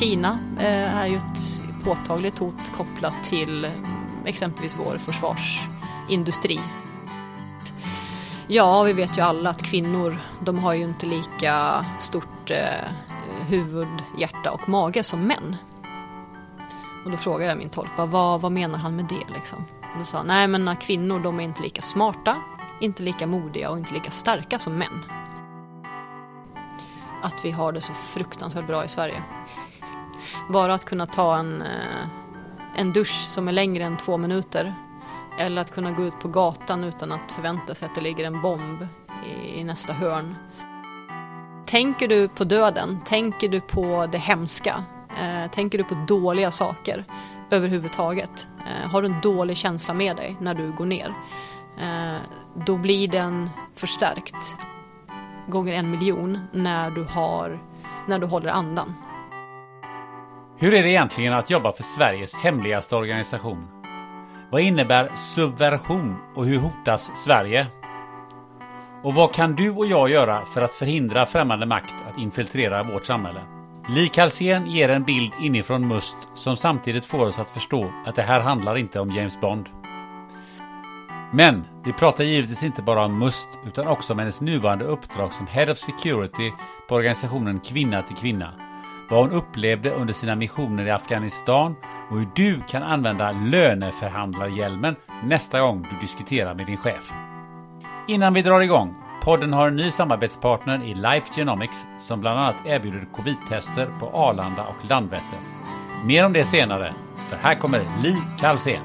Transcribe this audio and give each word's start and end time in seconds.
Kina 0.00 0.38
eh, 0.58 0.96
är 0.96 1.06
ju 1.06 1.16
ett 1.16 1.62
påtagligt 1.84 2.38
hot 2.38 2.72
kopplat 2.76 3.24
till 3.24 3.70
exempelvis 4.24 4.76
vår 4.78 4.98
försvarsindustri. 4.98 6.60
Ja, 8.46 8.82
vi 8.82 8.92
vet 8.92 9.18
ju 9.18 9.22
alla 9.22 9.50
att 9.50 9.62
kvinnor, 9.62 10.16
de 10.44 10.58
har 10.58 10.74
ju 10.74 10.84
inte 10.84 11.06
lika 11.06 11.86
stort 11.98 12.50
eh, 12.50 12.90
huvud, 13.48 13.88
hjärta 14.18 14.50
och 14.50 14.68
mage 14.68 15.02
som 15.02 15.20
män. 15.20 15.56
Och 17.04 17.10
då 17.10 17.16
frågade 17.16 17.50
jag 17.50 17.58
min 17.58 17.70
tolk, 17.70 17.90
vad, 17.96 18.40
vad 18.40 18.52
menar 18.52 18.78
han 18.78 18.96
med 18.96 19.04
det 19.04 19.34
liksom? 19.34 19.64
Och 19.92 19.98
då 19.98 20.04
sa 20.04 20.16
han, 20.16 20.26
nej 20.26 20.48
men 20.48 20.76
kvinnor 20.76 21.20
de 21.20 21.40
är 21.40 21.44
inte 21.44 21.62
lika 21.62 21.82
smarta, 21.82 22.36
inte 22.80 23.02
lika 23.02 23.26
modiga 23.26 23.70
och 23.70 23.78
inte 23.78 23.94
lika 23.94 24.10
starka 24.10 24.58
som 24.58 24.78
män. 24.78 25.04
Att 27.22 27.44
vi 27.44 27.50
har 27.50 27.72
det 27.72 27.80
så 27.80 27.92
fruktansvärt 27.92 28.66
bra 28.66 28.84
i 28.84 28.88
Sverige. 28.88 29.22
Bara 30.48 30.74
att 30.74 30.84
kunna 30.84 31.06
ta 31.06 31.36
en, 31.36 31.62
eh, 31.62 32.08
en 32.76 32.92
dusch 32.92 33.26
som 33.28 33.48
är 33.48 33.52
längre 33.52 33.84
än 33.84 33.96
två 33.96 34.16
minuter. 34.16 34.74
Eller 35.38 35.62
att 35.62 35.74
kunna 35.74 35.90
gå 35.90 36.02
ut 36.02 36.20
på 36.20 36.28
gatan 36.28 36.84
utan 36.84 37.12
att 37.12 37.32
förvänta 37.32 37.74
sig 37.74 37.86
att 37.86 37.94
det 37.94 38.00
ligger 38.00 38.24
en 38.24 38.42
bomb 38.42 38.86
i, 39.26 39.60
i 39.60 39.64
nästa 39.64 39.92
hörn. 39.92 40.36
Tänker 41.66 42.08
du 42.08 42.28
på 42.28 42.44
döden? 42.44 43.00
Tänker 43.04 43.48
du 43.48 43.60
på 43.60 44.08
det 44.12 44.18
hemska? 44.18 44.84
Eh, 45.20 45.50
tänker 45.50 45.78
du 45.78 45.84
på 45.84 45.94
dåliga 45.94 46.50
saker 46.50 47.04
överhuvudtaget? 47.50 48.46
Eh, 48.58 48.90
har 48.90 49.02
du 49.02 49.08
en 49.08 49.20
dålig 49.20 49.56
känsla 49.56 49.94
med 49.94 50.16
dig 50.16 50.36
när 50.40 50.54
du 50.54 50.72
går 50.72 50.86
ner? 50.86 51.14
Eh, 51.80 52.20
då 52.54 52.76
blir 52.76 53.08
den 53.08 53.50
förstärkt 53.74 54.56
gånger 55.46 55.74
en 55.74 55.90
miljon 55.90 56.38
när 56.52 56.90
du, 56.90 57.04
har, 57.04 57.62
när 58.08 58.18
du 58.18 58.26
håller 58.26 58.48
andan. 58.48 58.94
Hur 60.62 60.74
är 60.74 60.82
det 60.82 60.90
egentligen 60.90 61.32
att 61.32 61.50
jobba 61.50 61.72
för 61.72 61.82
Sveriges 61.82 62.36
hemligaste 62.36 62.96
organisation? 62.96 63.68
Vad 64.50 64.62
innebär 64.62 65.10
subversion 65.16 66.16
och 66.36 66.46
hur 66.46 66.58
hotas 66.58 67.16
Sverige? 67.16 67.66
Och 69.02 69.14
vad 69.14 69.34
kan 69.34 69.56
du 69.56 69.70
och 69.70 69.86
jag 69.86 70.10
göra 70.10 70.44
för 70.44 70.62
att 70.62 70.74
förhindra 70.74 71.26
främmande 71.26 71.66
makt 71.66 71.94
att 72.08 72.18
infiltrera 72.18 72.82
vårt 72.82 73.06
samhälle? 73.06 73.40
Li 73.88 74.08
Kalsén 74.08 74.66
ger 74.66 74.88
en 74.88 75.04
bild 75.04 75.32
inifrån 75.40 75.88
Must 75.88 76.16
som 76.34 76.56
samtidigt 76.56 77.06
får 77.06 77.26
oss 77.26 77.38
att 77.38 77.50
förstå 77.50 77.92
att 78.06 78.14
det 78.14 78.22
här 78.22 78.40
handlar 78.40 78.76
inte 78.76 79.00
om 79.00 79.10
James 79.10 79.40
Bond. 79.40 79.68
Men 81.32 81.64
vi 81.84 81.92
pratar 81.92 82.24
givetvis 82.24 82.62
inte 82.62 82.82
bara 82.82 83.04
om 83.04 83.18
Must 83.18 83.48
utan 83.66 83.86
också 83.86 84.12
om 84.12 84.18
hennes 84.18 84.40
nuvarande 84.40 84.84
uppdrag 84.84 85.32
som 85.32 85.46
Head 85.46 85.70
of 85.70 85.78
Security 85.78 86.52
på 86.88 86.94
organisationen 86.94 87.60
Kvinna 87.60 88.02
till 88.02 88.16
Kvinna. 88.16 88.69
Vad 89.10 89.20
hon 89.20 89.30
upplevde 89.30 89.90
under 89.90 90.14
sina 90.14 90.34
missioner 90.34 90.86
i 90.86 90.90
Afghanistan 90.90 91.76
och 92.10 92.18
hur 92.18 92.28
du 92.34 92.60
kan 92.68 92.82
använda 92.82 93.32
löneförhandlarhjälmen 93.32 94.96
nästa 95.24 95.60
gång 95.60 95.86
du 95.90 96.00
diskuterar 96.00 96.54
med 96.54 96.66
din 96.66 96.76
chef. 96.76 97.12
Innan 98.08 98.34
vi 98.34 98.42
drar 98.42 98.60
igång, 98.60 98.94
podden 99.22 99.52
har 99.52 99.68
en 99.68 99.76
ny 99.76 99.90
samarbetspartner 99.90 100.84
i 100.84 100.94
Life 100.94 101.26
Genomics 101.36 101.86
som 101.98 102.20
bland 102.20 102.38
annat 102.38 102.56
erbjuder 102.66 103.08
covid-tester 103.12 103.88
på 104.00 104.06
Arlanda 104.06 104.66
och 104.66 104.90
Landvetter. 104.90 105.38
Mer 106.04 106.26
om 106.26 106.32
det 106.32 106.44
senare, 106.44 106.94
för 107.28 107.36
här 107.36 107.54
kommer 107.54 107.86
Li 108.02 108.16
Kalsén. 108.38 108.82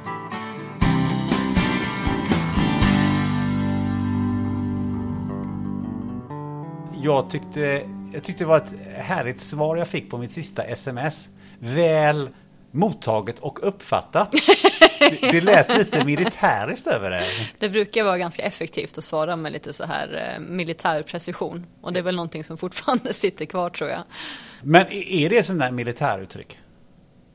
Jag 7.01 7.29
tyckte, 7.29 7.81
jag 8.15 8.23
tyckte 8.23 8.43
det 8.43 8.47
var 8.47 8.57
ett 8.57 8.73
härligt 8.95 9.39
svar 9.39 9.77
jag 9.77 9.87
fick 9.87 10.09
på 10.09 10.17
mitt 10.17 10.31
sista 10.31 10.63
sms. 10.63 11.29
Väl 11.59 12.29
mottaget 12.71 13.39
och 13.39 13.67
uppfattat. 13.67 14.31
Det, 14.99 15.31
det 15.31 15.41
lät 15.41 15.77
lite 15.77 16.05
militäriskt 16.05 16.87
över 16.87 17.09
det. 17.09 17.23
Det 17.59 17.69
brukar 17.69 18.03
vara 18.03 18.17
ganska 18.17 18.43
effektivt 18.43 18.97
att 18.97 19.03
svara 19.03 19.35
med 19.35 19.51
lite 19.51 19.73
så 19.73 19.85
här 19.85 20.33
eh, 20.35 20.39
militär 20.39 21.03
precision. 21.03 21.65
Och 21.81 21.93
det 21.93 21.99
är 21.99 22.03
väl 22.03 22.15
någonting 22.15 22.43
som 22.43 22.57
fortfarande 22.57 23.13
sitter 23.13 23.45
kvar 23.45 23.69
tror 23.69 23.89
jag. 23.89 24.03
Men 24.61 24.91
är 24.91 25.29
det 25.29 25.43
sån 25.43 25.57
där 25.57 25.71
militäruttryck? 25.71 26.59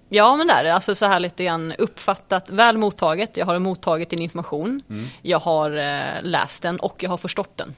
Ja 0.09 0.37
men 0.37 0.47
det 0.47 0.53
är 0.53 0.65
det. 0.65 0.75
Alltså 0.75 0.95
så 0.95 1.07
här 1.07 1.21
lite 1.21 1.45
grann 1.45 1.73
uppfattat, 1.79 2.51
väl 2.51 2.79
mottaget. 2.79 3.37
Jag 3.37 3.47
har 3.47 3.59
mottagit 3.59 4.11
din 4.11 4.23
information. 4.23 4.83
Jag 5.23 5.39
har 5.39 5.71
eh, 5.77 6.23
läst 6.23 6.63
den 6.63 6.81
och 6.81 7.03
jag 7.03 7.11
har 7.11 7.17
förstått 7.17 7.57
den. 7.57 7.75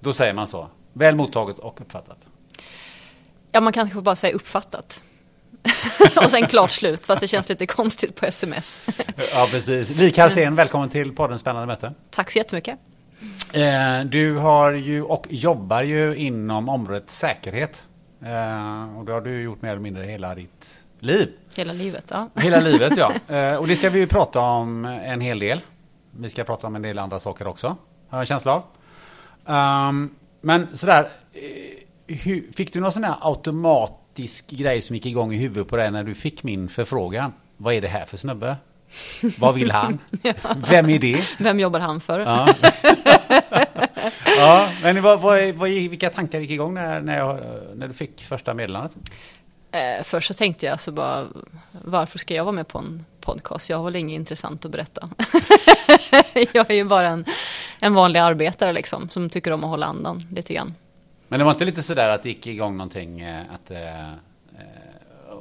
Då 0.00 0.12
säger 0.12 0.34
man 0.34 0.46
så. 0.46 0.68
Väl 0.92 1.16
mottaget 1.16 1.58
och 1.58 1.80
uppfattat. 1.80 2.18
Ja 3.52 3.60
man 3.60 3.72
kanske 3.72 4.00
bara 4.00 4.16
säger 4.16 4.34
uppfattat. 4.34 5.02
och 6.16 6.30
sen 6.30 6.46
klart 6.46 6.70
slut, 6.70 7.06
fast 7.06 7.20
det 7.20 7.28
känns 7.28 7.48
lite 7.48 7.66
konstigt 7.66 8.16
på 8.16 8.26
sms. 8.26 8.82
Ja, 9.32 9.48
precis. 9.50 9.90
Li 9.90 10.10
Kalsén, 10.10 10.54
välkommen 10.54 10.88
till 10.88 11.12
podden 11.12 11.38
Spännande 11.38 11.66
möte. 11.66 11.92
Tack 12.10 12.30
så 12.30 12.38
jättemycket. 12.38 12.78
Eh, 13.52 14.00
du 14.04 14.36
har 14.36 14.72
ju 14.72 15.02
och 15.02 15.26
jobbar 15.30 15.82
ju 15.82 16.16
inom 16.16 16.68
området 16.68 17.10
säkerhet. 17.10 17.84
Eh, 18.22 18.98
och 18.98 19.04
det 19.04 19.12
har 19.12 19.20
du 19.20 19.42
gjort 19.42 19.62
mer 19.62 19.70
eller 19.70 19.80
mindre 19.80 20.04
hela 20.04 20.34
ditt 20.34 20.86
liv. 20.98 21.28
Hela 21.54 21.72
livet, 21.72 22.04
ja. 22.08 22.28
Hela 22.34 22.60
livet 22.60 22.96
ja. 22.96 23.12
Eh, 23.36 23.54
och 23.54 23.66
det 23.68 23.76
ska 23.76 23.90
vi 23.90 23.98
ju 23.98 24.06
prata 24.06 24.40
om 24.40 24.84
en 24.84 25.20
hel 25.20 25.38
del. 25.38 25.60
Vi 26.10 26.30
ska 26.30 26.44
prata 26.44 26.66
om 26.66 26.76
en 26.76 26.82
del 26.82 26.98
andra 26.98 27.20
saker 27.20 27.46
också. 27.46 27.66
Har 28.08 28.18
jag 28.18 28.20
en 28.20 28.26
känsla 28.26 28.54
av. 28.54 28.62
Um, 29.88 30.14
men 30.40 30.76
sådär. 30.76 31.08
eh, 31.32 31.40
Hur, 32.16 32.52
fick 32.56 32.72
du 32.72 32.80
någon 32.80 32.92
sån 32.92 33.04
här 33.04 33.14
automatisk 33.20 34.50
grej 34.50 34.82
som 34.82 34.96
gick 34.96 35.06
igång 35.06 35.32
i 35.32 35.36
huvudet 35.36 35.68
på 35.68 35.76
dig 35.76 35.90
när 35.90 36.04
du 36.04 36.14
fick 36.14 36.42
min 36.42 36.68
förfrågan? 36.68 37.32
Vad 37.56 37.74
är 37.74 37.80
det 37.80 37.88
här 37.88 38.04
för 38.06 38.16
snubbe? 38.16 38.56
Vad 39.38 39.54
vill 39.54 39.70
han? 39.70 39.98
Vem 40.70 40.88
är 40.90 40.98
det? 40.98 41.24
Vem 41.38 41.60
jobbar 41.60 41.80
han 41.80 42.00
för? 42.00 42.20
Ja. 42.20 42.54
ja, 44.36 44.70
men 44.82 45.02
vad, 45.02 45.20
vad, 45.20 45.54
vad, 45.54 45.70
vilka 45.70 46.10
tankar 46.10 46.40
gick 46.40 46.50
igång 46.50 46.74
när, 46.74 47.00
när, 47.00 47.18
jag, 47.18 47.38
när 47.74 47.88
du 47.88 47.94
fick 47.94 48.22
första 48.24 48.54
meddelandet? 48.54 48.92
Eh, 49.72 50.02
först 50.04 50.28
så 50.28 50.34
tänkte 50.34 50.66
jag 50.66 50.80
så 50.80 50.92
bara, 50.92 51.26
varför 51.72 52.18
ska 52.18 52.34
jag 52.34 52.44
vara 52.44 52.52
med 52.52 52.68
på 52.68 52.78
en 52.78 53.04
podcast? 53.20 53.70
Jag 53.70 53.76
har 53.76 53.84
väl 53.84 53.96
inget 53.96 54.14
intressant 54.14 54.64
att 54.64 54.70
berätta. 54.70 55.08
jag 56.52 56.70
är 56.70 56.74
ju 56.74 56.84
bara 56.84 57.08
en, 57.08 57.24
en 57.80 57.94
vanlig 57.94 58.20
arbetare 58.20 58.72
liksom, 58.72 59.08
som 59.08 59.30
tycker 59.30 59.50
om 59.52 59.64
att 59.64 59.70
hålla 59.70 59.86
andan 59.86 60.26
lite 60.32 60.54
grann. 60.54 60.74
Men 61.28 61.38
det 61.38 61.44
var 61.44 61.52
inte 61.52 61.64
lite 61.64 61.82
sådär 61.82 62.08
att 62.08 62.22
det 62.22 62.28
gick 62.28 62.46
igång 62.46 62.76
någonting 62.76 63.20
eh, 63.20 63.42
att 63.54 63.70
eh, 63.70 64.10
eh, 64.10 64.14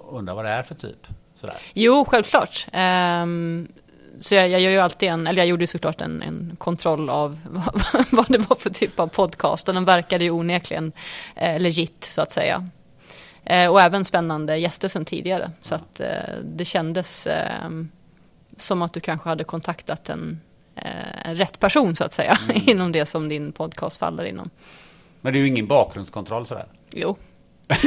undra 0.09 0.33
vad 0.33 0.45
det 0.45 0.51
är 0.51 0.63
för 0.63 0.75
typ? 0.75 1.07
Sådär. 1.35 1.55
Jo, 1.73 2.05
självklart. 2.05 2.67
Ehm, 2.71 3.67
så 4.19 4.35
jag, 4.35 4.49
jag 4.49 4.61
gör 4.61 4.71
ju 4.71 4.79
alltid 4.79 5.09
en, 5.09 5.27
eller 5.27 5.41
jag 5.41 5.47
gjorde 5.47 5.63
ju 5.63 5.67
såklart 5.67 6.01
en, 6.01 6.21
en 6.21 6.55
kontroll 6.57 7.09
av 7.09 7.39
vad, 7.49 8.05
vad 8.11 8.25
det 8.29 8.37
var 8.37 8.55
för 8.55 8.69
typ 8.69 8.99
av 8.99 9.07
podcast 9.07 9.67
och 9.67 9.73
den 9.73 9.85
verkade 9.85 10.23
ju 10.23 10.31
onekligen 10.31 10.91
eh, 11.35 11.59
legit 11.59 12.03
så 12.03 12.21
att 12.21 12.31
säga. 12.31 12.69
Eh, 13.43 13.71
och 13.71 13.81
även 13.81 14.05
spännande 14.05 14.57
gäster 14.57 14.87
sedan 14.87 15.05
tidigare. 15.05 15.51
Så 15.61 15.75
att 15.75 15.99
eh, 15.99 16.07
det 16.43 16.65
kändes 16.65 17.27
eh, 17.27 17.69
som 18.57 18.81
att 18.81 18.93
du 18.93 18.99
kanske 18.99 19.29
hade 19.29 19.43
kontaktat 19.43 20.09
en, 20.09 20.41
eh, 20.75 21.27
en 21.29 21.35
rätt 21.35 21.59
person 21.59 21.95
så 21.95 22.03
att 22.03 22.13
säga. 22.13 22.37
Mm. 22.43 22.61
inom 22.69 22.91
det 22.91 23.05
som 23.05 23.29
din 23.29 23.51
podcast 23.51 23.97
faller 23.97 24.23
inom. 24.23 24.49
Men 25.21 25.33
det 25.33 25.39
är 25.39 25.41
ju 25.41 25.47
ingen 25.47 25.67
bakgrundskontroll 25.67 26.45
sådär. 26.45 26.67
Jo. 26.93 27.17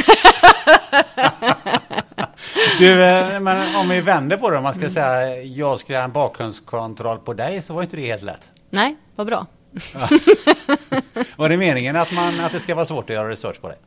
Du, 2.78 2.94
men 3.40 3.76
om 3.76 3.88
vi 3.88 4.00
vänder 4.00 4.37
på 4.37 4.50
det, 4.50 4.56
om 4.56 4.62
man 4.62 4.75
ska 4.75 4.90
säga 4.90 5.43
jag 5.43 5.81
ska 5.81 5.93
göra 5.93 6.04
en 6.04 6.12
bakgrundskontroll 6.12 7.19
på 7.19 7.34
dig 7.34 7.62
så 7.62 7.75
var 7.75 7.82
inte 7.82 7.96
det 7.96 8.06
helt 8.06 8.22
lätt. 8.22 8.50
Nej, 8.70 8.96
vad 9.16 9.26
bra. 9.26 9.46
Var 11.37 11.49
det 11.49 11.56
meningen 11.56 11.96
att, 11.96 12.12
man, 12.12 12.40
att 12.40 12.52
det 12.52 12.60
ska 12.60 12.75
vara 12.75 12.87
svårt 12.87 13.10
att 13.10 13.14
göra 13.14 13.28
research 13.28 13.60
på 13.60 13.69
dig? 13.69 13.78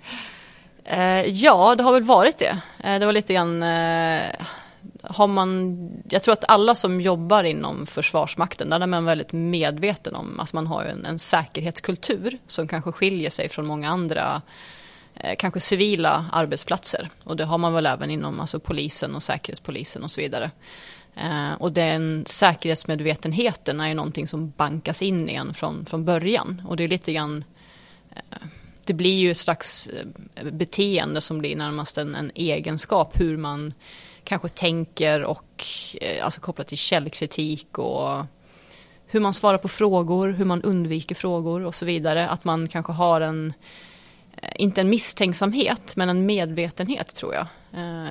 Eh, 0.86 1.26
ja, 1.30 1.76
det 1.76 1.84
har 1.84 1.94
väl 1.94 2.04
varit 2.04 2.38
det. 2.38 2.58
Eh, 2.80 3.00
det 3.00 3.06
var 3.06 3.14
lite 3.14 3.34
grann, 3.34 3.64
eh, 3.64 4.26
har 5.04 5.28
man, 5.28 5.78
jag 6.10 6.24
tror 6.24 6.34
att 6.34 6.50
alla 6.50 6.76
som 6.76 7.02
jobbar 7.02 7.44
inom 7.44 7.86
Försvarsmakten, 7.86 8.70
där 8.70 8.80
är 8.80 8.88
man 8.88 9.06
väldigt 9.06 9.32
medveten 9.34 10.16
om, 10.16 10.40
alltså 10.40 10.56
man 10.56 10.68
har 10.68 10.84
en, 10.84 11.06
en 11.06 11.20
säkerhetskultur 11.20 12.38
som 12.48 12.68
kanske 12.68 12.92
skiljer 12.92 13.30
sig 13.30 13.50
från 13.50 13.66
många 13.66 13.90
andra 13.90 14.42
eh, 15.16 15.36
kanske 15.38 15.60
civila 15.60 16.26
arbetsplatser. 16.32 17.10
Och 17.24 17.36
det 17.36 17.46
har 17.46 17.58
man 17.58 17.74
väl 17.74 17.86
även 17.86 18.12
inom 18.12 18.40
alltså, 18.40 18.60
polisen 18.60 19.16
och 19.16 19.24
säkerhetspolisen 19.24 20.04
och 20.04 20.12
så 20.12 20.22
vidare. 20.22 20.52
Eh, 21.16 21.54
och 21.60 21.72
den 21.72 22.24
säkerhetsmedvetenheten 22.28 23.80
är 23.80 23.88
ju 23.88 23.94
någonting 23.94 24.28
som 24.28 24.54
bankas 24.58 25.02
in 25.02 25.30
igen 25.30 25.54
från, 25.54 25.86
från 25.86 26.06
början. 26.06 26.62
Och 26.68 26.78
det 26.78 26.84
är 26.84 26.88
lite 26.88 27.14
grann 27.14 27.44
eh, 28.16 28.48
det 28.86 28.94
blir 28.94 29.20
ju 29.20 29.32
ett 29.32 29.38
slags 29.38 29.88
eh, 29.88 30.46
beteende 30.52 31.22
som 31.22 31.40
blir 31.40 31.56
närmast 31.56 31.98
en, 31.98 32.16
en 32.16 32.32
egenskap 32.36 33.20
hur 33.20 33.38
man 33.38 33.74
kanske 34.24 34.50
tänker 34.50 35.24
och 35.24 35.66
eh, 36.02 36.26
alltså 36.26 36.42
kopplat 36.42 36.68
till 36.68 36.78
källkritik 36.78 37.78
och 37.78 38.26
hur 39.08 39.20
man 39.20 39.34
svarar 39.34 39.58
på 39.58 39.68
frågor, 39.68 40.30
hur 40.30 40.46
man 40.46 40.62
undviker 40.62 41.16
frågor 41.16 41.66
och 41.66 41.76
så 41.76 41.86
vidare. 41.86 42.30
Att 42.30 42.44
man 42.44 42.68
kanske 42.68 42.94
har 42.94 43.22
en, 43.22 43.54
eh, 44.42 44.50
inte 44.56 44.82
en 44.82 44.90
misstänksamhet, 44.90 45.96
men 45.96 46.10
en 46.10 46.26
medvetenhet 46.26 47.16
tror 47.16 47.34
jag. 47.34 47.48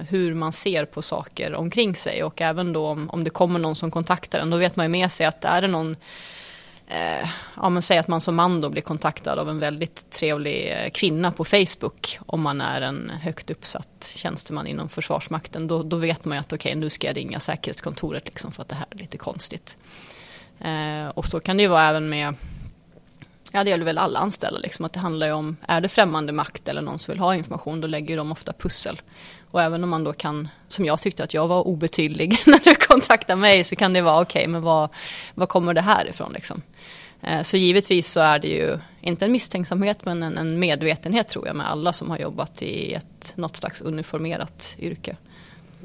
Hur 0.08 0.34
man 0.34 0.52
ser 0.52 0.84
på 0.84 1.02
saker 1.02 1.54
omkring 1.54 1.96
sig 1.96 2.24
och 2.24 2.40
även 2.40 2.72
då 2.72 2.86
om, 2.86 3.10
om 3.10 3.24
det 3.24 3.30
kommer 3.30 3.58
någon 3.58 3.76
som 3.76 3.90
kontaktar 3.90 4.38
en, 4.38 4.50
då 4.50 4.56
vet 4.56 4.76
man 4.76 4.84
ju 4.84 4.90
med 4.90 5.12
sig 5.12 5.26
att 5.26 5.44
är 5.44 5.62
det 5.62 5.68
någon 5.68 5.96
eh, 6.86 7.28
ja 7.56 7.68
men 7.68 7.82
säg 7.82 7.98
att 7.98 8.08
man 8.08 8.20
som 8.20 8.34
man 8.34 8.60
då 8.60 8.70
blir 8.70 8.82
kontaktad 8.82 9.38
av 9.38 9.48
en 9.48 9.58
väldigt 9.58 10.10
trevlig 10.10 10.72
eh, 10.72 10.90
kvinna 10.90 11.32
på 11.32 11.44
Facebook 11.44 12.18
om 12.26 12.40
man 12.40 12.60
är 12.60 12.80
en 12.80 13.10
högt 13.22 13.50
uppsatt 13.50 14.12
tjänsteman 14.16 14.66
inom 14.66 14.88
Försvarsmakten 14.88 15.66
då, 15.66 15.82
då 15.82 15.96
vet 15.96 16.24
man 16.24 16.36
ju 16.36 16.40
att 16.40 16.52
okej 16.52 16.70
okay, 16.70 16.80
nu 16.80 16.90
ska 16.90 17.06
jag 17.06 17.16
ringa 17.16 17.40
säkerhetskontoret 17.40 18.24
liksom 18.24 18.52
för 18.52 18.62
att 18.62 18.68
det 18.68 18.74
här 18.74 18.86
är 18.90 18.96
lite 18.96 19.18
konstigt. 19.18 19.76
Eh, 20.60 21.08
och 21.08 21.26
så 21.26 21.40
kan 21.40 21.56
det 21.56 21.62
ju 21.62 21.68
vara 21.68 21.88
även 21.88 22.08
med 22.08 22.34
Ja 23.52 23.64
det 23.64 23.70
gäller 23.70 23.84
väl 23.84 23.98
alla 23.98 24.18
anställda 24.18 24.60
liksom 24.60 24.84
att 24.84 24.92
det 24.92 25.00
handlar 25.00 25.26
ju 25.26 25.32
om 25.32 25.56
är 25.66 25.80
det 25.80 25.88
främmande 25.88 26.32
makt 26.32 26.68
eller 26.68 26.82
någon 26.82 26.98
som 26.98 27.12
vill 27.12 27.20
ha 27.20 27.34
information 27.34 27.80
då 27.80 27.88
lägger 27.88 28.16
de 28.16 28.32
ofta 28.32 28.52
pussel. 28.52 29.00
Och 29.54 29.62
även 29.62 29.84
om 29.84 29.90
man 29.90 30.04
då 30.04 30.12
kan, 30.12 30.48
som 30.68 30.84
jag 30.84 31.02
tyckte 31.02 31.24
att 31.24 31.34
jag 31.34 31.48
var 31.48 31.66
obetydlig 31.66 32.38
när 32.46 32.60
du 32.64 32.74
kontaktade 32.74 33.40
mig 33.40 33.64
så 33.64 33.76
kan 33.76 33.92
det 33.92 34.02
vara 34.02 34.22
okej 34.22 34.40
okay, 34.40 34.52
men 34.52 34.62
vad, 34.62 34.88
vad 35.34 35.48
kommer 35.48 35.74
det 35.74 35.80
här 35.80 36.08
ifrån 36.08 36.32
liksom. 36.32 36.62
Eh, 37.22 37.42
så 37.42 37.56
givetvis 37.56 38.12
så 38.12 38.20
är 38.20 38.38
det 38.38 38.48
ju 38.48 38.78
inte 39.00 39.24
en 39.24 39.32
misstänksamhet 39.32 40.04
men 40.04 40.22
en, 40.22 40.38
en 40.38 40.58
medvetenhet 40.58 41.28
tror 41.28 41.46
jag 41.46 41.56
med 41.56 41.70
alla 41.70 41.92
som 41.92 42.10
har 42.10 42.18
jobbat 42.18 42.62
i 42.62 42.92
ett, 42.94 43.32
något 43.36 43.56
slags 43.56 43.80
uniformerat 43.80 44.76
yrke. 44.78 45.16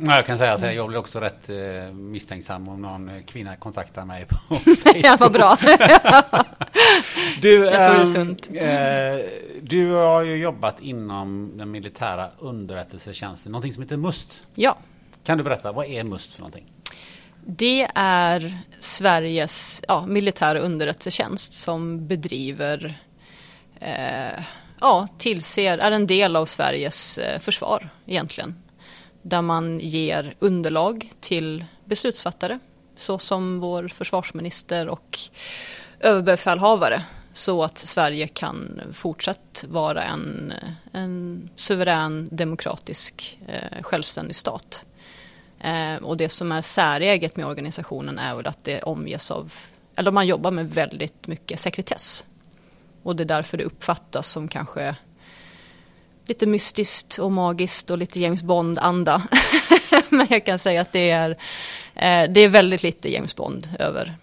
Jag 0.06 0.26
kan 0.26 0.38
säga 0.38 0.54
att 0.54 0.76
jag 0.76 0.88
blir 0.88 1.00
också 1.00 1.20
rätt 1.20 1.50
eh, 1.50 1.94
misstänksam 1.94 2.68
om 2.68 2.82
någon 2.82 3.24
kvinna 3.24 3.56
kontaktar 3.56 4.06
mig 4.06 4.26
på 4.26 4.36
Facebook. 4.56 5.20
vad 5.20 5.32
bra. 5.32 5.58
du, 7.42 7.66
jag 7.66 7.74
tror 7.74 7.94
det 7.94 8.00
är 8.00 8.00
ehm, 8.00 8.06
sunt. 8.06 8.50
Eh, 8.54 9.60
du 9.62 9.92
har 9.92 10.22
ju 10.22 10.36
jobbat 10.36 10.82
inom 10.82 11.52
den 11.58 11.72
militära 11.72 12.30
underrättelsetjänsten, 12.40 13.52
någonting 13.52 13.74
som 13.74 13.84
heter 13.84 13.98
MUST. 13.98 14.44
Ja. 14.56 14.78
Kan 15.24 15.38
du 15.38 15.44
berätta, 15.44 15.72
vad 15.72 15.86
är 15.86 16.04
MUST 16.04 16.34
för 16.34 16.42
någonting? 16.42 16.66
Det 17.46 17.88
är 17.96 18.58
Sveriges 18.80 19.82
ja, 19.88 20.06
militära 20.06 20.60
underrättelsetjänst 20.60 21.54
som 21.54 22.08
bedriver, 22.08 23.02
eh, 23.80 24.44
ja, 24.80 25.08
tillser, 25.18 25.78
är 25.78 25.92
en 25.92 26.08
del 26.08 26.36
av 26.36 26.46
Sveriges 26.46 27.18
eh, 27.18 27.40
försvar 27.40 27.90
egentligen. 28.06 28.56
Där 29.22 29.42
man 29.42 29.80
ger 29.80 30.36
underlag 30.40 31.14
till 31.20 31.66
beslutsfattare, 31.86 32.60
såsom 32.96 33.60
vår 33.60 33.88
försvarsminister 33.88 34.88
och 34.88 35.20
överbefälhavare. 36.00 37.04
Så 37.34 37.64
att 37.64 37.78
Sverige 37.78 38.28
kan 38.28 38.82
fortsatt 38.94 39.66
vara 39.68 40.04
en, 40.04 40.54
en 40.92 41.50
suverän, 41.56 42.30
demokratisk, 42.32 43.40
eh, 43.48 43.82
självständig 43.82 44.36
stat. 44.36 44.86
Eh, 45.60 45.96
och 45.96 46.18
det 46.18 46.30
som 46.30 46.52
är 46.52 46.62
säreget 46.62 47.36
med 47.36 47.46
organisationen 47.46 48.20
är 48.20 48.36
väl 48.36 48.48
att 48.48 48.64
det 48.64 48.82
omges 48.82 49.32
av, 49.32 49.54
eller 49.96 50.12
man 50.12 50.28
jobbar 50.28 50.52
med 50.52 50.70
väldigt 50.70 51.28
mycket 51.28 51.60
sekretess. 51.60 52.26
Och 53.04 53.16
det 53.16 53.24
är 53.24 53.26
därför 53.26 53.58
det 53.58 53.64
uppfattas 53.64 54.28
som 54.32 54.48
kanske 54.48 54.96
lite 56.30 56.46
mystiskt 56.46 57.18
och 57.18 57.32
magiskt 57.32 57.92
och 57.92 57.98
lite 57.98 58.20
James 58.20 58.44
Bond-anda. 58.44 59.28
Men 60.10 60.28
jag 60.30 60.46
kan 60.46 60.60
säga 60.60 60.82
att 60.82 60.92
det 60.92 61.10
är, 61.10 61.30
eh, 61.96 62.32
det 62.32 62.42
är 62.42 62.48
väldigt 62.48 62.84
lite 62.84 63.14
James 63.14 63.36
Bond 63.36 63.70
över 63.80 64.18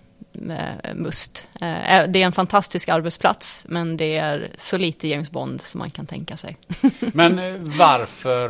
eh, 0.51 0.95
Must. 0.95 1.49
Eh, 1.55 2.09
det 2.09 2.23
är 2.23 2.27
en 2.27 2.33
fantastisk 2.33 2.89
arbetsplats 2.89 3.67
men 3.69 3.97
det 3.97 4.17
är 4.17 4.51
så 4.57 4.79
lite 4.79 5.09
James 5.09 5.31
Bond 5.31 5.61
som 5.61 5.79
man 5.79 5.91
kan 5.91 6.07
tänka 6.07 6.37
sig. 6.37 6.57
Men 7.01 7.37
varför, 7.79 8.49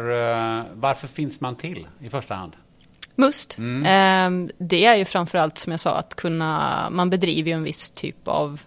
varför 0.75 1.09
finns 1.09 1.41
man 1.41 1.57
till 1.57 1.87
i 2.01 2.11
första 2.11 2.35
hand? 2.35 2.53
Must. 3.15 3.59
Mm. 3.59 4.51
Det 4.59 4.85
är 4.85 4.97
ju 4.97 5.05
framförallt 5.05 5.59
som 5.59 5.71
jag 5.71 5.81
sa 5.81 5.95
att 5.95 6.15
kunna, 6.15 6.89
man 6.91 7.11
bedriver 7.11 7.51
ju 7.51 7.55
en 7.55 7.63
viss 7.63 7.91
typ 7.91 8.29
av 8.29 8.61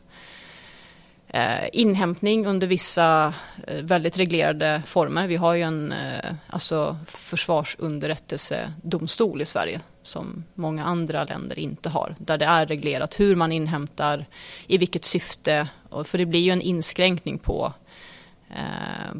Eh, 1.34 1.70
inhämtning 1.74 2.46
under 2.46 2.68
vissa 2.68 3.34
eh, 3.68 3.84
väldigt 3.84 4.18
reglerade 4.18 4.82
former. 4.86 5.28
Vi 5.28 5.36
har 5.36 5.54
ju 5.54 5.62
en 5.62 5.92
eh, 5.92 6.34
alltså 6.48 6.98
försvarsunderrättelsedomstol 7.08 9.42
i 9.42 9.46
Sverige 9.46 9.82
som 10.04 10.44
många 10.54 10.86
andra 10.86 11.24
länder 11.24 11.60
inte 11.60 11.90
har. 11.90 12.16
Där 12.20 12.38
det 12.38 12.46
är 12.46 12.66
reglerat 12.66 13.20
hur 13.20 13.36
man 13.36 13.52
inhämtar, 13.52 14.26
i 14.68 14.78
vilket 14.78 15.06
syfte. 15.06 15.68
För 16.04 16.18
det 16.18 16.26
blir 16.26 16.40
ju 16.40 16.52
en 16.52 16.62
inskränkning 16.62 17.38
på, 17.38 17.74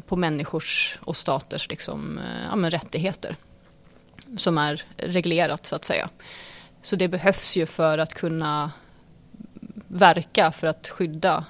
på 0.06 0.16
människors 0.16 0.98
och 1.00 1.16
staters 1.16 1.68
liksom, 1.68 2.20
ja, 2.50 2.56
men 2.56 2.70
rättigheter 2.70 3.36
som 4.36 4.58
är 4.58 4.82
reglerat 4.96 5.66
så 5.66 5.76
att 5.76 5.84
säga. 5.84 6.08
Så 6.82 6.96
det 6.96 7.08
behövs 7.08 7.56
ju 7.56 7.66
för 7.66 7.98
att 7.98 8.14
kunna 8.14 8.70
verka 9.88 10.52
för 10.52 10.66
att 10.66 10.88
skydda 10.88 11.44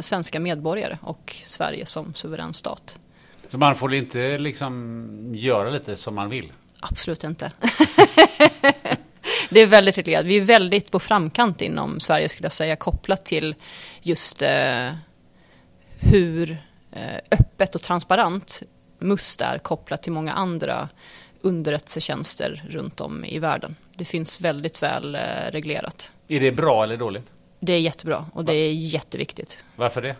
svenska 0.00 0.40
medborgare 0.40 0.98
och 1.02 1.36
Sverige 1.44 1.86
som 1.86 2.14
suverän 2.14 2.54
stat. 2.54 2.98
Så 3.48 3.58
man 3.58 3.76
får 3.76 3.94
inte 3.94 4.38
liksom 4.38 5.32
göra 5.34 5.70
lite 5.70 5.96
som 5.96 6.14
man 6.14 6.30
vill? 6.30 6.52
Absolut 6.80 7.24
inte. 7.24 7.52
det 9.50 9.60
är 9.60 9.66
väldigt 9.66 9.98
reglerat. 9.98 10.24
Vi 10.24 10.36
är 10.36 10.40
väldigt 10.40 10.90
på 10.90 10.98
framkant 10.98 11.62
inom 11.62 12.00
Sverige 12.00 12.28
skulle 12.28 12.44
jag 12.44 12.52
säga 12.52 12.76
kopplat 12.76 13.24
till 13.24 13.54
just 14.02 14.42
eh, 14.42 14.90
hur 15.98 16.62
eh, 16.92 17.18
öppet 17.30 17.74
och 17.74 17.82
transparent 17.82 18.62
MUST 18.98 19.40
är 19.40 19.58
kopplat 19.58 20.02
till 20.02 20.12
många 20.12 20.32
andra 20.32 20.88
underrättelsetjänster 21.40 22.64
runt 22.70 23.00
om 23.00 23.24
i 23.24 23.38
världen. 23.38 23.76
Det 23.94 24.04
finns 24.04 24.40
väldigt 24.40 24.82
väl 24.82 25.14
eh, 25.14 25.20
reglerat. 25.50 26.12
Är 26.28 26.40
det 26.40 26.52
bra 26.52 26.82
eller 26.84 26.96
dåligt? 26.96 27.26
Det 27.60 27.72
är 27.72 27.80
jättebra 27.80 28.26
och 28.32 28.44
det 28.44 28.52
är 28.52 28.72
jätteviktigt. 28.72 29.58
Varför 29.76 30.02
det? 30.02 30.16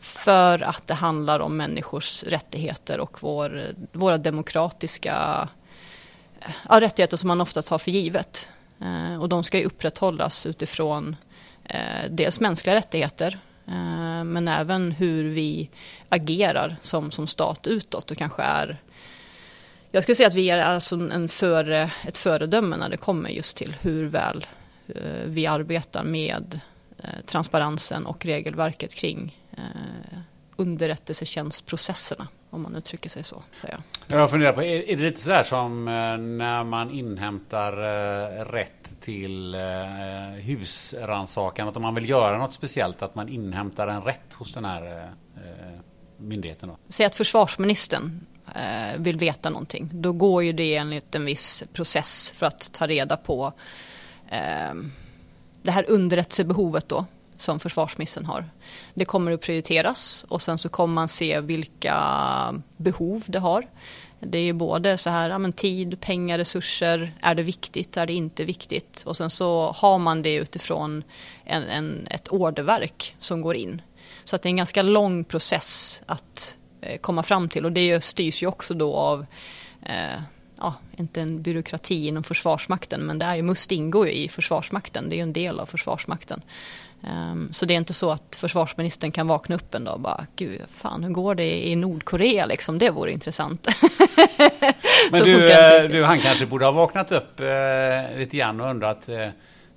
För 0.00 0.62
att 0.62 0.86
det 0.86 0.94
handlar 0.94 1.40
om 1.40 1.56
människors 1.56 2.22
rättigheter 2.22 3.00
och 3.00 3.22
vår, 3.22 3.64
våra 3.92 4.18
demokratiska 4.18 5.48
ja, 6.68 6.80
rättigheter 6.80 7.16
som 7.16 7.28
man 7.28 7.40
ofta 7.40 7.62
tar 7.62 7.78
för 7.78 7.90
givet. 7.90 8.48
Eh, 8.80 9.20
och 9.20 9.28
de 9.28 9.44
ska 9.44 9.58
ju 9.58 9.64
upprätthållas 9.64 10.46
utifrån 10.46 11.16
eh, 11.64 12.10
dels 12.10 12.40
mänskliga 12.40 12.74
rättigheter 12.74 13.38
eh, 13.66 14.24
men 14.24 14.48
även 14.48 14.92
hur 14.92 15.24
vi 15.24 15.70
agerar 16.08 16.76
som, 16.80 17.10
som 17.10 17.26
stat 17.26 17.66
utåt 17.66 18.10
och 18.10 18.16
kanske 18.16 18.42
är 18.42 18.78
jag 19.94 20.02
skulle 20.02 20.16
säga 20.16 20.28
att 20.28 20.34
vi 20.34 20.50
är 20.50 20.58
alltså 20.58 20.96
en 20.96 21.28
före, 21.28 21.90
ett 22.06 22.16
föredöme 22.16 22.76
när 22.76 22.88
det 22.88 22.96
kommer 22.96 23.30
just 23.30 23.56
till 23.56 23.76
hur 23.80 24.06
väl 24.06 24.36
eh, 24.36 24.63
vi 25.24 25.46
arbetar 25.46 26.04
med 26.04 26.60
eh, 26.98 27.08
transparensen 27.26 28.06
och 28.06 28.24
regelverket 28.24 28.94
kring 28.94 29.40
eh, 29.52 30.18
underrättelsetjänstprocesserna, 30.56 32.28
om 32.50 32.62
man 32.62 32.76
uttrycker 32.76 33.10
sig 33.10 33.24
så. 33.24 33.42
Jag 34.08 34.30
funderar 34.30 34.52
på, 34.52 34.62
är, 34.62 34.96
det 34.96 35.02
lite 35.02 35.20
så 35.20 35.30
här 35.30 35.42
som 35.42 35.84
när 36.38 36.64
man 36.64 36.90
inhämtar 36.90 37.72
rätt 38.44 39.00
till 39.00 39.56
husrannsakan, 40.40 41.68
att 41.68 41.76
om 41.76 41.82
man 41.82 41.94
vill 41.94 42.08
göra 42.08 42.38
något 42.38 42.52
speciellt, 42.52 43.02
att 43.02 43.14
man 43.14 43.28
inhämtar 43.28 43.88
en 43.88 44.02
rätt 44.02 44.32
hos 44.34 44.52
den 44.52 44.64
här 44.64 45.10
myndigheten? 46.16 46.68
Då? 46.68 46.76
Säg 46.88 47.06
att 47.06 47.14
försvarsministern 47.14 48.26
vill 48.96 49.16
veta 49.16 49.50
någonting. 49.50 49.90
Då 49.92 50.12
går 50.12 50.44
ju 50.44 50.52
det 50.52 50.76
enligt 50.76 51.14
en 51.14 51.24
viss 51.24 51.64
process 51.72 52.30
för 52.36 52.46
att 52.46 52.72
ta 52.72 52.86
reda 52.86 53.16
på 53.16 53.52
eh, 54.34 54.74
det 55.62 55.70
här 55.70 55.84
underrättelsebehovet 55.88 56.88
då 56.88 57.06
som 57.36 57.60
försvarsmissen 57.60 58.26
har. 58.26 58.50
Det 58.94 59.04
kommer 59.04 59.32
att 59.32 59.40
prioriteras 59.40 60.24
och 60.28 60.42
sen 60.42 60.58
så 60.58 60.68
kommer 60.68 60.94
man 60.94 61.08
se 61.08 61.40
vilka 61.40 62.62
behov 62.76 63.22
det 63.26 63.38
har. 63.38 63.66
Det 64.20 64.38
är 64.38 64.42
ju 64.42 64.52
både 64.52 64.98
så 64.98 65.10
här, 65.10 65.30
ja, 65.30 65.38
men 65.38 65.52
tid, 65.52 66.00
pengar, 66.00 66.38
resurser. 66.38 67.14
Är 67.20 67.34
det 67.34 67.42
viktigt? 67.42 67.96
Är 67.96 68.06
det 68.06 68.12
inte 68.12 68.44
viktigt? 68.44 69.02
Och 69.06 69.16
sen 69.16 69.30
så 69.30 69.72
har 69.76 69.98
man 69.98 70.22
det 70.22 70.34
utifrån 70.34 71.04
en, 71.44 71.62
en, 71.62 72.06
ett 72.10 72.32
orderverk 72.32 73.16
som 73.18 73.42
går 73.42 73.56
in. 73.56 73.82
Så 74.24 74.36
att 74.36 74.42
det 74.42 74.46
är 74.46 74.50
en 74.50 74.56
ganska 74.56 74.82
lång 74.82 75.24
process 75.24 76.00
att 76.06 76.56
eh, 76.80 76.98
komma 76.98 77.22
fram 77.22 77.48
till 77.48 77.64
och 77.64 77.72
det 77.72 78.04
styrs 78.04 78.42
ju 78.42 78.46
också 78.46 78.74
då 78.74 78.94
av 78.94 79.26
eh, 79.82 80.20
ja, 80.64 80.74
inte 80.96 81.20
en 81.20 81.42
byråkrati 81.42 82.06
inom 82.06 82.22
Försvarsmakten, 82.22 83.00
men 83.00 83.18
det 83.18 83.24
är 83.24 83.34
ju, 83.34 83.42
MUST 83.42 83.72
ingår 83.72 84.06
ju 84.06 84.12
i 84.12 84.28
Försvarsmakten, 84.28 85.08
det 85.08 85.14
är 85.14 85.16
ju 85.16 85.22
en 85.22 85.32
del 85.32 85.60
av 85.60 85.66
Försvarsmakten. 85.66 86.42
Um, 87.00 87.52
så 87.52 87.66
det 87.66 87.74
är 87.74 87.78
inte 87.78 87.92
så 87.92 88.10
att 88.10 88.36
försvarsministern 88.36 89.12
kan 89.12 89.26
vakna 89.26 89.54
upp 89.54 89.74
en 89.74 89.84
dag 89.84 89.94
och 89.94 90.00
bara, 90.00 90.26
gud, 90.36 90.60
fan 90.70 91.04
hur 91.04 91.10
går 91.10 91.34
det 91.34 91.68
i 91.68 91.76
Nordkorea 91.76 92.46
liksom, 92.46 92.78
det 92.78 92.90
vore 92.90 93.12
intressant. 93.12 93.68
men 95.12 95.22
du, 95.24 95.52
eh, 95.52 95.84
du, 95.84 96.04
han 96.04 96.20
kanske 96.20 96.46
borde 96.46 96.64
ha 96.64 96.72
vaknat 96.72 97.12
upp 97.12 97.40
eh, 97.40 98.18
lite 98.18 98.36
grann 98.36 98.60
och 98.60 98.70
undrat, 98.70 99.08
eh, 99.08 99.28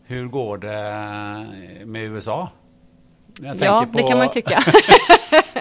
hur 0.05 0.27
går 0.27 0.57
det 0.57 1.85
med 1.85 2.03
USA? 2.03 2.49
ja, 3.41 3.85
på... 3.91 3.97
det 3.97 4.03
kan 4.03 4.17
man 4.17 4.27
ju 4.27 4.33
tycka. 4.33 4.63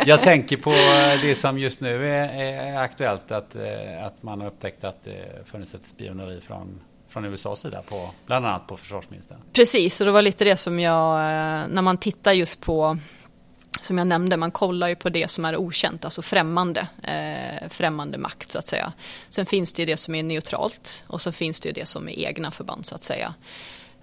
Jag 0.06 0.20
tänker 0.20 0.56
på 0.56 0.70
eh, 0.70 1.22
det 1.22 1.34
som 1.34 1.58
just 1.58 1.80
nu 1.80 2.06
är, 2.06 2.28
är 2.42 2.78
aktuellt, 2.78 3.30
att, 3.30 3.54
eh, 3.54 4.06
att 4.06 4.22
man 4.22 4.40
har 4.40 4.48
upptäckt 4.48 4.84
att 4.84 5.04
det 5.04 5.48
funnits 5.50 5.74
ett 5.74 5.84
spioneri 5.84 6.40
från 6.40 6.80
från 7.08 7.24
USAs 7.24 7.60
sida 7.60 7.82
på 7.82 8.10
bland 8.26 8.46
annat 8.46 8.66
på 8.66 8.76
försvarsministern. 8.76 9.38
Precis, 9.52 10.00
och 10.00 10.06
det 10.06 10.12
var 10.12 10.22
lite 10.22 10.44
det 10.44 10.56
som 10.56 10.80
jag, 10.80 11.18
eh, 11.18 11.68
när 11.68 11.82
man 11.82 11.98
tittar 11.98 12.32
just 12.32 12.60
på 12.60 12.98
som 13.80 13.98
jag 13.98 14.06
nämnde, 14.06 14.36
man 14.36 14.50
kollar 14.50 14.88
ju 14.88 14.96
på 14.96 15.08
det 15.08 15.30
som 15.30 15.44
är 15.44 15.56
okänt, 15.56 16.04
alltså 16.04 16.22
främmande, 16.22 16.88
eh, 17.02 17.68
främmande 17.68 18.18
makt 18.18 18.50
så 18.50 18.58
att 18.58 18.66
säga. 18.66 18.92
Sen 19.28 19.46
finns 19.46 19.72
det 19.72 19.82
ju 19.82 19.86
det 19.86 19.96
som 19.96 20.14
är 20.14 20.22
neutralt 20.22 21.04
och 21.06 21.20
så 21.20 21.32
finns 21.32 21.60
det 21.60 21.68
ju 21.68 21.72
det 21.72 21.86
som 21.86 22.08
är 22.08 22.12
egna 22.12 22.50
förband 22.50 22.86
så 22.86 22.94
att 22.94 23.04
säga. 23.04 23.34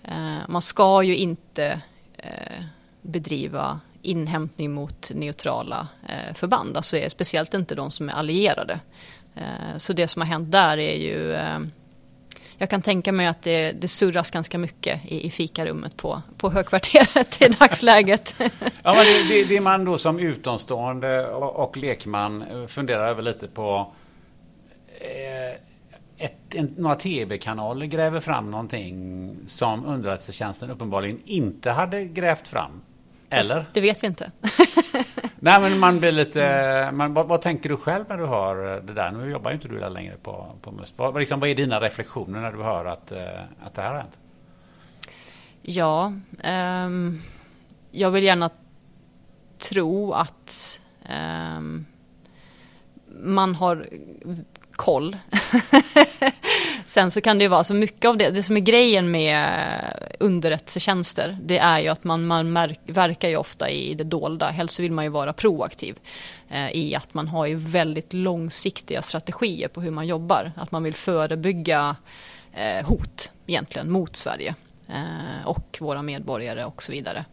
Eh, 0.03 0.37
man 0.47 0.61
ska 0.61 1.03
ju 1.03 1.15
inte 1.15 1.81
eh, 2.17 2.63
bedriva 3.01 3.79
inhämtning 4.03 4.71
mot 4.71 5.11
neutrala 5.13 5.87
eh, 6.09 6.33
förband, 6.33 6.77
alltså 6.77 6.97
eh, 6.97 7.09
speciellt 7.09 7.53
inte 7.53 7.75
de 7.75 7.91
som 7.91 8.09
är 8.09 8.13
allierade. 8.13 8.79
Eh, 9.35 9.77
så 9.77 9.93
det 9.93 10.07
som 10.07 10.21
har 10.21 10.27
hänt 10.27 10.51
där 10.51 10.77
är 10.77 10.95
ju 10.95 11.33
eh, 11.33 11.59
jag 12.57 12.69
kan 12.69 12.81
tänka 12.81 13.11
mig 13.11 13.27
att 13.27 13.41
det, 13.41 13.71
det 13.71 13.87
surras 13.87 14.31
ganska 14.31 14.57
mycket 14.57 15.05
i, 15.05 15.25
i 15.25 15.29
fikarummet 15.29 15.97
på, 15.97 16.21
på 16.37 16.49
högkvarteret 16.49 17.41
i 17.41 17.47
dagsläget. 17.47 18.35
ja, 18.83 18.93
men 18.93 19.05
det, 19.05 19.27
det, 19.29 19.43
det 19.43 19.61
man 19.61 19.85
då 19.85 19.97
som 19.97 20.19
utomstående 20.19 21.27
och, 21.27 21.63
och 21.63 21.77
lekman 21.77 22.41
eh, 22.41 22.65
funderar 22.67 23.07
över 23.07 23.21
lite 23.21 23.47
på 23.47 23.93
eh, 24.99 25.59
ett, 26.25 26.55
en, 26.55 26.73
några 26.77 26.95
tv-kanaler 26.95 27.85
gräver 27.85 28.19
fram 28.19 28.51
någonting 28.51 29.35
som 29.45 29.85
underrättelsetjänsten 29.85 30.69
uppenbarligen 30.69 31.19
inte 31.25 31.71
hade 31.71 32.05
grävt 32.05 32.47
fram. 32.47 32.81
Eller? 33.39 33.65
det 33.73 33.81
vet 33.81 34.03
vi 34.03 34.07
inte. 34.07 34.31
Nej 35.39 35.61
men 35.61 35.79
man 35.79 35.99
blir 35.99 36.11
lite, 36.11 36.89
man, 36.93 37.13
vad, 37.13 37.27
vad, 37.27 37.41
tänker 37.41 37.69
du 37.69 37.77
själv 37.77 38.05
när 38.09 38.17
du 38.17 38.25
hör 38.25 38.81
det 38.81 38.93
där? 38.93 39.11
Nu 39.11 39.31
jobbar 39.31 39.51
ju 39.51 39.55
inte 39.55 39.67
du 39.67 39.79
där 39.79 39.89
längre 39.89 40.15
på, 40.23 40.55
på 40.61 40.71
MUST. 40.71 40.93
Vad, 40.97 41.19
liksom, 41.19 41.39
vad 41.39 41.49
är 41.49 41.55
dina 41.55 41.81
reflektioner 41.81 42.41
när 42.41 42.51
du 42.51 42.63
hör 42.63 42.85
att, 42.85 43.11
eh, 43.11 43.19
att 43.65 43.73
det 43.73 43.81
här 43.81 43.89
har 43.89 43.97
hänt? 43.97 44.17
Ja, 45.61 46.13
um, 46.85 47.21
jag 47.91 48.11
vill 48.11 48.23
gärna 48.23 48.49
tro 49.57 50.13
att 50.13 50.79
um, 51.57 51.85
man 53.07 53.55
har 53.55 53.87
koll. 54.75 55.17
Sen 56.85 57.11
så 57.11 57.21
kan 57.21 57.37
det 57.37 57.43
ju 57.43 57.47
vara 57.47 57.63
så 57.63 57.73
mycket 57.73 58.09
av 58.09 58.17
det, 58.17 58.29
det 58.29 58.43
som 58.43 58.57
är 58.57 58.61
grejen 58.61 59.11
med 59.11 59.63
eh, 59.79 60.15
underrättelsetjänster, 60.19 61.37
det 61.41 61.57
är 61.57 61.79
ju 61.79 61.87
att 61.87 62.03
man, 62.03 62.25
man 62.25 62.53
märk, 62.53 62.79
verkar 62.85 63.29
ju 63.29 63.37
ofta 63.37 63.69
i 63.69 63.93
det 63.93 64.03
dolda. 64.03 64.49
Helst 64.49 64.79
vill 64.79 64.91
man 64.91 65.05
ju 65.05 65.09
vara 65.09 65.33
proaktiv 65.33 65.99
eh, 66.49 66.69
i 66.71 66.95
att 66.95 67.13
man 67.13 67.27
har 67.27 67.45
ju 67.45 67.55
väldigt 67.55 68.13
långsiktiga 68.13 69.01
strategier 69.01 69.67
på 69.67 69.81
hur 69.81 69.91
man 69.91 70.07
jobbar. 70.07 70.51
Att 70.55 70.71
man 70.71 70.83
vill 70.83 70.93
förebygga 70.93 71.95
eh, 72.53 72.85
hot 72.85 73.31
egentligen 73.47 73.91
mot 73.91 74.15
Sverige 74.15 74.55
eh, 74.87 75.47
och 75.47 75.77
våra 75.79 76.01
medborgare 76.01 76.65
och 76.65 76.83
så 76.83 76.91
vidare. 76.91 77.25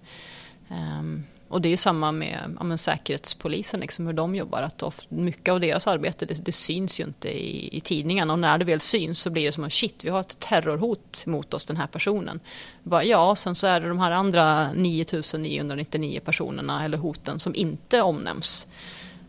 Ehm, 0.70 1.24
och 1.50 1.62
det 1.62 1.68
är 1.68 1.70
ju 1.70 1.76
samma 1.76 2.12
med 2.12 2.56
ja, 2.58 2.64
men 2.64 2.78
Säkerhetspolisen, 2.78 3.80
liksom, 3.80 4.06
hur 4.06 4.12
de 4.12 4.34
jobbar. 4.34 4.62
Att 4.62 4.82
of, 4.82 5.06
mycket 5.08 5.52
av 5.52 5.60
deras 5.60 5.86
arbete 5.86 6.26
det, 6.26 6.44
det 6.44 6.52
syns 6.52 7.00
ju 7.00 7.04
inte 7.04 7.28
i, 7.28 7.76
i, 7.76 7.80
tidningarna 7.80 8.32
och 8.32 8.38
när 8.38 8.58
det 8.58 8.64
väl 8.64 8.80
syns 8.80 9.20
så 9.20 9.30
blir 9.30 9.44
det 9.44 9.52
som 9.52 9.64
att 9.64 9.72
shit, 9.72 10.04
vi 10.04 10.08
har 10.08 10.20
ett 10.20 10.38
terrorhot 10.38 11.26
mot 11.26 11.54
oss 11.54 11.64
den 11.64 11.76
här 11.76 11.86
personen. 11.86 12.40
Bara, 12.82 13.04
ja, 13.04 13.36
sen 13.36 13.54
så 13.54 13.66
är 13.66 13.80
det 13.80 13.88
de 13.88 13.98
här 13.98 14.10
andra 14.10 14.72
9999 14.72 16.20
personerna 16.24 16.84
eller 16.84 16.98
hoten 16.98 17.38
som 17.38 17.54
inte 17.54 18.02
omnämns. 18.02 18.66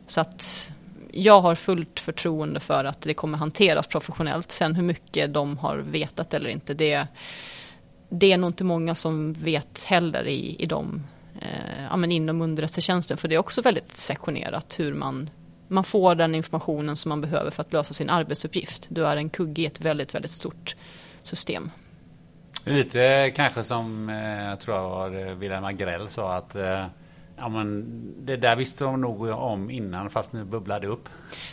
Så 0.08 0.22
att 0.22 0.72
jag 1.12 1.42
har 1.42 1.56
fullt 1.56 2.00
förtroende 2.00 2.60
för 2.60 2.86
att 2.86 3.02
det 3.02 3.14
kommer 3.14 3.38
hanteras 3.38 3.88
professionellt. 3.88 4.52
Sen 4.52 4.76
hur 4.76 4.84
mycket 4.84 5.34
de 5.34 5.58
har 5.58 5.78
vetat 5.78 6.34
eller 6.34 6.50
inte, 6.50 6.74
det, 6.74 7.08
det 8.10 8.32
är 8.32 8.38
nog 8.38 8.50
inte 8.50 8.64
många 8.64 8.96
som 8.96 9.34
vet 9.34 9.84
heller 9.84 10.28
i, 10.28 10.56
i 10.60 10.66
de 10.66 11.04
ja, 11.90 11.98
men 11.98 12.12
inom 12.12 12.42
underrättelsetjänsten. 12.42 13.18
För 13.18 13.28
det 13.28 13.36
är 13.36 13.40
också 13.40 13.62
väldigt 13.62 13.98
sektionerat 13.98 14.80
hur 14.80 14.94
man, 14.94 15.30
man 15.68 15.84
får 15.84 16.16
den 16.16 16.36
informationen 16.36 16.98
som 16.98 17.10
man 17.10 17.22
behöver 17.22 17.52
för 17.52 17.62
att 17.62 17.74
lösa 17.74 17.94
sin 17.94 18.10
arbetsuppgift. 18.10 18.88
Du 18.90 19.06
är 19.06 19.18
en 19.18 19.30
kugge 19.30 19.62
i 19.62 19.66
ett 19.66 19.82
väldigt, 19.82 20.16
väldigt 20.16 20.32
stort 20.32 20.76
system. 21.22 21.72
Lite 22.66 23.32
kanske 23.36 23.64
som 23.64 24.10
eh, 24.10 24.44
jag 24.44 24.60
tror 24.60 24.78
jag 24.78 24.90
var 24.90 25.36
Wilhelm 25.36 25.66
Agrell 25.66 26.10
sa 26.10 26.36
att 26.36 26.56
eh, 26.56 26.86
Ja, 27.42 27.50
men 27.50 27.86
det 28.26 28.38
där 28.38 28.56
visste 28.56 28.84
de 28.84 29.02
nog 29.02 29.30
om 29.30 29.70
innan 29.70 30.10
fast 30.10 30.34
nu 30.34 30.44
bubblar 30.44 30.80
det 30.80 30.88
upp. 30.88 31.10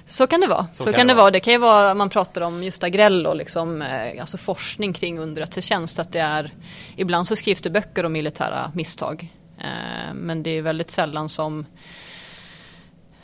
Så 0.07 0.27
kan 0.27 0.41
det 0.41 0.47
vara. 0.47 0.67
Så, 0.73 0.85
så 0.85 0.93
kan, 0.93 1.07
det 1.07 1.15
vara. 1.15 1.23
vara. 1.23 1.31
Det 1.31 1.41
kan 1.41 1.53
ju 1.53 1.59
vara, 1.59 1.95
man 1.95 2.11
pratar 2.11 2.41
om 2.41 2.63
just 2.63 2.85
Agrell 2.85 3.27
och 3.27 3.37
liksom, 3.37 3.83
eh, 3.83 4.21
alltså 4.21 4.39
forskning 4.39 4.93
kring 4.93 5.19
underrättelsetjänst. 5.19 5.99
Att 5.99 6.13
det 6.13 6.19
är, 6.19 6.55
ibland 6.97 7.29
så 7.29 7.37
skrivs 7.37 7.63
det 7.63 7.71
böcker 7.71 8.07
om 8.07 8.13
militära 8.13 8.73
misstag. 8.75 9.33
Eh, 9.61 10.15
men 10.15 10.43
det 10.43 10.51
är 10.51 10.63
väldigt 10.63 10.91
sällan 10.91 11.29
som 11.29 11.67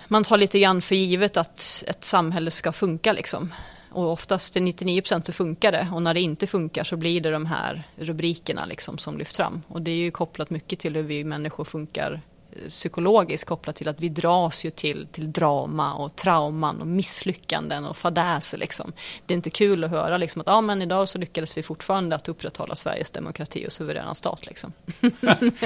man 0.09 0.25
tar 0.25 0.38
lite 0.38 0.59
grann 0.59 0.83
för 0.83 0.95
givet 0.95 1.37
att 1.37 1.85
ett 1.87 2.05
samhälle 2.05 2.50
ska 2.50 2.73
funka 2.73 3.12
liksom. 3.12 3.55
Och 3.91 4.12
oftast 4.12 4.53
till 4.53 4.62
99% 4.62 5.23
så 5.23 5.33
funkar 5.33 5.73
det 5.73 5.88
och 5.93 6.03
när 6.03 6.14
det 6.14 6.21
inte 6.21 6.47
funkar 6.47 6.85
så 6.85 6.97
blir 6.97 7.21
det 7.21 7.31
de 7.31 7.47
här 7.47 7.83
rubrikerna 7.97 8.64
liksom 8.64 8.99
som 8.99 9.19
lyfts 9.19 9.37
fram. 9.37 9.62
Och 9.69 9.83
det 9.83 9.91
är 9.91 9.97
ju 9.97 10.11
kopplat 10.11 10.50
mycket 10.50 10.79
till 10.79 10.97
hur 10.97 11.03
vi 11.03 11.25
människor 11.25 11.64
funkar 11.64 12.21
psykologiskt 12.68 13.49
kopplat 13.49 13.76
till 13.76 13.88
att 13.88 14.00
vi 14.00 14.08
dras 14.08 14.64
ju 14.64 14.70
till, 14.70 15.06
till 15.12 15.32
drama 15.32 15.94
och 15.94 16.16
trauman 16.16 16.80
och 16.80 16.87
misslyckanden 16.87 17.84
och 17.84 17.96
fadäser 17.96 18.58
liksom. 18.58 18.92
Det 19.26 19.34
är 19.34 19.37
inte 19.37 19.50
kul 19.50 19.84
att 19.84 19.90
höra 19.90 20.16
liksom 20.16 20.40
att 20.40 20.46
ja 20.46 20.61
men 20.61 20.82
idag 20.82 21.08
så 21.08 21.18
lyckades 21.18 21.58
vi 21.58 21.62
fortfarande 21.62 22.16
att 22.16 22.28
upprätthålla 22.28 22.75
Sveriges 22.75 23.11
demokrati 23.11 23.66
och 23.66 23.73
suveräna 23.73 24.14
stat 24.14 24.46
liksom. 24.46 24.73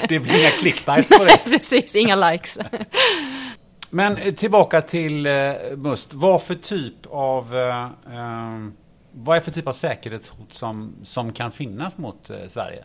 det 0.09 0.21
blir 0.21 0.41
inga 0.41 0.51
clickbites 0.51 1.19
på 1.19 1.25
det. 1.25 1.41
Precis, 1.45 1.97
inga 1.97 2.31
likes. 2.31 2.59
men 3.91 4.17
eh, 4.17 4.35
tillbaka 4.35 4.83
till 4.83 5.27
uh, 5.27 5.53
MUST. 5.77 6.15
Vad 6.15 6.43
för 6.43 6.55
typ 6.55 7.07
av 7.11 7.55
uh, 7.55 7.91
um, 8.17 8.77
vad 9.13 9.37
är 9.37 9.41
för 9.41 9.51
typ 9.51 9.67
av 9.67 9.73
säkerhetshot 9.73 10.53
som, 10.53 10.95
som 11.03 11.33
kan 11.33 11.53
finnas 11.53 11.99
mot 11.99 12.31
uh, 12.31 12.37
Sverige? 12.49 12.85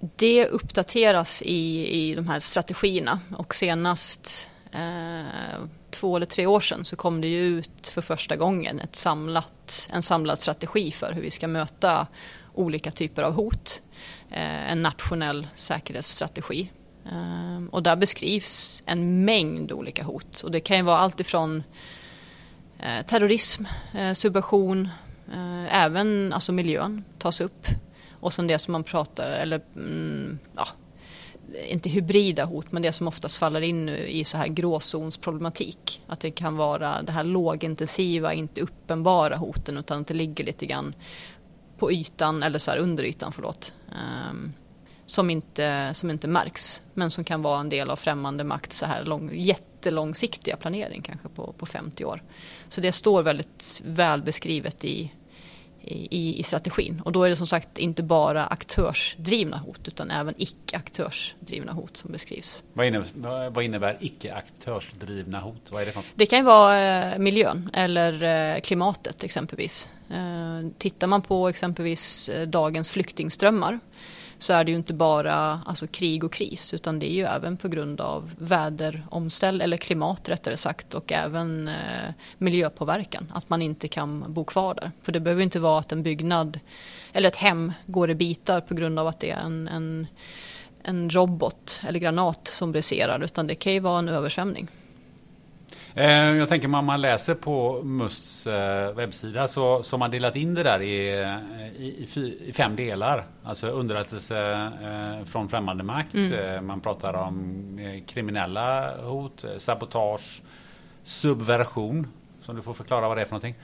Det 0.00 0.46
uppdateras 0.46 1.42
i, 1.42 1.88
i 1.88 2.14
de 2.14 2.28
här 2.28 2.40
strategierna 2.40 3.20
och 3.36 3.54
senast 3.54 4.48
eh, 4.72 5.62
två 5.90 6.16
eller 6.16 6.26
tre 6.26 6.46
år 6.46 6.60
sedan 6.60 6.84
så 6.84 6.96
kom 6.96 7.20
det 7.20 7.28
ju 7.28 7.40
ut 7.40 7.88
för 7.88 8.00
första 8.02 8.36
gången 8.36 8.80
ett 8.80 8.96
samlat, 8.96 9.88
en 9.92 10.02
samlad 10.02 10.38
strategi 10.38 10.90
för 10.90 11.12
hur 11.12 11.22
vi 11.22 11.30
ska 11.30 11.48
möta 11.48 12.06
olika 12.54 12.90
typer 12.90 13.22
av 13.22 13.32
hot. 13.32 13.82
Eh, 14.30 14.72
en 14.72 14.82
nationell 14.82 15.46
säkerhetsstrategi. 15.54 16.70
Eh, 17.06 17.64
och 17.70 17.82
där 17.82 17.96
beskrivs 17.96 18.82
en 18.86 19.24
mängd 19.24 19.72
olika 19.72 20.04
hot. 20.04 20.40
Och 20.40 20.50
det 20.50 20.60
kan 20.60 20.76
ju 20.76 20.82
vara 20.82 20.98
allt 20.98 21.20
ifrån 21.20 21.62
eh, 22.78 23.06
terrorism, 23.06 23.64
eh, 23.94 24.12
subversion, 24.12 24.88
eh, 25.32 25.84
även 25.84 26.32
alltså 26.32 26.52
miljön 26.52 27.04
tas 27.18 27.40
upp. 27.40 27.66
Och 28.20 28.32
sen 28.32 28.46
det 28.46 28.58
som 28.58 28.72
man 28.72 28.84
pratar, 28.84 29.30
eller 29.30 29.60
mm, 29.76 30.38
ja, 30.56 30.68
inte 31.68 31.88
hybrida 31.88 32.44
hot, 32.44 32.72
men 32.72 32.82
det 32.82 32.92
som 32.92 33.08
oftast 33.08 33.36
faller 33.36 33.60
in 33.60 33.88
i 33.88 34.24
så 34.24 34.36
här 34.36 34.46
gråzonsproblematik. 34.46 36.02
Att 36.06 36.20
det 36.20 36.30
kan 36.30 36.56
vara 36.56 37.02
det 37.02 37.12
här 37.12 37.24
lågintensiva, 37.24 38.32
inte 38.32 38.60
uppenbara 38.60 39.36
hoten 39.36 39.78
utan 39.78 40.00
att 40.00 40.06
det 40.06 40.14
ligger 40.14 40.44
lite 40.44 40.66
grann 40.66 40.94
på 41.78 41.92
ytan, 41.92 42.42
eller 42.42 42.58
så 42.58 42.70
här 42.70 42.78
under 42.78 43.04
ytan, 43.04 43.32
förlåt. 43.32 43.74
Um, 44.30 44.52
som, 45.06 45.30
inte, 45.30 45.90
som 45.94 46.10
inte 46.10 46.28
märks, 46.28 46.82
men 46.94 47.10
som 47.10 47.24
kan 47.24 47.42
vara 47.42 47.60
en 47.60 47.68
del 47.68 47.90
av 47.90 47.96
främmande 47.96 48.44
makt 48.44 48.72
så 48.72 48.86
här 48.86 49.04
lång, 49.04 49.30
jättelångsiktiga 49.34 50.56
planering, 50.56 51.02
kanske 51.02 51.28
på, 51.28 51.52
på 51.52 51.66
50 51.66 52.04
år. 52.04 52.22
Så 52.68 52.80
det 52.80 52.92
står 52.92 53.22
väldigt 53.22 53.82
väl 53.84 54.22
beskrivet 54.22 54.84
i, 54.84 55.12
i, 55.90 56.40
i 56.40 56.42
strategin. 56.42 57.02
Och 57.04 57.12
då 57.12 57.22
är 57.22 57.28
det 57.28 57.36
som 57.36 57.46
sagt 57.46 57.78
inte 57.78 58.02
bara 58.02 58.46
aktörsdrivna 58.46 59.56
hot 59.56 59.88
utan 59.88 60.10
även 60.10 60.34
icke-aktörsdrivna 60.38 61.72
hot 61.72 61.96
som 61.96 62.12
beskrivs. 62.12 62.62
Vad 62.72 62.86
innebär, 62.86 63.50
vad 63.50 63.64
innebär 63.64 63.96
icke-aktörsdrivna 64.00 65.40
hot? 65.40 65.62
Vad 65.70 65.82
är 65.82 65.86
det 65.86 65.92
för 65.92 66.02
Det 66.14 66.26
kan 66.26 66.38
ju 66.38 66.44
vara 66.44 67.12
eh, 67.12 67.18
miljön 67.18 67.70
eller 67.72 68.22
eh, 68.54 68.60
klimatet 68.60 69.24
exempelvis. 69.24 69.88
Eh, 70.10 70.70
tittar 70.78 71.06
man 71.06 71.22
på 71.22 71.48
exempelvis 71.48 72.30
dagens 72.46 72.90
flyktingströmmar 72.90 73.80
så 74.38 74.52
är 74.52 74.64
det 74.64 74.70
ju 74.70 74.76
inte 74.76 74.94
bara 74.94 75.60
alltså, 75.66 75.86
krig 75.86 76.24
och 76.24 76.32
kris 76.32 76.74
utan 76.74 76.98
det 76.98 77.10
är 77.10 77.14
ju 77.14 77.24
även 77.24 77.56
på 77.56 77.68
grund 77.68 78.00
av 78.00 78.30
väderomställ 78.38 79.60
eller 79.60 79.76
klimat 79.76 80.28
rättare 80.28 80.56
sagt 80.56 80.94
och 80.94 81.12
även 81.12 81.68
eh, 81.68 82.12
miljöpåverkan. 82.38 83.32
Att 83.34 83.50
man 83.50 83.62
inte 83.62 83.88
kan 83.88 84.24
bo 84.28 84.44
kvar 84.44 84.74
där. 84.74 84.90
För 85.02 85.12
det 85.12 85.20
behöver 85.20 85.42
inte 85.42 85.60
vara 85.60 85.78
att 85.78 85.92
en 85.92 86.02
byggnad 86.02 86.60
eller 87.12 87.28
ett 87.28 87.36
hem 87.36 87.72
går 87.86 88.10
i 88.10 88.14
bitar 88.14 88.60
på 88.60 88.74
grund 88.74 88.98
av 88.98 89.06
att 89.06 89.20
det 89.20 89.30
är 89.30 89.40
en, 89.40 89.68
en, 89.68 90.06
en 90.82 91.10
robot 91.10 91.80
eller 91.88 91.98
granat 91.98 92.48
som 92.48 92.72
briserar 92.72 93.24
utan 93.24 93.46
det 93.46 93.54
kan 93.54 93.72
ju 93.72 93.80
vara 93.80 93.98
en 93.98 94.08
översvämning. 94.08 94.68
Eh, 95.98 96.36
jag 96.36 96.48
tänker 96.48 96.74
om 96.74 96.84
man 96.86 97.00
läser 97.00 97.34
på 97.34 97.82
Musts 97.82 98.46
eh, 98.46 98.94
webbsida 98.94 99.48
så, 99.48 99.82
så 99.82 99.96
har 99.96 99.98
man 99.98 100.10
delat 100.10 100.36
in 100.36 100.54
det 100.54 100.62
där 100.62 100.82
i, 100.82 101.10
i, 101.78 102.08
i 102.46 102.52
fem 102.52 102.76
delar. 102.76 103.24
Alltså 103.44 103.66
underrättelse 103.66 104.70
eh, 104.82 105.24
från 105.24 105.48
främmande 105.48 105.84
makt. 105.84 106.14
Mm. 106.14 106.66
Man 106.66 106.80
pratar 106.80 107.14
om 107.14 108.02
kriminella 108.06 108.96
hot, 109.02 109.44
sabotage, 109.58 110.42
subversion. 111.02 112.06
Som 112.42 112.56
du 112.56 112.62
får 112.62 112.74
förklara 112.74 113.08
vad 113.08 113.16
det 113.16 113.20
är 113.20 113.24
för 113.24 113.32
någonting. 113.32 113.54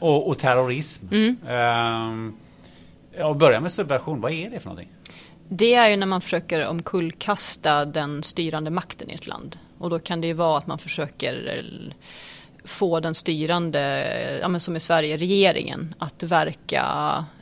och, 0.00 0.28
och 0.28 0.38
terrorism. 0.38 1.06
Mm. 1.10 1.36
Ehm, 1.48 2.36
jag 3.18 3.36
börjar 3.36 3.60
med 3.60 3.72
subversion. 3.72 4.20
Vad 4.20 4.32
är 4.32 4.50
det 4.50 4.60
för 4.60 4.68
någonting? 4.68 4.92
Det 5.48 5.74
är 5.74 5.88
ju 5.88 5.96
när 5.96 6.06
man 6.06 6.20
försöker 6.20 6.66
omkullkasta 6.66 7.84
den 7.84 8.22
styrande 8.22 8.70
makten 8.70 9.10
i 9.10 9.14
ett 9.14 9.26
land. 9.26 9.58
Och 9.78 9.90
då 9.90 9.98
kan 9.98 10.20
det 10.20 10.26
ju 10.26 10.32
vara 10.32 10.58
att 10.58 10.66
man 10.66 10.78
försöker 10.78 11.58
eh, 11.58 11.94
få 12.64 13.00
den 13.00 13.14
styrande, 13.14 14.38
ja 14.40 14.48
men 14.48 14.60
som 14.60 14.76
i 14.76 14.80
Sverige, 14.80 15.16
regeringen 15.16 15.94
att 15.98 16.22
verka 16.22 16.84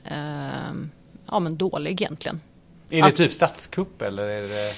eh, 0.05 0.75
ja, 1.27 1.40
men 1.40 1.57
dålig 1.57 2.03
egentligen. 2.03 2.40
Är 2.90 3.03
det 3.03 3.09
att, 3.09 3.16
typ 3.16 3.33
statskupp 3.33 4.03
eller? 4.03 4.29
Är 4.29 4.42
det... 4.49 4.75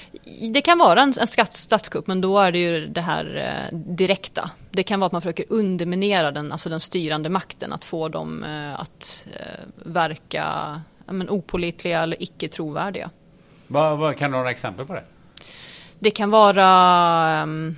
det 0.49 0.61
kan 0.61 0.79
vara 0.79 1.03
en, 1.03 1.15
en 1.21 1.47
statskupp 1.51 2.07
men 2.07 2.21
då 2.21 2.39
är 2.39 2.53
det 2.53 2.59
ju 2.59 2.87
det 2.87 3.01
här 3.01 3.37
eh, 3.37 3.79
direkta. 3.79 4.51
Det 4.71 4.83
kan 4.83 5.01
vara 5.01 5.07
att 5.07 5.13
man 5.13 5.23
försöker 5.23 5.45
underminera 5.49 6.31
den, 6.31 6.53
alltså 6.53 6.69
den 6.69 6.81
styrande 6.81 7.29
makten, 7.29 7.73
att 7.73 7.85
få 7.85 8.09
dem 8.09 8.45
eh, 8.45 8.81
att 8.81 9.27
eh, 9.33 9.65
verka 9.75 10.45
ja, 11.07 11.13
men 11.13 11.29
opolitliga 11.29 12.03
eller 12.03 12.23
icke 12.23 12.49
trovärdiga. 12.49 13.11
Vad, 13.67 13.99
vad, 13.99 14.17
kan 14.17 14.31
du 14.31 14.37
ha 14.37 14.41
några 14.41 14.51
exempel 14.51 14.87
på 14.87 14.93
det? 14.93 15.05
Det 15.99 16.11
kan 16.11 16.31
vara 16.31 17.43
um, 17.43 17.77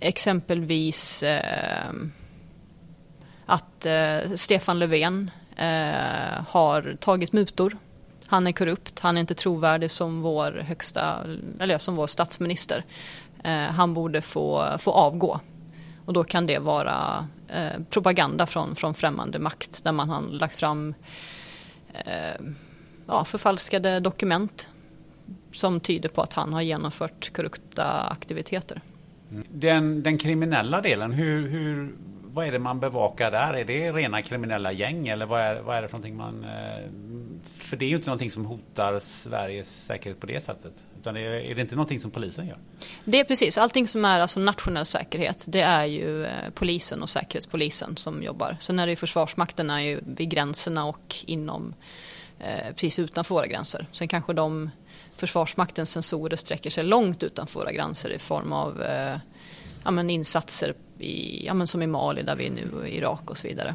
exempelvis 0.00 1.22
uh, 1.22 1.92
att 3.46 3.86
uh, 3.86 4.34
Stefan 4.34 4.78
Löfven 4.78 5.30
uh, 5.58 6.42
har 6.48 6.96
tagit 7.00 7.32
mutor. 7.32 7.76
Han 8.26 8.46
är 8.46 8.52
korrupt, 8.52 9.00
han 9.00 9.16
är 9.16 9.20
inte 9.20 9.34
trovärdig 9.34 9.90
som 9.90 10.22
vår 10.22 10.52
högsta, 10.52 11.18
eller 11.60 11.78
som 11.78 11.96
vår 11.96 12.06
statsminister. 12.06 12.84
Eh, 13.44 13.52
han 13.52 13.94
borde 13.94 14.20
få, 14.20 14.78
få 14.78 14.92
avgå. 14.92 15.40
Och 16.06 16.12
då 16.12 16.24
kan 16.24 16.46
det 16.46 16.58
vara 16.58 17.28
propaganda 17.90 18.46
från, 18.46 18.76
från 18.76 18.94
främmande 18.94 19.38
makt 19.38 19.84
där 19.84 19.92
man 19.92 20.10
har 20.10 20.22
lagt 20.22 20.56
fram 20.56 20.94
ja, 23.06 23.24
förfalskade 23.24 24.00
dokument 24.00 24.68
som 25.52 25.80
tyder 25.80 26.08
på 26.08 26.22
att 26.22 26.32
han 26.32 26.52
har 26.52 26.62
genomfört 26.62 27.32
korrupta 27.32 27.84
aktiviteter. 28.00 28.80
Den, 29.50 30.02
den 30.02 30.18
kriminella 30.18 30.80
delen, 30.80 31.12
hur, 31.12 31.48
hur, 31.48 31.94
vad 32.32 32.46
är 32.46 32.52
det 32.52 32.58
man 32.58 32.80
bevakar 32.80 33.30
där? 33.30 33.54
Är 33.54 33.64
det 33.64 33.92
rena 33.92 34.22
kriminella 34.22 34.72
gäng 34.72 35.08
eller 35.08 35.26
vad 35.26 35.40
är, 35.40 35.62
vad 35.62 35.76
är 35.76 35.82
det 35.82 35.88
för 35.88 35.96
någonting 35.96 36.16
man... 36.16 36.44
Eh, 36.44 36.90
för 37.58 37.76
det 37.76 37.84
är 37.84 37.88
ju 37.88 37.96
inte 37.96 38.08
någonting 38.08 38.30
som 38.30 38.46
hotar 38.46 39.00
Sveriges 39.00 39.84
säkerhet 39.84 40.20
på 40.20 40.26
det 40.26 40.40
sättet. 40.40 40.72
Utan 41.00 41.16
är, 41.16 41.54
det 41.54 41.60
inte 41.60 41.74
någonting 41.74 42.00
som 42.00 42.10
polisen 42.10 42.46
gör? 42.46 42.58
Det 43.04 43.20
är 43.20 43.24
precis, 43.24 43.58
allting 43.58 43.88
som 43.88 44.04
är 44.04 44.20
alltså 44.20 44.40
nationell 44.40 44.86
säkerhet 44.86 45.44
det 45.46 45.60
är 45.60 45.84
ju 45.84 46.24
eh, 46.24 46.30
polisen 46.54 47.02
och 47.02 47.08
säkerhetspolisen 47.08 47.96
som 47.96 48.22
jobbar. 48.22 48.56
Sen 48.60 48.78
är 48.78 48.86
det 48.86 48.92
ju 48.92 48.96
Försvarsmakten 48.96 49.70
är 49.70 49.80
ju 49.80 50.00
vid 50.06 50.30
gränserna 50.30 50.84
och 50.84 51.16
inom 51.26 51.74
eh, 52.38 52.74
precis 52.74 52.98
utanför 52.98 53.34
våra 53.34 53.46
gränser. 53.46 53.86
Sen 53.92 54.08
kanske 54.08 54.32
de 54.32 54.70
Försvarsmaktens 55.22 55.90
sensorer 55.90 56.36
sträcker 56.36 56.70
sig 56.70 56.84
långt 56.84 57.22
utanför 57.22 57.60
våra 57.60 57.72
gränser 57.72 58.10
i 58.10 58.18
form 58.18 58.52
av 58.52 58.82
eh, 58.82 59.16
ja, 59.84 59.90
men 59.90 60.10
insatser 60.10 60.74
i, 60.98 61.46
ja, 61.46 61.54
men 61.54 61.66
som 61.66 61.82
i 61.82 61.86
Mali 61.86 62.22
där 62.22 62.36
vi 62.36 62.46
är 62.46 62.50
nu 62.50 62.70
och 62.80 62.88
Irak 62.88 63.30
och 63.30 63.38
så 63.38 63.48
vidare. 63.48 63.74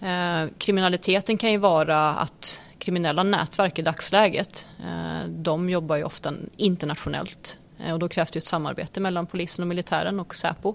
Eh, 0.00 0.50
kriminaliteten 0.58 1.38
kan 1.38 1.52
ju 1.52 1.58
vara 1.58 2.10
att 2.10 2.62
kriminella 2.78 3.22
nätverk 3.22 3.78
i 3.78 3.82
dagsläget 3.82 4.66
eh, 4.80 5.28
de 5.28 5.70
jobbar 5.70 5.96
ju 5.96 6.04
ofta 6.04 6.34
internationellt 6.56 7.58
eh, 7.84 7.92
och 7.92 7.98
då 7.98 8.08
krävs 8.08 8.30
det 8.30 8.38
ett 8.38 8.46
samarbete 8.46 9.00
mellan 9.00 9.26
polisen 9.26 9.62
och 9.62 9.68
militären 9.68 10.20
och 10.20 10.34
Säpo. 10.34 10.74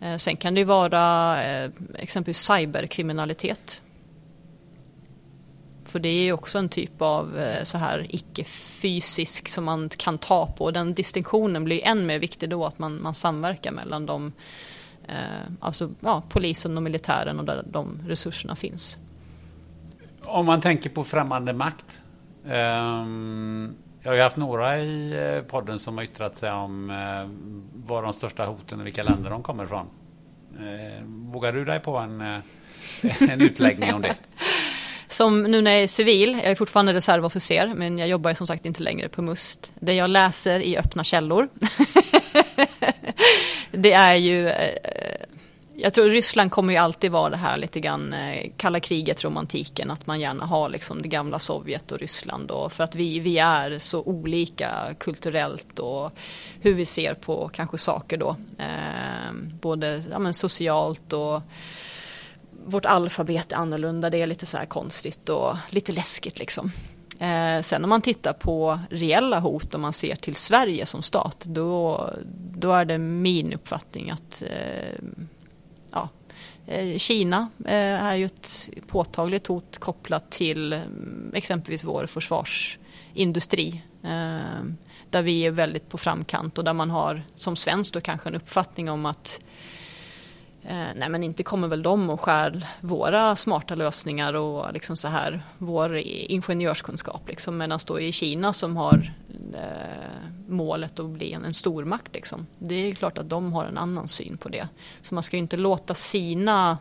Eh, 0.00 0.16
sen 0.16 0.36
kan 0.36 0.54
det 0.54 0.60
ju 0.60 0.64
vara 0.64 1.36
eh, 1.44 1.70
exempelvis 1.98 2.38
cyberkriminalitet 2.38 3.82
för 5.92 5.98
det 5.98 6.08
är 6.08 6.22
ju 6.22 6.32
också 6.32 6.58
en 6.58 6.68
typ 6.68 7.02
av 7.02 7.38
eh, 7.38 7.64
så 7.64 7.78
här 7.78 8.06
icke-fysisk 8.08 9.48
som 9.48 9.64
man 9.64 9.88
kan 9.88 10.18
ta 10.18 10.46
på. 10.46 10.70
Den 10.70 10.94
distinktionen 10.94 11.64
blir 11.64 11.84
än 11.84 12.06
mer 12.06 12.18
viktig 12.18 12.50
då 12.50 12.66
att 12.66 12.78
man, 12.78 13.02
man 13.02 13.14
samverkar 13.14 13.72
mellan 13.72 14.06
de, 14.06 14.32
eh, 15.08 15.52
alltså 15.60 15.90
ja, 16.00 16.22
polisen 16.28 16.76
och 16.76 16.82
militären 16.82 17.38
och 17.38 17.44
där 17.44 17.64
de 17.70 18.00
resurserna 18.06 18.56
finns. 18.56 18.98
Om 20.24 20.46
man 20.46 20.60
tänker 20.60 20.90
på 20.90 21.04
främmande 21.04 21.52
makt. 21.52 22.02
Um, 22.44 23.74
jag 24.02 24.10
har 24.10 24.16
ju 24.16 24.22
haft 24.22 24.36
några 24.36 24.78
i 24.78 25.12
eh, 25.36 25.42
podden 25.42 25.78
som 25.78 25.96
har 25.96 26.04
yttrat 26.04 26.36
sig 26.36 26.52
om 26.52 26.90
uh, 26.90 27.30
vad 27.74 28.04
de 28.04 28.12
största 28.12 28.44
hoten 28.44 28.80
och 28.80 28.86
vilka 28.86 29.02
länder 29.02 29.30
de 29.30 29.42
kommer 29.42 29.64
ifrån. 29.64 29.86
Uh, 30.60 31.04
vågar 31.06 31.52
du 31.52 31.64
dig 31.64 31.80
på 31.80 31.96
en, 31.96 32.20
uh, 32.20 32.38
en 33.30 33.40
utläggning 33.40 33.94
om 33.94 34.02
det? 34.02 34.16
Som 35.12 35.42
nu 35.42 35.62
när 35.62 35.70
jag 35.70 35.82
är 35.82 35.86
civil, 35.86 36.32
jag 36.42 36.50
är 36.50 36.54
fortfarande 36.54 36.94
reservofficer 36.94 37.72
men 37.74 37.98
jag 37.98 38.08
jobbar 38.08 38.34
som 38.34 38.46
sagt 38.46 38.66
inte 38.66 38.82
längre 38.82 39.08
på 39.08 39.22
MUST. 39.22 39.72
Det 39.80 39.94
jag 39.94 40.10
läser 40.10 40.60
i 40.60 40.76
öppna 40.76 41.04
källor 41.04 41.48
det 43.70 43.92
är 43.92 44.14
ju 44.14 44.48
eh, 44.48 45.26
jag 45.74 45.94
tror 45.94 46.10
Ryssland 46.10 46.50
kommer 46.50 46.72
ju 46.72 46.78
alltid 46.78 47.10
vara 47.10 47.30
det 47.30 47.36
här 47.36 47.56
lite 47.56 47.80
grann 47.80 48.12
eh, 48.12 48.50
kalla 48.56 48.80
kriget 48.80 49.24
romantiken 49.24 49.90
att 49.90 50.06
man 50.06 50.20
gärna 50.20 50.44
har 50.44 50.68
liksom 50.68 51.02
det 51.02 51.08
gamla 51.08 51.38
Sovjet 51.38 51.92
och 51.92 51.98
Ryssland 51.98 52.50
och 52.50 52.72
för 52.72 52.84
att 52.84 52.94
vi, 52.94 53.18
vi 53.18 53.38
är 53.38 53.78
så 53.78 54.02
olika 54.02 54.70
kulturellt 54.98 55.78
och 55.78 56.12
hur 56.60 56.74
vi 56.74 56.86
ser 56.86 57.14
på 57.14 57.50
kanske 57.52 57.78
saker 57.78 58.16
då. 58.16 58.36
Eh, 58.58 59.32
både 59.60 60.02
ja, 60.10 60.18
men 60.18 60.34
socialt 60.34 61.12
och 61.12 61.42
vårt 62.64 62.86
alfabet 62.86 63.52
är 63.52 63.56
annorlunda, 63.56 64.10
det 64.10 64.22
är 64.22 64.26
lite 64.26 64.46
så 64.46 64.58
här 64.58 64.66
konstigt 64.66 65.28
och 65.28 65.56
lite 65.70 65.92
läskigt 65.92 66.38
liksom. 66.38 66.72
Eh, 67.18 67.60
sen 67.62 67.84
om 67.84 67.90
man 67.90 68.02
tittar 68.02 68.32
på 68.32 68.78
reella 68.90 69.40
hot 69.40 69.74
om 69.74 69.80
man 69.80 69.92
ser 69.92 70.16
till 70.16 70.34
Sverige 70.34 70.86
som 70.86 71.02
stat, 71.02 71.44
då, 71.44 72.10
då 72.56 72.72
är 72.72 72.84
det 72.84 72.98
min 72.98 73.52
uppfattning 73.52 74.10
att 74.10 74.42
eh, 74.42 74.98
ja, 75.92 76.08
Eh, 76.66 76.98
Kina 76.98 77.48
eh, 77.64 78.04
är 78.04 78.16
ju 78.16 78.26
ett 78.26 78.70
påtagligt 78.86 79.46
hot 79.46 79.78
kopplat 79.78 80.30
till 80.30 80.72
mm, 80.72 81.32
exempelvis 81.34 81.84
vår 81.84 82.06
försvarsindustri. 82.06 83.82
Eh, 84.02 84.64
där 85.10 85.22
vi 85.22 85.46
är 85.46 85.50
väldigt 85.50 85.88
på 85.88 85.98
framkant 85.98 86.58
och 86.58 86.64
där 86.64 86.72
man 86.72 86.90
har 86.90 87.22
som 87.34 87.56
svensk 87.56 87.94
då 87.94 88.00
kanske 88.00 88.28
en 88.28 88.34
uppfattning 88.34 88.90
om 88.90 89.06
att 89.06 89.40
Eh, 89.40 89.71
Eh, 90.64 90.88
nej 90.96 91.08
men 91.08 91.22
inte 91.22 91.42
kommer 91.42 91.68
väl 91.68 91.82
de 91.82 92.10
och 92.10 92.20
skär 92.20 92.66
våra 92.80 93.36
smarta 93.36 93.74
lösningar 93.74 94.34
och 94.34 94.72
liksom 94.72 94.96
så 94.96 95.08
här 95.08 95.42
vår 95.58 95.96
ingenjörskunskap 95.96 97.28
liksom. 97.28 97.58
Medan 97.58 97.80
då 97.86 98.00
i 98.00 98.12
Kina 98.12 98.52
som 98.52 98.76
har 98.76 99.12
eh, 99.54 100.28
målet 100.48 100.98
att 100.98 101.06
bli 101.06 101.32
en, 101.32 101.44
en 101.44 101.54
stormakt 101.54 102.14
liksom. 102.14 102.46
Det 102.58 102.74
är 102.74 102.94
klart 102.94 103.18
att 103.18 103.28
de 103.28 103.52
har 103.52 103.64
en 103.64 103.78
annan 103.78 104.08
syn 104.08 104.36
på 104.36 104.48
det. 104.48 104.68
Så 105.02 105.14
man 105.14 105.22
ska 105.22 105.36
ju 105.36 105.42
inte 105.42 105.56
låta 105.56 105.94
sina 105.94 106.78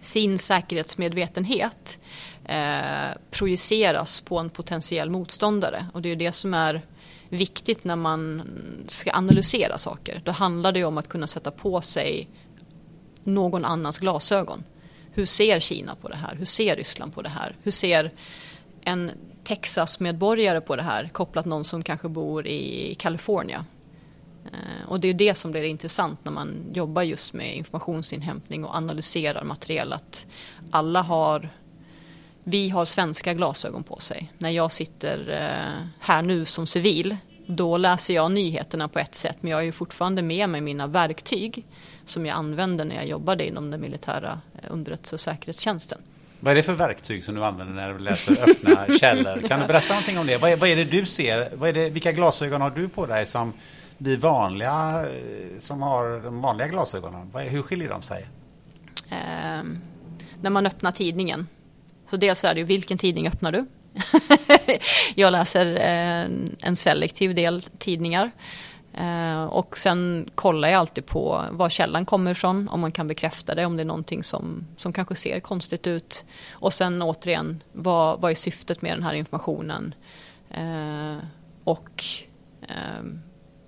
sin 0.00 0.38
säkerhetsmedvetenhet 0.38 1.98
eh, 2.44 3.16
projiceras 3.30 4.20
på 4.20 4.38
en 4.38 4.50
potentiell 4.50 5.10
motståndare. 5.10 5.86
Och 5.92 6.02
det 6.02 6.08
är 6.08 6.16
det 6.16 6.32
som 6.32 6.54
är 6.54 6.82
viktigt 7.28 7.84
när 7.84 7.96
man 7.96 8.42
ska 8.88 9.12
analysera 9.12 9.78
saker. 9.78 10.22
Då 10.24 10.32
handlar 10.32 10.72
det 10.72 10.84
om 10.84 10.98
att 10.98 11.08
kunna 11.08 11.26
sätta 11.26 11.50
på 11.50 11.80
sig 11.80 12.28
någon 13.24 13.64
annans 13.64 13.98
glasögon. 13.98 14.64
Hur 15.12 15.26
ser 15.26 15.60
Kina 15.60 15.94
på 15.94 16.08
det 16.08 16.16
här? 16.16 16.36
Hur 16.36 16.44
ser 16.44 16.76
Ryssland 16.76 17.14
på 17.14 17.22
det 17.22 17.28
här? 17.28 17.56
Hur 17.62 17.70
ser 17.70 18.12
en 18.80 19.10
Texas-medborgare 19.44 20.60
på 20.60 20.76
det 20.76 20.82
här 20.82 21.08
kopplat 21.12 21.46
någon 21.46 21.64
som 21.64 21.82
kanske 21.82 22.08
bor 22.08 22.46
i 22.46 22.94
Kalifornien? 22.98 23.64
Eh, 24.44 24.88
och 24.88 25.00
det 25.00 25.08
är 25.08 25.14
det 25.14 25.34
som 25.34 25.50
blir 25.50 25.62
intressant 25.62 26.24
när 26.24 26.32
man 26.32 26.70
jobbar 26.72 27.02
just 27.02 27.34
med 27.34 27.56
informationsinhämtning 27.56 28.64
och 28.64 28.74
analyserar 28.74 29.44
material. 29.44 29.92
Att 29.92 30.26
alla 30.70 31.02
har, 31.02 31.50
vi 32.44 32.68
har 32.68 32.84
svenska 32.84 33.34
glasögon 33.34 33.82
på 33.82 33.98
sig. 33.98 34.32
När 34.38 34.50
jag 34.50 34.72
sitter 34.72 35.30
eh, 35.30 35.86
här 35.98 36.22
nu 36.22 36.44
som 36.44 36.66
civil, 36.66 37.16
då 37.46 37.76
läser 37.76 38.14
jag 38.14 38.32
nyheterna 38.32 38.88
på 38.88 38.98
ett 38.98 39.14
sätt 39.14 39.36
men 39.40 39.50
jag 39.50 39.58
har 39.58 39.62
ju 39.62 39.72
fortfarande 39.72 40.22
med 40.22 40.48
mig 40.48 40.60
mina 40.60 40.86
verktyg 40.86 41.66
som 42.08 42.26
jag 42.26 42.34
använde 42.34 42.84
när 42.84 42.94
jag 42.94 43.06
jobbade 43.06 43.46
inom 43.46 43.70
den 43.70 43.80
militära 43.80 44.40
eh, 44.54 44.72
underrättelse 44.72 45.16
och 45.16 45.20
säkerhetstjänsten. 45.20 45.98
Vad 46.40 46.50
är 46.50 46.54
det 46.54 46.62
för 46.62 46.72
verktyg 46.72 47.24
som 47.24 47.34
du 47.34 47.44
använder 47.44 47.74
när 47.74 47.92
du 47.92 47.98
läser 47.98 48.50
öppna 48.50 48.86
källor? 49.00 49.48
Kan 49.48 49.60
du 49.60 49.66
berätta 49.66 49.88
någonting 49.88 50.18
om 50.18 50.26
det? 50.26 50.36
Vad 50.36 50.50
är, 50.50 50.56
vad 50.56 50.68
är 50.68 50.76
det 50.76 50.84
du 50.84 51.06
ser? 51.06 51.56
Vad 51.56 51.68
är 51.68 51.72
det, 51.72 51.90
vilka 51.90 52.12
glasögon 52.12 52.60
har 52.60 52.70
du 52.70 52.88
på 52.88 53.06
dig 53.06 53.26
som 53.26 53.52
vi 53.98 54.16
vanliga 54.16 55.06
eh, 55.06 55.58
som 55.58 55.82
har 55.82 56.20
de 56.22 56.40
vanliga 56.40 56.68
glasögonen? 56.68 57.30
Hur 57.34 57.62
skiljer 57.62 57.88
de 57.88 58.02
sig? 58.02 58.26
Eh, 59.10 59.62
när 60.40 60.50
man 60.50 60.66
öppnar 60.66 60.90
tidningen. 60.90 61.48
Så 62.10 62.16
dels 62.16 62.44
är 62.44 62.54
det 62.54 62.60
ju 62.60 62.66
vilken 62.66 62.98
tidning 62.98 63.28
öppnar 63.28 63.52
du? 63.52 63.66
jag 65.14 65.32
läser 65.32 65.66
eh, 65.66 66.30
en 66.60 66.76
selektiv 66.76 67.34
del 67.34 67.62
tidningar. 67.62 68.30
Eh, 68.98 69.44
och 69.44 69.78
sen 69.78 70.30
kollar 70.34 70.68
jag 70.68 70.78
alltid 70.78 71.06
på 71.06 71.44
var 71.50 71.68
källan 71.68 72.06
kommer 72.06 72.30
ifrån, 72.30 72.68
om 72.68 72.80
man 72.80 72.92
kan 72.92 73.06
bekräfta 73.06 73.54
det, 73.54 73.66
om 73.66 73.76
det 73.76 73.82
är 73.82 73.84
någonting 73.84 74.22
som, 74.22 74.66
som 74.76 74.92
kanske 74.92 75.14
ser 75.14 75.40
konstigt 75.40 75.86
ut. 75.86 76.24
Och 76.50 76.72
sen 76.72 77.02
återigen, 77.02 77.62
vad, 77.72 78.20
vad 78.20 78.30
är 78.30 78.34
syftet 78.34 78.82
med 78.82 78.92
den 78.92 79.02
här 79.02 79.14
informationen? 79.14 79.94
Eh, 80.50 81.16
och 81.64 82.04
eh, 82.62 83.04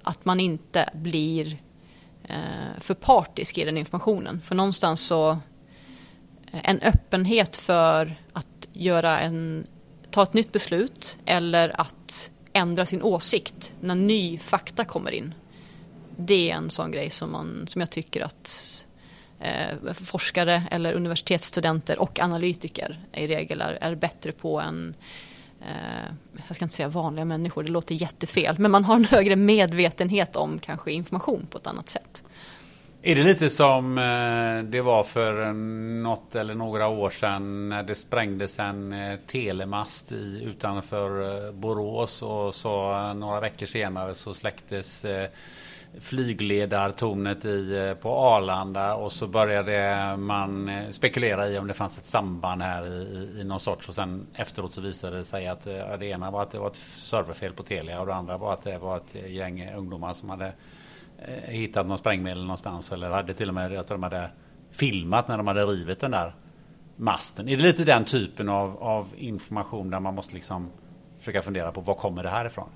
att 0.03 0.25
man 0.25 0.41
inte 0.41 0.91
blir 0.95 1.59
eh, 2.25 2.81
för 2.81 2.95
partisk 2.95 3.59
i 3.59 3.65
den 3.65 3.77
informationen. 3.77 4.41
För 4.41 4.55
någonstans 4.55 5.01
så, 5.01 5.39
en 6.53 6.81
öppenhet 6.81 7.57
för 7.57 8.21
att 8.33 8.69
göra 8.73 9.21
en, 9.21 9.67
ta 10.11 10.23
ett 10.23 10.35
nytt 10.35 10.53
beslut 10.53 11.19
eller 11.25 11.81
att 11.81 12.31
ändra 12.61 12.87
sin 12.87 13.03
åsikt 13.03 13.73
när 13.81 13.95
ny 13.95 14.39
fakta 14.39 14.85
kommer 14.85 15.11
in. 15.11 15.35
Det 16.17 16.51
är 16.51 16.55
en 16.55 16.71
sån 16.71 16.91
grej 16.91 17.11
som, 17.11 17.33
man, 17.33 17.67
som 17.69 17.81
jag 17.81 17.91
tycker 17.91 18.21
att 18.21 18.85
eh, 19.41 19.93
forskare 19.93 20.63
eller 20.71 20.93
universitetsstudenter 20.93 21.99
och 21.99 22.21
analytiker 22.21 23.01
i 23.13 23.27
regel 23.27 23.61
är, 23.61 23.79
är 23.81 23.95
bättre 23.95 24.33
på 24.33 24.61
än 24.61 24.95
eh, 25.61 26.15
jag 26.47 26.57
ska 26.57 26.65
inte 26.65 26.75
säga 26.75 26.89
vanliga 26.89 27.25
människor, 27.25 27.63
det 27.63 27.71
låter 27.71 27.95
jättefel, 27.95 28.59
men 28.59 28.71
man 28.71 28.85
har 28.85 28.97
en 28.97 29.05
högre 29.05 29.37
medvetenhet 29.37 30.37
om 30.37 30.59
kanske 30.59 30.93
information 30.93 31.47
på 31.51 31.59
ett 31.59 31.67
annat 31.67 31.89
sätt. 31.89 32.23
Är 33.03 33.15
det 33.15 33.23
lite 33.23 33.51
som 33.51 33.99
eh, 33.99 34.71
det 34.71 34.81
var 34.81 35.05
för 35.05 35.53
något 36.03 36.35
eller 36.35 36.55
några 36.55 36.89
år 36.89 37.11
sedan 37.11 37.69
när 37.69 37.83
det 37.83 37.95
sprängdes 37.95 38.59
en 38.59 38.93
eh, 38.93 39.19
telemast 39.27 40.13
i, 40.13 40.43
utanför 40.45 41.47
eh, 41.47 41.53
Borås 41.53 42.23
och 42.23 42.55
så 42.55 43.13
några 43.13 43.41
veckor 43.41 43.67
senare 43.67 44.15
så 44.15 44.35
släcktes 44.35 45.07
flygledartornet 46.01 47.45
i, 47.45 47.95
på 48.01 48.11
Arlanda 48.11 48.95
och 48.95 49.13
så 49.13 49.27
började 49.27 50.17
man 50.17 50.71
spekulera 50.91 51.49
i 51.49 51.59
om 51.59 51.67
det 51.67 51.75
fanns 51.75 51.99
ett 51.99 52.07
samband 52.07 52.63
här 52.63 52.87
i, 52.87 52.97
i, 52.97 53.41
i 53.41 53.45
någon 53.45 53.61
sorts 53.61 53.89
och 53.89 53.95
sen 53.95 54.27
efteråt 54.35 54.75
så 54.75 54.81
visade 54.81 55.19
det 55.19 55.25
sig 55.25 55.47
att 55.47 55.65
det 55.99 56.07
ena 56.07 56.31
var 56.31 56.43
att 56.43 56.51
det 56.51 56.59
var 56.59 56.67
ett 56.67 56.81
serverfel 56.95 57.53
på 57.53 57.63
Telia 57.63 58.01
och 58.01 58.07
det 58.07 58.15
andra 58.15 58.37
var 58.37 58.53
att 58.53 58.63
det 58.63 58.79
var 58.79 58.97
ett 58.97 59.31
gäng 59.31 59.71
ungdomar 59.77 60.13
som 60.13 60.31
hade 60.31 60.53
Eh, 61.25 61.51
hittat 61.51 61.87
någon 61.87 61.99
sprängmedel 61.99 62.43
någonstans 62.43 62.93
eller 62.93 63.11
hade 63.11 63.35
till 63.35 63.49
och 63.49 63.55
med 63.55 63.79
att 63.79 63.89
de 63.89 64.03
hade 64.03 64.31
filmat 64.71 65.29
när 65.29 65.37
de 65.37 65.47
hade 65.47 65.65
rivit 65.65 66.01
den 66.01 66.11
där 66.11 66.35
masten. 66.97 67.49
Är 67.49 67.57
det 67.57 67.63
lite 67.63 67.85
den 67.85 68.05
typen 68.05 68.49
av, 68.49 68.83
av 68.83 69.09
information 69.17 69.91
där 69.91 70.01
man 70.01 70.15
måste 70.15 70.35
liksom 70.35 70.71
försöka 71.19 71.43
fundera 71.43 71.73
på 71.73 71.81
var 71.81 71.95
kommer 71.95 72.23
det 72.23 72.29
här 72.29 72.47
ifrån? 72.47 72.69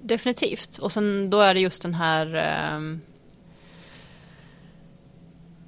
Definitivt. 0.00 0.78
Och 0.78 0.92
sen 0.92 1.30
då 1.30 1.40
är 1.40 1.54
det 1.54 1.60
just 1.60 1.82
den 1.82 1.94
här 1.94 2.34
eh, 2.34 2.80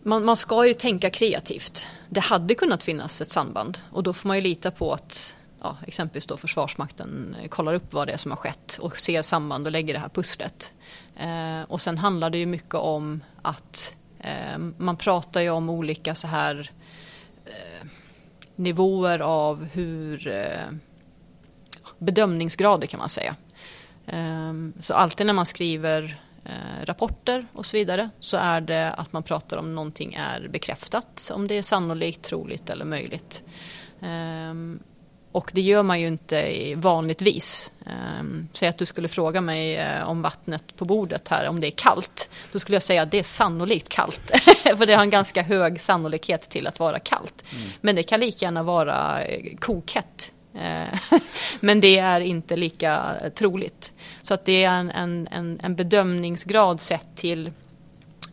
man, 0.03 0.25
man 0.25 0.37
ska 0.37 0.67
ju 0.67 0.75
tänka 0.75 1.11
kreativt. 1.11 1.87
Det 2.09 2.21
hade 2.21 2.55
kunnat 2.55 2.85
finnas 2.85 3.21
ett 3.21 3.31
samband 3.31 3.79
och 3.93 4.03
då 4.03 4.13
får 4.13 4.29
man 4.29 4.37
ju 4.37 4.41
lita 4.41 4.71
på 4.71 4.93
att 4.93 5.37
ja, 5.61 5.77
exempelvis 5.87 6.27
då 6.27 6.37
Försvarsmakten 6.37 7.37
eh, 7.43 7.49
kollar 7.49 7.75
upp 7.75 7.93
vad 7.93 8.09
det 8.09 8.13
är 8.13 8.17
som 8.17 8.31
har 8.31 8.37
skett 8.37 8.79
och 8.81 8.99
ser 8.99 9.23
samband 9.23 9.67
och 9.67 9.73
lägger 9.73 9.95
det 9.95 10.01
här 10.01 10.09
pusslet. 10.09 10.73
Eh, 11.17 11.63
och 11.63 11.81
sen 11.81 11.99
handlar 11.99 12.31
det 12.31 12.39
ju 12.39 12.47
mycket 12.47 12.75
om 12.75 13.21
att 13.43 13.97
eh, 14.19 14.59
man 14.77 14.97
pratar 14.97 15.41
ju 15.41 15.51
om 15.51 15.71
olika 15.71 16.15
så 16.15 16.27
här 16.27 16.71
eh, 17.45 17.87
nivåer 18.57 19.19
av 19.19 19.65
hur 19.65 20.29
eh, 20.29 20.73
bedömningsgrader 21.99 22.87
kan 22.87 23.01
man 23.01 23.09
säga. 23.09 23.37
Eh, 24.07 24.53
så 24.81 24.95
alltid 24.95 25.27
när 25.27 25.35
man 25.35 25.47
skriver 25.47 26.21
eh, 26.45 26.85
rapporter 26.85 27.47
och 27.53 27.67
så 27.67 27.77
vidare 27.77 28.11
så 28.21 28.37
är 28.37 28.61
det 28.61 28.93
att 28.93 29.13
man 29.13 29.23
pratar 29.23 29.57
om 29.57 29.75
någonting 29.75 30.15
är 30.15 30.49
bekräftat, 30.49 31.31
om 31.35 31.49
det 31.49 31.55
är 31.55 31.63
sannolikt, 31.63 32.23
troligt 32.23 32.71
eller 32.71 32.85
möjligt. 32.85 33.43
Eh, 34.01 34.55
och 35.33 35.51
det 35.55 35.61
gör 35.61 35.83
man 35.83 36.01
ju 36.01 36.07
inte 36.07 36.75
vanligtvis. 36.77 37.73
Um, 38.21 38.49
säg 38.53 38.69
att 38.69 38.79
du 38.79 38.87
skulle 38.87 39.09
fråga 39.09 39.41
mig 39.41 39.79
uh, 39.79 40.09
om 40.09 40.23
vattnet 40.23 40.77
på 40.77 40.85
bordet 40.85 41.29
här, 41.29 41.49
om 41.49 41.61
det 41.61 41.67
är 41.67 41.71
kallt. 41.71 42.31
Då 42.53 42.59
skulle 42.59 42.77
jag 42.77 42.83
säga 42.83 43.03
att 43.03 43.11
det 43.11 43.19
är 43.19 43.23
sannolikt 43.23 43.89
kallt. 43.89 44.31
För 44.63 44.87
det 44.87 44.95
har 44.95 45.03
en 45.03 45.11
ganska 45.11 45.43
hög 45.43 45.81
sannolikhet 45.81 46.51
till 46.51 46.67
att 46.67 46.81
vara 46.81 46.99
kallt. 46.99 47.45
Mm. 47.53 47.71
Men 47.81 47.97
det 47.97 48.03
kan 48.03 48.21
lika 48.21 48.45
gärna 48.45 48.63
vara 48.63 49.19
uh, 49.21 49.57
kokhett. 49.59 50.33
Uh, 50.55 51.19
men 51.61 51.81
det 51.81 51.99
är 51.99 52.21
inte 52.21 52.57
lika 52.57 53.15
troligt. 53.35 53.93
Så 54.23 54.35
att 54.35 54.45
det 54.45 54.65
är 54.65 54.71
en, 54.71 55.29
en, 55.29 55.61
en 55.63 55.75
bedömningsgrad 55.75 56.81
sett 56.81 57.17
till 57.17 57.51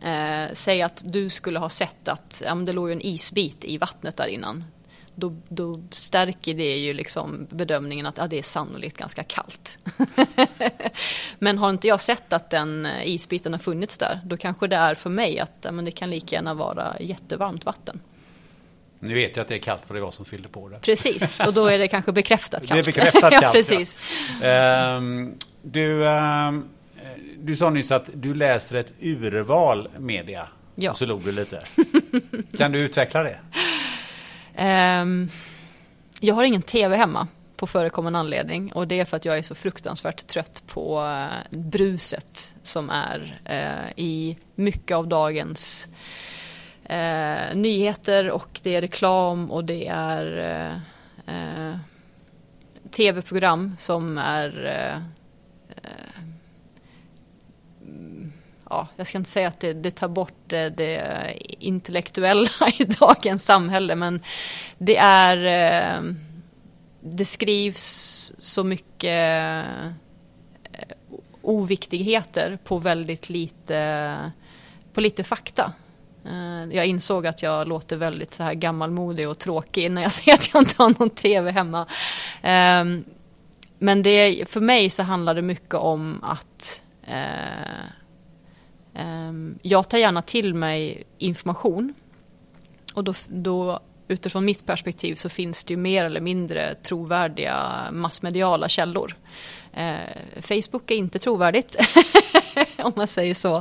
Eh, 0.02 0.52
säg 0.52 0.82
att 0.82 1.02
du 1.04 1.30
skulle 1.30 1.58
ha 1.58 1.68
sett 1.68 2.08
att 2.08 2.42
ja, 2.44 2.54
det 2.54 2.72
låg 2.72 2.90
en 2.90 3.00
isbit 3.00 3.64
i 3.64 3.78
vattnet 3.78 4.16
där 4.16 4.26
innan 4.26 4.64
då, 5.16 5.36
då 5.48 5.80
stärker 5.90 6.54
det 6.54 6.76
ju 6.76 6.94
liksom 6.94 7.46
bedömningen 7.50 8.06
att 8.06 8.18
ja, 8.18 8.26
det 8.26 8.38
är 8.38 8.42
sannolikt 8.42 8.96
ganska 8.96 9.22
kallt. 9.22 9.78
men 11.38 11.58
har 11.58 11.70
inte 11.70 11.88
jag 11.88 12.00
sett 12.00 12.32
att 12.32 12.50
den 12.50 12.86
eh, 12.86 13.08
isbiten 13.08 13.52
har 13.52 13.58
funnits 13.58 13.98
där, 13.98 14.20
då 14.24 14.36
kanske 14.36 14.66
det 14.66 14.76
är 14.76 14.94
för 14.94 15.10
mig 15.10 15.38
att 15.38 15.52
ja, 15.62 15.72
men 15.72 15.84
det 15.84 15.90
kan 15.90 16.10
lika 16.10 16.36
gärna 16.36 16.54
vara 16.54 16.96
jättevarmt 17.00 17.64
vatten. 17.64 18.00
Nu 18.98 19.14
vet 19.14 19.36
jag 19.36 19.42
att 19.42 19.48
det 19.48 19.54
är 19.54 19.58
kallt 19.58 19.82
för 19.86 19.94
det 19.94 20.00
var 20.00 20.10
som 20.10 20.24
fyllde 20.24 20.48
på 20.48 20.68
det. 20.68 20.78
Precis, 20.78 21.40
och 21.40 21.54
då 21.54 21.66
är 21.66 21.78
det 21.78 21.88
kanske 21.88 22.12
bekräftat 22.12 22.66
kallt. 22.66 22.86
Det 22.86 22.90
är 22.90 22.94
bekräftat 22.94 23.20
kallt, 23.32 23.42
ja, 23.42 23.50
precis. 23.52 23.98
Ja. 24.42 24.96
Um, 24.96 25.34
du, 25.62 26.04
um, 26.04 26.68
du 27.38 27.56
sa 27.56 27.70
nyss 27.70 27.90
att 27.90 28.10
du 28.14 28.34
läser 28.34 28.76
ett 28.76 28.92
urval 29.00 29.88
media. 29.98 30.48
Ja. 30.74 30.90
Och 30.90 30.98
så 30.98 31.06
log 31.06 31.24
du 31.24 31.32
lite. 31.32 31.62
kan 32.58 32.72
du 32.72 32.78
utveckla 32.78 33.22
det? 33.22 33.38
Um, 34.58 35.30
jag 36.20 36.34
har 36.34 36.44
ingen 36.44 36.62
tv 36.62 36.96
hemma 36.96 37.28
på 37.56 37.66
förekommande 37.66 38.18
anledning 38.18 38.72
och 38.72 38.88
det 38.88 39.00
är 39.00 39.04
för 39.04 39.16
att 39.16 39.24
jag 39.24 39.38
är 39.38 39.42
så 39.42 39.54
fruktansvärt 39.54 40.26
trött 40.26 40.62
på 40.66 41.04
eh, 41.04 41.58
bruset 41.58 42.54
som 42.62 42.90
är 42.90 43.40
uh, 43.50 43.92
i 43.96 44.36
mycket 44.54 44.96
av 44.96 45.08
dagens 45.08 45.88
eh, 46.84 47.54
nyheter 47.54 48.30
och 48.30 48.60
det 48.62 48.74
är 48.74 48.80
reklam 48.80 49.50
och 49.50 49.64
det 49.64 49.86
är 49.86 50.36
eh, 51.26 51.36
eh 51.36 51.76
tv-program 52.90 53.76
som 53.78 54.18
är 54.18 54.64
eh, 54.64 54.96
eh, 55.82 56.22
ja, 58.70 58.88
jag 58.96 59.06
ska 59.06 59.18
inte 59.18 59.30
säga 59.30 59.48
att 59.48 59.60
det, 59.60 59.72
det 59.72 59.90
tar 59.90 60.08
bort 60.08 60.34
det, 60.46 60.70
det, 60.70 61.32
intellektuella 61.58 62.50
i 62.78 62.84
dagens 62.84 63.44
samhälle 63.44 63.94
men 63.94 64.22
det 64.78 64.96
är 64.96 65.36
eh, 65.96 66.02
det 67.00 67.24
skrivs 67.24 68.32
så 68.38 68.64
mycket 68.64 69.64
eh, 69.64 70.82
oviktigheter 71.42 72.58
på 72.64 72.78
väldigt 72.78 73.28
lite, 73.28 74.16
på 74.92 75.00
lite 75.00 75.24
fakta. 75.24 75.72
Eh, 76.24 76.76
jag 76.76 76.86
insåg 76.86 77.26
att 77.26 77.42
jag 77.42 77.68
låter 77.68 77.96
väldigt 77.96 78.34
så 78.34 78.42
här 78.42 78.54
gammalmodig 78.54 79.28
och 79.28 79.38
tråkig 79.38 79.90
när 79.90 80.02
jag 80.02 80.12
säger 80.12 80.34
att 80.34 80.50
jag 80.52 80.62
inte 80.62 80.74
har 80.78 80.94
någon 80.98 81.10
tv 81.10 81.50
hemma. 81.50 81.86
Ehm, 82.42 83.04
men 83.78 84.02
det, 84.02 84.48
för 84.48 84.60
mig 84.60 84.90
så 84.90 85.02
handlar 85.02 85.34
det 85.34 85.42
mycket 85.42 85.74
om 85.74 86.24
att 86.24 86.82
Ehm, 88.96 89.58
jag 89.62 89.88
tar 89.88 89.98
gärna 89.98 90.22
till 90.22 90.54
mig 90.54 91.04
information. 91.18 91.94
Och 92.94 93.04
då, 93.04 93.14
då 93.28 93.80
utifrån 94.08 94.44
mitt 94.44 94.66
perspektiv 94.66 95.14
så 95.14 95.28
finns 95.28 95.64
det 95.64 95.72
ju 95.72 95.76
mer 95.76 96.04
eller 96.04 96.20
mindre 96.20 96.74
trovärdiga 96.74 97.86
massmediala 97.92 98.68
källor. 98.68 99.16
Eh, 99.72 100.40
Facebook 100.40 100.90
är 100.90 100.94
inte 100.94 101.18
trovärdigt, 101.18 101.76
om 102.78 102.92
man 102.96 103.08
säger 103.08 103.34
så. 103.34 103.56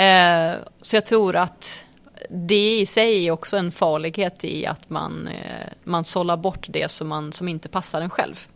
Eh, 0.00 0.54
så 0.82 0.96
jag 0.96 1.06
tror 1.06 1.36
att 1.36 1.84
det 2.30 2.80
i 2.80 2.86
sig 2.86 3.26
är 3.26 3.30
också 3.30 3.56
en 3.56 3.72
farlighet 3.72 4.44
i 4.44 4.66
att 4.66 4.90
man, 4.90 5.28
eh, 5.28 5.66
man 5.84 6.04
sållar 6.04 6.36
bort 6.36 6.66
det 6.68 6.90
som, 6.90 7.08
man, 7.08 7.32
som 7.32 7.48
inte 7.48 7.68
passar 7.68 8.00
en 8.00 8.10
själv. 8.10 8.46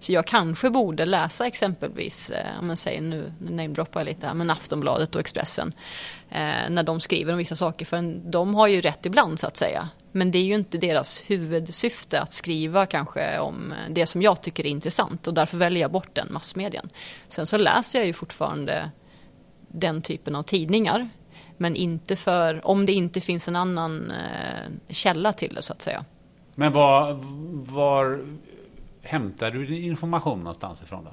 Så 0.00 0.12
jag 0.12 0.26
kanske 0.26 0.70
borde 0.70 1.04
läsa 1.04 1.46
exempelvis, 1.46 2.30
eh, 2.30 2.58
om 2.60 2.66
man 2.66 2.76
säger 2.76 3.00
nu, 3.00 3.32
nu 3.40 3.50
namedroppar 3.50 4.00
jag 4.00 4.06
lite 4.06 4.26
här, 4.26 4.34
men 4.34 4.50
Aftonbladet 4.50 5.14
och 5.14 5.20
Expressen. 5.20 5.72
Eh, 6.30 6.70
när 6.70 6.82
de 6.82 7.00
skriver 7.00 7.32
om 7.32 7.38
vissa 7.38 7.56
saker, 7.56 7.86
för 7.86 8.30
de 8.30 8.54
har 8.54 8.66
ju 8.66 8.80
rätt 8.80 9.06
ibland 9.06 9.40
så 9.40 9.46
att 9.46 9.56
säga. 9.56 9.88
Men 10.12 10.30
det 10.30 10.38
är 10.38 10.42
ju 10.42 10.54
inte 10.54 10.78
deras 10.78 11.22
huvudsyfte 11.26 12.20
att 12.20 12.34
skriva 12.34 12.86
kanske 12.86 13.38
om 13.38 13.74
det 13.88 14.06
som 14.06 14.22
jag 14.22 14.42
tycker 14.42 14.66
är 14.66 14.70
intressant 14.70 15.26
och 15.26 15.34
därför 15.34 15.56
väljer 15.56 15.80
jag 15.80 15.90
bort 15.90 16.14
den 16.14 16.28
massmedien. 16.30 16.90
Sen 17.28 17.46
så 17.46 17.58
läser 17.58 17.98
jag 17.98 18.06
ju 18.06 18.12
fortfarande 18.12 18.90
den 19.68 20.02
typen 20.02 20.34
av 20.34 20.42
tidningar. 20.42 21.08
Men 21.56 21.76
inte 21.76 22.16
för, 22.16 22.66
om 22.66 22.86
det 22.86 22.92
inte 22.92 23.20
finns 23.20 23.48
en 23.48 23.56
annan 23.56 24.10
eh, 24.10 24.70
källa 24.88 25.32
till 25.32 25.54
det 25.54 25.62
så 25.62 25.72
att 25.72 25.82
säga. 25.82 26.04
Men 26.54 26.72
var, 26.72 27.18
var 27.72 28.24
hämtar 29.08 29.50
du 29.50 29.66
din 29.66 29.84
information 29.84 30.38
någonstans 30.38 30.82
ifrån 30.82 31.04
då? 31.04 31.10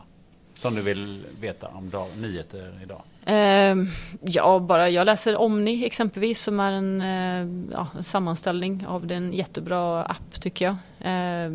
Som 0.53 0.75
du 0.75 0.81
vill 0.81 1.25
veta 1.39 1.67
om 1.67 1.89
dag, 1.89 2.07
nyheter 2.17 2.79
idag? 2.83 3.01
Eh, 3.25 3.75
ja, 4.21 4.59
bara 4.59 4.89
jag 4.89 5.05
läser 5.05 5.35
Omni 5.35 5.85
exempelvis 5.85 6.41
som 6.41 6.59
är 6.59 6.71
en, 6.73 7.01
eh, 7.01 7.73
ja, 7.73 7.87
en 7.95 8.03
sammanställning 8.03 8.87
av 8.87 9.07
den 9.07 9.33
jättebra 9.33 10.03
app 10.03 10.41
tycker 10.41 10.65
jag. 10.65 10.75
Eh, 11.11 11.51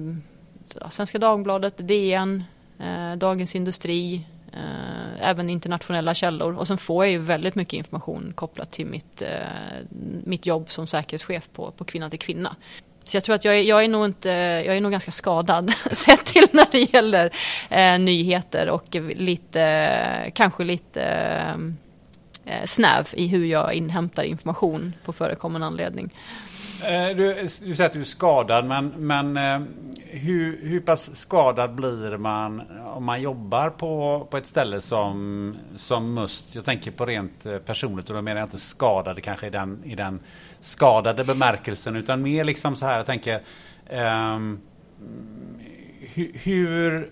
Svenska 0.91 1.19
Dagbladet, 1.19 1.89
DN, 1.89 2.45
eh, 2.79 3.17
Dagens 3.17 3.55
Industri, 3.55 4.27
eh, 4.53 5.29
även 5.29 5.51
internationella 5.51 6.15
källor. 6.15 6.57
Och 6.57 6.67
sen 6.67 6.79
får 6.79 7.05
jag 7.05 7.13
ju 7.13 7.19
väldigt 7.19 7.55
mycket 7.55 7.73
information 7.73 8.33
kopplat 8.35 8.71
till 8.71 8.87
mitt, 8.87 9.23
eh, 9.23 9.29
mitt 10.25 10.47
jobb 10.47 10.71
som 10.71 10.87
säkerhetschef 10.87 11.49
på, 11.53 11.71
på 11.71 11.85
Kvinna 11.85 12.11
till 12.11 12.19
Kvinna. 12.19 12.57
Så 13.11 13.17
jag 13.17 13.25
tror 13.25 13.35
att 13.35 13.45
jag 13.45 13.59
är, 13.59 13.63
jag 13.63 13.85
är 13.85 13.89
nog 13.89 14.05
inte, 14.05 14.29
jag 14.67 14.77
är 14.77 14.81
nog 14.81 14.93
ganska 14.93 15.11
skadad 15.11 15.73
sett 15.93 16.25
till 16.25 16.47
när 16.53 16.67
det 16.71 16.95
gäller 16.95 17.31
eh, 17.71 17.99
nyheter 17.99 18.69
och 18.69 18.97
lite, 19.15 20.31
kanske 20.35 20.65
lite 20.65 21.03
eh, 22.45 22.65
snäv 22.65 23.09
i 23.13 23.27
hur 23.27 23.45
jag 23.45 23.75
inhämtar 23.75 24.23
information 24.23 24.93
på 25.05 25.13
förekommande 25.13 25.67
anledning. 25.67 26.11
Eh, 26.85 27.17
du, 27.17 27.35
du 27.43 27.49
säger 27.49 27.87
att 27.87 27.93
du 27.93 28.01
är 28.01 28.05
skadad, 28.05 28.65
men, 28.65 28.89
men 28.89 29.37
eh, 29.37 29.69
hur, 30.07 30.61
hur 30.63 30.81
pass 30.81 31.15
skadad 31.17 31.75
blir 31.75 32.17
man 32.17 32.63
om 32.95 33.05
man 33.05 33.23
jobbar 33.23 33.71
på, 33.71 34.27
på 34.31 34.37
ett 34.37 34.47
ställe 34.47 34.81
som, 34.81 35.57
som 35.77 36.15
Must? 36.15 36.55
Jag 36.55 36.65
tänker 36.65 36.91
på 36.91 37.07
rent 37.07 37.47
eh, 37.47 37.59
personligt 37.59 38.11
och 38.11 38.17
då 38.17 38.23
menar 38.23 38.41
jag 38.41 38.47
inte 38.47 38.59
skadade 38.59 39.21
kanske 39.21 39.47
i 39.47 39.51
den, 39.51 39.83
i 39.85 39.95
den 39.95 40.21
skadade 40.61 41.25
bemärkelsen 41.25 41.97
utan 41.97 42.23
mer 42.23 42.45
liksom 42.45 42.77
så 42.77 42.87
här, 42.87 42.97
jag 42.97 43.07
tänker 43.07 43.43
um, 43.91 44.61
hur, 46.33 47.11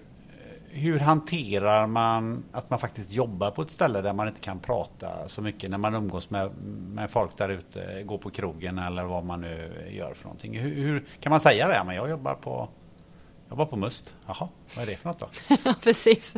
hur 0.70 0.98
hanterar 0.98 1.86
man 1.86 2.44
att 2.52 2.70
man 2.70 2.78
faktiskt 2.78 3.12
jobbar 3.12 3.50
på 3.50 3.62
ett 3.62 3.70
ställe 3.70 4.00
där 4.00 4.12
man 4.12 4.28
inte 4.28 4.40
kan 4.40 4.58
prata 4.58 5.28
så 5.28 5.42
mycket 5.42 5.70
när 5.70 5.78
man 5.78 5.94
umgås 5.94 6.30
med, 6.30 6.50
med 6.92 7.10
folk 7.10 7.36
där 7.36 7.48
ute, 7.48 8.02
går 8.02 8.18
på 8.18 8.30
krogen 8.30 8.78
eller 8.78 9.02
vad 9.02 9.24
man 9.24 9.40
nu 9.40 9.88
gör 9.90 10.14
för 10.14 10.24
någonting. 10.24 10.58
Hur, 10.58 10.74
hur 10.74 11.04
kan 11.20 11.30
man 11.30 11.40
säga 11.40 11.68
det? 11.68 11.82
Men 11.86 11.96
jag 11.96 12.10
jobbar 12.10 12.34
på 12.34 12.68
jag 13.48 13.56
var 13.56 13.66
på 13.66 13.76
Must. 13.76 14.14
Jaha, 14.26 14.48
vad 14.74 14.82
är 14.82 14.90
det 14.90 14.96
för 14.96 15.08
något 15.08 15.18
då? 15.18 15.28
Precis, 15.82 16.36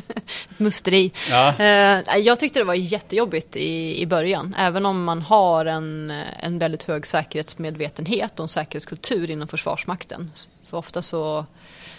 musteri. 0.56 1.12
Ja. 1.30 1.54
Eh, 1.58 2.16
jag 2.16 2.40
tyckte 2.40 2.58
det 2.58 2.64
var 2.64 2.74
jättejobbigt 2.74 3.56
i, 3.56 4.00
i 4.02 4.06
början. 4.06 4.54
Även 4.58 4.86
om 4.86 5.04
man 5.04 5.22
har 5.22 5.66
en, 5.66 6.10
en 6.40 6.58
väldigt 6.58 6.82
hög 6.82 7.06
säkerhetsmedvetenhet 7.06 8.38
och 8.38 8.44
en 8.44 8.48
säkerhetskultur 8.48 9.30
inom 9.30 9.48
Försvarsmakten. 9.48 10.32
För 10.66 10.76
ofta 10.76 11.02
så 11.02 11.46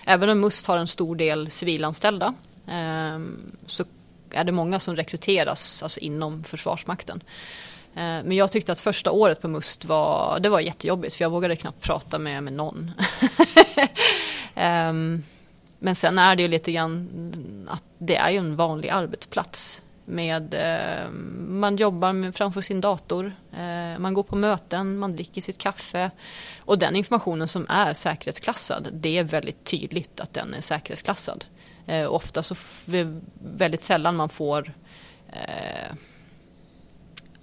även 0.06 0.30
om 0.30 0.40
Must 0.40 0.68
har 0.68 0.78
en 0.78 0.88
stor 0.88 1.16
del 1.16 1.50
civilanställda 1.50 2.34
ehm, 2.68 3.52
så 3.66 3.86
är 4.32 4.44
det 4.44 4.52
många 4.52 4.80
som 4.80 4.96
rekryteras 4.96 5.84
alltså 5.84 6.00
inom 6.00 6.44
Försvarsmakten. 6.44 7.24
Ehm, 7.96 8.26
men 8.26 8.38
jag 8.38 8.52
tyckte 8.52 8.72
att 8.72 8.80
första 8.80 9.12
året 9.12 9.42
på 9.42 9.48
Must 9.48 9.86
var, 9.86 10.40
det 10.40 10.50
var 10.50 10.60
jättejobbigt 10.60 11.16
för 11.16 11.24
jag 11.24 11.30
vågade 11.30 11.56
knappt 11.56 11.82
prata 11.82 12.20
med, 12.20 12.44
med 12.44 12.54
någon. 12.54 12.92
Um, 14.56 15.24
men 15.80 15.96
sen 15.96 16.20
är 16.20 16.36
det 16.36 16.42
ju 16.42 16.48
lite 16.48 16.72
grann 16.72 17.68
att 17.72 17.84
det 17.98 18.16
är 18.16 18.30
ju 18.30 18.38
en 18.38 18.56
vanlig 18.56 18.90
arbetsplats 18.90 19.82
med, 20.06 20.54
eh, 20.54 21.12
man 21.48 21.76
jobbar 21.76 22.14
med, 22.14 22.36
framför 22.36 22.62
sin 22.62 22.82
dator, 22.82 23.36
eh, 23.52 24.00
man 24.00 24.14
går 24.14 24.24
på 24.24 24.36
möten, 24.36 24.98
man 24.98 25.14
dricker 25.14 25.42
sitt 25.42 25.58
kaffe. 25.58 26.12
Och 26.60 26.80
den 26.80 26.96
informationen 26.96 27.48
som 27.48 27.66
är 27.70 27.94
säkerhetsklassad, 27.94 28.90
det 28.94 29.18
är 29.18 29.24
väldigt 29.24 29.64
tydligt 29.64 30.20
att 30.20 30.34
den 30.34 30.54
är 30.54 30.62
säkerhetsklassad. 30.62 31.46
Eh, 31.88 32.14
ofta 32.14 32.44
så, 32.44 32.56
väldigt 33.44 33.84
sällan 33.84 34.16
man 34.16 34.30
får 34.30 34.74
eh, 35.34 35.96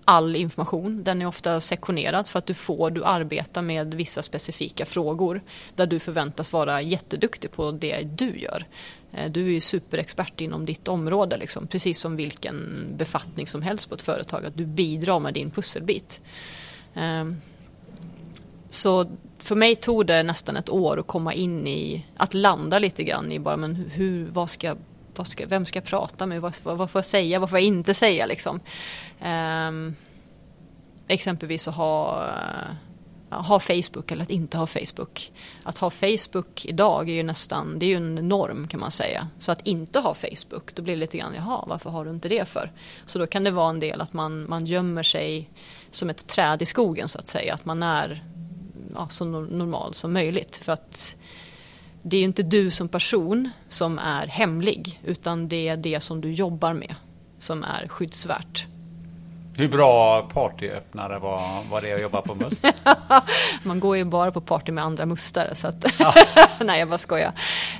all 0.08 0.36
information. 0.36 1.04
Den 1.04 1.22
är 1.22 1.26
ofta 1.26 1.60
sektionerad 1.60 2.28
för 2.28 2.38
att 2.38 2.46
du 2.46 2.54
får, 2.54 2.90
du 2.90 3.04
arbetar 3.04 3.62
med 3.62 3.94
vissa 3.94 4.22
specifika 4.22 4.86
frågor 4.86 5.42
där 5.74 5.86
du 5.86 5.98
förväntas 5.98 6.52
vara 6.52 6.82
jätteduktig 6.82 7.52
på 7.52 7.70
det 7.70 8.02
du 8.02 8.38
gör. 8.38 8.66
Eh, 9.12 9.30
du 9.30 9.46
är 9.46 9.50
ju 9.50 9.60
superexpert 9.60 10.40
inom 10.40 10.64
ditt 10.64 10.88
område, 10.88 11.36
liksom, 11.36 11.66
precis 11.66 12.00
som 12.00 12.16
vilken 12.16 12.86
befattning 12.96 13.46
som 13.46 13.62
helst 13.62 13.88
på 13.88 13.94
ett 13.94 14.02
företag. 14.02 14.46
Att 14.46 14.56
du 14.56 14.66
bidrar 14.66 15.20
med 15.20 15.34
din 15.34 15.50
pusselbit. 15.50 16.20
Ehm, 16.94 17.36
så 18.68 19.10
för 19.38 19.54
mig 19.54 19.76
tog 19.76 20.06
det 20.06 20.22
nästan 20.22 20.56
ett 20.56 20.70
år 20.70 21.00
att 21.00 21.06
komma 21.06 21.34
in 21.34 21.66
i, 21.66 22.06
att 22.16 22.34
landa 22.34 22.78
lite 22.78 23.04
grann 23.04 23.32
i 23.32 23.38
bara, 23.38 23.56
men 23.56 23.74
hur, 23.74 24.28
vad 24.32 24.50
ska, 24.50 24.76
ska, 25.26 25.46
vem 25.46 25.66
ska 25.66 25.76
jag 25.76 25.84
prata 25.84 26.26
med, 26.26 26.40
vad, 26.40 26.56
vad 26.62 26.90
får 26.90 26.98
jag 26.98 27.06
säga, 27.06 27.38
vad 27.38 27.50
får 27.50 27.58
jag 27.58 27.66
inte 27.66 27.94
säga 27.94 28.26
liksom. 28.26 28.60
Um, 29.22 29.96
exempelvis 31.08 31.68
att 31.68 31.74
ha 31.74 32.24
eh, 32.26 32.74
ha 33.30 33.60
Facebook 33.60 34.12
eller 34.12 34.22
att 34.22 34.30
inte 34.30 34.58
ha 34.58 34.66
Facebook. 34.66 35.32
Att 35.62 35.78
ha 35.78 35.90
Facebook 35.90 36.64
idag 36.64 37.08
är 37.08 37.14
ju 37.14 37.22
nästan, 37.22 37.78
det 37.78 37.86
är 37.86 37.88
ju 37.88 37.96
en 37.96 38.14
norm 38.14 38.68
kan 38.68 38.80
man 38.80 38.90
säga. 38.90 39.28
Så 39.38 39.52
att 39.52 39.66
inte 39.66 40.00
ha 40.00 40.14
Facebook, 40.14 40.74
då 40.74 40.82
blir 40.82 40.94
det 40.94 41.00
lite 41.00 41.18
grann, 41.18 41.34
jaha, 41.36 41.64
varför 41.66 41.90
har 41.90 42.04
du 42.04 42.10
inte 42.10 42.28
det 42.28 42.48
för? 42.48 42.72
Så 43.06 43.18
då 43.18 43.26
kan 43.26 43.44
det 43.44 43.50
vara 43.50 43.70
en 43.70 43.80
del 43.80 44.00
att 44.00 44.12
man, 44.12 44.48
man 44.48 44.66
gömmer 44.66 45.02
sig 45.02 45.50
som 45.90 46.10
ett 46.10 46.26
träd 46.26 46.62
i 46.62 46.66
skogen 46.66 47.08
så 47.08 47.18
att 47.18 47.26
säga. 47.26 47.54
Att 47.54 47.64
man 47.64 47.82
är 47.82 48.24
ja, 48.94 49.08
så 49.08 49.24
normal 49.24 49.94
som 49.94 50.12
möjligt. 50.12 50.56
För 50.56 50.72
att 50.72 51.16
det 52.02 52.16
är 52.16 52.18
ju 52.18 52.26
inte 52.26 52.42
du 52.42 52.70
som 52.70 52.88
person 52.88 53.50
som 53.68 53.98
är 53.98 54.26
hemlig, 54.26 55.00
utan 55.04 55.48
det 55.48 55.68
är 55.68 55.76
det 55.76 56.00
som 56.00 56.20
du 56.20 56.32
jobbar 56.32 56.72
med 56.72 56.94
som 57.38 57.64
är 57.64 57.88
skyddsvärt. 57.88 58.66
Hur 59.56 59.68
bra 59.68 60.22
partyöppnare 60.22 61.18
var, 61.18 61.70
var 61.70 61.80
det 61.80 61.92
att 61.92 62.02
jobba 62.02 62.22
på 62.22 62.34
Must? 62.34 62.64
man 63.62 63.80
går 63.80 63.96
ju 63.96 64.04
bara 64.04 64.32
på 64.32 64.40
party 64.40 64.72
med 64.72 64.84
andra 64.84 65.06
mustare 65.06 65.54
så 65.54 65.68
att 65.68 65.94
ja. 65.98 66.14
nej 66.64 66.78
jag 66.78 66.88
bara 66.88 66.98
skojar. 66.98 67.32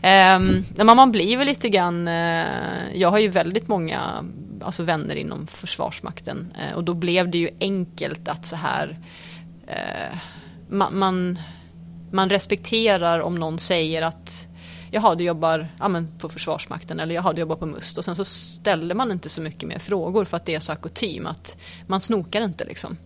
Um, 0.02 0.64
men 0.76 0.96
man 0.96 1.12
blir 1.12 1.37
väl 1.37 1.46
lite 1.46 1.68
grann, 1.68 2.09
uh, 2.09 2.94
jag 2.94 3.11
har 3.11 3.18
ju 3.18 3.28
väldigt 3.28 3.68
många 3.68 4.24
alltså 4.61 4.83
vänner 4.83 5.14
inom 5.14 5.46
Försvarsmakten 5.46 6.54
uh, 6.68 6.76
och 6.76 6.85
då 6.85 6.94
blev 6.94 7.31
det 7.31 7.38
ju 7.38 7.50
enkelt 7.61 8.28
att 8.28 8.46
så 8.46 8.57
här 8.57 8.98
eh, 9.66 10.18
man, 10.68 10.98
man, 10.98 11.38
man 12.11 12.31
respekterar 12.31 13.21
om 13.21 13.35
någon 13.35 13.59
säger 13.59 14.03
att 14.03 14.47
jaha 14.90 15.14
du 15.14 15.25
jobbar 15.25 15.68
ja, 15.79 15.88
men 15.88 16.18
på 16.18 16.29
Försvarsmakten 16.29 17.01
eller 17.01 17.14
jaha 17.14 17.33
du 17.33 17.40
jobbar 17.40 17.57
på 17.57 17.66
MUST 17.66 17.99
och 17.99 18.05
sen 18.05 18.16
så 18.16 18.25
ställer 18.25 18.94
man 18.94 19.12
inte 19.12 19.29
så 19.29 19.42
mycket 19.42 19.68
mer 19.68 19.79
frågor 19.79 20.25
för 20.25 20.37
att 20.37 20.47
det 20.47 20.55
är 20.55 20.61
så 20.61 20.73
akutim 20.73 21.27
att 21.27 21.57
man 21.87 22.01
snokar 22.01 22.40
inte 22.40 22.64
liksom. 22.64 22.97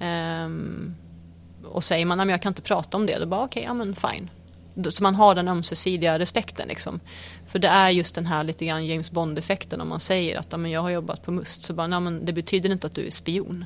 Ehm, 0.00 0.94
och 1.64 1.84
säger 1.84 2.06
man 2.06 2.20
att 2.20 2.30
jag 2.30 2.42
kan 2.42 2.50
inte 2.50 2.62
prata 2.62 2.96
om 2.96 3.06
det, 3.06 3.18
då 3.18 3.26
bara 3.26 3.44
okej, 3.44 3.60
okay, 3.60 3.68
ja 3.68 3.74
men 3.74 3.94
fine. 3.94 4.30
Så 4.90 5.02
man 5.02 5.14
har 5.14 5.34
den 5.34 5.48
ömsesidiga 5.48 6.18
respekten 6.18 6.68
liksom. 6.68 7.00
För 7.46 7.58
det 7.58 7.68
är 7.68 7.90
just 7.90 8.14
den 8.14 8.26
här 8.26 8.44
lite 8.44 8.66
grann 8.66 8.86
James 8.86 9.10
Bond-effekten 9.10 9.80
om 9.80 9.88
man 9.88 10.00
säger 10.00 10.38
att 10.38 10.60
men 10.60 10.70
jag 10.70 10.80
har 10.80 10.90
jobbat 10.90 11.22
på 11.22 11.32
MUST. 11.32 11.62
Så 11.62 11.74
bara, 11.74 11.86
nej, 11.86 12.00
men 12.00 12.24
det 12.24 12.32
betyder 12.32 12.70
inte 12.70 12.86
att 12.86 12.94
du 12.94 13.06
är 13.06 13.10
spion. 13.10 13.64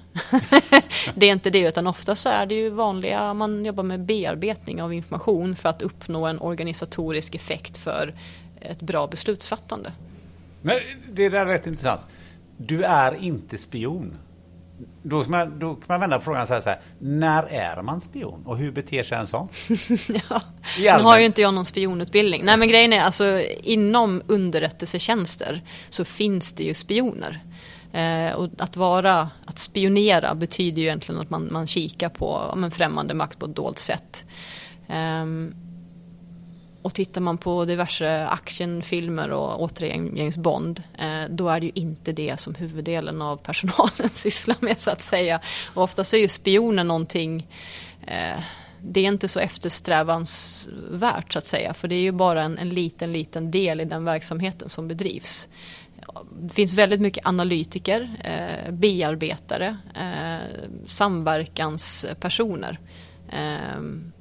det 1.14 1.26
är 1.26 1.32
inte 1.32 1.50
det 1.50 1.58
utan 1.58 1.86
ofta 1.86 2.14
så 2.14 2.28
är 2.28 2.46
det 2.46 2.54
ju 2.54 2.70
vanliga, 2.70 3.34
man 3.34 3.64
jobbar 3.64 3.82
med 3.82 4.00
bearbetning 4.00 4.82
av 4.82 4.92
information 4.92 5.56
för 5.56 5.68
att 5.68 5.82
uppnå 5.82 6.26
en 6.26 6.40
organisatorisk 6.40 7.34
effekt 7.34 7.76
för 7.76 8.14
ett 8.60 8.80
bra 8.80 9.06
beslutsfattande. 9.06 9.92
Men 10.62 10.78
det 11.12 11.28
där 11.28 11.40
är 11.40 11.46
rätt 11.46 11.66
intressant. 11.66 12.00
Du 12.56 12.82
är 12.82 13.14
inte 13.14 13.58
spion. 13.58 14.16
Då 15.02 15.22
kan, 15.22 15.30
man, 15.30 15.58
då 15.58 15.74
kan 15.74 15.84
man 15.88 16.00
vända 16.00 16.18
på 16.18 16.24
frågan 16.24 16.42
och 16.42 16.48
säga 16.48 16.60
så 16.60 16.68
här. 16.68 16.80
När 16.98 17.42
är 17.42 17.82
man 17.82 18.00
spion 18.00 18.46
och 18.46 18.58
hur 18.58 18.72
beter 18.72 19.02
sig 19.02 19.18
en 19.18 19.26
sån? 19.26 19.48
ja, 20.78 20.98
nu 20.98 21.04
har 21.04 21.18
ju 21.18 21.24
inte 21.24 21.42
jag 21.42 21.54
någon 21.54 21.66
spionutbildning. 21.66 22.44
Nej 22.44 22.56
men 22.56 22.68
grejen 22.68 22.92
är 22.92 23.00
alltså 23.00 23.40
inom 23.62 24.22
underrättelsetjänster 24.26 25.62
så 25.90 26.04
finns 26.04 26.52
det 26.52 26.64
ju 26.64 26.74
spioner. 26.74 27.40
Eh, 27.92 28.32
och 28.32 28.48
att 28.58 28.76
vara, 28.76 29.30
att 29.44 29.58
spionera 29.58 30.34
betyder 30.34 30.82
ju 30.82 30.88
egentligen 30.88 31.20
att 31.20 31.30
man, 31.30 31.48
man 31.52 31.66
kikar 31.66 32.08
på 32.08 32.58
ja, 32.62 32.70
främmande 32.70 33.14
makt 33.14 33.38
på 33.38 33.46
ett 33.46 33.56
dolt 33.56 33.78
sätt. 33.78 34.26
Um, 34.88 35.54
och 36.84 36.94
tittar 36.94 37.20
man 37.20 37.38
på 37.38 37.64
diverse 37.64 38.26
actionfilmer 38.26 39.30
och 39.30 39.62
återigen 39.62 40.16
James 40.16 40.36
Bond, 40.36 40.82
eh, 40.98 41.22
då 41.30 41.48
är 41.48 41.60
det 41.60 41.66
ju 41.66 41.72
inte 41.74 42.12
det 42.12 42.40
som 42.40 42.54
huvuddelen 42.54 43.22
av 43.22 43.36
personalen 43.36 44.08
sysslar 44.12 44.56
med 44.60 44.80
så 44.80 44.90
att 44.90 45.00
säga. 45.00 45.40
Och 45.74 45.82
oftast 45.82 46.14
är 46.14 46.18
ju 46.18 46.28
spioner 46.28 46.84
någonting, 46.84 47.46
eh, 48.06 48.40
det 48.80 49.00
är 49.00 49.04
inte 49.04 49.28
så 49.28 49.40
eftersträvansvärt 49.40 51.32
så 51.32 51.38
att 51.38 51.46
säga, 51.46 51.74
för 51.74 51.88
det 51.88 51.94
är 51.94 52.02
ju 52.02 52.12
bara 52.12 52.42
en, 52.42 52.58
en 52.58 52.68
liten, 52.68 53.12
liten 53.12 53.50
del 53.50 53.80
i 53.80 53.84
den 53.84 54.04
verksamheten 54.04 54.68
som 54.68 54.88
bedrivs. 54.88 55.48
Det 56.40 56.54
finns 56.54 56.74
väldigt 56.74 57.00
mycket 57.00 57.26
analytiker, 57.26 58.16
eh, 58.24 58.72
bearbetare, 58.72 59.76
eh, 59.94 60.38
samverkanspersoner. 60.86 62.78
Ehm, 63.30 64.12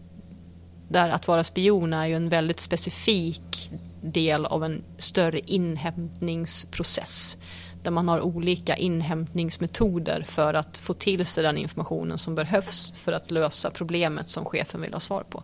där 0.87 1.09
att 1.09 1.27
vara 1.27 1.43
spion 1.43 1.93
är 1.93 2.07
ju 2.07 2.15
en 2.15 2.29
väldigt 2.29 2.59
specifik 2.59 3.71
del 4.01 4.45
av 4.45 4.63
en 4.63 4.83
större 4.97 5.39
inhämtningsprocess. 5.39 7.37
Där 7.83 7.91
man 7.91 8.07
har 8.07 8.21
olika 8.21 8.75
inhämtningsmetoder 8.75 10.23
för 10.27 10.53
att 10.53 10.77
få 10.77 10.93
till 10.93 11.25
sig 11.25 11.43
den 11.43 11.57
informationen 11.57 12.17
som 12.17 12.35
behövs 12.35 12.93
för 12.95 13.11
att 13.11 13.31
lösa 13.31 13.71
problemet 13.71 14.27
som 14.27 14.45
chefen 14.45 14.81
vill 14.81 14.93
ha 14.93 14.99
svar 14.99 15.23
på. 15.29 15.43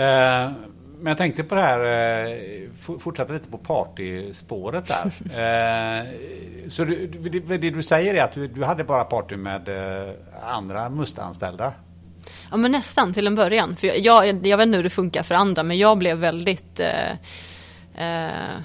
Eh, 0.00 0.50
men 1.02 1.10
jag 1.10 1.18
tänkte 1.18 1.44
på 1.44 1.54
det 1.54 1.60
här, 1.60 1.80
eh, 1.80 2.98
fortsätta 2.98 3.32
lite 3.32 3.50
på 3.50 3.58
partyspåret 3.58 4.86
där. 4.86 5.04
eh, 6.02 6.06
så 6.68 6.84
du, 6.84 7.06
det, 7.06 7.58
det, 7.58 7.70
du 7.70 7.82
säger 7.82 8.14
är 8.14 8.22
att 8.22 8.32
du, 8.32 8.48
du 8.48 8.64
hade 8.64 8.84
bara 8.84 9.04
party 9.04 9.36
med 9.36 9.68
eh, 9.68 10.14
andra 10.42 10.90
mustanställda? 10.90 11.72
Ja 12.52 12.58
men 12.58 12.72
nästan 12.72 13.12
till 13.12 13.26
en 13.26 13.34
början. 13.34 13.76
För 13.76 13.86
jag, 13.86 13.98
jag, 13.98 14.46
jag 14.46 14.56
vet 14.56 14.66
inte 14.66 14.76
hur 14.76 14.84
det 14.84 14.90
funkar 14.90 15.22
för 15.22 15.34
andra 15.34 15.62
men 15.62 15.78
jag 15.78 15.98
blev 15.98 16.18
väldigt 16.18 16.80
eh, 16.80 17.10
eh, 17.94 18.60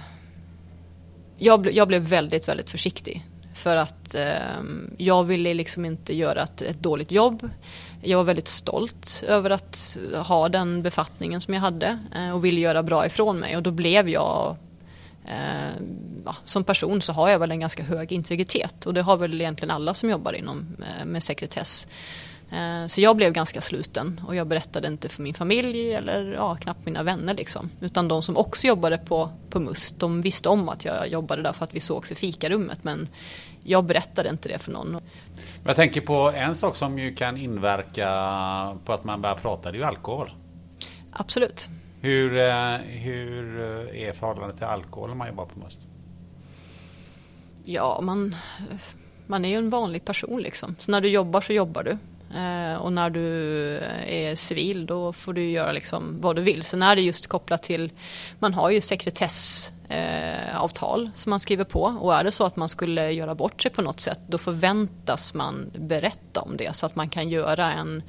jag, 1.38 1.74
jag, 1.74 1.88
blev 1.88 2.02
väldigt, 2.02 2.48
väldigt 2.48 2.70
försiktig. 2.70 3.26
För 3.56 3.76
att 3.76 4.16
eh, 4.16 4.62
jag 4.98 5.24
ville 5.24 5.54
liksom 5.54 5.86
inte 5.86 6.16
göra 6.16 6.44
ett, 6.44 6.62
ett, 6.62 6.80
dåligt 6.80 7.12
jobb. 7.12 7.50
Jag 8.02 8.18
var 8.18 8.24
väldigt 8.24 8.48
stolt 8.48 9.24
över 9.28 9.50
att 9.50 9.98
ha 10.14 10.50
den 10.50 10.84
befattningen 10.84 11.42
som 11.42 11.54
jag 11.54 11.62
hade 11.62 12.00
eh, 12.16 12.32
och 12.32 12.46
ville 12.46 12.60
göra 12.60 12.84
bra 12.84 13.06
ifrån 13.06 13.40
mig 13.40 13.58
och 13.58 13.64
då 13.64 13.72
blev 13.72 14.10
jag 14.10 14.56
eh, 15.26 15.84
ja, 16.26 16.36
som 16.46 16.64
person 16.64 17.02
så 17.02 17.14
har 17.14 17.30
jag 17.30 17.40
väl 17.40 17.52
en 17.52 17.60
ganska 17.60 17.84
hög 17.84 18.12
integritet 18.12 18.86
och 18.86 18.94
det 18.94 19.02
har 19.02 19.18
väl 19.18 19.42
egentligen 19.42 19.72
alla 19.72 19.94
som 19.94 20.10
jobbar 20.10 20.34
inom 20.34 20.68
eh, 20.80 21.06
med 21.06 21.24
sekretess. 21.24 21.88
Eh, 22.52 22.88
så 22.88 23.02
jag 23.02 23.16
blev 23.16 23.34
ganska 23.34 23.62
sluten 23.62 24.22
och 24.28 24.36
jag 24.36 24.48
berättade 24.48 24.88
inte 24.88 25.10
för 25.10 25.24
min 25.24 25.34
familj 25.34 25.94
eller 25.94 26.34
ja, 26.34 26.56
knappt 26.56 26.86
mina 26.86 27.04
vänner 27.04 27.34
liksom. 27.34 27.70
Utan 27.80 28.08
de 28.08 28.22
som 28.22 28.38
också 28.38 28.68
jobbade 28.68 28.98
på, 28.98 29.30
på 29.50 29.60
MUST, 29.60 30.00
de 30.00 30.22
visste 30.22 30.50
om 30.50 30.70
att 30.70 30.86
jag 30.86 31.08
jobbade 31.08 31.42
där 31.42 31.54
för 31.54 31.64
att 31.64 31.76
vi 31.76 31.80
sågs 31.80 32.12
i 32.12 32.16
fikarummet. 32.16 32.84
Men 32.84 33.08
jag 33.64 33.84
berättade 33.84 34.30
inte 34.30 34.50
det 34.50 34.60
för 34.60 34.72
någon. 34.72 35.02
Jag 35.66 35.76
tänker 35.76 36.02
på 36.02 36.32
en 36.36 36.56
sak 36.56 36.76
som 36.76 37.00
ju 37.00 37.16
kan 37.16 37.38
inverka 37.38 38.08
på 38.86 38.94
att 38.94 39.04
man 39.04 39.22
börjar 39.22 39.36
prata, 39.36 39.72
det 39.72 39.78
är 39.78 39.80
ju 39.80 39.86
alkohol. 39.86 40.32
Absolut. 41.12 41.70
Hur, 42.02 42.38
eh, 42.38 42.78
hur 42.78 43.60
är 43.96 44.14
förhållandet 44.14 44.58
till 44.58 44.66
alkohol 44.66 45.10
när 45.10 45.16
man 45.16 45.28
jobbar 45.28 45.46
på 45.46 45.60
MUST? 45.60 45.80
Ja, 47.66 48.00
man, 48.02 48.36
man 49.26 49.46
är 49.46 49.50
ju 49.50 49.56
en 49.56 49.70
vanlig 49.70 50.06
person 50.06 50.42
liksom. 50.42 50.76
Så 50.80 50.92
när 50.92 51.02
du 51.02 51.10
jobbar 51.10 51.42
så 51.42 51.54
jobbar 51.54 51.84
du. 51.84 51.98
Eh, 52.36 52.76
och 52.76 52.94
när 52.94 53.10
du 53.10 53.78
eh, 53.78 54.14
är 54.14 54.36
civil 54.36 54.86
då 54.86 55.14
får 55.14 55.34
du 55.34 55.50
göra 55.50 55.72
liksom 55.72 56.22
vad 56.22 56.36
du 56.36 56.42
vill. 56.42 56.64
Sen 56.64 56.84
är 56.84 56.96
det 56.96 57.02
just 57.02 57.28
kopplat 57.28 57.64
till, 57.64 57.92
man 58.40 58.54
har 58.54 58.70
ju 58.70 58.82
sekretessavtal 58.82 61.04
eh, 61.04 61.10
som 61.16 61.30
man 61.30 61.40
skriver 61.40 61.64
på 61.64 61.82
och 61.82 62.16
är 62.16 62.24
det 62.24 62.32
så 62.32 62.46
att 62.46 62.56
man 62.56 62.70
skulle 62.70 63.12
göra 63.12 63.36
bort 63.36 63.62
sig 63.62 63.72
på 63.72 63.82
något 63.82 64.00
sätt 64.00 64.20
då 64.28 64.38
förväntas 64.38 65.34
man 65.34 65.72
berätta 65.78 66.42
om 66.42 66.58
det 66.58 66.76
så 66.76 66.86
att 66.86 66.96
man 66.96 67.10
kan 67.10 67.30
göra 67.30 67.74
en 67.74 68.04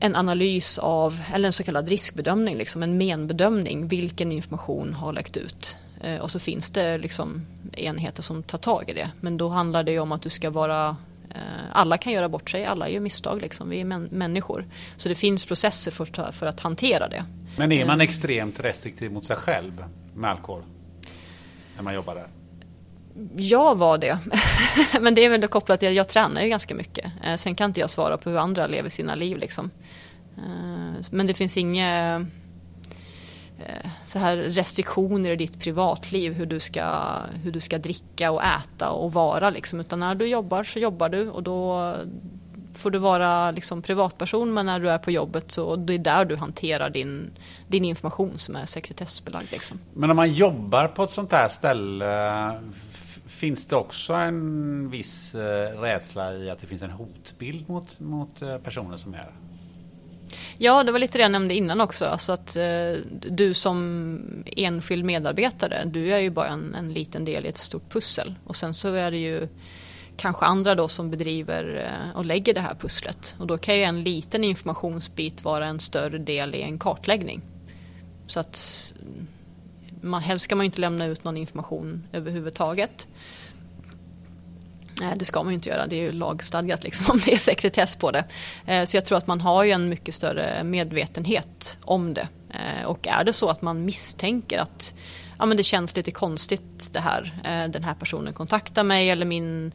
en 0.00 0.16
analys 0.16 0.78
av, 0.78 1.20
eller 1.32 1.46
en 1.46 1.52
så 1.52 1.62
kallad 1.62 1.88
riskbedömning, 1.88 2.56
liksom 2.56 2.82
en 2.82 2.98
menbedömning, 2.98 3.88
vilken 3.88 4.32
information 4.32 4.94
har 4.94 5.12
läckt 5.12 5.36
ut. 5.36 5.76
Eh, 6.00 6.18
och 6.18 6.30
så 6.30 6.38
finns 6.38 6.70
det 6.70 6.98
liksom 6.98 7.46
enheter 7.72 8.22
som 8.22 8.42
tar 8.42 8.58
tag 8.58 8.84
i 8.88 8.92
det. 8.92 9.10
Men 9.20 9.36
då 9.36 9.48
handlar 9.48 9.82
det 9.82 9.98
om 9.98 10.12
att 10.12 10.22
du 10.22 10.30
ska 10.30 10.50
vara 10.50 10.96
alla 11.72 11.98
kan 11.98 12.12
göra 12.12 12.28
bort 12.28 12.50
sig, 12.50 12.64
alla 12.64 12.88
gör 12.88 13.00
misstag 13.00 13.40
liksom. 13.42 13.68
Vi 13.68 13.80
är 13.80 13.84
män 13.84 14.08
människor. 14.12 14.66
Så 14.96 15.08
det 15.08 15.14
finns 15.14 15.44
processer 15.44 15.90
för, 15.90 16.32
för 16.32 16.46
att 16.46 16.60
hantera 16.60 17.08
det. 17.08 17.24
Men 17.56 17.72
är 17.72 17.86
man 17.86 18.00
eh. 18.00 18.04
extremt 18.04 18.60
restriktiv 18.60 19.12
mot 19.12 19.24
sig 19.24 19.36
själv 19.36 19.84
med 20.14 20.30
alkohol? 20.30 20.62
När 21.76 21.82
man 21.82 21.94
jobbar 21.94 22.14
där? 22.14 22.28
Jag 23.36 23.78
var 23.78 23.98
det. 23.98 24.18
Men 25.00 25.14
det 25.14 25.24
är 25.24 25.30
väl 25.30 25.48
kopplat 25.48 25.80
till 25.80 25.88
att 25.88 25.94
jag 25.94 26.08
tränar 26.08 26.42
ju 26.42 26.48
ganska 26.48 26.74
mycket. 26.74 27.12
Eh, 27.24 27.36
sen 27.36 27.54
kan 27.54 27.70
inte 27.70 27.80
jag 27.80 27.90
svara 27.90 28.16
på 28.16 28.30
hur 28.30 28.38
andra 28.38 28.66
lever 28.66 28.88
sina 28.88 29.14
liv 29.14 29.36
liksom. 29.36 29.70
Men 31.10 31.26
det 31.26 31.34
finns 31.34 31.56
inget 31.56 32.20
Eh, 32.20 32.45
Eh, 33.58 33.90
så 34.04 34.18
här 34.18 34.36
restriktioner 34.36 35.30
i 35.30 35.36
ditt 35.36 35.60
privatliv, 35.60 36.32
hur 36.32 36.46
du, 36.46 36.60
ska, 36.60 37.18
hur 37.42 37.52
du 37.52 37.60
ska 37.60 37.78
dricka 37.78 38.30
och 38.30 38.42
äta 38.44 38.90
och 38.90 39.12
vara. 39.12 39.50
Liksom. 39.50 39.80
Utan 39.80 40.00
när 40.00 40.14
du 40.14 40.26
jobbar 40.26 40.64
så 40.64 40.78
jobbar 40.78 41.08
du 41.08 41.30
och 41.30 41.42
då 41.42 41.94
får 42.74 42.90
du 42.90 42.98
vara 42.98 43.50
liksom 43.50 43.82
privatperson 43.82 44.54
men 44.54 44.66
när 44.66 44.80
du 44.80 44.90
är 44.90 44.98
på 44.98 45.10
jobbet 45.10 45.52
så 45.52 45.76
det 45.76 45.94
är 45.94 45.98
där 45.98 46.24
du 46.24 46.36
hanterar 46.36 46.90
din, 46.90 47.30
din 47.68 47.84
information 47.84 48.38
som 48.38 48.56
är 48.56 48.66
sekretessbelagd. 48.66 49.52
Liksom. 49.52 49.80
Men 49.94 50.10
om 50.10 50.16
man 50.16 50.32
jobbar 50.32 50.88
på 50.88 51.04
ett 51.04 51.10
sånt 51.10 51.32
här 51.32 51.48
ställe 51.48 52.06
Finns 53.26 53.64
det 53.64 53.76
också 53.76 54.12
en 54.12 54.90
viss 54.90 55.34
eh, 55.34 55.80
rädsla 55.80 56.34
i 56.34 56.50
att 56.50 56.58
det 56.58 56.66
finns 56.66 56.82
en 56.82 56.90
hotbild 56.90 57.68
mot, 57.68 58.00
mot 58.00 58.42
eh, 58.42 58.58
personer 58.58 58.96
som 58.96 59.14
är 59.14 59.32
Ja, 60.58 60.84
det 60.84 60.92
var 60.92 60.98
lite 60.98 61.18
det 61.18 61.22
jag 61.22 61.32
nämnde 61.32 61.54
innan 61.54 61.80
också. 61.80 62.04
Alltså 62.04 62.32
att 62.32 62.56
eh, 62.56 62.92
du 63.30 63.54
som 63.54 64.44
enskild 64.56 65.04
medarbetare, 65.04 65.84
du 65.84 66.14
är 66.14 66.18
ju 66.18 66.30
bara 66.30 66.48
en, 66.48 66.74
en, 66.74 66.92
liten 66.92 67.24
del 67.24 67.46
i 67.46 67.48
ett 67.48 67.58
stort 67.58 67.92
pussel. 67.92 68.34
Och 68.44 68.56
sen 68.56 68.74
så 68.74 68.94
är 68.94 69.10
det 69.10 69.16
ju 69.16 69.48
kanske 70.16 70.44
andra 70.44 70.74
då 70.74 70.88
som 70.88 71.10
bedriver 71.10 71.84
eh, 71.84 72.16
och 72.16 72.24
lägger 72.24 72.54
det 72.54 72.60
här 72.60 72.74
pusslet. 72.74 73.36
Och 73.38 73.46
då 73.46 73.58
kan 73.58 73.76
ju 73.76 73.82
en 73.82 74.02
liten 74.02 74.44
informationsbit 74.44 75.44
vara 75.44 75.66
en 75.66 75.80
större 75.80 76.18
del 76.18 76.54
i 76.54 76.62
en 76.62 76.78
kartläggning. 76.78 77.42
Så 78.26 78.40
att 78.40 78.94
mm, 79.02 79.26
man, 80.00 80.22
helst 80.22 80.44
ska 80.44 80.56
man 80.56 80.64
ju 80.64 80.66
inte 80.66 80.80
lämna 80.80 81.06
ut 81.06 81.24
någon 81.24 81.36
information 81.36 82.08
överhuvudtaget. 82.12 83.08
Eh, 85.02 85.16
det 85.16 85.24
ska 85.24 85.42
man 85.42 85.52
ju 85.52 85.54
inte 85.54 85.68
göra, 85.68 85.86
det 85.86 85.96
är 85.96 86.02
ju 86.02 86.12
lagstadgat 86.12 86.84
liksom 86.84 87.06
om 87.10 87.20
det 87.24 87.32
är 87.32 87.38
sekretess 87.38 87.96
på 87.96 88.10
det. 88.10 88.24
Eh, 88.66 88.84
så 88.84 88.96
jag 88.96 89.06
tror 89.06 89.18
att 89.18 89.26
man 89.26 89.40
har 89.40 89.64
ju 89.64 89.70
en 89.70 89.88
mycket 89.88 90.14
större 90.14 90.64
medvetenhet 90.64 91.78
om 91.84 92.14
det. 92.14 92.28
Eh, 92.50 92.86
och 92.86 93.06
är 93.06 93.24
det 93.24 93.32
så 93.32 93.48
att 93.48 93.62
man 93.62 93.84
misstänker 93.84 94.58
att 94.58 94.94
ja, 95.38 95.46
men 95.46 95.56
det 95.56 95.62
känns 95.62 95.96
lite 95.96 96.10
konstigt 96.10 96.92
det 96.92 97.00
här, 97.00 97.32
den 97.68 97.84
här 97.84 97.94
personen 97.94 98.32
kontaktar 98.32 98.84
mig 98.84 99.10
eller 99.10 99.26
min 99.26 99.72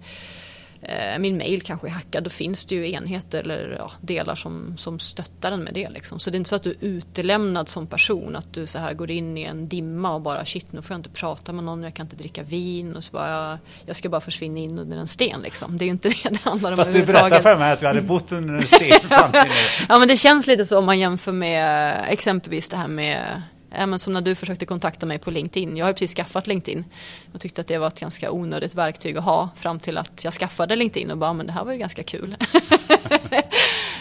min 1.19 1.37
mail 1.37 1.61
kanske 1.61 1.87
är 1.87 1.91
hackad, 1.91 2.23
då 2.23 2.29
finns 2.29 2.65
det 2.65 2.75
ju 2.75 2.91
enheter 2.91 3.39
eller 3.39 3.75
ja, 3.77 3.91
delar 4.01 4.35
som, 4.35 4.77
som 4.77 4.99
stöttar 4.99 5.51
en 5.51 5.63
med 5.63 5.73
det. 5.73 5.89
Liksom. 5.89 6.19
Så 6.19 6.29
det 6.29 6.35
är 6.35 6.37
inte 6.37 6.49
så 6.49 6.55
att 6.55 6.63
du 6.63 6.69
är 6.69 6.77
utelämnad 6.79 7.69
som 7.69 7.87
person, 7.87 8.35
att 8.35 8.53
du 8.53 8.67
så 8.67 8.79
här 8.79 8.93
går 8.93 9.11
in 9.11 9.37
i 9.37 9.43
en 9.43 9.67
dimma 9.67 10.13
och 10.13 10.21
bara 10.21 10.45
shit 10.45 10.73
nu 10.73 10.81
får 10.81 10.93
jag 10.93 10.99
inte 10.99 11.09
prata 11.09 11.53
med 11.53 11.63
någon, 11.63 11.83
jag 11.83 11.93
kan 11.93 12.05
inte 12.05 12.15
dricka 12.15 12.43
vin 12.43 12.95
och 12.95 13.03
så 13.03 13.11
bara, 13.11 13.59
jag 13.85 13.95
ska 13.95 14.09
bara 14.09 14.21
försvinna 14.21 14.59
in 14.59 14.79
under 14.79 14.97
en 14.97 15.07
sten. 15.07 15.41
Liksom. 15.41 15.77
Det 15.77 15.83
är 15.83 15.87
ju 15.87 15.91
inte 15.91 16.09
det 16.23 16.29
det 16.29 16.39
handlar 16.43 16.71
om 16.71 16.77
Fast 16.77 16.93
du 16.93 17.05
berättade 17.05 17.41
för 17.41 17.57
mig 17.57 17.71
att 17.71 17.79
du 17.79 17.87
hade 17.87 18.01
bott 18.01 18.31
under 18.31 18.53
en 18.53 18.67
sten 18.67 18.99
fram 19.09 19.31
till 19.31 19.41
nu. 19.41 19.85
ja 19.89 19.99
men 19.99 20.07
det 20.07 20.17
känns 20.17 20.47
lite 20.47 20.65
så 20.65 20.77
om 20.77 20.85
man 20.85 20.99
jämför 20.99 21.31
med 21.31 21.95
exempelvis 22.09 22.69
det 22.69 22.77
här 22.77 22.87
med 22.87 23.41
men 23.71 23.99
som 23.99 24.13
när 24.13 24.21
du 24.21 24.35
försökte 24.35 24.65
kontakta 24.65 25.05
mig 25.05 25.19
på 25.19 25.31
LinkedIn. 25.31 25.77
Jag 25.77 25.85
har 25.85 25.93
precis 25.93 26.15
skaffat 26.15 26.47
LinkedIn 26.47 26.85
och 27.33 27.41
tyckte 27.41 27.61
att 27.61 27.67
det 27.67 27.77
var 27.77 27.87
ett 27.87 27.99
ganska 27.99 28.31
onödigt 28.31 28.75
verktyg 28.75 29.17
att 29.17 29.23
ha 29.23 29.49
fram 29.55 29.79
till 29.79 29.97
att 29.97 30.23
jag 30.23 30.33
skaffade 30.33 30.75
LinkedIn 30.75 31.11
och 31.11 31.17
bara, 31.17 31.33
men 31.33 31.45
det 31.45 31.53
här 31.53 31.65
var 31.65 31.71
ju 31.71 31.77
ganska 31.77 32.03
kul. 32.03 32.35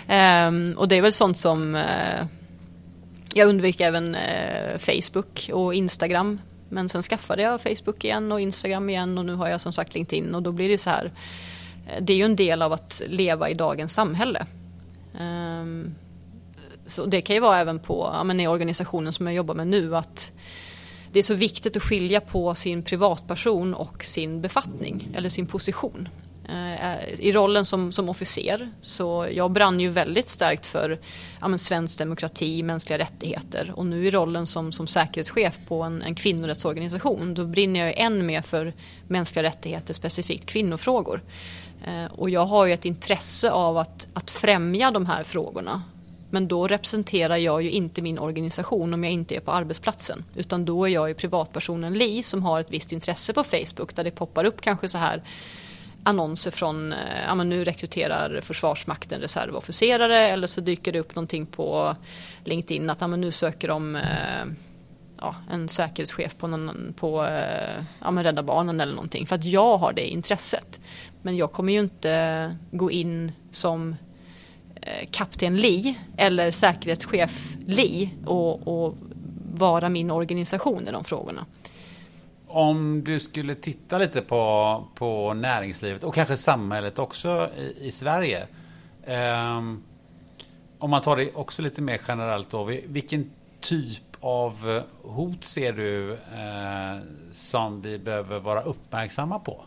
um, 0.08 0.74
och 0.78 0.88
det 0.88 0.96
är 0.96 1.02
väl 1.02 1.12
sånt 1.12 1.36
som 1.36 1.74
uh, 1.74 2.26
jag 3.34 3.48
undviker 3.48 3.86
även 3.86 4.14
uh, 4.14 4.78
Facebook 4.78 5.50
och 5.52 5.74
Instagram. 5.74 6.38
Men 6.68 6.88
sen 6.88 7.02
skaffade 7.02 7.42
jag 7.42 7.60
Facebook 7.60 8.04
igen 8.04 8.32
och 8.32 8.40
Instagram 8.40 8.90
igen 8.90 9.18
och 9.18 9.26
nu 9.26 9.34
har 9.34 9.48
jag 9.48 9.60
som 9.60 9.72
sagt 9.72 9.94
LinkedIn 9.94 10.34
och 10.34 10.42
då 10.42 10.52
blir 10.52 10.68
det 10.68 10.78
så 10.78 10.90
här. 10.90 11.12
Eh, 11.86 12.02
det 12.02 12.12
är 12.12 12.16
ju 12.16 12.24
en 12.24 12.36
del 12.36 12.62
av 12.62 12.72
att 12.72 13.02
leva 13.06 13.50
i 13.50 13.54
dagens 13.54 13.94
samhälle. 13.94 14.46
Um, 15.20 15.94
så 16.90 17.06
det 17.06 17.20
kan 17.20 17.36
ju 17.36 17.40
vara 17.40 17.58
även 17.58 17.78
på 17.78 18.10
ja, 18.12 18.24
men 18.24 18.40
i 18.40 18.48
organisationen 18.48 19.12
som 19.12 19.26
jag 19.26 19.36
jobbar 19.36 19.54
med 19.54 19.66
nu 19.66 19.96
att 19.96 20.32
det 21.12 21.18
är 21.18 21.22
så 21.22 21.34
viktigt 21.34 21.76
att 21.76 21.82
skilja 21.82 22.20
på 22.20 22.54
sin 22.54 22.82
privatperson 22.82 23.74
och 23.74 24.04
sin 24.04 24.40
befattning 24.40 25.08
eller 25.14 25.28
sin 25.28 25.46
position. 25.46 26.08
Eh, 26.48 26.92
eh, 26.92 27.20
I 27.20 27.32
rollen 27.32 27.64
som, 27.64 27.92
som 27.92 28.08
officer 28.08 28.70
så 28.82 29.28
jag 29.32 29.50
brann 29.50 29.80
ju 29.80 29.88
väldigt 29.88 30.28
starkt 30.28 30.66
för 30.66 30.98
ja, 31.40 31.48
men 31.48 31.58
svensk 31.58 31.98
demokrati, 31.98 32.62
mänskliga 32.62 32.98
rättigheter 32.98 33.72
och 33.76 33.86
nu 33.86 34.06
i 34.06 34.10
rollen 34.10 34.46
som, 34.46 34.72
som 34.72 34.86
säkerhetschef 34.86 35.58
på 35.68 35.82
en, 35.82 36.02
en 36.02 36.14
kvinnorättsorganisation 36.14 37.34
då 37.34 37.44
brinner 37.44 37.84
jag 37.84 37.98
än 37.98 38.26
mer 38.26 38.42
för 38.42 38.72
mänskliga 39.08 39.42
rättigheter, 39.42 39.94
specifikt 39.94 40.46
kvinnofrågor. 40.46 41.22
Eh, 41.84 42.12
och 42.12 42.30
jag 42.30 42.44
har 42.46 42.66
ju 42.66 42.72
ett 42.72 42.84
intresse 42.84 43.50
av 43.50 43.78
att, 43.78 44.06
att 44.14 44.30
främja 44.30 44.90
de 44.90 45.06
här 45.06 45.24
frågorna 45.24 45.82
men 46.30 46.48
då 46.48 46.66
representerar 46.66 47.36
jag 47.36 47.62
ju 47.62 47.70
inte 47.70 48.02
min 48.02 48.18
organisation 48.18 48.94
om 48.94 49.04
jag 49.04 49.12
inte 49.12 49.36
är 49.36 49.40
på 49.40 49.52
arbetsplatsen. 49.52 50.24
Utan 50.34 50.64
då 50.64 50.84
är 50.84 50.88
jag 50.88 51.08
ju 51.08 51.14
privatpersonen 51.14 51.94
Li 51.94 52.22
som 52.22 52.42
har 52.42 52.60
ett 52.60 52.70
visst 52.70 52.92
intresse 52.92 53.32
på 53.32 53.44
Facebook 53.44 53.94
där 53.94 54.04
det 54.04 54.10
poppar 54.10 54.44
upp 54.44 54.60
kanske 54.60 54.88
så 54.88 54.98
här 54.98 55.22
annonser 56.02 56.50
från, 56.50 56.92
eh, 56.92 56.98
ja 57.26 57.34
men 57.34 57.48
nu 57.48 57.64
rekryterar 57.64 58.40
Försvarsmakten 58.40 59.20
reservofficerare 59.20 60.28
eller 60.28 60.46
så 60.46 60.60
dyker 60.60 60.92
det 60.92 61.00
upp 61.00 61.14
någonting 61.14 61.46
på 61.46 61.96
LinkedIn 62.44 62.90
att 62.90 63.00
ja 63.00 63.06
men 63.06 63.20
nu 63.20 63.32
söker 63.32 63.68
de 63.68 63.96
eh, 63.96 64.44
ja, 65.20 65.34
en 65.50 65.68
säkerhetschef 65.68 66.36
på, 66.36 66.46
någon, 66.46 66.94
på 66.96 67.24
eh, 67.24 67.84
ja, 68.00 68.10
men 68.10 68.24
Rädda 68.24 68.42
Barnen 68.42 68.80
eller 68.80 68.94
någonting. 68.94 69.26
För 69.26 69.36
att 69.36 69.44
jag 69.44 69.78
har 69.78 69.92
det 69.92 70.06
intresset. 70.06 70.80
Men 71.22 71.36
jag 71.36 71.52
kommer 71.52 71.72
ju 71.72 71.80
inte 71.80 72.56
gå 72.70 72.90
in 72.90 73.32
som 73.50 73.96
Eh, 74.90 75.08
kapten 75.10 75.56
Lee 75.56 75.94
eller 76.16 76.50
säkerhetschef 76.50 77.56
Lee 77.66 78.10
och, 78.26 78.68
och 78.68 78.94
vara 79.54 79.88
min 79.88 80.10
organisation 80.10 80.88
i 80.88 80.90
de 80.90 81.04
frågorna. 81.04 81.46
Om 82.46 83.04
du 83.04 83.20
skulle 83.20 83.54
titta 83.54 83.98
lite 83.98 84.20
på, 84.22 84.84
på 84.94 85.34
näringslivet 85.34 86.04
och 86.04 86.14
kanske 86.14 86.36
samhället 86.36 86.98
också 86.98 87.50
i, 87.58 87.86
i 87.86 87.92
Sverige. 87.92 88.46
Um, 89.06 89.82
om 90.78 90.90
man 90.90 91.02
tar 91.02 91.16
det 91.16 91.34
också 91.34 91.62
lite 91.62 91.82
mer 91.82 92.00
generellt 92.08 92.50
då. 92.50 92.64
Vilken 92.86 93.30
typ 93.60 94.02
av 94.20 94.82
hot 95.02 95.44
ser 95.44 95.72
du 95.72 96.12
eh, 96.12 97.02
som 97.30 97.82
vi 97.82 97.98
behöver 97.98 98.38
vara 98.38 98.62
uppmärksamma 98.62 99.38
på? 99.38 99.64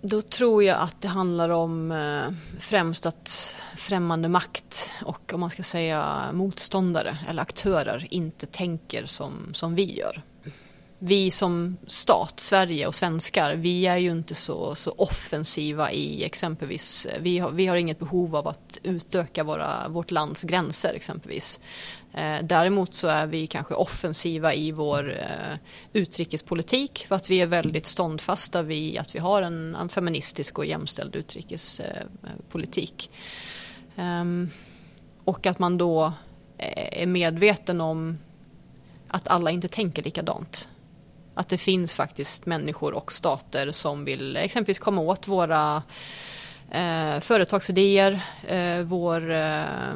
Då 0.00 0.22
tror 0.22 0.64
jag 0.64 0.80
att 0.80 1.00
det 1.00 1.08
handlar 1.08 1.48
om 1.48 1.92
eh, 1.92 2.32
främst 2.58 3.06
att 3.06 3.56
främmande 3.76 4.28
makt 4.28 4.90
och 5.04 5.32
om 5.34 5.40
man 5.40 5.50
ska 5.50 5.62
säga 5.62 6.32
motståndare 6.32 7.18
eller 7.28 7.42
aktörer 7.42 8.06
inte 8.10 8.46
tänker 8.46 9.06
som, 9.06 9.54
som 9.54 9.74
vi 9.74 9.98
gör. 9.98 10.22
Vi 10.98 11.30
som 11.30 11.76
stat, 11.86 12.40
Sverige 12.40 12.86
och 12.86 12.94
svenskar, 12.94 13.54
vi 13.54 13.86
är 13.86 13.96
ju 13.96 14.10
inte 14.10 14.34
så, 14.34 14.74
så 14.74 14.94
offensiva 14.96 15.92
i 15.92 16.24
exempelvis, 16.24 17.06
eh, 17.06 17.20
vi 17.20 17.38
har, 17.38 17.50
vi 17.50 17.66
har 17.66 17.76
inget 17.76 17.98
behov 17.98 18.36
av 18.36 18.48
att 18.48 18.78
utöka 18.82 19.44
våra, 19.44 19.88
vårt 19.88 20.10
lands 20.10 20.42
gränser 20.42 20.94
exempelvis. 20.94 21.60
Eh, 22.12 22.38
däremot 22.42 22.94
så 22.94 23.08
är 23.08 23.26
vi 23.26 23.46
kanske 23.46 23.74
offensiva 23.74 24.54
i 24.54 24.72
vår 24.72 25.10
eh, 25.10 25.56
utrikespolitik 25.92 27.06
för 27.08 27.16
att 27.16 27.30
vi 27.30 27.40
är 27.40 27.46
väldigt 27.46 27.86
ståndfasta 27.86 28.62
vid 28.62 28.98
att 28.98 29.14
vi 29.14 29.18
har 29.18 29.42
en, 29.42 29.74
en 29.74 29.88
feministisk 29.88 30.58
och 30.58 30.66
jämställd 30.66 31.16
utrikespolitik. 31.16 33.10
Ehm, 33.96 34.50
och 35.24 35.46
att 35.46 35.58
man 35.58 35.78
då 35.78 36.12
eh, 36.58 37.02
är 37.02 37.06
medveten 37.06 37.80
om 37.80 38.18
att 39.08 39.28
alla 39.28 39.50
inte 39.50 39.68
tänker 39.68 40.02
likadant. 40.02 40.68
Att 41.34 41.48
det 41.48 41.58
finns 41.58 41.94
faktiskt 41.94 42.46
människor 42.46 42.92
och 42.92 43.12
stater 43.12 43.72
som 43.72 44.04
vill 44.04 44.36
exempelvis 44.36 44.78
komma 44.78 45.00
åt 45.00 45.28
våra 45.28 45.82
eh, 46.70 47.20
företagsidéer, 47.20 48.20
eh, 48.46 48.80
vår, 48.80 49.30
eh, 49.30 49.94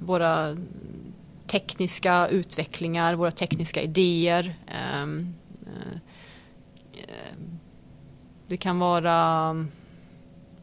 våra 0.00 0.56
tekniska 1.52 2.28
utvecklingar, 2.28 3.14
våra 3.14 3.30
tekniska 3.30 3.82
idéer. 3.82 4.54
Ehm, 4.66 5.34
eh, 6.94 7.36
det 8.48 8.56
kan 8.56 8.78
vara 8.78 9.66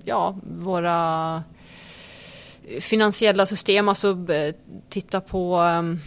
ja, 0.03 0.35
våra 0.43 1.43
finansiella 2.79 3.45
system, 3.45 3.89
alltså 3.89 4.31
eh, 4.33 4.55
titta 4.89 5.21
på 5.21 5.55
ehm, 5.57 5.99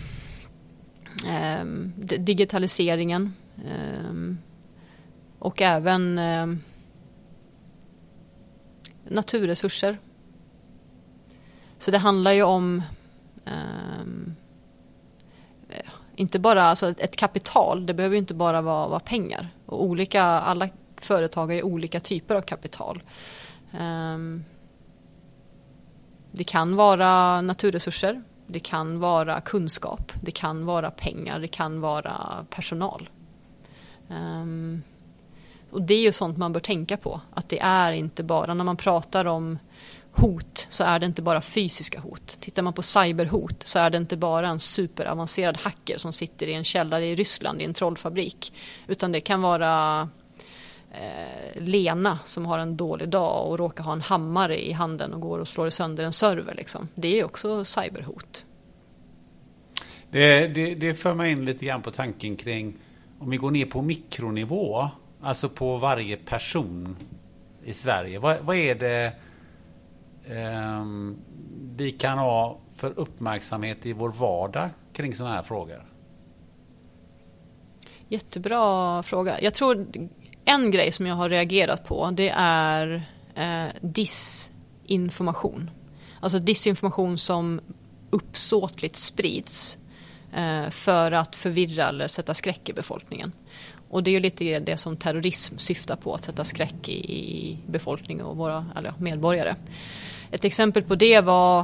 eh, 1.27 1.65
digitaliseringen 2.19 3.35
ehm, 3.69 4.39
och 5.39 5.63
även 5.63 6.21
naturresurser. 9.09 9.99
Så 11.79 11.91
det 11.91 11.99
handlar 11.99 12.33
ju 12.33 12.43
om 12.43 12.83
inte 16.17 16.39
bara 16.39 16.63
alltså 16.63 16.95
ett 16.99 17.17
kapital, 17.17 17.87
det 17.87 17.95
behöver 17.95 18.17
inte 18.17 18.35
bara 18.35 18.63
vara, 18.63 18.89
vara 18.89 19.01
pengar. 19.01 19.49
Och 19.67 19.85
olika, 19.85 20.23
alla 20.23 20.69
företag 20.97 21.47
har 21.47 21.55
ju 21.55 21.63
olika 21.63 22.01
typer 22.01 22.35
av 22.35 22.41
kapital. 22.41 23.03
Um, 23.81 24.45
det 26.31 26.45
kan 26.45 26.77
vara 26.77 27.41
naturresurser, 27.41 28.23
det 28.47 28.61
kan 28.61 29.01
vara 29.01 29.41
kunskap, 29.41 30.13
det 30.23 30.31
kan 30.31 30.67
vara 30.67 30.91
pengar, 30.91 31.41
det 31.41 31.49
kan 31.49 31.81
vara 31.81 32.47
personal. 32.51 33.11
Um, 34.09 34.83
och 35.71 35.83
det 35.83 35.95
är 35.95 36.01
ju 36.01 36.13
sånt 36.13 36.37
man 36.37 36.53
bör 36.53 36.61
tänka 36.61 36.97
på, 36.97 37.21
att 37.35 37.49
det 37.49 37.61
är 37.61 37.93
inte 37.93 38.23
bara 38.23 38.55
när 38.55 38.65
man 38.65 38.77
pratar 38.77 39.25
om 39.25 39.59
hot 40.13 40.67
så 40.71 40.85
är 40.85 40.99
det 40.99 41.07
inte 41.07 41.23
bara 41.23 41.41
fysiska 41.41 42.01
hot. 42.01 42.37
Tittar 42.41 42.63
man 42.63 42.73
på 42.73 42.83
cyberhot 42.83 43.63
så 43.63 43.79
är 43.79 43.91
det 43.91 43.99
inte 43.99 44.17
bara 44.17 44.49
en 44.49 44.59
superavancerad 44.59 45.57
hacker 45.57 45.99
som 45.99 46.13
sitter 46.13 46.47
i 46.47 46.55
en 46.55 46.65
källare 46.65 47.07
i 47.07 47.15
Ryssland 47.15 47.63
i 47.63 47.65
en 47.65 47.75
trollfabrik. 47.75 48.53
Utan 48.87 49.13
det 49.13 49.21
kan 49.21 49.43
vara 49.43 50.09
eh, 50.93 51.63
Lena 51.63 52.19
som 52.25 52.47
har 52.47 52.59
en 52.59 52.77
dålig 52.77 53.09
dag 53.09 53.47
och 53.47 53.59
råkar 53.59 53.85
ha 53.85 53.93
en 53.93 54.01
hammare 54.01 54.67
i 54.69 54.73
handen 54.73 55.15
och 55.15 55.21
går 55.21 55.39
och 55.39 55.49
slår 55.49 55.71
sönder 55.71 56.05
en 56.05 56.13
server. 56.13 56.55
Liksom. 56.55 56.89
Det 56.95 57.21
är 57.21 57.25
också 57.25 57.65
cyberhot. 57.65 58.47
Det, 60.11 60.49
det, 60.49 60.75
det 60.75 60.95
för 60.95 61.15
mig 61.15 61.33
in 61.33 61.45
lite 61.45 61.67
grann 61.67 61.83
på 61.83 61.91
tanken 61.91 62.37
kring 62.37 62.75
om 63.19 63.31
vi 63.31 63.37
går 63.37 63.51
ner 63.51 63.67
på 63.67 63.83
mikronivå, 63.83 64.89
alltså 65.21 65.49
på 65.49 65.77
varje 65.77 66.17
person 66.17 66.97
i 67.65 67.73
Sverige. 67.75 68.19
Vad, 68.19 68.39
vad 68.41 68.57
är 68.57 68.75
det 68.75 69.13
Ehm, 70.27 71.17
vi 71.77 71.91
kan 71.91 72.19
ha 72.19 72.59
för 72.77 72.99
uppmärksamhet 72.99 73.87
i 73.87 73.93
vår 73.93 74.09
vardag 74.09 74.71
kring 74.93 75.15
sådana 75.15 75.35
här 75.35 75.43
frågor? 75.43 75.85
Jättebra 78.09 79.03
fråga. 79.03 79.41
Jag 79.41 79.55
tror 79.55 79.87
en 80.45 80.71
grej 80.71 80.93
som 80.93 81.07
jag 81.07 81.15
har 81.15 81.29
reagerat 81.29 81.85
på 81.85 82.11
det 82.11 82.33
är 82.37 83.07
eh, 83.35 83.67
disinformation. 83.81 85.71
Alltså 86.21 86.39
disinformation 86.39 87.19
som 87.19 87.61
uppsåtligt 88.11 88.97
sprids 88.97 89.79
eh, 90.35 90.71
för 90.71 91.13
att 91.13 91.37
förvirra 91.37 91.89
eller 91.89 92.09
sätta 92.09 92.35
skräck 92.35 92.69
i 92.69 92.73
befolkningen. 92.73 93.33
Och 93.89 94.03
det 94.03 94.11
är 94.11 94.13
ju 94.13 94.21
lite 94.21 94.61
det 94.61 94.77
som 94.77 94.97
terrorism 94.97 95.59
syftar 95.59 95.97
på, 95.97 96.15
att 96.15 96.25
sätta 96.25 96.45
skräck 96.45 96.89
i, 96.89 96.93
i 96.93 97.59
befolkningen 97.67 98.27
och 98.27 98.37
våra 98.37 98.67
eller, 98.77 98.95
medborgare. 98.99 99.55
Ett 100.33 100.45
exempel 100.45 100.83
på 100.83 100.95
det 100.95 101.21
var 101.21 101.61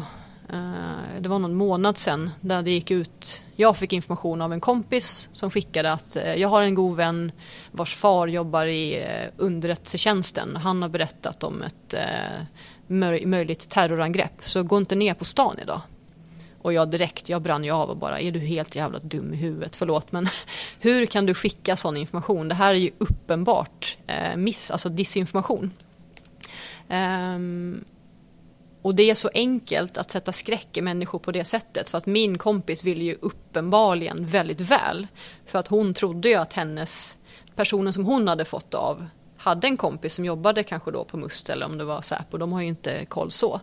eh, 0.49 1.21
det 1.21 1.29
var 1.29 1.39
någon 1.39 1.55
månad 1.55 1.99
sedan 1.99 2.31
där 2.41 2.63
det 2.63 2.71
gick 2.71 2.91
ut, 2.91 3.43
jag 3.57 3.77
fick 3.77 3.93
information 3.93 4.43
av 4.43 4.53
en 4.53 4.61
kompis 4.61 5.29
som 5.33 5.51
skickade 5.51 5.93
att 5.93 6.17
eh, 6.17 6.35
jag 6.35 6.49
har 6.49 6.63
en 6.63 6.75
god 6.75 6.97
vän 6.97 7.33
vars 7.73 7.95
far 7.95 8.27
jobbar 8.27 8.67
i 8.67 9.03
eh, 9.03 9.31
underrättelsetjänsten. 9.37 10.57
Han 10.57 10.83
har 10.83 10.89
berättat 10.89 11.45
om 11.45 11.63
ett 11.63 11.95
möjligt 13.25 13.69
terrorangrepp 13.69 14.41
så 14.43 14.63
gå 14.63 14.79
inte 14.79 14.95
ner 14.95 15.15
på 15.15 15.25
stan 15.25 15.57
idag. 15.63 15.81
Och 16.63 16.73
jag 16.73 16.91
direkt, 16.91 17.29
jag 17.29 17.43
brann 17.43 17.65
ju 17.65 17.71
av 17.71 17.91
och 17.91 17.97
bara, 17.97 18.21
är 18.21 18.33
du 18.33 18.39
helt 18.39 18.75
jävla 18.75 18.99
dum 18.99 19.35
i 19.35 19.37
huvudet? 19.37 19.77
Förlåt 19.77 20.13
men 20.13 20.29
hur 20.81 21.07
kan 21.07 21.27
du 21.27 21.35
skicka 21.35 21.77
sån 21.77 21.97
information? 21.97 22.49
Det 22.49 22.55
här 22.55 22.75
är 22.75 22.79
ju 22.79 22.91
uppenbart 22.99 23.97
miss, 24.37 24.71
alltså 24.71 24.89
disinformation. 24.89 25.71
Um, 26.89 27.85
och 28.83 28.95
det 28.95 29.11
är 29.11 29.15
så 29.15 29.31
enkelt 29.35 29.99
att 29.99 30.11
sätta 30.11 30.33
skräck 30.33 30.77
i 30.77 30.83
människor 30.83 31.19
på 31.19 31.33
det 31.33 31.45
sättet. 31.45 31.91
För 31.91 31.99
att 31.99 32.07
min 32.07 32.39
kompis 32.39 32.85
ville 32.85 33.05
ju 33.05 33.17
uppenbarligen 33.21 34.27
väldigt 34.27 34.61
väl. 34.61 35.07
För 35.47 35.59
att 35.59 35.69
hon 35.69 35.95
trodde 35.95 36.29
ju 36.29 36.35
att 36.35 36.53
hennes, 36.53 37.19
personen 37.57 37.93
som 37.93 38.05
hon 38.05 38.29
hade 38.29 38.45
fått 38.45 38.75
av, 38.75 39.07
hade 39.39 39.67
en 39.67 39.77
kompis 39.77 40.15
som 40.15 40.25
jobbade 40.25 40.63
kanske 40.63 40.91
då 40.91 41.05
på 41.05 41.17
Must 41.17 41.51
eller 41.51 41.67
om 41.67 41.79
det 41.79 41.85
var 41.85 42.01
Säpo. 42.01 42.39
De 42.39 42.53
har 42.53 42.61
ju 42.61 42.69
inte 42.69 43.05
koll 43.05 43.31
så. 43.31 43.61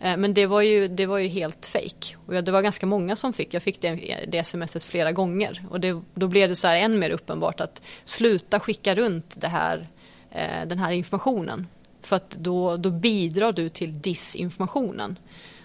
Eh, 0.00 0.16
men 0.16 0.34
det 0.34 0.46
var 0.46 0.60
ju, 0.60 0.88
det 0.88 1.06
var 1.06 1.18
ju 1.18 1.28
helt 1.28 1.66
fejk. 1.66 2.16
Och 2.26 2.44
det 2.44 2.52
var 2.52 2.62
ganska 2.62 2.86
många 2.86 3.16
som 3.16 3.32
fick. 3.32 3.54
Jag 3.54 3.62
fick 3.62 3.80
det, 3.80 4.24
det 4.28 4.44
smset 4.44 4.84
flera 4.84 5.12
gånger. 5.12 5.66
Och 5.70 5.80
det, 5.80 6.00
då 6.14 6.26
blev 6.26 6.48
det 6.48 6.56
så 6.56 6.66
här 6.66 6.76
än 6.76 6.98
mer 6.98 7.10
uppenbart 7.10 7.60
att 7.60 7.82
sluta 8.04 8.60
skicka 8.60 8.94
runt 8.94 9.40
det 9.40 9.48
här, 9.48 9.88
eh, 10.30 10.66
den 10.66 10.78
här 10.78 10.90
informationen. 10.90 11.66
För 12.04 12.16
att 12.16 12.30
då, 12.30 12.76
då 12.76 12.90
bidrar 12.90 13.52
du 13.52 13.68
till 13.68 14.00
disinformationen. 14.00 15.18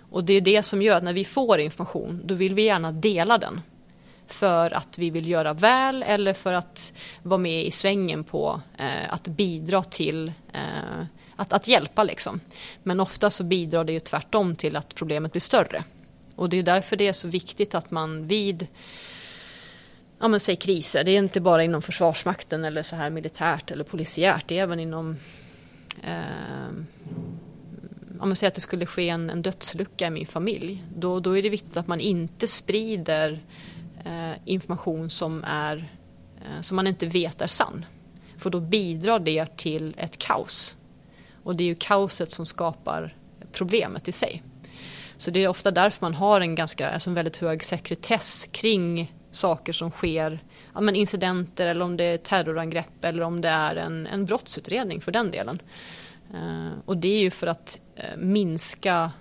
Och 0.10 0.24
det 0.24 0.34
är 0.34 0.42
det 0.42 0.64
som 0.64 0.82
gör 0.82 0.96
att 0.96 1.04
när 1.04 1.14
vi 1.14 1.26
får 1.26 1.60
information, 1.60 2.22
då 2.26 2.36
vill 2.36 2.54
vi 2.54 2.62
gärna 2.62 2.92
dela 2.92 3.38
den. 3.38 3.62
För 4.28 4.72
att 4.72 4.98
vi 4.98 5.10
vill 5.10 5.28
göra 5.28 5.54
väl 5.54 6.04
eller 6.04 6.34
för 6.34 6.54
att 6.54 6.94
vara 7.24 7.38
med 7.38 7.66
i 7.66 7.72
svängen 7.72 8.24
på 8.24 8.62
eh, 8.78 9.14
att 9.14 9.28
bidra 9.28 9.84
till 9.84 10.32
eh, 10.54 11.06
att, 11.36 11.54
att 11.54 11.68
hjälpa 11.68 12.04
liksom. 12.04 12.40
Men 12.84 13.00
ofta 13.00 13.30
så 13.30 13.44
bidrar 13.44 13.84
det 13.84 13.94
ju 13.94 14.00
tvärtom 14.00 14.56
till 14.56 14.76
att 14.76 14.96
problemet 14.96 15.32
blir 15.32 15.42
större. 15.42 15.84
Och 16.36 16.50
det 16.50 16.58
är 16.58 16.64
därför 16.64 16.96
det 16.96 17.08
är 17.08 17.14
så 17.14 17.28
viktigt 17.28 17.76
att 17.76 17.92
man 17.92 18.28
vid 18.28 18.68
ja 20.20 20.28
men 20.28 20.40
säg 20.40 20.56
kriser, 20.56 21.04
det 21.04 21.12
är 21.12 21.18
inte 21.18 21.42
bara 21.42 21.64
inom 21.64 21.82
försvarsmakten 21.82 22.66
eller 22.66 22.82
så 22.82 22.96
här 22.96 23.10
militärt 23.10 23.72
eller 23.72 23.84
polisiärt, 23.84 24.44
det 24.48 24.60
är 24.60 24.64
även 24.64 24.80
inom 24.80 25.18
Ehm, 26.04 26.88
om 28.20 28.30
man 28.30 28.36
säger 28.36 28.52
att 28.52 28.56
det 28.56 28.62
skulle 28.62 28.86
ske 28.86 29.10
en, 29.10 29.30
en 29.30 29.42
dödslucka 29.42 30.08
i 30.08 30.10
min 30.10 30.26
familj, 30.26 30.84
då, 30.96 31.20
då 31.20 31.38
är 31.38 31.44
det 31.44 31.50
viktigt 31.50 31.78
att 31.78 31.88
man 31.88 32.00
inte 32.00 32.48
sprider 32.48 33.44
eh, 34.06 34.32
information 34.46 35.10
som, 35.10 35.44
är, 35.44 35.94
eh, 36.42 36.62
som 36.62 36.76
man 36.76 36.88
inte 36.88 37.06
vet 37.06 37.42
är 37.42 37.48
sann. 37.48 37.86
För 38.38 38.50
då 38.50 38.60
bidrar 38.60 39.20
det 39.20 39.58
till 39.58 39.96
ett 39.98 40.18
kaos. 40.18 40.76
Och 41.44 41.56
det 41.56 41.64
är 41.64 41.68
ju 41.68 41.76
kaoset 41.76 42.32
som 42.32 42.46
skapar 42.46 43.16
problemet 43.52 44.08
i 44.08 44.12
sig. 44.12 44.44
Så 45.18 45.32
det 45.32 45.44
är 45.44 45.48
ofta 45.48 45.72
därför 45.72 46.06
man 46.06 46.14
har 46.14 46.42
en 46.42 46.56
ganska, 46.56 46.90
alltså 46.90 47.10
en 47.10 47.14
väldigt 47.14 47.38
hög 47.38 47.64
sekretess 47.64 48.50
kring 48.52 49.14
saker 49.32 49.74
som 49.74 49.92
sker, 49.92 50.44
ja, 50.80 50.84
men 50.84 50.96
incidenter 50.96 51.68
eller 51.68 51.86
om 51.86 51.98
det 51.98 52.04
är 52.04 52.18
terrorangrepp 52.18 53.06
eller 53.06 53.24
om 53.24 53.42
det 53.42 53.50
är 53.50 53.76
en, 53.76 54.08
en 54.08 54.26
brottsutredning 54.26 55.02
för 55.02 55.12
den 55.12 55.32
delen. 55.32 55.62
Eh, 56.34 56.80
och 56.86 56.98
det 56.98 57.08
är 57.08 57.20
ju 57.20 57.32
för 57.32 57.48
att 57.48 57.80
eh, 57.96 58.18
minska 58.18 59.12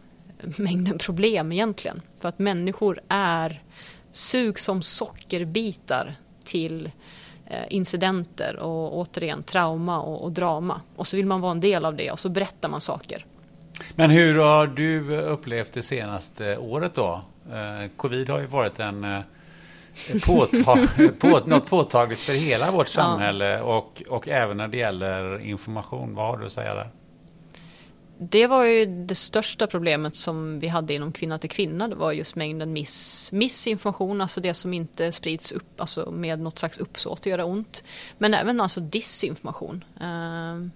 mängden 0.58 0.98
problem 0.98 1.52
egentligen. 1.52 2.02
För 2.20 2.28
att 2.28 2.38
människor 2.38 3.00
är 3.08 3.62
sug 4.12 4.58
som 4.58 4.82
sockerbitar 4.82 6.16
till 6.44 6.90
eh, 7.46 7.64
incidenter 7.68 8.56
och 8.56 8.98
återigen 8.98 9.42
trauma 9.42 10.00
och, 10.00 10.24
och 10.24 10.32
drama. 10.32 10.80
Och 10.96 11.06
så 11.06 11.16
vill 11.16 11.26
man 11.26 11.40
vara 11.40 11.52
en 11.52 11.60
del 11.60 11.84
av 11.84 11.96
det 11.96 12.10
och 12.10 12.18
så 12.18 12.28
berättar 12.28 12.68
man 12.68 12.80
saker. 12.80 13.26
Men 13.94 14.10
hur 14.10 14.34
har 14.34 14.66
du 14.66 15.16
upplevt 15.16 15.72
det 15.72 15.82
senaste 15.82 16.56
året 16.56 16.94
då? 16.94 17.22
Covid 17.96 18.28
har 18.28 18.40
ju 18.40 18.46
varit 18.46 18.78
en 18.78 19.22
påtag, 20.26 20.78
på, 21.18 21.40
något 21.46 21.66
påtagligt 21.66 22.20
för 22.20 22.32
hela 22.32 22.70
vårt 22.70 22.88
samhälle 22.88 23.60
och, 23.60 24.02
och 24.08 24.28
även 24.28 24.56
när 24.56 24.68
det 24.68 24.76
gäller 24.76 25.40
information. 25.40 26.14
Vad 26.14 26.26
har 26.26 26.36
du 26.36 26.46
att 26.46 26.52
säga 26.52 26.74
där? 26.74 26.90
Det 28.20 28.46
var 28.46 28.64
ju 28.64 28.86
det 28.86 29.14
största 29.14 29.66
problemet 29.66 30.16
som 30.16 30.60
vi 30.60 30.68
hade 30.68 30.94
inom 30.94 31.12
Kvinna 31.12 31.38
till 31.38 31.50
Kvinna. 31.50 31.88
Det 31.88 31.94
var 31.94 32.12
just 32.12 32.36
mängden 32.36 32.72
miss, 32.72 33.32
missinformation, 33.32 34.20
alltså 34.20 34.40
det 34.40 34.54
som 34.54 34.74
inte 34.74 35.12
sprids 35.12 35.52
upp, 35.52 35.80
alltså 35.80 36.10
med 36.10 36.40
något 36.40 36.58
slags 36.58 36.78
uppsåt 36.78 37.20
att 37.20 37.26
göra 37.26 37.44
ont. 37.44 37.82
Men 38.18 38.34
även 38.34 38.60
alltså 38.60 38.80
disinformation. 38.80 39.84
Ehm, 40.00 40.70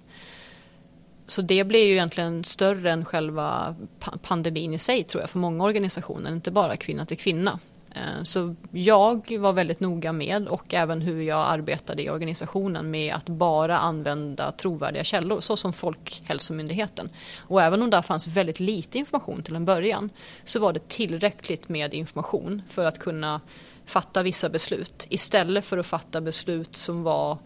så 1.26 1.42
det 1.42 1.64
blev 1.64 1.82
ju 1.82 1.92
egentligen 1.92 2.44
större 2.44 2.90
än 2.90 3.04
själva 3.04 3.76
pandemin 4.22 4.74
i 4.74 4.78
sig 4.78 5.04
tror 5.04 5.22
jag 5.22 5.30
för 5.30 5.38
många 5.38 5.64
organisationer, 5.64 6.32
inte 6.32 6.50
bara 6.50 6.76
Kvinna 6.76 7.06
till 7.06 7.18
Kvinna. 7.18 7.58
Eh, 7.94 8.22
så 8.22 8.54
jag 8.70 9.38
var 9.38 9.52
väldigt 9.52 9.80
noga 9.80 10.12
med 10.12 10.48
och 10.48 10.74
även 10.74 11.02
hur 11.02 11.22
jag 11.22 11.48
arbetade 11.48 12.02
i 12.02 12.10
organisationen 12.10 12.90
med 12.90 13.14
att 13.14 13.28
bara 13.28 13.78
använda 13.78 14.52
trovärdiga 14.52 15.04
källor 15.04 15.40
såsom 15.40 15.72
Folkhälsomyndigheten. 15.72 17.10
Och 17.36 17.62
även 17.62 17.82
om 17.82 17.90
där 17.90 18.02
fanns 18.02 18.26
väldigt 18.26 18.60
lite 18.60 18.98
information 18.98 19.42
till 19.42 19.56
en 19.56 19.64
början 19.64 20.10
så 20.44 20.60
var 20.60 20.72
det 20.72 20.88
tillräckligt 20.88 21.68
med 21.68 21.94
information 21.94 22.62
för 22.68 22.84
att 22.84 22.98
kunna 22.98 23.40
fatta 23.84 24.22
vissa 24.22 24.48
beslut 24.48 25.06
istället 25.08 25.64
för 25.64 25.78
att 25.78 25.86
fatta 25.86 26.20
beslut 26.20 26.76
som 26.76 27.02
var 27.02 27.38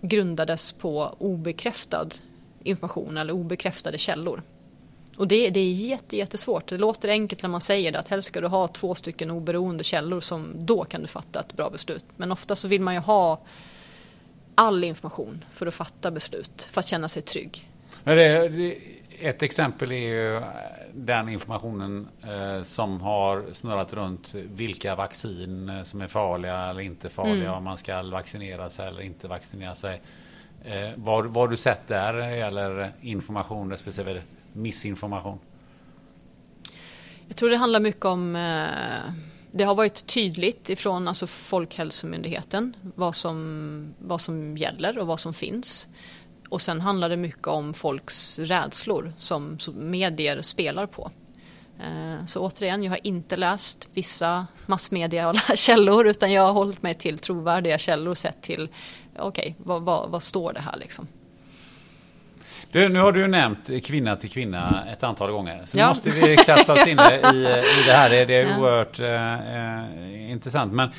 grundades 0.00 0.72
på 0.72 1.16
obekräftad 1.18 2.08
information 2.62 3.16
eller 3.16 3.32
obekräftade 3.32 3.98
källor. 3.98 4.42
Och 5.16 5.28
det, 5.28 5.50
det 5.50 5.60
är 5.60 5.72
jätte, 5.72 6.16
jättesvårt. 6.16 6.68
Det 6.68 6.78
låter 6.78 7.08
enkelt 7.08 7.42
när 7.42 7.50
man 7.50 7.60
säger 7.60 7.92
det 7.92 7.98
att 7.98 8.08
helst 8.08 8.28
ska 8.28 8.40
du 8.40 8.46
ha 8.46 8.68
två 8.68 8.94
stycken 8.94 9.30
oberoende 9.30 9.84
källor 9.84 10.20
som 10.20 10.52
då 10.54 10.84
kan 10.84 11.00
du 11.02 11.06
fatta 11.06 11.40
ett 11.40 11.52
bra 11.52 11.70
beslut. 11.70 12.04
Men 12.16 12.32
ofta 12.32 12.56
så 12.56 12.68
vill 12.68 12.80
man 12.80 12.94
ju 12.94 13.00
ha 13.00 13.40
all 14.54 14.84
information 14.84 15.44
för 15.52 15.66
att 15.66 15.74
fatta 15.74 16.10
beslut, 16.10 16.68
för 16.72 16.80
att 16.80 16.86
känna 16.86 17.08
sig 17.08 17.22
trygg. 17.22 17.70
Det, 18.04 18.48
det, 18.48 18.78
ett 19.20 19.42
exempel 19.42 19.92
är 19.92 20.08
ju 20.08 20.42
den 20.94 21.28
informationen 21.28 22.08
eh, 22.22 22.62
som 22.62 23.00
har 23.00 23.44
snurrat 23.52 23.92
runt 23.92 24.34
vilka 24.34 24.94
vaccin 24.94 25.68
eh, 25.68 25.82
som 25.82 26.00
är 26.00 26.08
farliga 26.08 26.58
eller 26.58 26.80
inte 26.80 27.08
farliga, 27.08 27.34
mm. 27.34 27.54
om 27.54 27.64
man 27.64 27.76
ska 27.76 28.02
vaccinera 28.02 28.70
sig 28.70 28.88
eller 28.88 29.02
inte 29.02 29.28
vaccinera 29.28 29.74
sig. 29.74 30.00
Eh, 30.64 30.90
vad, 30.96 31.26
vad 31.26 31.36
har 31.36 31.48
du 31.48 31.56
sett 31.56 31.86
där 31.86 32.14
eller 32.14 32.92
information 33.00 33.70
respektive 33.70 34.22
missinformation? 34.54 35.38
Jag 37.28 37.36
tror 37.36 37.50
det 37.50 37.56
handlar 37.56 37.80
mycket 37.80 38.04
om 38.04 38.36
eh, 38.36 39.12
det 39.56 39.64
har 39.64 39.74
varit 39.74 40.06
tydligt 40.06 40.70
ifrån 40.70 41.08
alltså 41.08 41.26
Folkhälsomyndigheten 41.26 42.76
vad 42.94 43.16
som, 43.16 43.94
vad 43.98 44.20
som 44.20 44.56
gäller 44.56 44.98
och 44.98 45.06
vad 45.06 45.20
som 45.20 45.34
finns. 45.34 45.86
Och 46.48 46.62
sen 46.62 46.80
handlar 46.80 47.08
det 47.08 47.16
mycket 47.16 47.46
om 47.46 47.74
folks 47.74 48.38
rädslor 48.38 49.12
som, 49.18 49.58
som 49.58 49.90
medier 49.90 50.42
spelar 50.42 50.86
på. 50.86 51.10
Eh, 51.80 52.26
så 52.26 52.40
återigen, 52.40 52.82
jag 52.82 52.92
har 52.92 53.06
inte 53.06 53.36
läst 53.36 53.88
vissa 53.92 54.46
massmediala 54.66 55.40
källor 55.54 56.06
utan 56.06 56.32
jag 56.32 56.42
har 56.42 56.52
hållit 56.52 56.82
mig 56.82 56.94
till 56.94 57.18
trovärdiga 57.18 57.78
källor 57.78 58.14
sett 58.14 58.42
till 58.42 58.68
okej, 59.18 59.28
okay, 59.28 59.54
vad, 59.58 59.82
vad, 59.82 60.10
vad 60.10 60.22
står 60.22 60.52
det 60.52 60.60
här 60.60 60.76
liksom. 60.76 61.08
Du, 62.74 62.88
nu 62.88 63.00
har 63.00 63.12
du 63.12 63.28
nämnt 63.28 63.70
kvinna 63.84 64.16
till 64.16 64.30
kvinna 64.30 64.84
ett 64.92 65.02
antal 65.02 65.30
gånger. 65.30 65.62
Så 65.64 65.78
ja. 65.78 65.84
nu 65.84 65.88
måste 65.88 66.10
vi 66.10 66.36
kasta 66.36 66.72
oss 66.72 66.86
in 66.86 66.98
i, 66.98 67.36
i 67.80 67.82
det 67.86 67.92
här. 67.92 68.10
Det, 68.10 68.34
är 68.34 68.46
ja. 68.46 68.58
oerhört 68.58 69.00
eh, 69.00 70.30
intressant. 70.30 70.72
Men 70.72 70.90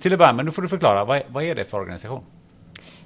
till 0.00 0.12
att 0.12 0.18
börja 0.18 0.32
med, 0.32 0.44
nu 0.44 0.50
får 0.50 0.62
du 0.62 0.68
förklara. 0.68 1.04
Vad, 1.04 1.22
vad 1.28 1.44
är 1.44 1.54
det 1.54 1.64
för 1.64 1.78
organisation? 1.78 2.24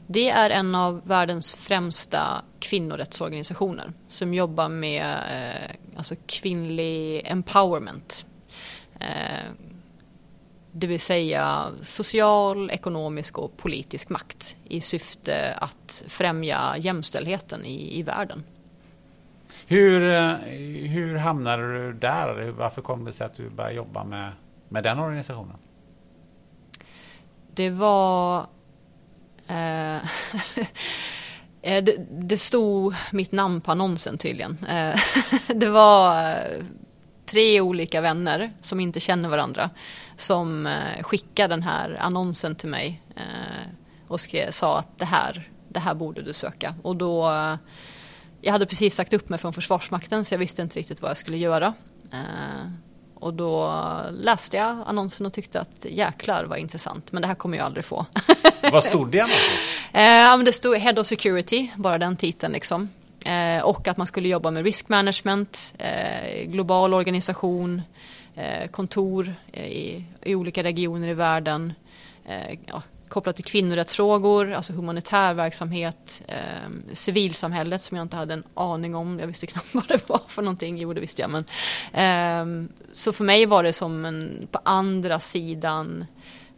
Det 0.06 0.30
är 0.30 0.50
en 0.50 0.74
av 0.74 1.02
världens 1.04 1.54
främsta 1.54 2.42
kvinnorättsorganisationer 2.58 3.92
som 4.08 4.34
jobbar 4.34 4.68
med 4.68 5.04
eh, 5.06 5.70
alltså 5.96 6.14
kvinnlig 6.26 7.22
empowerment. 7.26 8.26
Eh, 9.00 9.06
det 10.78 10.86
vill 10.86 11.00
säga 11.00 11.66
social, 11.82 12.70
ekonomisk 12.70 13.38
och 13.38 13.56
politisk 13.56 14.08
makt 14.08 14.56
i 14.64 14.80
syfte 14.80 15.54
att 15.54 16.04
främja 16.08 16.74
jämställdheten 16.78 17.64
i, 17.64 17.98
i 17.98 18.02
världen. 18.02 18.44
Hur, 19.66 20.10
eh, 20.10 20.32
hur 20.88 21.16
hamnade 21.16 21.78
du 21.78 21.92
där? 21.92 22.50
Varför 22.50 22.82
kom 22.82 23.04
det 23.04 23.12
sig 23.12 23.26
att 23.26 23.34
du 23.34 23.48
började 23.50 23.74
jobba 23.74 24.04
med, 24.04 24.32
med 24.68 24.82
den 24.82 24.98
organisationen? 24.98 25.56
Det 27.54 27.70
var 27.70 28.46
Eh, 29.46 29.96
eh, 31.62 31.84
det, 31.84 31.96
det 32.10 32.38
stod 32.38 32.94
mitt 33.12 33.32
namn 33.32 33.60
på 33.60 33.72
annonsen 33.72 34.18
tydligen. 34.18 34.64
Eh, 34.68 35.00
det 35.54 35.68
var 35.68 36.36
tre 37.26 37.60
olika 37.60 38.00
vänner 38.00 38.52
som 38.60 38.80
inte 38.80 39.00
känner 39.00 39.28
varandra 39.28 39.70
som 40.16 40.68
skickade 41.02 41.52
den 41.54 41.62
här 41.62 41.96
annonsen 42.00 42.54
till 42.54 42.68
mig 42.68 43.02
och 44.08 44.20
skrev, 44.20 44.50
sa 44.50 44.78
att 44.78 44.98
det 44.98 45.04
här, 45.04 45.48
det 45.68 45.80
här 45.80 45.94
borde 45.94 46.22
du 46.22 46.32
söka. 46.32 46.74
Och 46.82 46.96
då, 46.96 47.30
jag 48.40 48.52
hade 48.52 48.66
precis 48.66 48.94
sagt 48.94 49.12
upp 49.12 49.28
mig 49.28 49.38
från 49.38 49.52
Försvarsmakten 49.52 50.24
så 50.24 50.34
jag 50.34 50.38
visste 50.38 50.62
inte 50.62 50.78
riktigt 50.78 51.02
vad 51.02 51.10
jag 51.10 51.16
skulle 51.16 51.36
göra. 51.36 51.74
Och 53.14 53.34
då 53.34 53.82
läste 54.10 54.56
jag 54.56 54.78
annonsen 54.86 55.26
och 55.26 55.32
tyckte 55.32 55.60
att 55.60 55.86
jäklar 55.90 56.44
vad 56.44 56.58
intressant, 56.58 57.12
men 57.12 57.22
det 57.22 57.28
här 57.28 57.34
kommer 57.34 57.58
jag 57.58 57.66
aldrig 57.66 57.84
få. 57.84 58.06
vad 58.72 58.84
stod 58.84 59.10
det 59.10 59.20
annonsen? 59.20 59.54
Eh, 59.92 60.44
det 60.44 60.52
stod 60.52 60.76
Head 60.76 61.00
of 61.00 61.06
Security, 61.06 61.70
bara 61.76 61.98
den 61.98 62.16
titeln 62.16 62.52
liksom. 62.52 62.88
Eh, 63.24 63.62
och 63.62 63.88
att 63.88 63.96
man 63.96 64.06
skulle 64.06 64.28
jobba 64.28 64.50
med 64.50 64.64
risk 64.64 64.88
management, 64.88 65.74
eh, 65.78 66.44
global 66.46 66.94
organisation, 66.94 67.78
eh, 67.78 67.82
Eh, 68.36 68.68
kontor 68.68 69.34
eh, 69.52 69.66
i, 69.66 70.04
i, 70.22 70.34
olika 70.34 70.62
regioner 70.62 71.08
i 71.08 71.14
världen, 71.14 71.72
eh, 72.24 72.58
ja, 72.66 72.82
kopplat 73.08 73.36
till 73.36 73.44
kvinnorättsfrågor, 73.44 74.52
alltså 74.52 74.72
humanitär 74.72 75.34
verksamhet, 75.34 76.22
eh, 76.26 76.70
civilsamhället 76.92 77.82
som 77.82 77.96
jag 77.96 78.04
inte 78.04 78.16
hade 78.16 78.34
en 78.34 78.44
aning 78.54 78.94
om. 78.94 79.18
Jag 79.18 79.26
visste 79.26 79.46
knappt 79.46 79.74
vad 79.74 79.88
det 79.88 80.08
var 80.08 80.20
för 80.28 80.42
någonting. 80.42 80.78
Jo, 80.78 80.92
det 80.92 81.00
visste 81.00 81.22
jag. 81.22 81.30
Men, 81.30 81.44
eh, 81.92 82.68
så 82.92 83.12
för 83.12 83.24
mig 83.24 83.46
var 83.46 83.62
det 83.62 83.72
som 83.72 84.04
en, 84.04 84.48
på 84.50 84.60
andra 84.64 85.20
sidan 85.20 86.06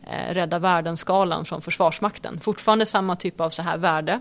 eh, 0.06 0.34
Rädda 0.34 0.58
världen-skalan 0.58 1.44
från 1.44 1.62
Försvarsmakten. 1.62 2.40
Fortfarande 2.40 2.86
samma 2.86 3.16
typ 3.16 3.40
av 3.40 3.50
så 3.50 3.62
här 3.62 3.78
värde, 3.78 4.20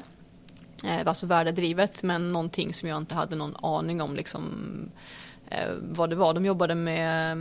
eh, 0.83 1.07
alltså 1.07 1.25
värdedrivet, 1.25 2.03
men 2.03 2.33
någonting 2.33 2.73
som 2.73 2.89
jag 2.89 2.97
inte 2.97 3.15
hade 3.15 3.35
någon 3.35 3.55
aning 3.55 4.01
om 4.01 4.15
liksom, 4.15 4.43
eh, 4.95 5.16
Eh, 5.51 5.69
vad 5.81 6.09
det 6.09 6.15
var. 6.15 6.33
De 6.33 6.45
jobbade 6.45 6.75
med 6.75 7.37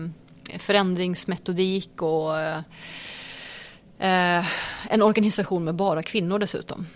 eh, 0.50 0.58
förändringsmetodik 0.58 2.02
och 2.02 2.40
eh, 2.40 2.58
eh, 3.98 4.46
en 4.88 5.02
organisation 5.02 5.64
med 5.64 5.74
bara 5.74 6.02
kvinnor 6.02 6.38
dessutom. 6.38 6.86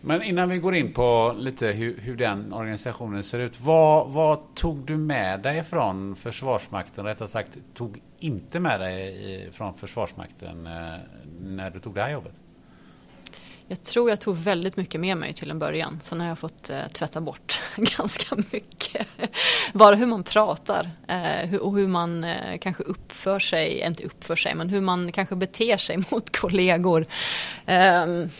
Men 0.00 0.22
innan 0.22 0.48
vi 0.48 0.58
går 0.58 0.74
in 0.74 0.92
på 0.92 1.34
lite 1.38 1.66
hur, 1.66 1.98
hur 1.98 2.16
den 2.16 2.52
organisationen 2.52 3.22
ser 3.22 3.38
ut. 3.38 3.60
Vad, 3.60 4.10
vad, 4.10 4.54
tog 4.54 4.86
du 4.86 4.96
med 4.96 5.40
dig 5.40 5.64
från 5.64 6.16
Försvarsmakten? 6.16 7.04
Rättare 7.04 7.28
sagt, 7.28 7.58
tog 7.74 8.02
inte 8.18 8.60
med 8.60 8.80
dig 8.80 9.50
från 9.52 9.74
Försvarsmakten 9.74 10.68
när 11.40 11.70
du 11.70 11.80
tog 11.80 11.94
det 11.94 12.02
här 12.02 12.10
jobbet? 12.10 12.32
Jag 13.68 13.82
tror 13.82 14.10
jag 14.10 14.20
tog 14.20 14.36
väldigt 14.36 14.76
mycket 14.76 15.00
med 15.00 15.16
mig 15.16 15.32
till 15.32 15.50
en 15.50 15.58
början. 15.58 16.00
Sen 16.02 16.20
har 16.20 16.28
jag 16.28 16.38
fått 16.38 16.70
eh, 16.70 16.86
tvätta 16.92 17.20
bort 17.20 17.60
ganska 17.76 18.36
mycket. 18.50 19.06
Bara 19.72 19.94
hur 19.94 20.06
man 20.06 20.22
pratar 20.22 20.90
eh, 21.08 21.54
och 21.54 21.76
hur 21.76 21.88
man 21.88 22.24
eh, 22.24 22.58
kanske 22.60 22.82
uppför 22.82 23.38
sig, 23.38 23.80
inte 23.80 24.04
uppför 24.04 24.36
sig, 24.36 24.54
men 24.54 24.68
hur 24.68 24.80
man 24.80 25.12
kanske 25.12 25.36
beter 25.36 25.76
sig 25.76 25.96
mot 26.10 26.36
kollegor. 26.36 27.06
Um, 27.66 28.30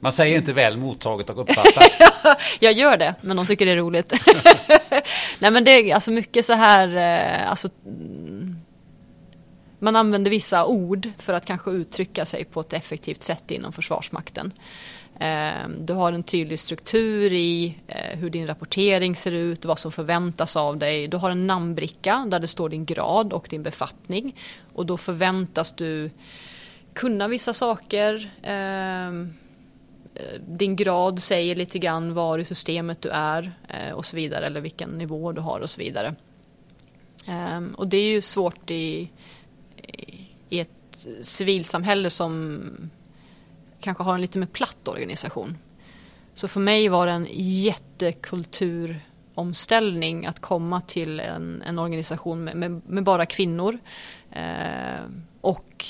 man 0.00 0.12
säger 0.12 0.36
inte 0.36 0.52
väl 0.52 0.76
mottaget 0.76 1.30
och 1.30 1.40
uppfattat. 1.40 1.96
jag 2.60 2.72
gör 2.72 2.96
det, 2.96 3.14
men 3.20 3.36
de 3.36 3.46
tycker 3.46 3.66
det 3.66 3.72
är 3.72 3.76
roligt. 3.76 4.12
Nej 5.38 5.50
men 5.50 5.64
det 5.64 5.70
är 5.70 5.94
alltså 5.94 6.10
mycket 6.10 6.44
så 6.44 6.52
här, 6.52 6.96
eh, 6.96 7.50
alltså 7.50 7.68
man 9.78 9.96
använder 9.96 10.30
vissa 10.30 10.66
ord 10.66 11.08
för 11.18 11.32
att 11.32 11.46
kanske 11.46 11.70
uttrycka 11.70 12.24
sig 12.24 12.44
på 12.44 12.60
ett 12.60 12.72
effektivt 12.72 13.22
sätt 13.22 13.50
inom 13.50 13.72
Försvarsmakten. 13.72 14.52
Ehm, 15.20 15.86
du 15.86 15.92
har 15.92 16.12
en 16.12 16.22
tydlig 16.22 16.60
struktur 16.60 17.32
i 17.32 17.78
eh, 17.86 18.18
hur 18.18 18.30
din 18.30 18.46
rapportering 18.46 19.16
ser 19.16 19.32
ut, 19.32 19.64
vad 19.64 19.78
som 19.78 19.92
förväntas 19.92 20.56
av 20.56 20.76
dig. 20.76 21.08
Du 21.08 21.16
har 21.16 21.30
en 21.30 21.46
namnbricka 21.46 22.26
där 22.30 22.40
det 22.40 22.46
står 22.46 22.68
din 22.68 22.84
grad 22.84 23.32
och 23.32 23.46
din 23.50 23.62
befattning. 23.62 24.36
Och 24.74 24.86
då 24.86 24.96
förväntas 24.96 25.72
du 25.72 26.10
kunna 26.92 27.28
vissa 27.28 27.54
saker. 27.54 28.30
Ehm, 28.42 29.34
eh, 30.14 30.40
din 30.40 30.76
grad 30.76 31.22
säger 31.22 31.56
lite 31.56 31.78
grann 31.78 32.14
var 32.14 32.38
i 32.38 32.44
systemet 32.44 33.02
du 33.02 33.08
är 33.08 33.52
eh, 33.68 33.92
och 33.92 34.04
så 34.04 34.16
vidare. 34.16 34.46
Eller 34.46 34.60
vilken 34.60 34.90
nivå 34.90 35.32
du 35.32 35.40
har 35.40 35.60
och 35.60 35.70
så 35.70 35.80
vidare. 35.80 36.14
Ehm, 37.26 37.74
och 37.74 37.88
det 37.88 37.96
är 37.96 38.12
ju 38.12 38.20
svårt 38.20 38.70
i 38.70 39.10
i 40.48 40.60
ett 40.60 41.06
civilsamhälle 41.22 42.10
som 42.10 42.60
kanske 43.80 44.04
har 44.04 44.14
en 44.14 44.20
lite 44.20 44.38
mer 44.38 44.46
platt 44.46 44.88
organisation. 44.88 45.58
Så 46.34 46.48
för 46.48 46.60
mig 46.60 46.88
var 46.88 47.06
det 47.06 47.12
en 47.12 47.26
jättekulturomställning 47.30 50.26
att 50.26 50.40
komma 50.40 50.80
till 50.80 51.20
en, 51.20 51.62
en 51.62 51.78
organisation 51.78 52.44
med, 52.44 52.56
med, 52.56 52.82
med, 52.86 53.04
bara 53.04 53.26
kvinnor. 53.26 53.78
Eh, 54.30 55.00
och 55.40 55.84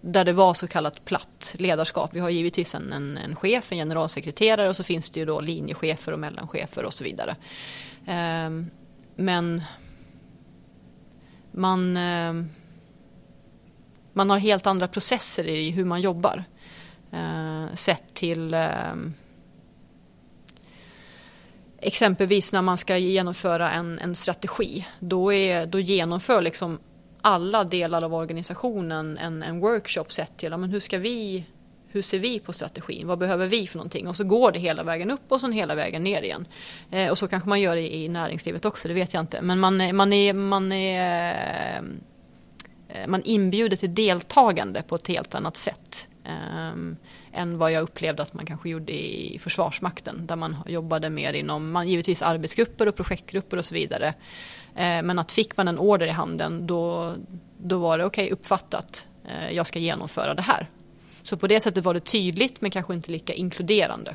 där 0.00 0.24
det 0.24 0.32
var 0.32 0.54
så 0.54 0.68
kallat 0.68 1.04
platt 1.04 1.56
ledarskap. 1.58 2.14
Vi 2.14 2.20
har 2.20 2.30
givetvis 2.30 2.74
en, 2.74 2.92
en, 2.92 3.16
en, 3.16 3.36
chef, 3.36 3.72
en 3.72 3.78
generalsekreterare 3.78 4.68
och 4.68 4.76
så 4.76 4.84
finns 4.84 5.10
det 5.10 5.20
ju 5.20 5.26
då 5.26 5.40
linjechefer 5.40 6.12
och 6.12 6.18
mellanchefer 6.18 6.84
och 6.84 6.94
så 6.94 7.04
vidare. 7.04 7.36
Eh, 8.06 8.50
men 9.16 9.62
man 11.50 11.96
eh, 11.96 12.34
man 14.14 14.30
har 14.30 14.38
helt 14.38 14.66
andra 14.66 14.88
processer 14.88 15.48
i 15.48 15.70
hur 15.70 15.84
man 15.84 16.00
jobbar. 16.00 16.44
Eh, 17.12 17.74
sett 17.74 18.14
till 18.14 18.54
eh, 18.54 18.94
exempelvis 21.78 22.52
när 22.52 22.62
man 22.62 22.78
ska 22.78 22.96
genomföra 22.96 23.70
en, 23.70 23.98
en 23.98 24.14
strategi. 24.14 24.86
Då, 25.00 25.32
är, 25.32 25.66
då 25.66 25.80
genomför 25.80 26.42
liksom 26.42 26.78
alla 27.20 27.64
delar 27.64 28.04
av 28.04 28.14
organisationen 28.14 29.18
en, 29.18 29.42
en 29.42 29.60
workshop 29.60 30.04
sett 30.08 30.36
till 30.36 30.56
men 30.56 30.70
hur 30.70 30.80
ska 30.80 30.98
vi 30.98 31.44
hur 31.94 32.02
ser 32.02 32.18
vi 32.18 32.40
på 32.40 32.52
strategin? 32.52 33.06
Vad 33.06 33.18
behöver 33.18 33.46
vi 33.46 33.66
för 33.66 33.78
någonting? 33.78 34.08
Och 34.08 34.16
så 34.16 34.24
går 34.24 34.52
det 34.52 34.58
hela 34.58 34.82
vägen 34.82 35.10
upp 35.10 35.32
och 35.32 35.40
sen 35.40 35.52
hela 35.52 35.74
vägen 35.74 36.04
ner 36.04 36.22
igen. 36.22 36.46
Eh, 36.90 37.10
och 37.10 37.18
så 37.18 37.28
kanske 37.28 37.48
man 37.48 37.60
gör 37.60 37.76
i, 37.76 38.04
i 38.04 38.08
näringslivet 38.08 38.64
också, 38.64 38.88
det 38.88 38.94
vet 38.94 39.14
jag 39.14 39.20
inte. 39.20 39.42
Men 39.42 39.60
man, 39.60 39.80
eh, 39.80 39.92
man 39.92 40.12
är, 40.12 40.32
man 40.32 40.72
är 40.72 41.34
ehm, 41.78 42.00
Eh, 42.88 43.06
man 43.06 43.22
inbjuder 43.22 43.76
till 43.76 43.94
deltagande 43.94 44.82
på 44.82 44.94
ett 44.94 45.08
helt 45.08 45.34
annat 45.34 45.56
sätt. 45.56 46.08
Um, 46.72 46.96
än 47.32 47.58
vad 47.58 47.72
jag 47.72 47.82
upplevde 47.82 48.22
att 48.22 48.34
man 48.34 48.46
kanske 48.46 48.68
gjorde 48.68 48.92
i 48.92 49.38
Försvarsmakten. 49.38 50.26
Där 50.26 50.36
man 50.36 50.56
jobbade 50.66 51.10
mer 51.10 51.32
inom, 51.32 51.70
man, 51.70 51.88
givetvis 51.88 52.22
arbetsgrupper 52.22 52.88
och 52.88 52.96
projektgrupper 52.96 53.56
och 53.56 53.64
så 53.64 53.74
vidare. 53.74 54.08
Uh, 54.68 55.02
men 55.02 55.18
att 55.18 55.32
fick 55.32 55.56
man 55.56 55.68
en 55.68 55.78
order 55.78 56.06
i 56.06 56.10
handen 56.10 56.66
då, 56.66 57.14
då 57.58 57.78
var 57.78 57.98
det 57.98 58.04
okej 58.04 58.24
okay, 58.24 58.32
uppfattat. 58.32 59.08
Uh, 59.26 59.52
jag 59.52 59.66
ska 59.66 59.78
genomföra 59.78 60.34
det 60.34 60.42
här. 60.42 60.70
Så 61.22 61.36
på 61.36 61.46
det 61.46 61.60
sättet 61.60 61.84
var 61.84 61.94
det 61.94 62.00
tydligt 62.00 62.60
men 62.60 62.70
kanske 62.70 62.94
inte 62.94 63.12
lika 63.12 63.34
inkluderande. 63.34 64.14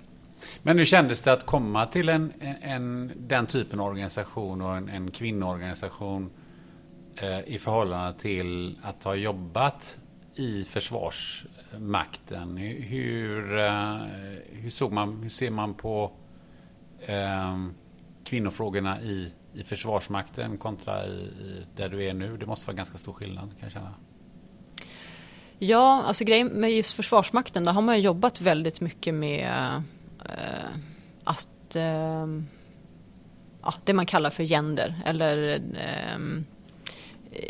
Men 0.61 0.77
hur 0.77 0.85
kändes 0.85 1.21
det 1.21 1.33
att 1.33 1.45
komma 1.45 1.85
till 1.85 2.09
en, 2.09 2.33
en, 2.61 3.11
den 3.15 3.45
typen 3.45 3.79
av 3.79 3.87
organisation 3.87 4.61
och 4.61 4.77
en, 4.77 4.89
en 4.89 5.11
kvinnoorganisation 5.11 6.29
Eh, 6.29 6.38
Eh, 7.21 7.39
i 7.39 7.57
förhållande 7.57 8.19
till 8.19 8.79
att 8.83 9.03
ha 9.03 9.15
jobbat 9.15 9.97
i 10.35 10.63
Försvarsmakten. 10.63 12.57
Hur, 12.57 12.81
hur, 12.81 13.57
eh, 13.57 14.69
såg 14.69 14.91
man, 14.91 15.23
hur 15.23 15.29
ser 15.29 15.51
man 15.51 15.73
på 15.73 16.11
eh, 16.99 17.57
kvinnofrågorna 18.23 19.01
i, 19.01 19.33
i 19.53 19.63
Försvarsmakten 19.63 20.57
kontra 20.57 21.05
i, 21.05 21.09
i, 21.09 21.65
där 21.75 21.89
du 21.89 22.03
är 22.03 22.13
nu? 22.13 22.37
Det 22.37 22.45
måste 22.45 22.67
vara 22.67 22.77
ganska 22.77 22.97
stor 22.97 23.13
skillnad 23.13 23.49
kan 23.49 23.59
jag 23.59 23.71
känna. 23.71 23.93
Ja, 25.57 26.03
alltså 26.03 26.23
grejen 26.23 26.47
med 26.47 26.71
just 26.71 26.93
Försvarsmakten, 26.93 27.63
där 27.63 27.71
har 27.71 27.81
man 27.81 28.01
jobbat 28.01 28.41
väldigt 28.41 28.81
mycket 28.81 29.13
med 29.13 29.49
eh, 30.25 30.69
att 31.23 31.75
eh, 31.75 32.27
ja, 33.61 33.73
det 33.83 33.93
man 33.93 34.05
kallar 34.05 34.29
för 34.29 34.43
gender 34.43 35.01
eller 35.05 35.55
eh, 35.73 36.19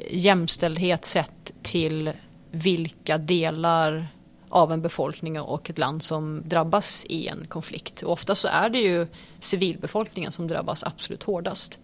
jämställdhet 0.10 1.06
sett 1.06 1.52
till 1.62 2.12
vilka 2.52 3.18
delar 3.18 4.08
av 4.50 4.72
en 4.72 4.82
befolkning 4.82 5.42
och 5.42 5.70
ett 5.70 5.78
land 5.78 6.04
som 6.04 6.42
drabbas 6.46 7.06
i 7.10 7.28
en 7.28 7.48
konflikt. 7.48 8.02
Och 8.02 8.12
ofta 8.12 8.36
så 8.36 8.48
är 8.48 8.70
det 8.70 8.80
ju 8.80 9.08
civilbefolkningen 9.40 10.32
som 10.32 10.48
drabbas 10.48 10.84
absolut 10.84 11.24
hårdast. 11.24 11.80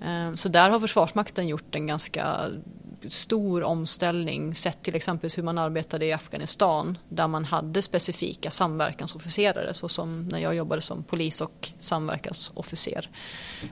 Eh, 0.00 0.34
så 0.34 0.48
där 0.48 0.70
har 0.70 0.80
Försvarsmakten 0.80 1.48
gjort 1.48 1.74
en 1.74 1.86
ganska 1.86 2.50
stor 3.08 3.62
omställning 3.62 4.54
sett 4.54 4.82
till 4.82 4.94
exempel 4.94 5.30
hur 5.36 5.42
man 5.42 5.58
arbetade 5.58 6.06
i 6.06 6.12
Afghanistan 6.12 6.98
där 7.08 7.28
man 7.28 7.44
hade 7.44 7.82
specifika 7.82 8.50
samverkansofficerare 8.50 9.74
så 9.74 9.88
som 9.88 10.28
när 10.28 10.38
jag 10.38 10.54
jobbade 10.54 10.82
som 10.82 11.02
polis 11.02 11.40
och 11.40 11.68
samverkansofficer. 11.78 13.10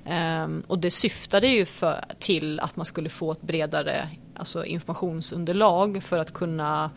Ehm, 0.04 0.62
och 0.66 0.78
det 0.78 0.90
syftade 0.90 1.46
ju 1.46 1.64
för, 1.64 2.04
till 2.18 2.60
att 2.60 2.76
man 2.76 2.86
skulle 2.86 3.08
få 3.08 3.32
ett 3.32 3.42
bredare 3.42 4.08
alltså 4.34 4.64
informationsunderlag 4.64 6.02
för 6.02 6.18
att 6.18 6.32
kunna 6.32 6.90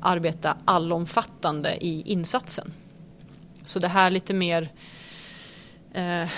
arbeta 0.00 0.56
allomfattande 0.64 1.84
i 1.84 2.02
insatsen. 2.06 2.72
Så 3.64 3.78
det 3.78 3.88
här 3.88 4.10
lite 4.10 4.34
mer 4.34 4.72
eh, 5.94 6.28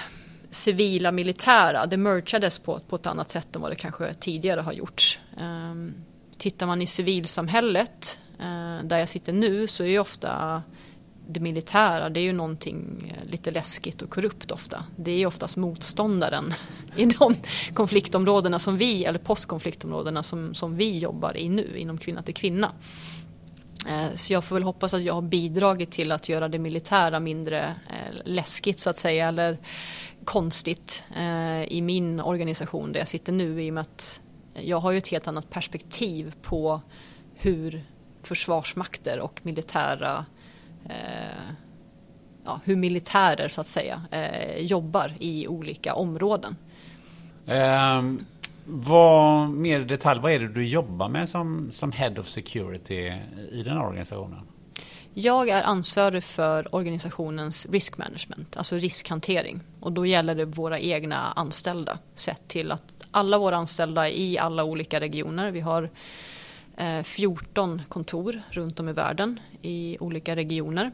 civila 0.50 1.12
militära, 1.12 1.86
det 1.86 1.96
merchades 1.96 2.58
på, 2.58 2.80
på 2.88 2.96
ett 2.96 3.06
annat 3.06 3.30
sätt 3.30 3.56
än 3.56 3.62
vad 3.62 3.70
det 3.70 3.76
kanske 3.76 4.14
tidigare 4.14 4.60
har 4.60 4.72
gjorts. 4.72 5.18
Um, 5.40 5.94
tittar 6.38 6.66
man 6.66 6.82
i 6.82 6.86
civilsamhället, 6.86 8.18
uh, 8.40 8.84
där 8.84 8.98
jag 8.98 9.08
sitter 9.08 9.32
nu, 9.32 9.66
så 9.66 9.84
är 9.84 9.88
ju 9.88 9.98
ofta 9.98 10.62
det 11.32 11.40
militära, 11.40 12.08
det 12.08 12.20
är 12.20 12.22
ju 12.22 12.32
någonting 12.32 13.14
eh, 13.16 13.30
lite 13.30 13.50
läskigt 13.50 14.02
och 14.02 14.10
korrupt 14.10 14.50
ofta. 14.50 14.84
Det 14.96 15.10
är 15.10 15.18
ju 15.18 15.26
oftast 15.26 15.56
motståndaren 15.56 16.54
i 16.96 17.04
de 17.04 17.36
konfliktområdena 17.74 18.58
som 18.58 18.76
vi, 18.76 19.04
eller 19.04 19.18
postkonfliktområdena 19.18 20.22
som, 20.22 20.54
som 20.54 20.76
vi 20.76 20.98
jobbar 20.98 21.36
i 21.36 21.48
nu, 21.48 21.78
inom 21.78 21.98
kvinna 21.98 22.22
till 22.22 22.34
kvinna. 22.34 22.72
Eh, 23.88 24.14
så 24.14 24.32
jag 24.32 24.44
får 24.44 24.56
väl 24.56 24.62
hoppas 24.62 24.94
att 24.94 25.02
jag 25.02 25.14
har 25.14 25.22
bidragit 25.22 25.90
till 25.90 26.12
att 26.12 26.28
göra 26.28 26.48
det 26.48 26.58
militära 26.58 27.20
mindre 27.20 27.74
läskigt 28.24 28.80
så 28.80 28.90
att 28.90 28.98
säga, 28.98 29.28
eller 29.28 29.58
konstigt 30.24 31.04
eh, 31.16 31.62
i 31.62 31.82
min 31.82 32.20
organisation 32.20 32.92
där 32.92 33.00
jag 33.00 33.08
sitter 33.08 33.32
nu 33.32 33.62
i 33.62 33.70
och 33.70 33.74
med 33.74 33.80
att 33.80 34.20
jag 34.54 34.78
har 34.78 34.92
ju 34.92 34.98
ett 34.98 35.08
helt 35.08 35.28
annat 35.28 35.50
perspektiv 35.50 36.34
på 36.42 36.80
hur 37.34 37.84
försvarsmakter 38.22 39.20
och 39.20 39.40
militära 39.42 40.24
eh, 40.88 41.54
ja, 42.44 42.60
hur 42.64 42.76
militärer 42.76 43.48
så 43.48 43.60
att 43.60 43.66
säga 43.66 44.02
eh, 44.10 44.56
jobbar 44.58 45.12
i 45.18 45.48
olika 45.48 45.94
områden. 45.94 46.56
Eh, 47.46 48.02
vad 48.64 49.50
mer 49.50 49.80
i 49.80 49.84
detalj, 49.84 50.20
vad 50.20 50.32
är 50.32 50.38
det 50.38 50.48
du 50.48 50.68
jobbar 50.68 51.08
med 51.08 51.28
som, 51.28 51.68
som 51.70 51.92
Head 51.92 52.14
of 52.18 52.28
Security 52.28 53.12
i 53.50 53.62
den 53.62 53.76
här 53.76 53.86
organisationen? 53.86 54.40
Jag 55.14 55.48
är 55.48 55.62
ansvarig 55.62 56.24
för 56.24 56.74
organisationens 56.74 57.66
risk 57.66 57.98
management, 57.98 58.56
alltså 58.56 58.76
riskhantering. 58.76 59.60
Och 59.80 59.92
då 59.92 60.06
gäller 60.06 60.34
det 60.34 60.44
våra 60.44 60.78
egna 60.78 61.32
anställda. 61.36 61.98
Sett 62.14 62.48
till 62.48 62.72
att 62.72 62.84
alla 63.10 63.38
våra 63.38 63.56
anställda 63.56 64.08
i 64.08 64.38
alla 64.38 64.64
olika 64.64 65.00
regioner, 65.00 65.50
vi 65.50 65.60
har 65.60 65.90
eh, 66.76 67.02
14 67.02 67.82
kontor 67.88 68.42
runt 68.50 68.80
om 68.80 68.88
i 68.88 68.92
världen 68.92 69.40
i 69.62 69.96
olika 70.00 70.36
regioner. 70.36 70.92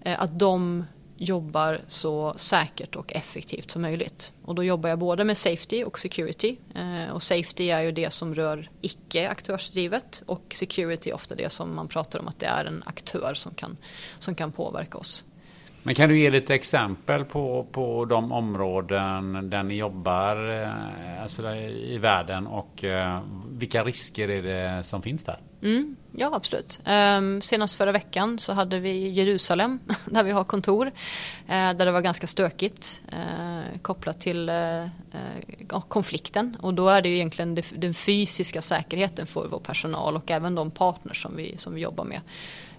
Eh, 0.00 0.22
att 0.22 0.38
de 0.38 0.84
jobbar 1.16 1.80
så 1.86 2.34
säkert 2.36 2.96
och 2.96 3.12
effektivt 3.12 3.70
som 3.70 3.82
möjligt. 3.82 4.32
Och 4.44 4.54
då 4.54 4.64
jobbar 4.64 4.88
jag 4.88 4.98
både 4.98 5.24
med 5.24 5.36
safety 5.36 5.84
och 5.84 5.98
security. 5.98 6.56
Eh, 6.74 7.12
och 7.12 7.22
safety 7.22 7.70
är 7.70 7.80
ju 7.80 7.92
det 7.92 8.12
som 8.12 8.34
rör 8.34 8.70
icke 8.80 9.28
aktörsdrivet 9.28 10.22
och 10.26 10.54
security 10.58 11.10
är 11.10 11.14
ofta 11.14 11.34
det 11.34 11.52
som 11.52 11.74
man 11.74 11.88
pratar 11.88 12.18
om 12.18 12.28
att 12.28 12.38
det 12.38 12.46
är 12.46 12.64
en 12.64 12.82
aktör 12.86 13.34
som 13.34 13.54
kan, 13.54 13.76
som 14.18 14.34
kan 14.34 14.52
påverka 14.52 14.98
oss. 14.98 15.24
Men 15.82 15.94
kan 15.94 16.08
du 16.08 16.18
ge 16.18 16.30
lite 16.30 16.54
exempel 16.54 17.24
på, 17.24 17.66
på 17.72 18.04
de 18.04 18.32
områden 18.32 19.50
där 19.50 19.62
ni 19.62 19.74
jobbar 19.74 20.62
eh, 20.62 21.22
alltså 21.22 21.54
i 21.54 21.98
världen 21.98 22.46
och 22.46 22.84
eh, 22.84 23.20
vilka 23.50 23.84
risker 23.84 24.30
är 24.30 24.42
det 24.42 24.82
som 24.82 25.02
finns 25.02 25.24
där? 25.24 25.38
Mm, 25.66 25.96
ja, 26.12 26.30
absolut. 26.34 26.80
Um, 26.86 27.42
senast 27.42 27.74
förra 27.74 27.92
veckan 27.92 28.38
så 28.38 28.52
hade 28.52 28.78
vi 28.78 29.08
Jerusalem 29.08 29.80
där 30.04 30.24
vi 30.24 30.30
har 30.30 30.44
kontor. 30.44 30.86
Uh, 30.86 30.92
där 31.48 31.86
det 31.86 31.92
var 31.92 32.00
ganska 32.00 32.26
stökigt 32.26 33.00
uh, 33.12 33.78
kopplat 33.82 34.20
till 34.20 34.50
uh, 34.50 34.86
konflikten. 35.88 36.56
Och 36.60 36.74
då 36.74 36.88
är 36.88 37.02
det 37.02 37.08
ju 37.08 37.14
egentligen 37.14 37.54
det, 37.54 37.66
den 37.76 37.94
fysiska 37.94 38.62
säkerheten 38.62 39.26
för 39.26 39.48
vår 39.48 39.58
personal 39.58 40.16
och 40.16 40.30
även 40.30 40.54
de 40.54 40.70
partners 40.70 41.22
som 41.22 41.36
vi, 41.36 41.58
som 41.58 41.74
vi 41.74 41.80
jobbar 41.80 42.04
med. 42.04 42.20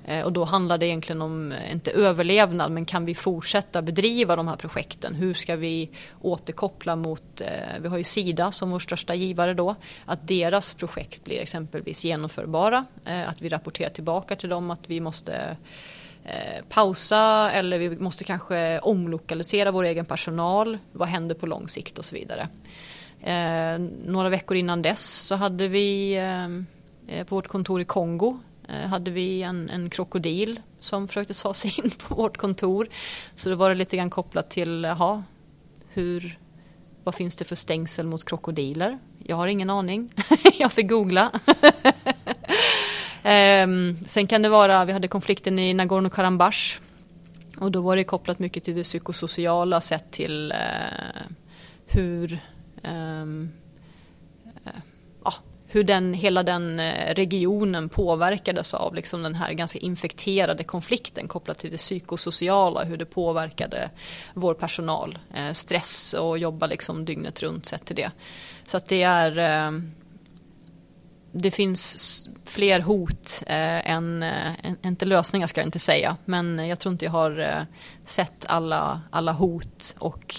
Eh, 0.08 0.24
och 0.26 0.34
då 0.34 0.44
handlar 0.44 0.78
det 0.78 0.86
egentligen 0.86 1.22
om, 1.22 1.52
eh, 1.52 1.72
inte 1.72 1.92
överlevnad, 1.92 2.72
men 2.72 2.86
kan 2.86 3.06
vi 3.06 3.16
fortsätta 3.16 3.82
bedriva 3.82 4.36
de 4.36 4.48
här 4.48 4.56
projekten? 4.56 5.16
Hur 5.16 5.34
ska 5.34 5.56
vi 5.56 5.90
återkoppla 6.22 6.96
mot, 6.96 7.42
eh, 7.42 7.80
vi 7.82 7.88
har 7.88 7.98
ju 7.98 8.04
Sida 8.04 8.52
som 8.52 8.72
vår 8.72 8.80
största 8.80 9.16
givare 9.16 9.54
då, 9.54 9.76
att 10.06 10.28
deras 10.28 10.74
projekt 10.74 11.24
blir 11.26 11.40
exempelvis 11.40 12.04
genomförbara. 12.06 12.86
Att 13.04 13.42
vi 13.42 13.50
rapporterar 13.50 13.90
tillbaka 13.90 14.36
till 14.36 14.50
dem 14.50 14.72
att 14.72 14.90
vi 14.90 15.00
måste 15.00 15.58
pausa 16.70 17.52
eller 17.52 17.78
vi 17.78 17.90
måste 17.90 18.24
kanske 18.24 18.80
omlokalisera 18.80 19.72
vår 19.72 19.84
egen 19.84 20.06
personal. 20.06 20.78
Vad 20.92 21.08
händer 21.08 21.36
på 21.36 21.46
lång 21.46 21.68
sikt 21.68 22.00
och 22.00 22.06
så 22.06 22.16
vidare. 22.16 22.50
några 24.06 24.30
veckor 24.30 24.58
innan 24.58 24.82
dess 24.82 25.14
så 25.14 25.36
hade 25.36 25.68
vi 25.68 26.20
på 27.28 27.36
vårt 27.36 27.48
kontor 27.48 27.82
i 27.82 27.86
Kongo 27.86 28.40
Eh, 28.70 28.88
hade 28.88 29.12
vi 29.12 29.42
en, 29.44 29.70
en 29.70 29.90
krokodil 29.90 30.62
som 30.80 31.08
försökte 31.08 31.34
ta 31.34 31.54
sig 31.54 31.74
in 31.78 31.92
på 31.92 32.16
vårt 32.16 32.38
kontor. 32.38 32.88
Så 33.36 33.50
det 33.50 33.56
var 33.56 33.70
det 33.70 33.76
lite 33.76 33.98
grann 33.98 34.10
kopplat 34.10 34.50
till, 34.50 34.84
jaha, 34.84 35.24
hur, 35.90 36.40
vad 37.04 37.16
finns 37.16 37.36
det 37.36 37.46
för 37.46 37.56
stängsel 37.56 38.06
mot 38.06 38.26
krokodiler? 38.26 39.00
Jag 39.24 39.36
har 39.36 39.48
ingen 39.48 39.70
aning. 39.70 40.14
jag 40.60 40.74
fick 40.74 40.90
googla. 40.90 41.32
um, 43.24 43.98
sen 44.06 44.28
kan 44.28 44.42
det 44.42 44.50
vara, 44.50 44.86
vi 44.86 44.92
hade 44.92 45.08
konflikten 45.08 45.60
i 45.60 45.74
Nagorno-Karabach. 45.74 46.80
Och 47.58 47.72
då 47.72 47.82
var 47.82 47.96
det 47.96 48.04
kopplat 48.04 48.40
mycket 48.40 48.64
till 48.64 48.76
det 48.76 48.84
psykosociala 48.84 49.82
sett 49.82 50.12
till 50.12 50.52
uh, 50.52 51.34
hur 51.86 52.40
um, 52.84 53.52
hur 55.68 55.84
den, 55.84 56.14
hela 56.14 56.44
den 56.44 56.80
eh, 56.80 57.14
regionen 57.16 57.90
påverkades 57.90 58.74
av 58.74 58.96
liksom 58.96 59.24
den 59.24 59.36
här 59.36 59.54
ganska 59.54 59.80
infekterade 59.80 60.64
konflikten 60.64 61.28
kopplat 61.28 61.60
till 61.60 61.72
det 61.72 61.78
psykosociala, 61.78 62.84
hur 62.84 62.98
det 62.98 63.06
påverkade 63.06 63.90
vår 64.34 64.54
personal. 64.54 65.20
Eh, 65.36 65.52
stress 65.52 66.14
och 66.14 66.38
jobba 66.38 66.68
liksom 66.68 67.06
dygnet 67.06 67.44
runt 67.44 67.66
sett 67.66 67.86
till 67.86 67.96
det. 67.96 68.12
Så 68.66 68.78
att 68.78 68.86
det 68.86 69.04
är 69.04 69.38
eh, 69.38 69.72
det 71.32 71.52
finns 71.52 72.28
fler 72.46 72.80
hot 72.80 73.44
eh, 73.48 73.92
än, 73.92 74.24
eh, 74.24 74.52
inte 74.84 75.06
lösningar 75.06 75.48
ska 75.48 75.62
jag 75.62 75.68
inte 75.68 75.80
säga, 75.80 76.18
men 76.26 76.68
jag 76.68 76.80
tror 76.80 76.92
inte 76.92 77.06
jag 77.06 77.12
har 77.12 77.40
eh, 77.40 77.64
sett 78.06 78.46
alla, 78.46 79.02
alla 79.10 79.32
hot 79.32 79.96
och 80.00 80.36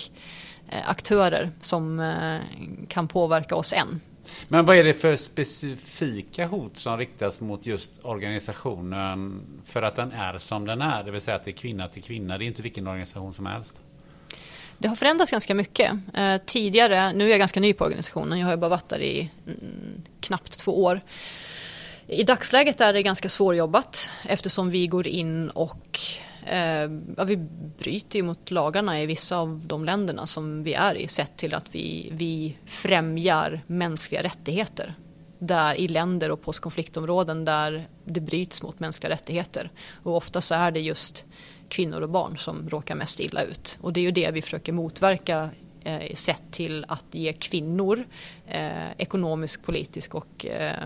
eh, 0.68 0.90
aktörer 0.90 1.50
som 1.60 2.00
eh, 2.00 2.40
kan 2.88 3.08
påverka 3.08 3.56
oss 3.56 3.72
än. 3.72 4.00
Men 4.48 4.64
vad 4.64 4.76
är 4.76 4.84
det 4.84 4.94
för 4.94 5.16
specifika 5.16 6.46
hot 6.46 6.78
som 6.78 6.98
riktas 6.98 7.40
mot 7.40 7.66
just 7.66 7.90
organisationen 8.02 9.40
för 9.64 9.82
att 9.82 9.96
den 9.96 10.12
är 10.12 10.38
som 10.38 10.66
den 10.66 10.82
är? 10.82 11.04
Det 11.04 11.10
vill 11.10 11.20
säga 11.20 11.36
att 11.36 11.44
det 11.44 11.50
är 11.50 11.52
kvinna 11.52 11.88
till 11.88 12.02
kvinna. 12.02 12.38
Det 12.38 12.44
är 12.44 12.46
inte 12.46 12.62
vilken 12.62 12.86
organisation 12.86 13.34
som 13.34 13.46
helst. 13.46 13.80
Det 14.78 14.88
har 14.88 14.96
förändrats 14.96 15.30
ganska 15.30 15.54
mycket. 15.54 15.92
Eh, 16.14 16.36
tidigare, 16.46 17.12
nu 17.12 17.24
är 17.24 17.28
jag 17.28 17.38
ganska 17.38 17.60
ny 17.60 17.72
på 17.72 17.84
organisationen, 17.84 18.38
jag 18.38 18.46
har 18.46 18.52
ju 18.52 18.56
bara 18.56 18.68
varit 18.68 18.88
där 18.88 19.00
i 19.00 19.30
mm, 19.46 20.02
knappt 20.20 20.58
två 20.58 20.84
år. 20.84 21.00
I 22.06 22.24
dagsläget 22.24 22.80
är 22.80 22.92
det 22.92 23.02
ganska 23.02 23.28
svårjobbat 23.28 24.08
eftersom 24.22 24.70
vi 24.70 24.86
går 24.86 25.06
in 25.06 25.50
och 25.50 26.00
eh, 26.50 26.90
ja, 27.16 27.24
vi 27.24 27.36
bryter 27.78 28.18
ju 28.18 28.22
mot 28.22 28.50
lagarna 28.50 29.02
i 29.02 29.06
vissa 29.06 29.36
av 29.36 29.62
de 29.66 29.84
länderna 29.84 30.26
som 30.26 30.62
vi 30.62 30.74
är 30.74 30.94
i 30.94 31.08
sett 31.08 31.36
till 31.36 31.54
att 31.54 31.74
vi, 31.74 32.08
vi 32.12 32.56
främjar 32.66 33.60
mänskliga 33.66 34.22
rättigheter 34.22 34.94
där 35.38 35.74
i 35.74 35.88
länder 35.88 36.30
och 36.30 36.42
postkonfliktområden 36.42 37.44
där 37.44 37.88
det 38.04 38.20
bryts 38.20 38.62
mot 38.62 38.80
mänskliga 38.80 39.12
rättigheter. 39.12 39.70
Och 40.02 40.16
ofta 40.16 40.40
så 40.40 40.54
är 40.54 40.70
det 40.70 40.80
just 40.80 41.24
kvinnor 41.68 42.00
och 42.00 42.08
barn 42.08 42.38
som 42.38 42.68
råkar 42.68 42.94
mest 42.94 43.20
illa 43.20 43.42
ut. 43.42 43.78
Och 43.80 43.92
det 43.92 44.00
är 44.00 44.02
ju 44.02 44.10
det 44.10 44.30
vi 44.30 44.42
försöker 44.42 44.72
motverka 44.72 45.50
eh, 45.84 46.14
sett 46.14 46.42
till 46.50 46.84
att 46.88 47.04
ge 47.10 47.32
kvinnor 47.32 48.04
eh, 48.46 48.90
ekonomisk, 48.98 49.62
politisk 49.62 50.14
och 50.14 50.46
eh, 50.46 50.84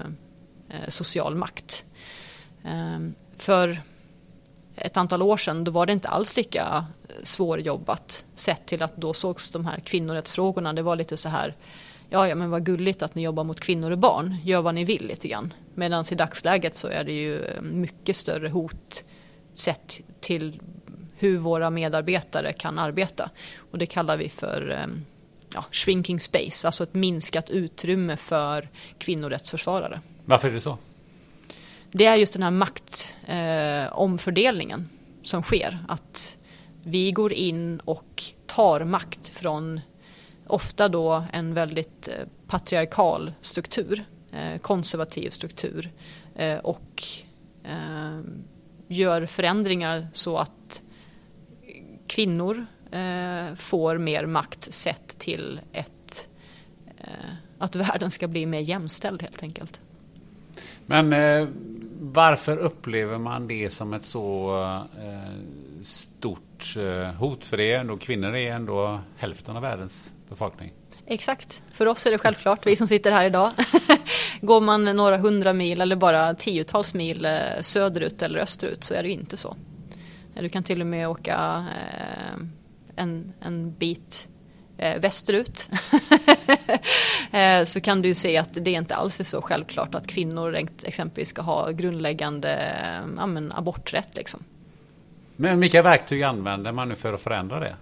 eh 0.68 0.88
social 0.88 1.34
makt. 1.34 1.84
Eh, 2.64 2.98
för 3.36 3.82
ett 4.76 4.96
antal 4.96 5.22
år 5.22 5.36
sedan 5.36 5.64
då 5.64 5.70
var 5.70 5.86
det 5.86 5.92
inte 5.92 6.08
alls 6.08 6.36
lika 6.36 6.84
eh, 7.08 7.14
svårjobbat 7.24 8.24
sett 8.34 8.66
till 8.66 8.82
att 8.82 8.96
då 8.96 9.14
sågs 9.14 9.50
de 9.50 9.66
här 9.66 9.80
kvinnorättsfrågorna. 9.80 10.72
Det 10.72 10.82
var 10.82 10.96
lite 10.96 11.16
så 11.16 11.28
här 11.28 11.56
ja, 12.12 12.28
ja 12.28 12.34
men 12.34 12.50
vad 12.50 12.66
gulligt 12.66 13.02
att 13.02 13.14
ni 13.14 13.22
jobbar 13.22 13.44
mot 13.44 13.60
kvinnor 13.60 13.90
och 13.90 13.98
barn. 13.98 14.36
Gör 14.44 14.62
vad 14.62 14.74
ni 14.74 14.84
vill 14.84 15.06
lite 15.06 15.28
grann. 15.28 15.54
Medan 15.74 16.04
i 16.10 16.14
dagsläget 16.14 16.76
så 16.76 16.88
är 16.88 17.04
det 17.04 17.12
ju 17.12 17.44
eh, 17.44 17.62
mycket 17.62 18.16
större 18.16 18.48
hot 18.48 19.04
sett 19.54 20.00
till 20.20 20.60
hur 21.16 21.38
våra 21.38 21.70
medarbetare 21.70 22.52
kan 22.52 22.78
arbeta. 22.78 23.30
Och 23.56 23.78
det 23.78 23.86
kallar 23.86 24.16
vi 24.16 24.28
för 24.28 24.70
eh, 24.70 24.86
ja, 25.54 25.64
shrinking 25.70 26.20
space, 26.20 26.68
alltså 26.68 26.82
ett 26.82 26.94
minskat 26.94 27.50
utrymme 27.50 28.16
för 28.16 28.68
kvinnorättsförsvarare. 28.98 30.00
Varför 30.24 30.48
är 30.48 30.52
det 30.52 30.60
så? 30.60 30.78
Det 31.92 32.06
är 32.06 32.16
just 32.16 32.32
den 32.32 32.42
här 32.42 32.50
maktomfördelningen 32.50 34.80
eh, 34.80 34.86
som 35.22 35.42
sker. 35.42 35.78
Att 35.88 36.38
vi 36.82 37.12
går 37.12 37.32
in 37.32 37.80
och 37.80 38.22
tar 38.46 38.84
makt 38.84 39.28
från 39.28 39.80
ofta 40.46 40.88
då 40.88 41.24
en 41.32 41.54
väldigt 41.54 42.08
eh, 42.08 42.14
patriarkal 42.46 43.32
struktur 43.40 44.04
eh, 44.32 44.58
konservativ 44.58 45.30
struktur 45.30 45.90
eh, 46.34 46.58
och 46.58 47.02
eh, 47.64 48.20
gör 48.88 49.26
förändringar 49.26 50.08
så 50.12 50.38
att 50.38 50.82
kvinnor 52.06 52.66
eh, 52.90 53.54
får 53.54 53.98
mer 53.98 54.26
makt 54.26 54.74
sett 54.74 55.18
till 55.18 55.60
ett, 55.72 56.28
eh, 56.98 57.34
att 57.58 57.76
världen 57.76 58.10
ska 58.10 58.28
bli 58.28 58.46
mer 58.46 58.60
jämställd 58.60 59.22
helt 59.22 59.42
enkelt. 59.42 59.80
Men 60.86 61.12
eh, 61.12 61.48
varför 62.04 62.56
upplever 62.56 63.18
man 63.18 63.48
det 63.48 63.70
som 63.70 63.92
ett 63.92 64.04
så 64.04 64.54
eh, 65.02 65.82
stort 65.82 66.76
eh, 66.76 67.14
hot? 67.14 67.46
För 67.46 67.56
det 67.56 67.72
är 67.72 67.80
ändå, 67.80 67.96
kvinnor 67.96 68.34
är 68.34 68.52
ändå 68.52 69.00
hälften 69.16 69.56
av 69.56 69.62
världens 69.62 70.12
befolkning. 70.28 70.72
Exakt, 71.06 71.62
för 71.72 71.86
oss 71.86 72.06
är 72.06 72.10
det 72.10 72.18
självklart, 72.18 72.66
vi 72.66 72.76
som 72.76 72.88
sitter 72.88 73.10
här 73.10 73.26
idag. 73.26 73.52
Går 74.40 74.60
man 74.60 74.84
några 74.84 75.16
hundra 75.16 75.52
mil 75.52 75.80
eller 75.80 75.96
bara 75.96 76.34
tiotals 76.34 76.94
mil 76.94 77.24
eh, 77.24 77.60
söderut 77.60 78.22
eller 78.22 78.38
österut 78.38 78.84
så 78.84 78.94
är 78.94 79.02
det 79.02 79.10
inte 79.10 79.36
så. 79.36 79.56
Du 80.34 80.48
kan 80.48 80.62
till 80.62 80.80
och 80.80 80.86
med 80.86 81.08
åka 81.08 81.66
eh, 81.76 82.46
en, 82.96 83.32
en 83.40 83.72
bit 83.74 84.28
eh, 84.82 85.00
västerut 85.00 85.70
eh, 87.32 87.64
så 87.64 87.80
kan 87.80 88.02
du 88.02 88.14
se 88.14 88.36
att 88.36 88.54
det 88.64 88.70
inte 88.70 88.94
alls 88.94 89.20
är 89.20 89.24
så 89.24 89.42
självklart 89.42 89.94
att 89.94 90.06
kvinnor 90.06 90.58
exempelvis 90.82 91.28
ska 91.28 91.42
ha 91.42 91.70
grundläggande 91.70 92.54
eh, 92.54 93.08
ja, 93.16 93.26
men 93.26 93.52
aborträtt. 93.52 94.16
Liksom. 94.16 94.44
Men 95.36 95.60
vilka 95.60 95.82
verktyg 95.82 96.22
använder 96.22 96.72
man 96.72 96.88
nu 96.88 96.94
för 96.94 97.12
att 97.12 97.20
förändra 97.20 97.60
det? 97.60 97.76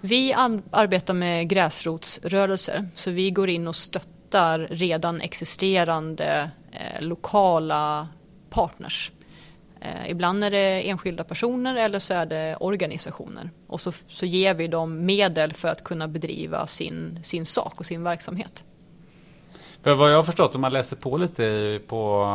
Vi 0.00 0.32
arbetar 0.70 1.14
med 1.14 1.48
gräsrotsrörelser 1.48 2.88
så 2.94 3.10
vi 3.10 3.30
går 3.30 3.48
in 3.48 3.68
och 3.68 3.76
stöttar 3.76 4.58
redan 4.58 5.20
existerande 5.20 6.50
eh, 6.72 7.04
lokala 7.06 8.08
partners. 8.50 9.12
Eh, 9.84 10.10
ibland 10.10 10.44
är 10.44 10.50
det 10.50 10.88
enskilda 10.88 11.24
personer 11.24 11.76
eller 11.76 11.98
så 11.98 12.14
är 12.14 12.26
det 12.26 12.56
organisationer. 12.60 13.50
Och 13.66 13.80
så, 13.80 13.92
så 14.08 14.26
ger 14.26 14.54
vi 14.54 14.68
dem 14.68 15.04
medel 15.04 15.52
för 15.52 15.68
att 15.68 15.84
kunna 15.84 16.08
bedriva 16.08 16.66
sin, 16.66 17.20
sin 17.24 17.46
sak 17.46 17.80
och 17.80 17.86
sin 17.86 18.02
verksamhet. 18.02 18.64
För 19.82 19.94
vad 19.94 20.12
jag 20.12 20.16
har 20.16 20.22
förstått 20.22 20.54
om 20.54 20.60
man 20.60 20.72
läser 20.72 20.96
på 20.96 21.16
lite 21.16 21.80
på, 21.86 22.26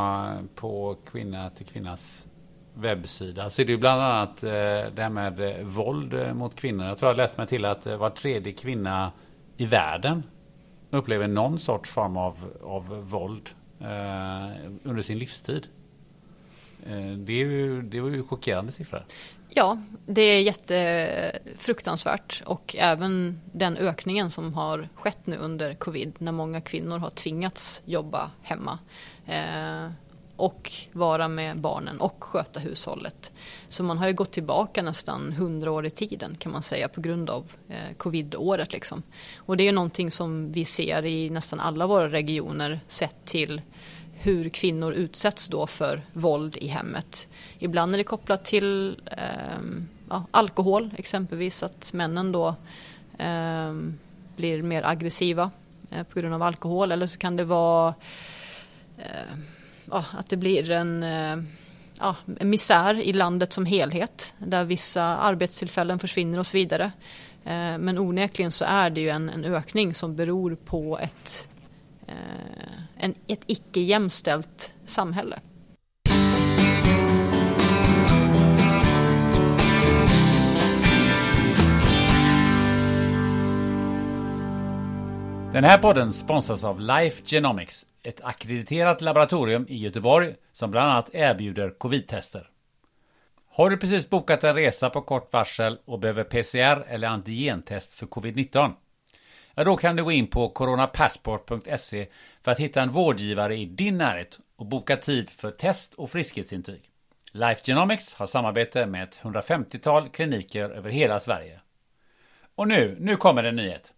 på 0.56 0.96
Kvinna 1.12 1.50
till 1.50 1.66
Kvinnas 1.66 2.26
webbsida 2.74 3.50
så 3.50 3.62
är 3.62 3.66
det 3.66 3.72
ju 3.72 3.78
bland 3.78 4.02
annat 4.02 4.44
eh, 4.44 4.50
det 4.96 5.02
här 5.02 5.10
med 5.10 5.40
eh, 5.40 5.66
våld 5.66 6.14
eh, 6.14 6.34
mot 6.34 6.56
kvinnor. 6.56 6.86
Jag 6.86 6.98
tror 6.98 7.10
jag 7.10 7.18
läste 7.18 7.42
mig 7.42 7.48
till 7.48 7.66
att 7.66 7.86
var 7.86 8.10
tredje 8.10 8.54
kvinna 8.54 9.12
i 9.58 9.66
världen 9.66 10.24
upplever 10.92 11.28
någon 11.28 11.60
sorts 11.60 11.90
form 11.90 12.18
av, 12.18 12.36
av 12.64 13.10
våld 13.10 13.50
eh, 13.80 14.72
under 14.84 15.02
sin 15.02 15.20
livstid. 15.20 15.68
Eh, 16.86 17.12
det, 17.12 17.34
är 17.34 17.46
ju, 17.46 17.82
det 17.82 18.02
var 18.02 18.10
ju 18.10 18.24
chockerande 18.24 18.72
siffror. 18.72 19.06
Ja, 19.50 19.78
det 20.06 20.22
är 20.22 20.42
jättefruktansvärt 20.42 22.44
och 22.46 22.76
även 22.80 23.42
den 23.54 23.78
ökningen 23.78 24.32
som 24.32 24.54
har 24.54 24.90
skett 24.96 25.28
nu 25.28 25.38
under 25.38 25.74
covid 25.74 26.14
när 26.18 26.32
många 26.32 26.62
kvinnor 26.62 26.98
har 26.98 27.10
tvingats 27.10 27.82
jobba 27.86 28.32
hemma 28.42 28.80
eh, 29.28 29.92
och 30.40 30.72
vara 30.92 31.28
med 31.28 31.58
barnen 31.58 32.00
och 32.00 32.24
sköta 32.24 32.60
hushållet. 32.60 33.32
Så 33.68 33.84
man 33.84 33.98
har 33.98 34.08
ju 34.08 34.14
gått 34.14 34.32
tillbaka 34.32 34.82
nästan 34.82 35.32
hundra 35.32 35.72
år 35.72 35.86
i 35.86 35.90
tiden 35.90 36.36
kan 36.40 36.52
man 36.52 36.64
säga 36.64 36.88
på 36.88 37.02
grund 37.02 37.30
av 37.30 37.52
eh, 37.70 37.96
covid-året. 37.98 38.74
Liksom. 38.74 39.04
Och 39.38 39.58
det 39.58 39.68
är 39.68 39.74
någonting 39.74 40.12
som 40.12 40.52
vi 40.52 40.66
ser 40.66 41.06
i 41.06 41.30
nästan 41.30 41.60
alla 41.60 41.88
våra 41.88 42.10
regioner 42.10 42.80
sett 42.88 43.26
till 43.26 43.62
hur 44.22 44.50
kvinnor 44.50 44.94
utsätts 44.94 45.48
då 45.48 45.68
för 45.68 46.02
våld 46.14 46.58
i 46.58 46.68
hemmet. 46.68 47.28
Ibland 47.60 47.94
är 47.94 47.98
det 47.98 48.04
kopplat 48.04 48.46
till 48.46 49.02
eh, 49.06 49.60
ja, 50.10 50.24
alkohol 50.32 50.92
exempelvis, 50.98 51.64
att 51.64 51.94
männen 51.94 52.32
då 52.32 52.56
eh, 53.18 53.74
blir 54.36 54.62
mer 54.62 54.84
aggressiva 54.86 55.52
eh, 55.92 56.04
på 56.04 56.20
grund 56.20 56.36
av 56.36 56.42
alkohol. 56.42 56.92
Eller 56.92 57.08
så 57.08 57.18
kan 57.18 57.36
det 57.36 57.44
vara 57.44 57.94
eh, 58.98 59.38
ja, 59.86 60.06
att 60.12 60.30
det 60.30 60.38
blir 60.38 60.72
en, 60.72 61.04
eh, 61.04 61.38
ja, 62.00 62.16
misär 62.26 63.00
i 63.00 63.14
landet 63.14 63.54
som 63.54 63.66
helhet, 63.66 64.34
där 64.38 64.64
vissa 64.64 65.04
arbetstillfällen 65.04 66.00
försvinner 66.00 66.40
och 66.40 66.48
så 66.48 66.58
vidare. 66.58 66.92
Eh, 67.44 67.78
men 67.78 67.98
onekligen 67.98 68.52
så 68.52 68.66
är 68.66 68.90
det 68.90 69.02
ju 69.02 69.10
en, 69.10 69.30
en 69.30 69.46
ökning 69.46 69.94
som 69.94 70.16
beror 70.16 70.56
på 70.56 71.00
ett 71.00 71.48
Eh, 72.10 72.16
en, 72.98 73.16
ett 73.28 73.44
icke 73.48 73.80
jämställt 73.80 74.74
samhälle. 74.86 75.40
Den 85.54 85.64
här 85.64 85.78
podden 85.78 86.14
sponsras 86.14 86.64
av 86.64 86.80
Life 86.80 87.24
Genomics, 87.26 87.86
ett 88.04 88.22
akkrediterat 88.24 89.02
laboratorium 89.02 89.66
i 89.70 89.78
Göteborg 89.78 90.36
som 90.52 90.72
bland 90.72 90.92
annat 90.92 91.10
erbjuder 91.14 91.70
covid-tester. 91.70 92.50
Har 93.52 93.70
du 93.70 93.78
precis 93.78 94.10
bokat 94.10 94.44
en 94.44 94.56
resa 94.56 94.90
på 94.90 95.02
kort 95.02 95.34
varsel 95.34 95.80
och 95.86 96.00
behöver 96.00 96.24
PCR 96.24 96.86
eller 96.88 97.08
antigentest 97.08 97.94
för 97.94 98.06
covid-19? 98.06 98.72
Ja, 99.60 99.66
då 99.66 99.78
kan 99.78 99.96
du 99.96 100.04
gå 100.04 100.12
in 100.12 100.28
på 100.28 100.50
coronapassport.se 100.50 102.08
för 102.44 102.52
att 102.52 102.60
hitta 102.60 102.82
en 102.82 102.92
vårdgivare 102.92 103.58
i 103.58 103.66
din 103.66 103.98
närhet 103.98 104.40
och 104.56 104.66
boka 104.66 104.98
tid 104.98 105.30
för 105.30 105.52
test 105.52 105.94
och 105.94 106.10
friskhetsintyg. 106.10 106.82
Life 107.32 107.62
Genomics 107.64 108.14
har 108.14 108.28
samarbete 108.28 108.86
med 108.86 109.04
ett 109.04 109.22
150-tal 109.24 110.10
kliniker 110.10 110.70
över 110.70 110.90
hela 110.90 111.20
Sverige. 111.20 111.60
Och 112.56 112.68
nu, 112.68 112.98
nu 113.00 113.16
kommer 113.16 113.44
en 113.44 113.56
nyhet. 113.56 113.94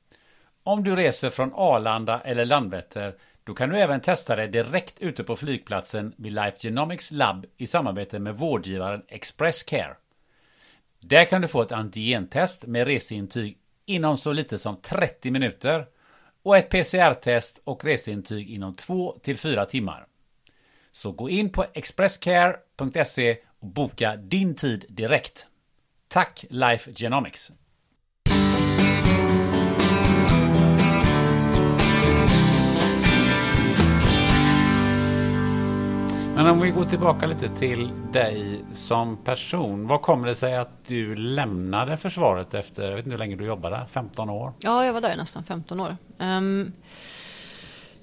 Om 0.64 0.84
du 0.84 0.96
reser 0.96 1.30
från 1.30 1.54
Arlanda 1.56 2.22
eller 2.22 2.46
Landvetter 2.46 3.14
då 3.44 3.54
kan 3.54 3.70
du 3.70 3.80
även 3.80 4.02
testa 4.02 4.36
dig 4.36 4.48
direkt 4.48 5.00
ute 5.00 5.24
på 5.24 5.36
flygplatsen 5.36 6.14
vid 6.18 6.34
Life 6.34 6.58
Genomics 6.60 7.12
labb 7.12 7.46
i 7.58 7.68
samarbete 7.68 8.20
med 8.20 8.36
vårdgivaren 8.36 9.02
Express 9.08 9.64
Care. 9.64 9.96
Där 11.00 11.26
kan 11.26 11.42
du 11.42 11.48
få 11.48 11.62
ett 11.62 11.72
antigentest 11.72 12.66
med 12.66 12.88
reseintyg 12.88 13.58
inom 13.92 14.18
så 14.18 14.32
lite 14.32 14.58
som 14.58 14.78
30 14.82 15.32
minuter 15.32 15.86
och 16.44 16.58
ett 16.58 16.70
PCR-test 16.70 17.62
och 17.64 17.84
reseintyg 17.84 18.50
inom 18.50 18.76
2 18.76 19.16
till 19.22 19.38
4 19.38 19.66
timmar. 19.66 20.06
Så 20.92 21.12
gå 21.12 21.30
in 21.30 21.50
på 21.50 21.66
expresscare.se 21.74 23.38
och 23.60 23.68
boka 23.68 24.16
din 24.16 24.56
tid 24.56 24.86
direkt. 24.90 25.48
Tack 26.08 26.46
Life 26.50 26.94
Genomics! 26.94 27.52
Men 36.42 36.50
om 36.50 36.60
vi 36.60 36.70
går 36.70 36.86
tillbaka 36.86 37.28
lite 37.28 37.50
till 37.50 37.92
dig 38.14 38.64
som 38.74 39.18
person. 39.18 39.88
Vad 39.88 40.02
kommer 40.02 40.28
det 40.28 40.36
sig 40.36 40.58
att 40.58 40.88
du 40.88 41.16
lämnade 41.16 41.98
försvaret 41.98 42.54
efter, 42.54 42.84
jag 42.84 42.96
vet 42.96 43.00
inte 43.00 43.12
hur 43.12 43.18
länge 43.18 43.36
du 43.36 43.46
jobbade, 43.46 43.86
15 43.92 44.30
år? 44.30 44.54
Ja, 44.60 44.86
jag 44.86 44.94
var 44.94 45.02
där 45.02 45.14
i 45.14 45.18
nästan 45.18 45.44
15 45.44 45.80
år. 45.80 45.98
Um, 46.18 46.74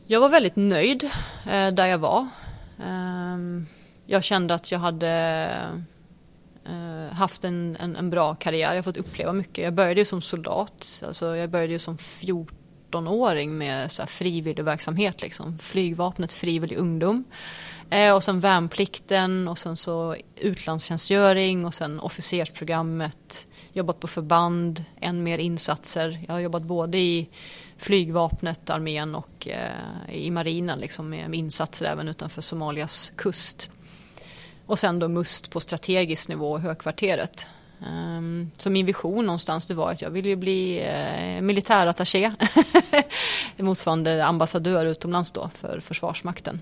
jag 0.07 0.21
var 0.21 0.29
väldigt 0.29 0.57
nöjd 0.57 1.05
uh, 1.05 1.69
där 1.69 1.87
jag 1.87 1.99
var. 1.99 2.29
Um, 2.87 3.67
jag 4.07 4.25
kände 4.25 4.55
att 4.55 4.73
jag 4.73 4.79
hade 4.79 5.51
uh, 6.71 7.13
haft 7.13 7.45
en, 7.45 7.77
en, 7.81 7.97
en, 7.97 8.11
bra 8.11 8.35
karriär, 8.35 8.69
jag 8.69 8.77
har 8.77 8.83
fått 8.83 8.97
uppleva 8.97 9.33
mycket. 9.33 9.65
Jag 9.65 9.73
började 9.73 10.01
ju 10.01 10.05
som 10.05 10.23
soldat, 10.23 11.03
alltså 11.07 11.37
jag 11.37 11.51
började 11.51 11.73
ju 11.73 11.79
som 11.79 11.99
14. 11.99 12.58
14-åring 12.91 13.59
med 13.59 13.93
så 13.93 14.03
här 14.03 14.07
frivillig 14.07 14.65
verksamhet, 14.65 15.23
liksom. 15.23 15.59
flygvapnet 15.59 16.33
frivillig 16.33 16.79
ungdom. 16.79 17.25
Eh, 17.91 18.15
och 18.15 18.25
sen 18.25 18.41
värnplikten 18.41 19.49
och 19.49 19.59
sen 19.59 19.77
så 19.77 20.17
utlandstjänstgöring 20.37 21.67
och 21.67 21.75
sen 21.75 22.01
officersprogrammet. 22.01 23.47
Jobbat 23.73 24.01
på 24.01 24.07
förband, 24.07 24.85
än 25.01 25.23
mer 25.23 25.39
insatser. 25.39 26.25
Jag 26.27 26.35
har 26.35 26.41
jobbat 26.41 26.63
både 26.63 26.99
i 26.99 27.29
flygvapnet, 27.77 28.71
armén 28.71 29.15
och 29.15 29.49
eh, 29.49 30.15
i 30.15 30.31
marinen 30.31 30.79
liksom 30.79 31.09
med, 31.09 31.31
med 31.31 31.39
insatser 31.39 31.87
även 31.87 32.09
utanför 32.09 32.43
Somalias 32.43 33.13
kust. 33.17 33.71
Och 34.67 34.79
sen 34.79 34.99
då 34.99 35.09
MUST 35.09 35.51
på 35.51 35.61
strategisk 35.61 36.29
nivå, 36.29 36.59
högkvarteret. 36.59 37.47
Um, 37.87 38.51
så 38.57 38.71
min 38.71 38.87
vision 38.87 39.27
någonstans 39.27 39.67
det 39.67 39.75
var 39.75 39.93
att 39.93 40.03
jag 40.03 40.11
ville 40.11 40.37
bli 40.37 40.81
uh, 40.81 41.43
militärattaché. 41.43 42.33
motsvarande 43.57 44.25
ambassadör 44.25 44.87
utomlands 44.87 45.33
då 45.33 45.51
för 45.55 45.81
Försvarsmakten. 45.81 46.61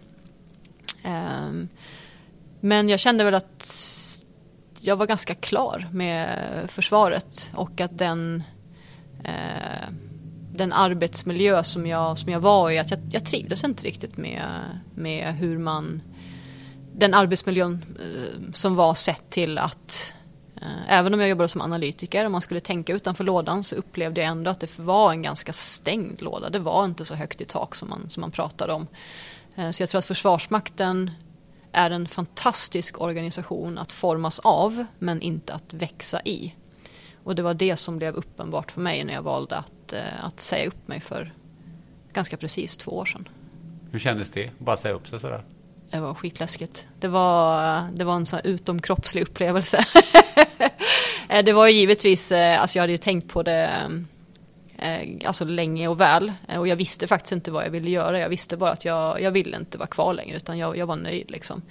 Um, 1.04 1.68
men 2.60 2.88
jag 2.88 3.00
kände 3.00 3.24
väl 3.24 3.34
att 3.34 3.76
jag 4.80 4.96
var 4.96 5.06
ganska 5.06 5.34
klar 5.34 5.88
med 5.92 6.38
försvaret 6.68 7.50
och 7.54 7.80
att 7.80 7.98
den, 7.98 8.42
uh, 9.24 9.94
den 10.52 10.72
arbetsmiljö 10.72 11.62
som 11.62 11.86
jag, 11.86 12.18
som 12.18 12.32
jag 12.32 12.40
var 12.40 12.70
i, 12.70 12.78
att 12.78 12.90
jag, 12.90 13.00
jag 13.10 13.24
trivdes 13.24 13.64
inte 13.64 13.84
riktigt 13.84 14.16
med, 14.16 14.42
med 14.94 15.34
hur 15.34 15.58
man 15.58 16.02
den 16.92 17.14
arbetsmiljön 17.14 17.84
uh, 18.00 18.52
som 18.52 18.76
var 18.76 18.94
sett 18.94 19.30
till 19.30 19.58
att 19.58 20.12
Eh, 20.62 20.98
även 20.98 21.14
om 21.14 21.20
jag 21.20 21.28
jobbade 21.28 21.48
som 21.48 21.60
analytiker 21.60 22.24
och 22.24 22.30
man 22.30 22.40
skulle 22.40 22.60
tänka 22.60 22.92
utanför 22.92 23.24
lådan 23.24 23.64
så 23.64 23.74
upplevde 23.74 24.20
jag 24.20 24.28
ändå 24.28 24.50
att 24.50 24.60
det 24.60 24.78
var 24.78 25.10
en 25.10 25.22
ganska 25.22 25.52
stängd 25.52 26.22
låda. 26.22 26.50
Det 26.50 26.58
var 26.58 26.84
inte 26.84 27.04
så 27.04 27.14
högt 27.14 27.40
i 27.40 27.44
tak 27.44 27.74
som 27.74 27.88
man, 27.88 28.10
som 28.10 28.20
man 28.20 28.30
pratade 28.30 28.72
om. 28.72 28.86
Eh, 29.56 29.70
så 29.70 29.82
jag 29.82 29.90
tror 29.90 29.98
att 29.98 30.04
Försvarsmakten 30.04 31.10
är 31.72 31.90
en 31.90 32.08
fantastisk 32.08 33.00
organisation 33.00 33.78
att 33.78 33.92
formas 33.92 34.38
av 34.38 34.84
men 34.98 35.22
inte 35.22 35.54
att 35.54 35.74
växa 35.74 36.20
i. 36.24 36.54
Och 37.24 37.34
det 37.34 37.42
var 37.42 37.54
det 37.54 37.76
som 37.76 37.98
blev 37.98 38.14
uppenbart 38.14 38.72
för 38.72 38.80
mig 38.80 39.04
när 39.04 39.14
jag 39.14 39.22
valde 39.22 39.56
att, 39.56 39.92
eh, 39.92 40.24
att 40.24 40.40
säga 40.40 40.68
upp 40.68 40.88
mig 40.88 41.00
för 41.00 41.34
ganska 42.12 42.36
precis 42.36 42.76
två 42.76 42.90
år 42.90 43.04
sedan. 43.04 43.28
Hur 43.90 43.98
kändes 43.98 44.30
det? 44.30 44.50
Bara 44.58 44.76
säga 44.76 44.94
upp 44.94 45.08
sig 45.08 45.20
sådär? 45.20 45.44
Det 45.90 46.00
var 46.00 46.14
skitläskigt. 46.14 46.86
Det 47.00 47.08
var, 47.08 47.82
det 47.94 48.04
var 48.04 48.16
en 48.16 48.26
sån 48.26 48.40
utomkroppslig 48.44 49.22
upplevelse. 49.22 49.86
Eh, 51.28 51.44
det 51.44 51.52
var 51.52 51.68
givetvis, 51.68 52.32
eh, 52.32 52.60
alltså 52.60 52.78
jag 52.78 52.82
hade 52.82 52.92
ju 52.92 52.98
tänkt 52.98 53.28
på 53.28 53.42
det 53.42 53.90
eh, 54.78 55.28
alltså 55.28 55.44
länge 55.44 55.88
och 55.88 56.00
väl. 56.00 56.32
Och 56.58 56.68
jag 56.68 56.76
visste 56.76 57.06
faktiskt 57.06 57.32
inte 57.32 57.50
vad 57.50 57.64
jag 57.64 57.70
ville 57.70 57.90
göra. 57.90 58.20
Jag 58.20 58.28
visste 58.28 58.56
bara 58.56 58.70
att 58.70 58.84
jag, 58.84 59.20
jag 59.20 59.30
ville 59.30 59.56
inte 59.56 59.78
vara 59.78 59.86
kvar 59.86 60.14
längre 60.14 60.36
utan 60.36 60.58
jag, 60.58 60.76
jag 60.76 60.86
var 60.86 60.96
nöjd 60.96 61.30
liksom. 61.30 61.62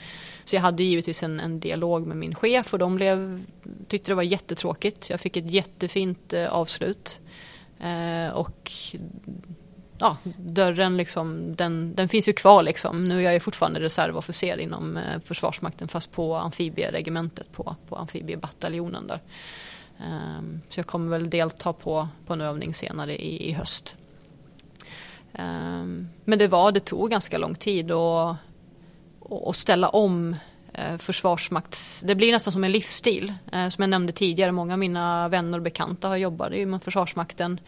Så 0.45 0.55
jag 0.55 0.61
hade 0.61 0.83
givetvis 0.83 1.23
en, 1.23 1.39
en 1.39 1.59
dialog 1.59 2.07
med 2.07 2.17
min 2.17 2.35
chef 2.35 2.73
och 2.73 2.79
de 2.79 2.95
blev, 2.95 3.43
tyckte 3.87 4.11
det 4.11 4.15
var 4.15 4.23
jättetråkigt. 4.23 5.09
Jag 5.09 5.19
fick 5.19 5.37
ett 5.37 5.51
jättefint 5.51 6.33
avslut. 6.33 7.19
och 8.33 8.71
ja, 9.97 10.17
dörren 10.37 10.97
liksom, 10.97 11.55
den, 11.55 11.95
den 11.95 12.09
finns 12.09 12.27
ju 12.27 12.33
kvar 12.33 12.63
liksom. 12.63 13.03
Nu 13.03 13.19
är 13.19 13.21
jag 13.21 13.33
ju 13.33 13.39
fortfarande 13.39 13.79
reservofficer 13.79 14.57
inom 14.57 14.97
eh, 14.97 15.19
Försvarsmakten 15.23 15.87
fast 15.87 16.11
på 16.11 16.35
amfibieregementet 16.35 17.51
på, 17.51 17.75
på 17.87 17.95
amfibiebataljonen 17.95 19.07
där. 19.07 19.21
Um, 19.97 20.61
så 20.69 20.79
jag 20.79 20.87
kommer 20.87 21.17
väl 21.17 21.29
delta 21.29 21.73
på, 21.73 22.07
på 22.25 22.33
en 22.33 22.41
övning 22.41 22.73
senare 22.73 23.15
i, 23.15 23.49
i 23.49 23.53
höst. 23.53 23.95
Um, 25.33 26.09
men 26.25 26.39
det 26.39 26.47
var, 26.47 26.71
det 26.71 26.79
tog 26.79 27.11
ganska 27.11 27.37
lång 27.37 27.55
tid 27.55 27.91
att 27.91 28.37
ställa 29.55 29.89
om 29.89 30.35
Eh, 30.77 30.97
försvarsmakts... 30.97 32.01
Det 32.05 32.15
blir 32.15 32.31
nästan 32.31 32.53
som 32.53 32.63
en 32.63 32.71
livsstil. 32.71 33.33
Eh, 33.51 33.69
som 33.69 33.81
jag 33.81 33.89
nämnde 33.89 34.13
tidigare, 34.13 34.51
många 34.51 34.73
av 34.73 34.79
mina 34.79 35.27
vänner 35.27 35.57
och 35.57 35.63
bekanta 35.63 36.07
har 36.07 36.15
jobbat 36.15 36.51
med 36.67 36.83
Försvarsmakten. 36.83 37.59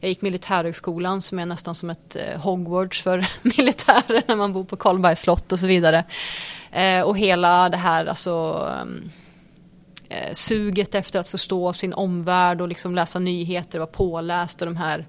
Jag 0.00 0.08
gick 0.08 0.22
militärhögskolan 0.22 1.22
som 1.22 1.38
är 1.38 1.46
nästan 1.46 1.74
som 1.74 1.90
ett 1.90 2.16
eh, 2.16 2.40
Hogwarts 2.40 3.02
för 3.02 3.26
militärer 3.42 4.22
när 4.28 4.36
man 4.36 4.52
bor 4.52 4.64
på 4.64 4.76
Karlbergs 4.76 5.20
slott 5.20 5.52
och 5.52 5.58
så 5.58 5.66
vidare. 5.66 6.04
Och 7.04 7.18
hela 7.18 7.68
det 7.68 7.76
här 7.76 8.06
alltså 8.06 8.66
mm, 8.80 9.10
suget 10.32 10.94
efter 10.94 11.20
att 11.20 11.28
förstå 11.28 11.72
sin 11.72 11.94
omvärld 11.94 12.60
och 12.60 12.68
liksom 12.68 12.94
läsa 12.94 13.18
nyheter, 13.18 13.78
vara 13.78 13.86
påläst 13.86 14.62
och 14.62 14.66
de 14.66 14.76
här 14.76 15.06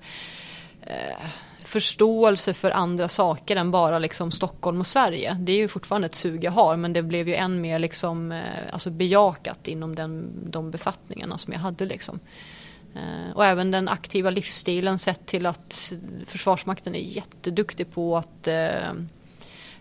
förståelse 1.72 2.54
för 2.54 2.72
andra 2.72 3.08
saker 3.08 3.56
än 3.56 3.72
bara 3.72 4.00
liksom 4.00 4.32
Stockholm 4.32 4.80
och 4.80 4.88
Sverige. 4.88 5.38
Det 5.40 5.52
är 5.52 5.58
ju 5.58 5.68
fortfarande 5.68 6.06
ett 6.06 6.16
sug 6.16 6.44
jag 6.44 6.52
har 6.52 6.78
men 6.78 6.94
det 6.94 7.02
blev 7.02 7.28
ju 7.28 7.36
än 7.36 7.62
mer 7.62 7.80
liksom, 7.80 8.32
eh, 8.32 8.42
alltså 8.72 8.90
bejakat 8.90 9.68
inom 9.68 9.96
den, 9.96 10.30
de 10.52 10.72
befattningarna 10.72 11.38
som 11.38 11.54
jag 11.54 11.60
hade. 11.60 11.86
Liksom. 11.86 12.20
Eh, 12.96 13.36
och 13.36 13.46
även 13.46 13.72
den 13.72 13.88
aktiva 13.88 14.30
livsstilen 14.30 15.00
sett 15.00 15.26
till 15.26 15.46
att 15.46 15.94
Försvarsmakten 16.26 16.96
är 16.96 17.00
jätteduktig 17.00 17.92
på 17.94 18.18
att 18.18 18.48
eh, 18.48 18.90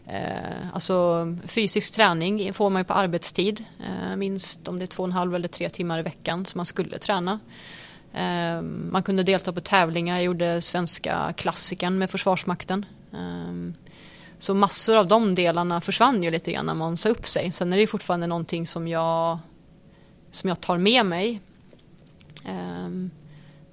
eh, 0.07 0.73
Alltså 0.73 1.27
fysisk 1.45 1.95
träning 1.95 2.53
får 2.53 2.71
man 2.71 2.81
ju 2.81 2.85
på 2.85 2.95
arbetstid. 2.95 3.65
Eh, 3.81 4.17
minst 4.17 4.69
om 4.69 4.79
det 4.79 4.85
är 4.85 4.87
två 4.87 5.03
och 5.03 5.09
en 5.09 5.13
halv 5.13 5.35
eller 5.35 5.49
tre 5.49 5.69
timmar 5.69 5.99
i 5.99 6.03
veckan 6.03 6.47
som 6.47 6.59
man 6.59 6.67
skulle 6.67 6.99
träna. 6.99 7.41
Ehm, 8.15 8.89
man 8.93 9.03
kunde 9.03 9.23
delta 9.23 9.53
på 9.53 9.61
tävlingar, 9.61 10.17
jag 10.17 10.25
gjorde 10.25 10.63
svenska 10.63 11.33
klassikern 11.37 11.99
med 11.99 12.11
Försvarsmakten. 12.11 12.87
Ehm, 13.15 13.75
så 14.39 14.55
massor 14.55 14.97
av 14.97 15.09
de 15.09 15.35
delarna 15.35 15.81
försvann 15.81 16.23
ju 16.23 16.31
lite 16.31 16.53
grann 16.53 16.67
när 16.67 16.75
man 16.75 16.97
sa 16.97 17.09
upp 17.09 17.27
sig. 17.27 17.53
Sen 17.53 17.73
är 17.73 17.77
det 17.77 17.87
fortfarande 17.87 18.27
någonting 18.27 18.67
som 18.67 18.89
jag, 18.89 19.39
som 20.31 20.49
jag 20.49 20.61
tar 20.61 20.79
med 20.79 21.07
mig. 21.07 21.41
Ehm, 22.45 23.11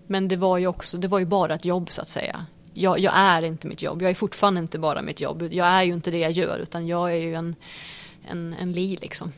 men 0.08 0.28
det 0.28 0.36
var 0.36 0.58
ju 0.58 0.68
också, 0.68 0.98
det 0.98 1.08
var 1.08 1.20
ju 1.20 1.26
bara 1.26 1.56
ett 1.56 1.66
jobb 1.66 1.92
så 1.92 2.02
att 2.02 2.10
säga. 2.10 2.46
Jag, 2.74 3.00
jag, 3.00 3.14
är 3.16 3.44
inte 3.44 3.68
mitt 3.68 3.82
jobb, 3.82 4.02
jag 4.02 4.12
är 4.12 4.16
fortfarande 4.16 4.60
inte 4.60 4.80
bara 4.80 5.02
mitt 5.02 5.22
jobb. 5.22 5.42
Jag 5.52 5.68
är 5.68 5.84
ju 5.84 5.94
inte 5.94 6.12
det 6.12 6.18
jag 6.20 6.32
gör 6.32 6.60
utan 6.60 6.88
jag 6.88 7.12
är 7.12 7.16
ju 7.16 7.36
en, 7.36 7.56
en, 8.28 8.56
en 8.60 8.72
li 8.72 8.98
liksom. 9.02 9.32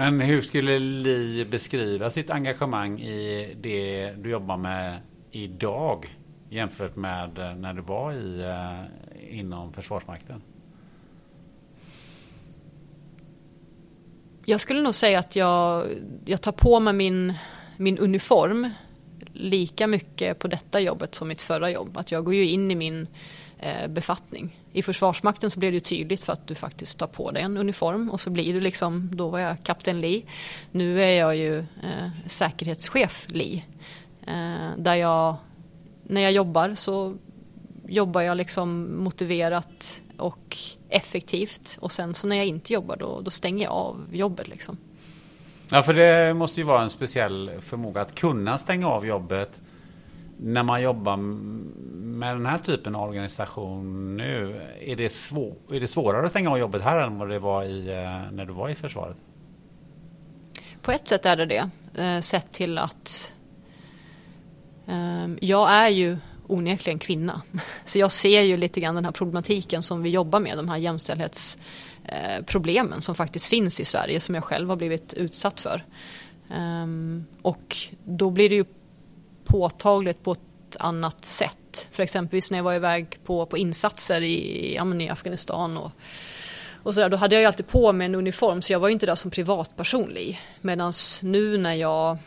Men 0.00 0.20
hur 0.20 0.40
skulle 0.40 0.78
Li 0.78 1.44
beskriva 1.44 2.10
sitt 2.10 2.30
engagemang 2.30 3.00
i 3.00 3.54
det 3.60 4.10
du 4.10 4.30
jobbar 4.30 4.56
med 4.56 5.00
idag 5.30 6.06
jämfört 6.50 6.96
med 6.96 7.38
eh, 7.38 7.54
när 7.54 7.74
du 7.74 7.82
var 7.82 8.12
i, 8.12 8.40
eh, 8.40 9.38
inom 9.38 9.72
Försvarsmakten? 9.72 10.42
Jag 14.44 14.60
skulle 14.60 14.80
nog 14.80 14.94
säga 14.94 15.18
att 15.18 15.36
jag, 15.36 15.86
jag 16.24 16.40
tar 16.40 16.52
på 16.52 16.80
mig 16.80 16.94
min, 16.94 17.34
min 17.76 17.98
uniform 17.98 18.70
lika 19.32 19.86
mycket 19.86 20.38
på 20.38 20.48
detta 20.48 20.80
jobbet 20.80 21.14
som 21.14 21.28
mitt 21.28 21.42
förra 21.42 21.70
jobb. 21.70 21.96
Att 21.96 22.12
jag 22.12 22.24
går 22.24 22.34
ju 22.34 22.48
in 22.48 22.70
i 22.70 22.74
min 22.74 23.06
eh, 23.58 23.88
befattning. 23.88 24.59
I 24.72 24.82
Försvarsmakten 24.82 25.50
så 25.50 25.58
blev 25.58 25.72
det 25.72 25.76
ju 25.76 25.80
tydligt 25.80 26.24
för 26.24 26.32
att 26.32 26.46
du 26.46 26.54
faktiskt 26.54 26.98
tar 26.98 27.06
på 27.06 27.30
dig 27.30 27.42
en 27.42 27.56
uniform 27.56 28.10
och 28.10 28.20
så 28.20 28.30
blir 28.30 28.54
du 28.54 28.60
liksom, 28.60 29.10
då 29.12 29.28
var 29.28 29.38
jag 29.38 29.62
kapten 29.62 30.00
Li. 30.00 30.24
Nu 30.70 31.02
är 31.02 31.10
jag 31.10 31.36
ju 31.36 31.58
eh, 31.58 32.08
säkerhetschef 32.26 33.26
Li. 33.28 33.64
Eh, 34.26 34.68
där 34.76 34.94
jag, 34.94 35.36
när 36.02 36.20
jag 36.20 36.32
jobbar 36.32 36.74
så 36.74 37.16
jobbar 37.86 38.20
jag 38.20 38.36
liksom 38.36 38.96
motiverat 39.04 40.02
och 40.16 40.56
effektivt 40.88 41.78
och 41.80 41.92
sen 41.92 42.14
så 42.14 42.26
när 42.26 42.36
jag 42.36 42.46
inte 42.46 42.72
jobbar 42.72 42.96
då, 42.96 43.20
då 43.20 43.30
stänger 43.30 43.64
jag 43.64 43.72
av 43.72 44.06
jobbet 44.12 44.48
liksom. 44.48 44.76
Ja, 45.68 45.82
för 45.82 45.94
det 45.94 46.34
måste 46.34 46.60
ju 46.60 46.66
vara 46.66 46.82
en 46.82 46.90
speciell 46.90 47.50
förmåga 47.60 48.00
att 48.00 48.14
kunna 48.14 48.58
stänga 48.58 48.88
av 48.88 49.06
jobbet 49.06 49.62
när 50.42 50.62
man 50.62 50.82
jobbar 50.82 51.16
med 51.16 52.36
den 52.36 52.46
här 52.46 52.58
typen 52.58 52.94
av 52.94 53.08
organisation 53.08 54.16
nu, 54.16 54.60
är 54.80 54.96
det, 54.96 55.12
svår, 55.12 55.54
är 55.72 55.80
det 55.80 55.88
svårare 55.88 56.26
att 56.26 56.30
stänga 56.30 56.50
av 56.50 56.58
jobbet 56.58 56.82
här 56.82 56.98
än 56.98 57.18
vad 57.18 57.28
det 57.28 57.38
var 57.38 57.64
i, 57.64 57.88
eh, 57.88 58.32
när 58.32 58.44
du 58.44 58.52
var 58.52 58.68
i 58.68 58.74
försvaret? 58.74 59.16
På 60.82 60.92
ett 60.92 61.08
sätt 61.08 61.26
är 61.26 61.36
det 61.36 61.46
det, 61.46 61.70
eh, 62.02 62.20
sett 62.20 62.52
till 62.52 62.78
att 62.78 63.32
ehm, 64.86 65.38
jag 65.40 65.72
är 65.72 65.88
ju 65.88 66.16
onekligen 66.46 66.98
kvinna. 66.98 67.42
Så 67.84 67.98
jag 67.98 68.12
ser 68.12 68.42
ju 68.42 68.56
lite 68.56 68.80
grann 68.80 68.94
den 68.94 69.04
här 69.04 69.12
problematiken 69.12 69.82
som 69.82 70.02
vi 70.02 70.10
jobbar 70.10 70.40
med, 70.40 70.56
de 70.56 70.68
här 70.68 70.76
jämställdhetsproblemen 70.76 72.92
eh, 72.92 72.98
som 72.98 73.14
faktiskt 73.14 73.46
finns 73.46 73.80
i 73.80 73.84
Sverige 73.84 74.20
som 74.20 74.34
jag 74.34 74.44
själv 74.44 74.68
har 74.68 74.76
blivit 74.76 75.14
utsatt 75.14 75.60
för. 75.60 75.84
Ehm, 76.50 77.24
och 77.42 77.76
då 78.04 78.30
blir 78.30 78.48
det 78.48 78.54
ju 78.54 78.64
påtagligt 79.50 80.22
på 80.22 80.32
ett 80.32 80.76
annat 80.78 81.24
sätt. 81.24 81.88
För 81.92 82.02
exempelvis 82.02 82.50
när 82.50 82.58
jag 82.58 82.64
var 82.64 82.74
iväg 82.74 83.18
på, 83.24 83.46
på 83.46 83.58
insatser 83.58 84.20
i, 84.20 84.74
ja, 84.76 84.94
i 84.94 85.08
Afghanistan 85.08 85.76
och, 85.76 85.90
och 86.82 86.94
sådär, 86.94 87.08
då 87.08 87.16
hade 87.16 87.34
jag 87.34 87.40
ju 87.40 87.46
alltid 87.46 87.68
på 87.68 87.92
mig 87.92 88.04
en 88.04 88.14
uniform 88.14 88.62
så 88.62 88.72
jag 88.72 88.80
var 88.80 88.88
ju 88.88 88.92
inte 88.92 89.06
där 89.06 89.14
som 89.14 89.30
privatperson 89.30 90.16
Medan 90.60 90.92
nu 91.22 91.58
när 91.58 91.74
jag 91.74 92.18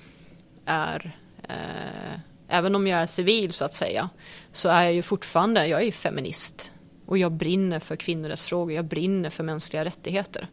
är, 0.65 1.17
eh, 1.43 2.19
även 2.47 2.75
om 2.75 2.87
jag 2.87 3.01
är 3.01 3.05
civil 3.05 3.53
så 3.53 3.65
att 3.65 3.73
säga, 3.73 4.09
så 4.51 4.69
är 4.69 4.83
jag 4.83 4.93
ju 4.93 5.01
fortfarande, 5.01 5.67
jag 5.67 5.81
är 5.81 5.85
ju 5.85 5.91
feminist. 5.91 6.71
Och 7.05 7.17
jag 7.17 7.31
brinner 7.31 7.79
för 7.79 7.95
kvinnorättsfrågor, 7.95 8.73
jag 8.73 8.85
brinner 8.85 9.29
för 9.29 9.43
mänskliga 9.43 9.85
rättigheter. 9.85 10.47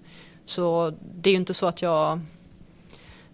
Så 0.47 0.95
det 1.14 1.31
är 1.31 1.33
ju 1.33 1.39
inte 1.39 1.55
så 1.55 1.66
att 1.66 1.83
jag 1.83 2.21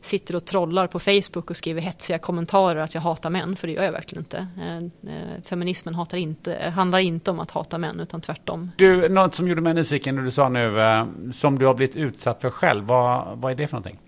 sitter 0.07 0.36
och 0.36 0.44
trollar 0.44 0.86
på 0.86 0.98
Facebook 1.00 1.50
och 1.50 1.57
skriver 1.57 1.80
hetsiga 1.80 2.18
kommentarer 2.18 2.80
att 2.80 2.94
jag 2.94 3.02
hatar 3.02 3.30
män, 3.30 3.57
för 3.57 3.66
det 3.66 3.72
gör 3.72 3.82
jag 3.82 3.92
verkligen 3.92 4.24
inte. 4.24 4.46
Eh, 4.61 4.76
eh, 4.76 5.42
feminismen 5.44 5.94
hatar 5.94 6.18
inte, 6.18 6.72
handlar 6.74 6.98
inte 6.98 7.30
om 7.30 7.40
att 7.40 7.50
hata 7.50 7.78
män, 7.78 8.00
utan 8.00 8.20
tvärtom. 8.20 8.70
Du, 8.76 9.09
något 9.09 9.34
som 9.34 9.48
gjorde 9.48 9.61
mig 9.61 9.74
nyfiken 9.74 10.14
när 10.16 10.22
du 10.22 10.30
sa 10.30 10.48
nu, 10.48 10.80
eh, 10.80 11.07
som 11.32 11.59
du 11.59 11.66
har 11.66 11.74
blivit 11.74 11.96
utsatt 11.96 12.40
för 12.40 12.50
själv, 12.50 12.84
vad, 12.84 13.38
vad 13.38 13.52
är 13.52 13.57
det 13.57 13.66
för 13.66 13.76
någonting? 13.76 13.98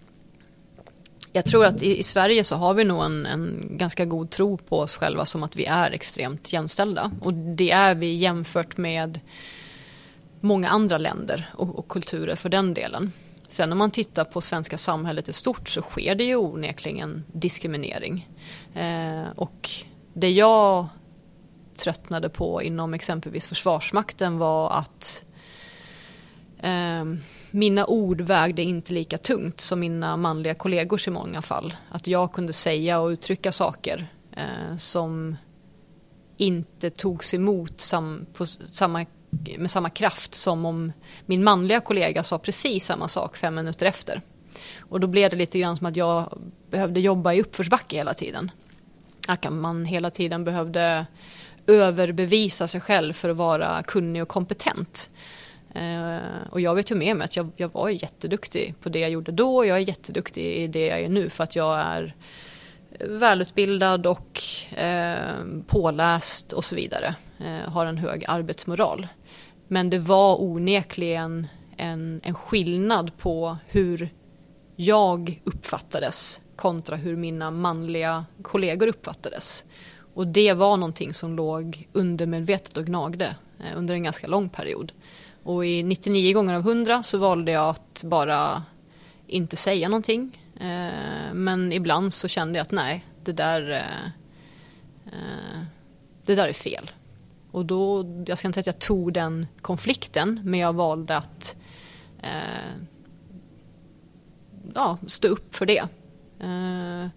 Jag 1.32 1.44
tror 1.44 1.64
att 1.64 1.82
i, 1.82 1.99
i 1.99 2.03
Sverige 2.03 2.44
så 2.44 2.57
har 2.57 2.74
vi 2.74 2.84
nog 2.84 3.05
en, 3.05 3.26
en, 3.26 3.68
ganska 3.70 4.05
god 4.05 4.30
tro 4.30 4.57
på 4.57 4.78
oss 4.78 4.96
själva 4.96 5.24
som 5.24 5.42
att 5.42 5.57
vi 5.57 5.64
är 5.64 5.90
extremt 5.90 6.53
jämställda. 6.53 7.11
Och 7.20 7.34
det 7.34 7.70
är 7.70 7.94
vi 7.94 8.14
jämfört 8.14 8.76
med 8.76 9.20
många 10.40 10.68
andra 10.68 10.99
länder 10.99 11.49
och, 11.53 11.78
och 11.78 11.88
kulturer 11.88 12.36
för 12.36 12.49
den 12.49 12.74
delen. 12.74 13.12
Sen 13.51 13.72
om 13.72 13.78
man 13.78 13.90
tittar 13.90 14.24
på 14.24 14.40
svenska 14.40 14.78
samhället 14.78 15.28
i 15.28 15.32
stort 15.32 15.68
så 15.68 15.82
sker 15.82 16.14
det 16.14 16.24
ju 16.24 16.36
onekligen 16.36 17.24
diskriminering. 17.32 18.28
Eh, 18.74 19.28
och 19.36 19.70
det 20.12 20.30
jag 20.30 20.86
tröttnade 21.76 22.28
på 22.28 22.62
inom 22.62 22.94
exempelvis 22.94 23.46
Försvarsmakten 23.46 24.38
var 24.38 24.70
att 24.70 25.24
eh, 26.59 27.05
mina 27.51 27.86
ord 27.86 28.20
vägde 28.20 28.62
inte 28.62 28.92
lika 28.92 29.18
tungt 29.18 29.61
som 29.61 29.80
mina 29.80 30.16
manliga 30.16 30.55
kollegors 30.55 31.09
i 31.09 31.11
många 31.11 31.42
fall. 31.42 31.74
Att 31.90 32.07
jag 32.07 32.32
kunde 32.32 32.53
säga 32.53 33.01
och 33.01 33.09
uttrycka 33.09 33.53
saker 33.53 34.07
eh, 34.32 34.76
som 34.78 35.36
inte 36.36 36.90
togs 36.90 37.34
emot 37.34 37.80
sam, 37.80 38.26
på 38.32 38.46
samma, 38.46 39.07
med 39.59 39.70
samma 39.70 39.91
kraft 39.91 40.35
som 40.35 40.64
om 40.64 40.93
min 41.26 41.45
manliga 41.45 41.81
kollega 41.81 42.22
sa 42.22 42.39
precis 42.39 42.85
samma 42.85 43.09
sak 43.09 43.37
fem 43.37 43.55
minuter 43.55 43.87
efter. 43.87 44.22
Och 44.79 45.01
då 45.01 45.07
blev 45.07 45.31
det 45.31 45.37
lite 45.37 45.59
grann 45.59 45.76
som 45.76 45.87
att 45.87 45.97
jag 45.97 46.39
behövde 46.70 47.01
jobba 47.01 47.33
i 47.33 47.41
uppförsbacke 47.41 47.97
hela 47.97 48.14
tiden. 48.14 48.51
Att 49.29 49.53
man 49.53 49.85
hela 49.85 50.11
tiden 50.11 50.45
behövde 50.45 51.07
överbevisa 51.66 52.68
sig 52.68 52.81
själv 52.81 53.12
för 53.12 53.29
att 53.29 53.37
vara 53.37 53.83
kunnig 53.83 54.22
och 54.22 54.29
kompetent. 54.29 55.11
Eh, 55.74 56.18
och 56.51 56.61
jag 56.61 56.74
vet 56.74 56.91
ju 56.91 56.95
med 56.95 57.16
mig 57.16 57.24
att 57.24 57.37
jag, 57.37 57.51
jag 57.57 57.72
var 57.72 57.89
jätteduktig 57.89 58.74
på 58.81 58.89
det 58.89 58.99
jag 58.99 59.11
gjorde 59.11 59.33
då 59.33 59.57
och 59.57 59.66
jag 59.66 59.76
är 59.76 59.83
jätteduktig 59.83 60.45
i 60.45 60.66
det 60.66 60.87
jag 60.87 61.01
är 61.01 61.09
nu 61.09 61.31
för 61.31 61.45
att 61.45 61.57
jag 61.57 61.79
är 61.79 62.14
välutbildad 63.01 64.07
och 64.07 64.43
eh, 64.76 65.45
påläst 65.66 66.53
och 66.53 66.64
så 66.64 66.76
vidare. 66.76 67.14
Eh, 67.39 67.70
har 67.70 67.87
en 67.87 67.99
hög 67.99 68.24
arbetsmoral. 68.29 69.07
Men 69.69 69.91
det 69.91 69.99
var 69.99 70.43
onekligen 70.43 71.47
en, 71.77 72.21
en 72.25 72.35
skillnad 72.35 73.16
på 73.16 73.57
hur 73.66 74.11
jag 74.77 75.41
uppfattades 75.45 76.41
kontra 76.57 76.97
hur 76.97 77.16
mina 77.16 77.51
manliga 77.51 78.25
kollegor 78.43 78.87
uppfattades. 78.87 79.64
Och 80.14 80.27
det 80.27 80.53
var 80.53 80.77
någonting 80.77 81.14
som 81.14 81.37
låg 81.37 81.89
undermedvetet 81.93 82.77
och 82.77 82.87
gnagde 82.87 83.37
eh, 83.61 83.79
under 83.79 83.95
en 83.95 84.03
ganska 84.03 84.27
lång 84.27 84.49
period. 84.49 84.93
Och 85.43 85.66
i 85.66 85.83
99 85.83 86.35
gånger 86.35 86.55
av 86.55 86.61
100 86.61 87.03
så 87.03 87.19
valde 87.19 87.53
jag 87.53 87.69
att 87.69 88.03
bara 88.05 88.62
inte 89.27 89.57
säga 89.57 89.89
någonting. 89.89 90.43
Eh, 90.61 91.35
men 91.35 91.73
ibland 91.73 92.14
så 92.14 92.29
kände 92.29 92.59
jag 92.59 92.62
att 92.62 92.71
nej, 92.71 93.05
det 93.25 93.33
där, 93.33 93.71
eh, 95.07 95.62
det 96.25 96.35
där 96.35 96.49
är 96.49 96.53
fel. 96.53 96.91
Och 97.59 97.66
då, 97.66 98.04
jag 98.26 98.38
ska 98.38 98.48
inte 98.48 98.54
säga 98.54 98.61
att 98.61 98.66
jag 98.66 98.78
tog 98.78 99.12
den 99.12 99.46
konflikten, 99.61 100.40
men 100.44 100.61
jag 100.61 100.72
valde 100.72 101.16
att 101.16 101.56
eh, 102.22 102.72
ja, 104.74 104.98
stå 105.06 105.28
upp 105.28 105.54
för 105.54 105.66
det. 105.66 105.88
Eh, 106.40 107.09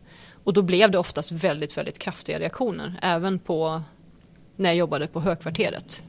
och 0.43 0.53
då 0.53 0.61
blev 0.61 0.91
det 0.91 0.97
oftast 0.97 1.31
väldigt, 1.31 1.77
väldigt 1.77 1.99
kraftiga 1.99 2.39
reaktioner, 2.39 2.99
även 3.01 3.39
på 3.39 3.81
när 4.55 4.69
jag 4.69 4.75
jobbade 4.75 5.07
på 5.07 5.19
högkvarteret. 5.19 6.03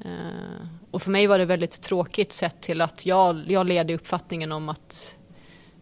Eh, 0.00 0.66
och 0.90 1.02
för 1.02 1.10
mig 1.10 1.26
var 1.26 1.38
det 1.38 1.44
väldigt 1.44 1.82
tråkigt 1.82 2.32
sett 2.32 2.60
till 2.60 2.80
att 2.80 3.06
jag, 3.06 3.42
jag 3.46 3.66
led 3.66 3.90
i 3.90 3.94
uppfattningen 3.94 4.52
om 4.52 4.68
att, 4.68 5.16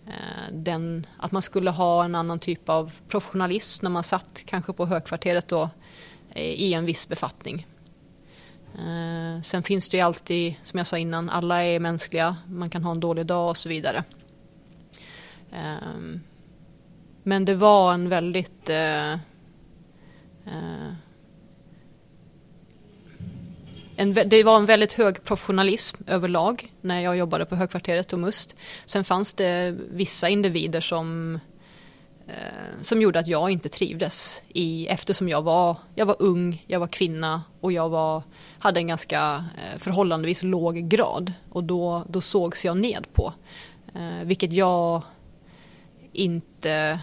eh, 0.07 0.53
den, 0.53 1.07
att 1.17 1.33
man 1.33 1.43
skulle 1.43 1.71
ha 1.71 2.05
en 2.05 2.15
annan 2.15 2.39
typ 2.39 2.69
av 2.69 2.93
professionalism 3.09 3.85
när 3.85 3.91
man 3.91 4.05
satt 4.05 4.43
kanske 4.47 4.73
på 4.73 4.87
högkvarteret 4.87 5.49
då 5.49 5.71
i 6.35 6.75
en 6.75 6.85
viss 6.85 7.09
befattning. 7.09 7.67
Eh, 8.79 9.43
sen 9.43 9.63
finns 9.63 9.89
det 9.89 9.97
ju 9.97 10.03
alltid, 10.03 10.55
som 10.63 10.79
jag 10.79 10.87
sa 10.87 10.99
innan, 10.99 11.31
alla 11.31 11.65
är 11.65 11.81
mänskliga, 11.81 12.37
man 12.49 12.71
kan 12.71 12.85
ha 12.85 12.91
en 12.91 13.01
dålig 13.01 13.27
dag 13.27 13.49
och 13.49 13.57
så 13.57 13.69
vidare. 13.69 14.05
Ehm, 15.53 16.21
men 17.23 17.45
det 17.45 17.55
var 17.55 17.95
en 17.95 18.09
väldigt 18.09 18.71
eh, 18.71 19.13
eh, 19.13 20.93
en, 23.97 24.15
det 24.15 24.43
var 24.43 24.57
en 24.57 24.67
väldigt 24.67 24.93
hög 24.93 25.25
professionalism 25.25 25.97
överlag 26.07 26.73
när 26.81 27.01
jag 27.01 27.17
jobbade 27.17 27.45
på 27.45 27.57
Högkvarteret 27.57 28.13
och 28.13 28.19
MUST. 28.19 28.57
Sen 28.87 29.05
fanns 29.05 29.35
det 29.35 29.77
vissa 29.91 30.29
individer 30.29 30.81
som, 30.81 31.39
Eh, 32.27 32.83
som 32.83 33.03
gjorde 33.03 33.19
att 33.19 33.27
jag 33.27 33.51
inte 33.51 33.69
trivdes 33.69 34.43
i, 34.49 34.87
eftersom 34.87 35.29
jag 35.29 35.43
var, 35.43 35.77
jag 35.95 36.07
var 36.07 36.17
ung, 36.19 36.65
jag 36.67 36.81
var 36.81 36.87
kvinna 36.87 37.43
och 37.61 37.73
jag 37.73 37.89
var, 37.89 38.23
hade 38.59 38.81
en 38.81 38.87
ganska 38.87 39.45
eh, 39.57 39.79
förhållandevis 39.79 40.43
låg 40.43 40.77
grad 40.77 41.33
och 41.51 41.65
då, 41.65 42.05
då 42.09 42.21
sågs 42.21 42.65
jag 42.65 42.77
ned 42.77 43.07
på. 43.13 43.33
Eh, 43.95 44.25
vilket 44.25 44.53
jag 44.53 45.03
inte 46.13 47.01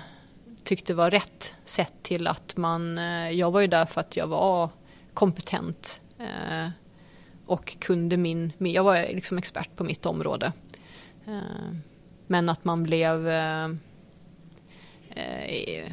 tyckte 0.63 0.93
var 0.93 1.11
rätt 1.11 1.55
sett 1.65 2.03
till 2.03 2.27
att 2.27 2.57
man, 2.57 2.97
eh, 2.97 3.29
jag 3.31 3.51
var 3.51 3.61
ju 3.61 3.67
där 3.67 3.85
för 3.85 4.01
att 4.01 4.17
jag 4.17 4.27
var 4.27 4.69
kompetent 5.13 6.01
eh, 6.17 6.69
och 7.45 7.77
kunde 7.79 8.17
min, 8.17 8.53
jag 8.57 8.83
var 8.83 9.13
liksom 9.13 9.37
expert 9.37 9.75
på 9.75 9.83
mitt 9.83 10.05
område. 10.05 10.51
Eh, 11.27 11.75
men 12.27 12.49
att 12.49 12.63
man 12.63 12.83
blev 12.83 13.29
eh, 13.29 13.67
eh, 15.15 15.45
eh, 15.45 15.91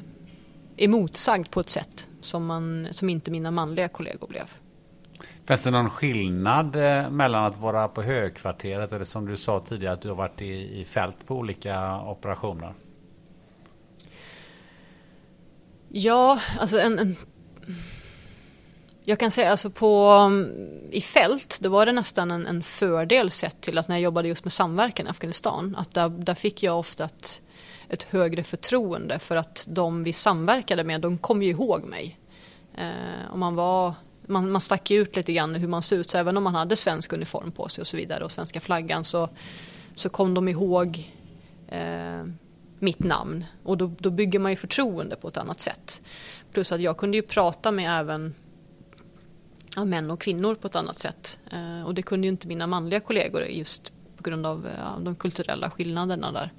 emotsagd 0.76 1.50
på 1.50 1.60
ett 1.60 1.68
sätt 1.68 2.08
som, 2.20 2.46
man, 2.46 2.88
som 2.90 3.08
inte 3.08 3.30
mina 3.30 3.50
manliga 3.50 3.88
kollegor 3.88 4.28
blev. 4.28 4.50
Finns 5.44 5.64
det 5.64 5.70
någon 5.70 5.90
skillnad 5.90 6.76
mellan 7.10 7.44
att 7.44 7.58
vara 7.58 7.88
på 7.88 8.02
högkvarteret 8.02 8.92
eller 8.92 9.04
som 9.04 9.26
du 9.26 9.36
sa 9.36 9.60
tidigare 9.60 9.94
att 9.94 10.02
du 10.02 10.08
har 10.08 10.16
varit 10.16 10.42
i, 10.42 10.80
i 10.80 10.84
fält 10.84 11.26
på 11.26 11.36
olika 11.36 12.00
operationer? 12.00 12.74
Ja, 15.88 16.40
alltså 16.58 16.80
en, 16.80 16.98
en 16.98 17.16
jag 19.08 19.18
kan 19.18 19.30
säga 19.30 19.50
alltså 19.50 19.70
på, 19.70 20.12
um, 20.12 20.52
i 20.90 21.00
fält, 21.00 21.58
då 21.62 21.68
var 21.68 21.86
det 21.86 21.92
nästan 21.92 22.30
en, 22.30 22.46
en, 22.46 22.62
fördel 22.62 23.30
sett 23.30 23.60
till 23.60 23.78
att 23.78 23.88
när 23.88 23.96
jag 23.96 24.02
jobbade 24.02 24.28
just 24.28 24.44
med 24.44 24.52
samverkan 24.52 25.06
i 25.06 25.10
Afghanistan, 25.10 25.76
att 25.76 25.94
där, 25.94 26.08
där 26.08 26.34
fick 26.34 26.62
jag 26.62 26.78
ofta 26.78 27.04
ett, 27.04 27.40
ett, 27.88 28.02
högre 28.02 28.42
förtroende 28.42 29.18
för 29.18 29.36
att 29.36 29.66
de 29.68 30.04
vi 30.04 30.12
samverkade 30.12 30.84
med, 30.84 31.00
de 31.00 31.18
kom 31.18 31.42
ju 31.42 31.50
ihåg 31.50 31.84
mig. 31.84 32.18
Eh, 32.74 33.30
och 33.30 33.38
man 33.38 33.54
var 33.54 33.94
man, 34.28 34.50
man 34.50 34.60
stack 34.60 34.90
ut 34.90 35.16
lite 35.16 35.32
grann 35.32 35.54
hur 35.54 35.68
man 35.68 35.82
såg 35.82 35.98
ut, 35.98 36.10
så 36.10 36.18
även 36.18 36.36
om 36.36 36.44
man 36.44 36.54
hade 36.54 36.76
svensk 36.76 37.12
uniform 37.12 37.52
på 37.52 37.68
sig 37.68 37.82
och 37.82 37.86
så 37.86 37.96
vidare 37.96 38.24
och 38.24 38.32
svenska 38.32 38.60
flaggan 38.60 39.04
så, 39.04 39.28
så 39.94 40.08
kom 40.08 40.34
de 40.34 40.48
ihåg 40.48 41.12
eh, 41.68 42.24
mitt 42.78 42.98
namn 42.98 43.44
och 43.62 43.78
då, 43.78 43.92
då 43.98 44.10
bygger 44.10 44.38
man 44.38 44.52
ju 44.52 44.56
förtroende 44.56 45.16
på 45.16 45.28
ett 45.28 45.36
annat 45.36 45.60
sätt. 45.60 46.00
Plus 46.52 46.72
att 46.72 46.80
jag 46.80 46.96
kunde 46.96 47.16
ju 47.16 47.22
prata 47.22 47.72
med 47.72 48.00
även 48.00 48.34
ja, 49.76 49.84
män 49.84 50.10
och 50.10 50.20
kvinnor 50.20 50.54
på 50.54 50.66
ett 50.66 50.76
annat 50.76 50.98
sätt. 50.98 51.38
Eh, 51.52 51.86
och 51.86 51.94
det 51.94 52.02
kunde 52.02 52.26
ju 52.26 52.30
inte 52.30 52.48
mina 52.48 52.66
manliga 52.66 53.00
kollegor 53.00 53.42
just 53.42 53.92
på 54.16 54.22
grund 54.22 54.46
av 54.46 54.68
ja, 54.78 54.98
de 55.00 55.16
kulturella 55.16 55.70
skillnaderna 55.70 56.32
där. 56.32 56.52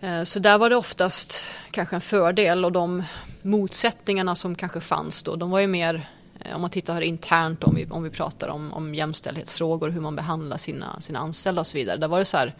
Eh, 0.00 0.22
så 0.22 0.38
där 0.38 0.58
var 0.58 0.70
det 0.70 0.76
oftast 0.76 1.46
kanske 1.70 1.96
en 1.96 2.00
fördel 2.00 2.64
och 2.64 2.72
de 2.72 3.02
motsättningarna 3.42 4.34
som 4.34 4.54
kanske 4.54 4.80
fanns 4.80 5.22
då, 5.22 5.36
de 5.36 5.50
var 5.50 5.60
ju 5.60 5.66
mer 5.66 6.08
eh, 6.40 6.54
om 6.54 6.60
man 6.60 6.70
tittar 6.70 6.94
här 6.94 7.00
internt 7.00 7.64
om 7.64 7.74
vi, 7.74 7.86
om 7.90 8.02
vi 8.02 8.10
pratar 8.10 8.48
om, 8.48 8.72
om 8.72 8.94
jämställdhetsfrågor, 8.94 9.88
hur 9.88 10.00
man 10.00 10.16
behandlar 10.16 10.56
sina, 10.56 11.00
sina 11.00 11.18
anställda 11.18 11.60
och 11.60 11.66
så 11.66 11.78
vidare. 11.78 11.96
Där 11.96 12.08
var 12.08 12.18
det 12.18 12.24
så 12.24 12.36
här, 12.36 12.54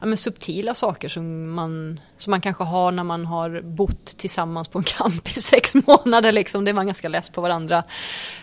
ja, 0.00 0.06
men 0.06 0.16
subtila 0.16 0.74
saker 0.74 1.08
som 1.08 1.50
man, 1.50 2.00
som 2.18 2.30
man 2.30 2.40
kanske 2.40 2.64
har 2.64 2.92
när 2.92 3.04
man 3.04 3.26
har 3.26 3.60
bott 3.60 4.04
tillsammans 4.04 4.68
på 4.68 4.78
en 4.78 4.84
camp 4.84 5.28
i 5.28 5.40
sex 5.40 5.74
månader. 5.86 6.32
Liksom. 6.32 6.64
Det 6.64 6.70
är 6.70 6.74
man 6.74 6.86
ganska 6.86 7.08
less 7.08 7.30
på 7.30 7.40
varandra. 7.40 7.82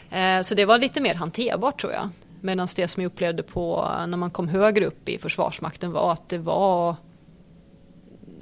Eh, 0.09 0.41
så 0.41 0.55
det 0.55 0.65
var 0.65 0.77
lite 0.77 1.01
mer 1.01 1.15
hanterbart 1.15 1.81
tror 1.81 1.93
jag. 1.93 2.09
Medan 2.41 2.67
det 2.75 2.87
som 2.87 3.03
jag 3.03 3.09
upplevde 3.09 3.43
på 3.43 3.91
när 4.07 4.17
man 4.17 4.31
kom 4.31 4.47
högre 4.47 4.85
upp 4.85 5.09
i 5.09 5.17
Försvarsmakten 5.17 5.91
var 5.91 6.13
att 6.13 6.29
det 6.29 6.37
var 6.37 6.95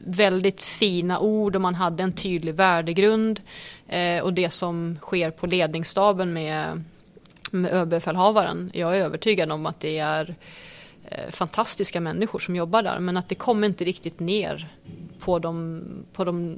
väldigt 0.08 0.64
fina 0.64 1.20
ord 1.20 1.56
och 1.56 1.62
man 1.62 1.76
hade 1.76 2.04
en 2.04 2.14
tydlig 2.14 2.56
värdegrund. 2.56 3.42
Eh, 3.88 4.24
och 4.24 4.34
det 4.34 4.50
som 4.50 4.98
sker 5.02 5.32
på 5.32 5.48
ledningsstaben 5.48 6.34
med, 6.34 6.84
med 7.52 7.72
överbefälhavaren, 7.72 8.72
jag 8.74 8.98
är 8.98 9.04
övertygad 9.04 9.52
om 9.52 9.66
att 9.66 9.80
det 9.80 9.98
är 9.98 10.36
eh, 11.06 11.32
fantastiska 11.32 12.02
människor 12.02 12.40
som 12.40 12.56
jobbar 12.56 12.84
där 12.84 13.00
men 13.00 13.18
att 13.18 13.30
det 13.30 13.36
kommer 13.36 13.68
inte 13.68 13.86
riktigt 13.86 14.20
ner 14.20 14.70
på 15.20 15.40
de, 15.40 15.84
på 16.14 16.24
de 16.24 16.58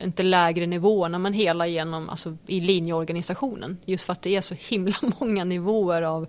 inte 0.00 0.22
lägre 0.22 0.66
nivåerna 0.66 1.18
men 1.18 1.32
hela 1.32 1.66
genom 1.66 2.08
alltså 2.08 2.36
i 2.46 2.60
linjeorganisationen. 2.60 3.78
Just 3.84 4.04
för 4.04 4.12
att 4.12 4.22
det 4.22 4.36
är 4.36 4.40
så 4.40 4.54
himla 4.58 4.96
många 5.20 5.44
nivåer 5.44 6.02
av 6.02 6.28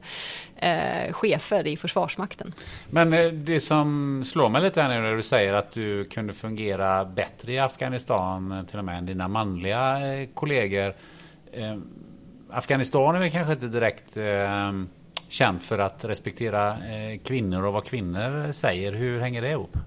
eh, 0.62 1.14
chefer 1.14 1.68
i 1.68 1.78
Försvarsmakten. 1.78 2.54
Men 2.90 3.14
eh, 3.14 3.26
det 3.32 3.60
som 3.60 4.24
slår 4.26 4.50
mig 4.50 4.62
lite 4.62 4.82
här 4.82 4.90
nu 4.90 5.02
när 5.02 5.16
du 5.16 5.24
säger 5.24 5.54
att 5.54 5.72
du 5.72 6.06
kunde 6.06 6.34
fungera 6.34 7.06
bättre 7.06 7.54
i 7.54 7.60
Afghanistan 7.60 8.52
eh, 8.52 8.64
till 8.64 8.80
och 8.80 8.86
med 8.86 8.98
än 8.98 9.06
dina 9.06 9.28
manliga 9.28 10.14
eh, 10.14 10.28
kollegor. 10.34 10.94
Eh, 11.52 11.78
Afghanistan 12.52 13.16
är 13.16 13.20
väl 13.20 13.32
kanske 13.32 13.54
inte 13.54 13.68
direkt 13.68 14.18
eh, 14.18 14.72
känt 15.28 15.64
för 15.64 15.80
att 15.80 16.06
respektera 16.06 16.78
kvinnor 17.24 17.66
och 17.66 17.74
vad 17.74 17.86
kvinnor 17.86 18.52
säger. 18.52 18.94
Hur 18.94 19.20
hänger 19.20 19.42
det 19.42 19.50
ihop? 19.52 19.78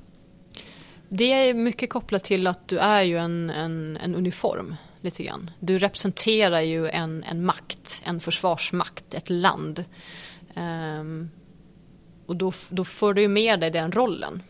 Det 1.08 1.32
är 1.32 1.54
mycket 1.54 1.90
kopplat 1.90 2.24
till 2.24 2.46
att 2.46 2.68
du 2.68 2.78
är 2.78 3.02
ju 3.02 3.18
en, 3.18 3.50
en, 3.50 3.96
en 3.96 4.14
uniform. 4.14 4.76
lite 5.00 5.24
grann. 5.24 5.50
Du 5.60 5.78
representerar 5.78 6.60
ju 6.60 6.88
en, 6.88 7.24
en 7.24 7.44
makt, 7.44 8.02
en 8.04 8.20
försvarsmakt, 8.20 9.14
ett 9.14 9.30
land. 9.30 9.84
Um, 10.56 11.30
och 12.26 12.36
då, 12.36 12.52
då 12.68 12.84
får 12.84 13.14
du 13.14 13.22
ju 13.22 13.28
med 13.28 13.60
dig 13.60 13.70
den 13.70 13.92
rollen. 13.92 14.42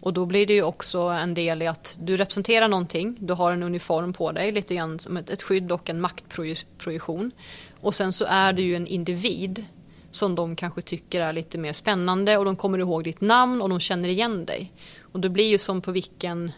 Och 0.00 0.12
då 0.12 0.26
blir 0.26 0.46
det 0.46 0.54
ju 0.54 0.62
också 0.62 0.98
en 0.98 1.34
del 1.34 1.62
i 1.62 1.66
att 1.66 1.98
du 2.00 2.16
representerar 2.16 2.68
någonting, 2.68 3.16
du 3.20 3.32
har 3.32 3.52
en 3.52 3.62
uniform 3.62 4.12
på 4.12 4.32
dig, 4.32 4.52
lite 4.52 4.74
grann 4.74 4.98
som 4.98 5.16
ett, 5.16 5.30
ett 5.30 5.42
skydd 5.42 5.72
och 5.72 5.90
en 5.90 6.00
maktprojektion. 6.00 7.30
Och 7.80 7.94
sen 7.94 8.12
så 8.12 8.24
är 8.24 8.52
du 8.52 8.62
ju 8.62 8.76
en 8.76 8.86
individ 8.86 9.64
som 10.10 10.34
de 10.34 10.56
kanske 10.56 10.82
tycker 10.82 11.20
är 11.20 11.32
lite 11.32 11.58
mer 11.58 11.72
spännande 11.72 12.36
och 12.36 12.44
de 12.44 12.56
kommer 12.56 12.78
ihåg 12.78 13.04
ditt 13.04 13.20
namn 13.20 13.62
och 13.62 13.68
de 13.68 13.80
känner 13.80 14.08
igen 14.08 14.44
dig. 14.44 14.72
Och 15.00 15.20
det 15.20 15.28
blir 15.28 15.48
ju 15.48 15.58
som 15.58 15.80
på 15.80 15.92
vilken 15.92 16.52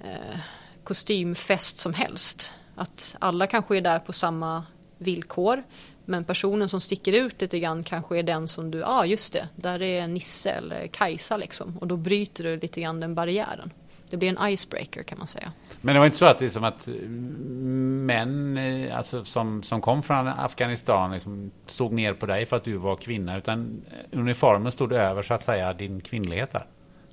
eh, 0.00 0.38
kostymfest 0.84 1.78
som 1.78 1.94
helst. 1.94 2.52
Att 2.74 3.16
alla 3.18 3.46
kanske 3.46 3.76
är 3.76 3.80
där 3.80 3.98
på 3.98 4.12
samma 4.12 4.64
villkor 4.98 5.62
men 6.04 6.24
personen 6.24 6.68
som 6.68 6.80
sticker 6.80 7.12
ut 7.12 7.40
lite 7.40 7.58
grann 7.58 7.84
kanske 7.84 8.18
är 8.18 8.22
den 8.22 8.48
som 8.48 8.70
du, 8.70 8.78
ja 8.78 8.86
ah, 8.86 9.06
just 9.06 9.32
det, 9.32 9.48
där 9.56 9.82
är 9.82 10.06
Nisse 10.06 10.50
eller 10.50 10.86
Kajsa 10.86 11.36
liksom. 11.36 11.78
Och 11.78 11.86
då 11.86 11.96
bryter 11.96 12.44
du 12.44 12.56
lite 12.56 12.80
grann 12.80 13.00
den 13.00 13.14
barriären. 13.14 13.70
Det 14.10 14.16
blir 14.16 14.28
en 14.28 14.48
icebreaker 14.52 15.02
kan 15.02 15.18
man 15.18 15.26
säga. 15.28 15.52
Men 15.80 15.94
det 15.94 15.98
var 15.98 16.06
inte 16.06 16.18
så 16.18 16.24
att 16.24 16.38
det 16.38 16.44
är 16.44 16.48
som 16.48 16.64
att 16.64 16.88
män 18.06 18.56
eh, 18.56 18.96
alltså, 18.96 19.24
som, 19.24 19.62
som 19.62 19.80
kom 19.80 20.02
från 20.02 20.28
Afghanistan 20.28 21.12
liksom, 21.12 21.50
stod 21.66 21.92
ner 21.92 22.14
på 22.14 22.26
dig 22.26 22.46
för 22.46 22.56
att 22.56 22.64
du 22.64 22.76
var 22.76 22.96
kvinna. 22.96 23.38
Utan 23.38 23.82
uniformen 24.12 24.72
stod 24.72 24.92
över 24.92 25.22
så 25.22 25.34
att 25.34 25.44
säga 25.44 25.72
din 25.72 26.00
kvinnlighet 26.00 26.50
där. 26.50 26.66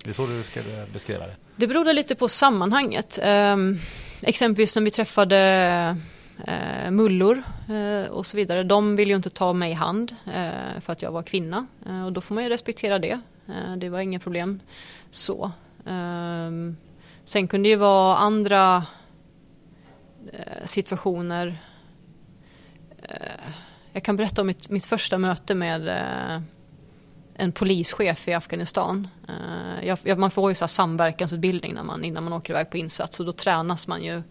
Det 0.03 0.09
är 0.09 0.13
så 0.13 0.27
du 0.27 0.43
ska 0.43 0.61
beskriva 0.93 1.25
det? 1.25 1.35
Det 1.55 1.67
berodde 1.67 1.93
lite 1.93 2.15
på 2.15 2.27
sammanhanget. 2.27 3.19
Um, 3.25 3.79
exempelvis 4.21 4.75
när 4.75 4.83
vi 4.83 4.91
träffade 4.91 5.97
eh, 6.47 6.91
mullor 6.91 7.43
eh, 7.69 8.11
och 8.11 8.25
så 8.25 8.37
vidare. 8.37 8.63
De 8.63 8.95
vill 8.95 9.09
ju 9.09 9.15
inte 9.15 9.29
ta 9.29 9.53
mig 9.53 9.71
i 9.71 9.73
hand 9.73 10.15
eh, 10.25 10.79
för 10.81 10.93
att 10.93 11.01
jag 11.01 11.11
var 11.11 11.23
kvinna. 11.23 11.67
Eh, 11.85 12.05
och 12.05 12.13
då 12.13 12.21
får 12.21 12.35
man 12.35 12.43
ju 12.43 12.49
respektera 12.49 12.99
det. 12.99 13.19
Eh, 13.47 13.75
det 13.77 13.89
var 13.89 13.99
inga 13.99 14.19
problem 14.19 14.59
så. 15.11 15.51
Ehm, 15.85 16.77
sen 17.25 17.47
kunde 17.47 17.69
det 17.69 17.71
ju 17.71 17.75
vara 17.75 18.17
andra 18.17 18.85
eh, 20.33 20.65
situationer. 20.65 21.57
jag 23.93 24.03
kan 24.03 24.15
berätta 24.15 24.41
om 24.41 24.47
mitt, 24.47 24.69
mitt 24.69 24.85
första 24.85 25.17
möte 25.17 25.55
med 25.55 25.89
en 27.41 27.51
polischef 27.51 28.27
i 28.27 28.33
Afghanistan. 28.33 29.07
Uh, 29.29 29.97
jag, 30.03 30.17
man 30.17 30.31
får 30.31 30.51
ju 30.51 30.55
så 30.55 30.67
samverkansutbildning 30.67 31.73
när 31.73 31.83
man, 31.83 32.03
innan 32.03 32.23
man 32.23 32.33
åker 32.33 32.53
iväg 32.53 32.69
på 32.69 32.77
insats 32.77 33.19
och 33.19 33.25
då 33.25 33.31
tränas 33.31 33.87
man 33.87 34.03
ju 34.03 34.23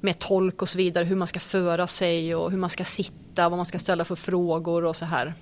med 0.00 0.18
tolk 0.18 0.62
och 0.62 0.68
så 0.68 0.78
vidare 0.78 1.04
hur 1.04 1.16
man 1.16 1.26
ska 1.26 1.40
föra 1.40 1.86
sig 1.86 2.34
och 2.34 2.50
hur 2.50 2.58
man 2.58 2.70
ska 2.70 2.84
sitta, 2.84 3.48
vad 3.48 3.56
man 3.56 3.66
ska 3.66 3.78
ställa 3.78 4.04
för 4.04 4.16
frågor 4.16 4.84
och 4.84 4.96
så 4.96 5.04
här. 5.04 5.34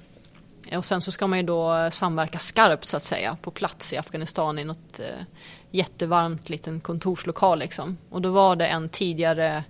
Och 0.77 0.85
sen 0.85 1.01
så 1.01 1.13
ska 1.13 1.27
man 1.27 1.39
ju 1.39 1.45
då 1.45 1.89
samverka 1.93 2.39
skarpt 2.39 2.89
så 2.89 2.97
att 2.97 3.05
säga 3.05 3.37
på 3.43 3.51
plats 3.51 3.93
i 3.93 3.97
Afghanistan 3.97 4.59
i 4.59 4.65
något 4.65 5.01
eh, 5.01 5.25
jättevarmt 5.71 6.49
liten 6.49 6.81
kontorslokal 6.81 7.59
liksom. 7.59 7.97
Och 8.11 8.23
då 8.23 8.31
var 8.31 8.57
det 8.57 8.67
en 8.67 8.89
tidigare 8.89 9.65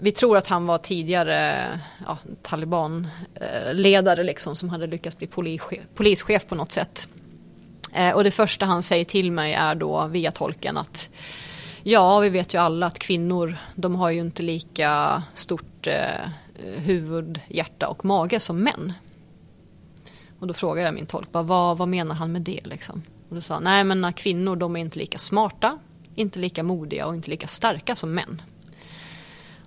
vi 0.00 0.12
tror 0.12 0.36
att 0.36 0.48
han 0.48 0.66
var 0.66 0.78
tidigare 0.78 1.66
ja, 2.06 2.18
talibanledare 2.42 4.20
eh, 4.20 4.26
liksom 4.26 4.56
som 4.56 4.68
hade 4.68 4.86
lyckats 4.86 5.18
bli 5.18 5.26
polischef, 5.26 5.80
polischef 5.94 6.46
på 6.46 6.54
något 6.54 6.72
sätt. 6.72 7.08
Eh, 7.92 8.14
och 8.14 8.24
det 8.24 8.30
första 8.30 8.66
han 8.66 8.82
säger 8.82 9.04
till 9.04 9.32
mig 9.32 9.54
är 9.54 9.74
då 9.74 10.06
via 10.06 10.30
tolken 10.30 10.76
att 10.76 11.10
ja, 11.88 12.18
vi 12.18 12.28
vet 12.28 12.54
ju 12.54 12.58
alla 12.58 12.86
att 12.86 12.98
kvinnor 12.98 13.56
de 13.74 13.96
har 13.96 14.10
ju 14.10 14.20
inte 14.20 14.42
lika 14.42 15.22
stort 15.34 15.86
eh, 15.86 16.30
huvud, 16.76 17.40
hjärta 17.48 17.88
och 17.88 18.04
mage 18.04 18.40
som 18.40 18.62
män. 18.62 18.92
Och 20.38 20.46
då 20.46 20.54
frågade 20.54 20.86
jag 20.86 20.94
min 20.94 21.06
tolk, 21.06 21.28
vad, 21.32 21.78
vad 21.78 21.88
menar 21.88 22.14
han 22.14 22.32
med 22.32 22.42
det 22.42 22.60
liksom? 22.64 23.02
Och 23.28 23.34
då 23.34 23.40
sa 23.40 23.54
han, 23.54 23.62
nej 23.62 23.84
men 23.84 24.12
kvinnor 24.12 24.56
de 24.56 24.76
är 24.76 24.80
inte 24.80 24.98
lika 24.98 25.18
smarta, 25.18 25.78
inte 26.14 26.38
lika 26.38 26.62
modiga 26.62 27.06
och 27.06 27.14
inte 27.14 27.30
lika 27.30 27.46
starka 27.46 27.96
som 27.96 28.14
män. 28.14 28.42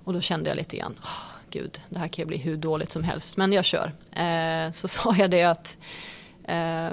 Och 0.03 0.13
då 0.13 0.21
kände 0.21 0.49
jag 0.49 0.55
lite 0.55 0.77
grann, 0.77 0.95
oh, 1.03 1.31
gud, 1.49 1.81
det 1.89 1.99
här 1.99 2.07
kan 2.07 2.23
ju 2.23 2.27
bli 2.27 2.37
hur 2.37 2.57
dåligt 2.57 2.91
som 2.91 3.03
helst, 3.03 3.37
men 3.37 3.53
jag 3.53 3.65
kör. 3.65 3.93
Eh, 4.11 4.71
så 4.71 4.87
sa 4.87 5.15
jag 5.15 5.31
det 5.31 5.43
att 5.43 5.77
eh, 6.43 6.91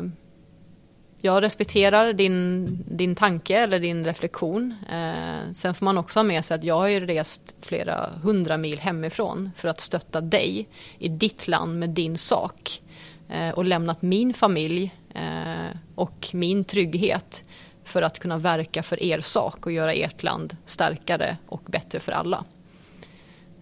jag 1.21 1.43
respekterar 1.43 2.13
din, 2.13 2.67
din 2.89 3.15
tanke 3.15 3.59
eller 3.59 3.81
din 3.81 4.05
reflektion. 4.05 4.75
Eh, 4.91 5.53
sen 5.53 5.75
får 5.75 5.85
man 5.85 5.99
också 5.99 6.19
ha 6.19 6.25
med 6.25 6.45
sig 6.45 6.55
att 6.55 6.65
jag 6.65 6.75
har 6.75 6.89
ju 6.89 7.07
rest 7.07 7.55
flera 7.61 8.11
hundra 8.23 8.57
mil 8.57 8.79
hemifrån 8.79 9.51
för 9.57 9.69
att 9.69 9.81
stötta 9.81 10.21
dig 10.21 10.69
i 10.99 11.09
ditt 11.09 11.49
land 11.49 11.79
med 11.79 11.91
din 11.91 12.19
sak. 12.19 12.83
Eh, 13.29 13.51
och 13.51 13.65
lämnat 13.65 14.03
min 14.03 14.35
familj 14.35 14.95
eh, 15.15 15.77
och 15.95 16.29
min 16.33 16.65
trygghet 16.65 17.45
för 17.85 18.03
att 18.03 18.19
kunna 18.19 18.39
verka 18.39 18.83
för 18.83 19.03
er 19.03 19.21
sak 19.21 19.67
och 19.67 19.73
göra 19.73 19.93
ert 19.93 20.23
land 20.23 20.57
starkare 20.65 21.37
och 21.47 21.63
bättre 21.67 22.01
för 22.01 22.13
alla. 22.13 22.45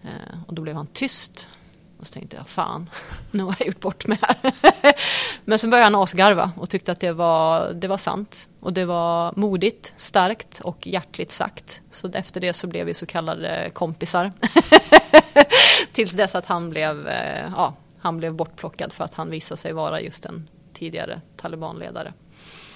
Eh, 0.02 0.38
och 0.46 0.54
då 0.54 0.62
blev 0.62 0.76
han 0.76 0.86
tyst. 0.86 1.48
Och 1.98 2.06
så 2.06 2.12
tänkte 2.12 2.36
jag, 2.36 2.48
fan, 2.48 2.90
nu 3.30 3.42
har 3.42 3.56
jag 3.58 3.66
gjort 3.66 3.80
bort 3.80 4.06
mig 4.06 4.18
här. 4.22 4.36
Men 5.44 5.58
sen 5.58 5.70
började 5.70 5.84
han 5.84 6.02
asgarva 6.02 6.52
och 6.56 6.70
tyckte 6.70 6.92
att 6.92 7.00
det 7.00 7.12
var, 7.12 7.72
det 7.72 7.88
var 7.88 7.98
sant. 7.98 8.48
Och 8.60 8.72
det 8.72 8.84
var 8.84 9.32
modigt, 9.36 9.92
starkt 9.96 10.60
och 10.60 10.86
hjärtligt 10.86 11.32
sagt. 11.32 11.82
Så 11.90 12.10
efter 12.12 12.40
det 12.40 12.52
så 12.52 12.66
blev 12.66 12.86
vi 12.86 12.94
så 12.94 13.06
kallade 13.06 13.70
kompisar. 13.74 14.32
Tills 15.92 16.12
dess 16.12 16.34
att 16.34 16.46
han 16.46 16.70
blev, 16.70 17.08
eh, 17.08 17.50
ja, 17.56 17.74
han 17.98 18.16
blev 18.16 18.34
bortplockad 18.34 18.92
för 18.92 19.04
att 19.04 19.14
han 19.14 19.30
visade 19.30 19.60
sig 19.60 19.72
vara 19.72 20.00
just 20.00 20.26
en 20.26 20.48
tidigare 20.72 21.20
talibanledare. 21.36 22.12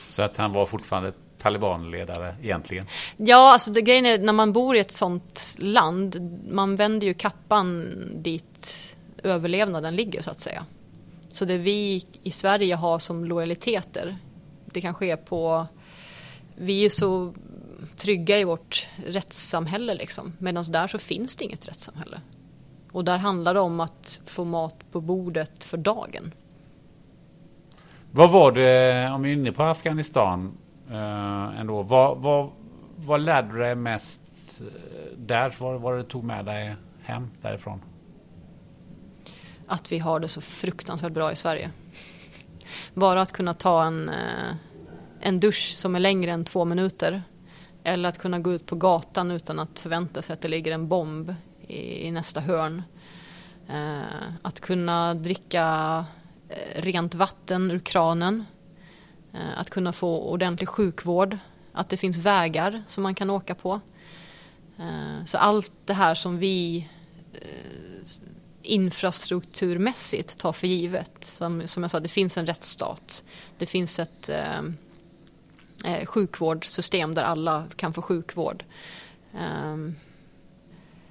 Så 0.06 0.22
att 0.22 0.36
han 0.36 0.52
var 0.52 0.66
fortfarande 0.66 1.12
talibanledare 1.38 2.34
egentligen? 2.42 2.86
Ja, 3.16 3.52
alltså 3.52 3.70
det, 3.70 3.82
grejen 3.82 4.06
är 4.06 4.18
när 4.18 4.32
man 4.32 4.52
bor 4.52 4.76
i 4.76 4.78
ett 4.78 4.92
sånt 4.92 5.56
land, 5.58 6.40
man 6.50 6.76
vänder 6.76 7.06
ju 7.06 7.14
kappan 7.14 7.94
dit 8.14 8.89
överlevnaden 9.22 9.96
ligger 9.96 10.22
så 10.22 10.30
att 10.30 10.40
säga. 10.40 10.66
Så 11.30 11.44
det 11.44 11.58
vi 11.58 12.06
i 12.22 12.30
Sverige 12.30 12.74
har 12.74 12.98
som 12.98 13.24
lojaliteter, 13.24 14.16
det 14.64 14.80
kan 14.80 14.94
ske 14.94 15.16
på, 15.16 15.66
vi 16.56 16.84
är 16.84 16.90
så 16.90 17.34
trygga 17.96 18.38
i 18.38 18.44
vårt 18.44 18.86
rättssamhälle 19.06 19.94
liksom. 19.94 20.32
Medan 20.38 20.64
där 20.68 20.86
så 20.86 20.98
finns 20.98 21.36
det 21.36 21.44
inget 21.44 21.68
rättssamhälle. 21.68 22.20
Och 22.92 23.04
där 23.04 23.18
handlar 23.18 23.54
det 23.54 23.60
om 23.60 23.80
att 23.80 24.20
få 24.26 24.44
mat 24.44 24.92
på 24.92 25.00
bordet 25.00 25.64
för 25.64 25.76
dagen. 25.76 26.34
Vad 28.10 28.30
var 28.30 28.52
det, 28.52 29.10
om 29.10 29.22
vi 29.22 29.30
är 29.30 29.34
inne 29.34 29.52
på 29.52 29.62
Afghanistan, 29.62 30.52
eh, 30.90 31.60
ändå. 31.60 31.82
Vad, 31.82 32.18
vad, 32.18 32.50
vad 32.96 33.20
lärde 33.20 33.52
du 33.52 33.58
dig 33.58 33.74
mest 33.74 34.20
eh, 34.60 34.66
där? 35.16 35.54
Vad 35.58 35.80
var 35.80 35.92
det 35.92 35.98
du 35.98 36.08
tog 36.08 36.24
med 36.24 36.44
dig 36.44 36.74
hem 37.02 37.30
därifrån? 37.42 37.80
Att 39.70 39.92
vi 39.92 39.98
har 39.98 40.20
det 40.20 40.28
så 40.28 40.40
fruktansvärt 40.40 41.12
bra 41.12 41.32
i 41.32 41.36
Sverige. 41.36 41.70
Bara 42.94 43.22
att 43.22 43.32
kunna 43.32 43.54
ta 43.54 43.84
en, 43.84 44.08
eh, 44.08 44.54
en 45.20 45.40
dusch 45.40 45.72
som 45.76 45.94
är 45.94 46.00
längre 46.00 46.30
än 46.30 46.44
två 46.44 46.64
minuter. 46.64 47.22
Eller 47.84 48.08
att 48.08 48.18
kunna 48.18 48.38
gå 48.38 48.52
ut 48.52 48.66
på 48.66 48.76
gatan 48.76 49.30
utan 49.30 49.58
att 49.58 49.80
förvänta 49.80 50.22
sig 50.22 50.34
att 50.34 50.40
det 50.40 50.48
ligger 50.48 50.72
en 50.72 50.88
bomb 50.88 51.34
i, 51.66 52.06
i 52.06 52.10
nästa 52.10 52.40
hörn. 52.40 52.82
Eh, 53.68 54.34
att 54.42 54.60
kunna 54.60 55.14
dricka 55.14 56.04
eh, 56.48 56.82
rent 56.82 57.14
vatten 57.14 57.70
ur 57.70 57.78
kranen 57.78 58.44
Eh, 59.32 59.58
att 59.58 59.70
kunna 59.70 59.92
få 59.92 60.30
ordentlig 60.30 60.68
sjukvård, 60.68 61.38
att 61.72 61.88
det 61.88 61.96
finns 61.96 62.16
vägar 62.16 62.82
som 62.88 63.02
man 63.02 63.14
kan 63.14 63.30
åka 63.30 63.54
på. 63.54 63.80
Eh, 64.78 65.24
så 65.24 65.38
allt 65.38 65.72
det 65.84 65.94
här 65.94 66.14
som 66.14 66.38
vi 66.38 66.88
infrastrukturmässigt 68.70 70.38
ta 70.38 70.52
för 70.52 70.66
givet. 70.66 71.24
Som, 71.24 71.68
som 71.68 71.82
jag 71.82 71.90
sa, 71.90 72.00
det 72.00 72.08
finns 72.08 72.36
en 72.36 72.46
rättsstat. 72.46 73.22
Det 73.58 73.66
finns 73.66 73.98
ett 73.98 74.28
eh, 74.28 74.60
eh 75.84 76.06
sjukvårdssystem 76.06 77.14
där 77.14 77.22
alla 77.22 77.66
kan 77.76 77.94
få 77.94 78.02
sjukvård. 78.02 78.64
Eh, 79.34 79.76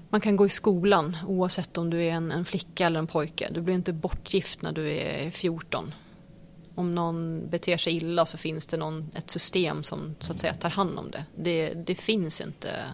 man 0.09 0.21
kan 0.21 0.35
gå 0.35 0.45
i 0.45 0.49
skolan 0.49 1.17
oavsett 1.27 1.77
om 1.77 1.89
du 1.89 2.03
är 2.03 2.11
en, 2.11 2.31
en, 2.31 2.45
flicka 2.45 2.85
eller 2.85 2.99
en 2.99 3.07
pojke. 3.07 3.49
Du 3.51 3.61
blir 3.61 3.75
inte 3.75 3.93
bortgift 3.93 4.61
när 4.61 4.71
du 4.71 4.89
är 4.89 5.31
14 5.31 5.93
om 6.75 6.95
någon 6.95 7.49
beter 7.49 7.77
sig 7.77 7.95
illa 7.95 8.25
så 8.25 8.37
finns 8.37 8.65
det 8.65 8.77
någon, 8.77 9.11
ett 9.15 9.31
system 9.31 9.83
som 9.83 10.15
så 10.19 10.33
att 10.33 10.39
säga 10.39 10.53
tar 10.53 10.69
hand 10.69 10.99
om 10.99 11.11
det. 11.11 11.25
Det, 11.35 11.73
det 11.73 11.95
finns 11.95 12.41
inte 12.41 12.85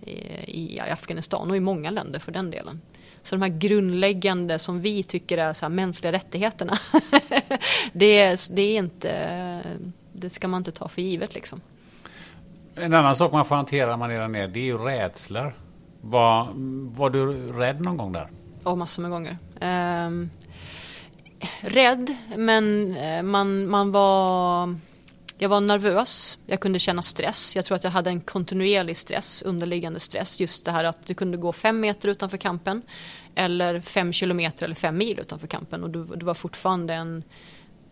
i, 0.00 0.76
i, 0.76 0.80
Afghanistan 0.80 1.50
och 1.50 1.56
i 1.56 1.60
många 1.60 1.90
länder 1.90 2.18
för 2.18 2.32
den 2.32 2.50
delen. 2.50 2.80
Så 3.22 3.36
de 3.36 3.42
här 3.42 3.58
grundläggande 3.58 4.58
som 4.58 4.80
vi 4.80 5.02
tycker 5.02 5.38
är 5.38 5.52
så 5.52 5.64
här 5.64 5.70
mänskliga 5.70 6.12
rättigheterna. 6.12 6.78
det, 7.92 8.48
det 8.50 8.62
är 8.62 8.78
inte, 8.78 9.62
det 10.12 10.30
ska 10.30 10.48
man 10.48 10.58
inte 10.58 10.72
ta 10.72 10.88
för 10.88 11.02
givet 11.02 11.34
liksom. 11.34 11.60
En 12.74 12.94
annan 12.94 13.16
sak 13.16 13.32
man 13.32 13.44
får 13.44 13.56
hantera 13.56 13.90
när 13.90 13.96
man 13.96 14.10
är 14.10 14.18
där 14.18 14.28
nere 14.28 14.46
det 14.46 14.60
är 14.60 14.64
ju 14.64 14.78
rädslor. 14.78 15.54
Var, 16.00 16.48
var 16.96 17.10
du 17.10 17.52
rädd 17.52 17.80
någon 17.80 17.96
gång 17.96 18.12
där? 18.12 18.28
Ja, 18.64 18.74
massor 18.74 19.02
med 19.02 19.10
gånger. 19.10 19.38
Um, 20.06 20.30
rädd, 21.60 22.16
men 22.36 22.96
eh, 22.96 23.22
man, 23.22 23.68
man 23.68 23.92
var... 23.92 24.74
Jag 25.40 25.48
var 25.48 25.60
nervös, 25.60 26.38
jag 26.46 26.60
kunde 26.60 26.78
känna 26.78 27.02
stress. 27.02 27.56
Jag 27.56 27.64
tror 27.64 27.76
att 27.76 27.84
jag 27.84 27.90
hade 27.90 28.10
en 28.10 28.20
kontinuerlig 28.20 28.96
stress, 28.96 29.42
underliggande 29.42 30.00
stress. 30.00 30.40
Just 30.40 30.64
det 30.64 30.70
här 30.70 30.84
att 30.84 31.06
du 31.06 31.14
kunde 31.14 31.36
gå 31.36 31.52
fem 31.52 31.80
meter 31.80 32.08
utanför 32.08 32.36
kampen 32.36 32.82
eller 33.34 33.80
fem 33.80 34.12
kilometer 34.12 34.64
eller 34.64 34.74
fem 34.74 34.98
mil 34.98 35.18
utanför 35.18 35.46
kampen 35.46 35.84
och 35.84 35.90
du, 35.90 36.04
du 36.04 36.26
var 36.26 36.34
fortfarande 36.34 36.94
en, 36.94 37.22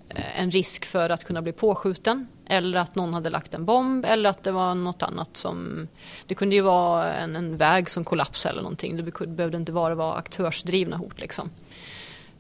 eh, 0.08 0.40
en 0.40 0.50
risk 0.50 0.84
för 0.84 1.10
att 1.10 1.24
kunna 1.24 1.42
bli 1.42 1.52
påskjuten 1.52 2.28
eller 2.46 2.78
att 2.78 2.94
någon 2.94 3.14
hade 3.14 3.30
lagt 3.30 3.54
en 3.54 3.64
bomb 3.64 4.04
eller 4.04 4.30
att 4.30 4.42
det 4.42 4.52
var 4.52 4.74
något 4.74 5.02
annat 5.02 5.36
som 5.36 5.88
Det 6.26 6.34
kunde 6.34 6.54
ju 6.54 6.62
vara 6.62 7.14
en, 7.14 7.36
en 7.36 7.56
väg 7.56 7.90
som 7.90 8.04
kollapsade 8.04 8.52
eller 8.52 8.62
någonting. 8.62 8.96
Det 8.96 9.26
behövde 9.26 9.56
inte 9.56 9.72
bara 9.72 9.94
vara 9.94 10.14
aktörsdrivna 10.16 10.96
hot 10.96 11.20
liksom. 11.20 11.50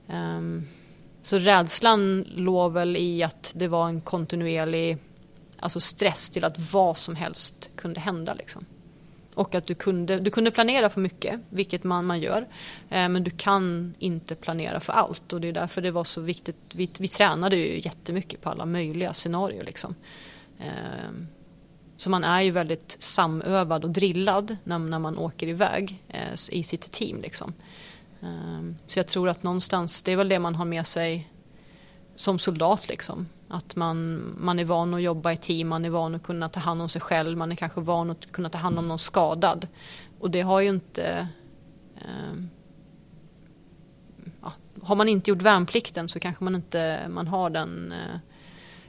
Um, 0.06 0.66
så 1.26 1.38
rädslan 1.38 2.24
låg 2.28 2.72
väl 2.72 2.96
i 2.96 3.22
att 3.22 3.52
det 3.54 3.68
var 3.68 3.88
en 3.88 4.00
kontinuerlig 4.00 4.98
alltså 5.58 5.80
stress 5.80 6.30
till 6.30 6.44
att 6.44 6.72
vad 6.72 6.98
som 6.98 7.16
helst 7.16 7.70
kunde 7.76 8.00
hända. 8.00 8.34
Liksom. 8.34 8.64
Och 9.34 9.54
att 9.54 9.66
du 9.66 9.74
kunde, 9.74 10.20
du 10.20 10.30
kunde 10.30 10.50
planera 10.50 10.90
för 10.90 11.00
mycket, 11.00 11.40
vilket 11.48 11.84
man, 11.84 12.06
man 12.06 12.20
gör. 12.20 12.46
Eh, 12.90 13.08
men 13.08 13.24
du 13.24 13.30
kan 13.30 13.94
inte 13.98 14.34
planera 14.34 14.80
för 14.80 14.92
allt 14.92 15.32
och 15.32 15.40
det 15.40 15.48
är 15.48 15.52
därför 15.52 15.82
det 15.82 15.90
var 15.90 16.04
så 16.04 16.20
viktigt. 16.20 16.56
Vi, 16.74 16.90
vi 16.98 17.08
tränade 17.08 17.56
ju 17.56 17.80
jättemycket 17.80 18.42
på 18.42 18.50
alla 18.50 18.66
möjliga 18.66 19.12
scenarier. 19.12 19.64
Liksom. 19.64 19.94
Eh, 20.58 21.10
så 21.96 22.10
man 22.10 22.24
är 22.24 22.42
ju 22.42 22.50
väldigt 22.50 22.96
samövad 22.98 23.84
och 23.84 23.90
drillad 23.90 24.56
när, 24.64 24.78
när 24.78 24.98
man 24.98 25.18
åker 25.18 25.46
iväg 25.46 26.02
eh, 26.08 26.32
i 26.50 26.62
sitt 26.62 26.92
team. 26.92 27.20
Liksom. 27.22 27.54
Ehm, 28.22 28.76
så 28.86 28.98
jag 28.98 29.06
tror 29.06 29.28
att 29.28 29.42
någonstans, 29.42 30.02
det 30.02 30.12
är 30.12 30.16
väl 30.16 30.28
det 30.28 30.38
man 30.38 30.54
har 30.54 30.64
med 30.64 30.86
sig 30.86 31.30
som 32.16 32.38
soldat. 32.38 32.88
Liksom. 32.88 33.28
Att 33.48 33.76
man, 33.76 34.24
man 34.38 34.58
är 34.58 34.64
van 34.64 34.94
att 34.94 35.02
jobba 35.02 35.32
i 35.32 35.36
team, 35.36 35.68
man 35.68 35.84
är 35.84 35.90
van 35.90 36.14
att 36.14 36.22
kunna 36.22 36.48
ta 36.48 36.60
hand 36.60 36.82
om 36.82 36.88
sig 36.88 37.00
själv, 37.00 37.38
man 37.38 37.52
är 37.52 37.56
kanske 37.56 37.80
van 37.80 38.10
att 38.10 38.32
kunna 38.32 38.48
ta 38.48 38.58
hand 38.58 38.78
om 38.78 38.88
någon 38.88 38.98
skadad. 38.98 39.68
Och 40.20 40.30
det 40.30 40.40
har 40.40 40.60
ju 40.60 40.68
inte... 40.68 41.28
Eh, 41.96 42.42
ja, 44.42 44.52
har 44.82 44.96
man 44.96 45.08
inte 45.08 45.30
gjort 45.30 45.42
värnplikten 45.42 46.08
så 46.08 46.20
kanske 46.20 46.44
man 46.44 46.54
inte 46.54 47.08
man 47.08 47.26
har 47.26 47.50
den, 47.50 47.92
eh, 47.92 48.18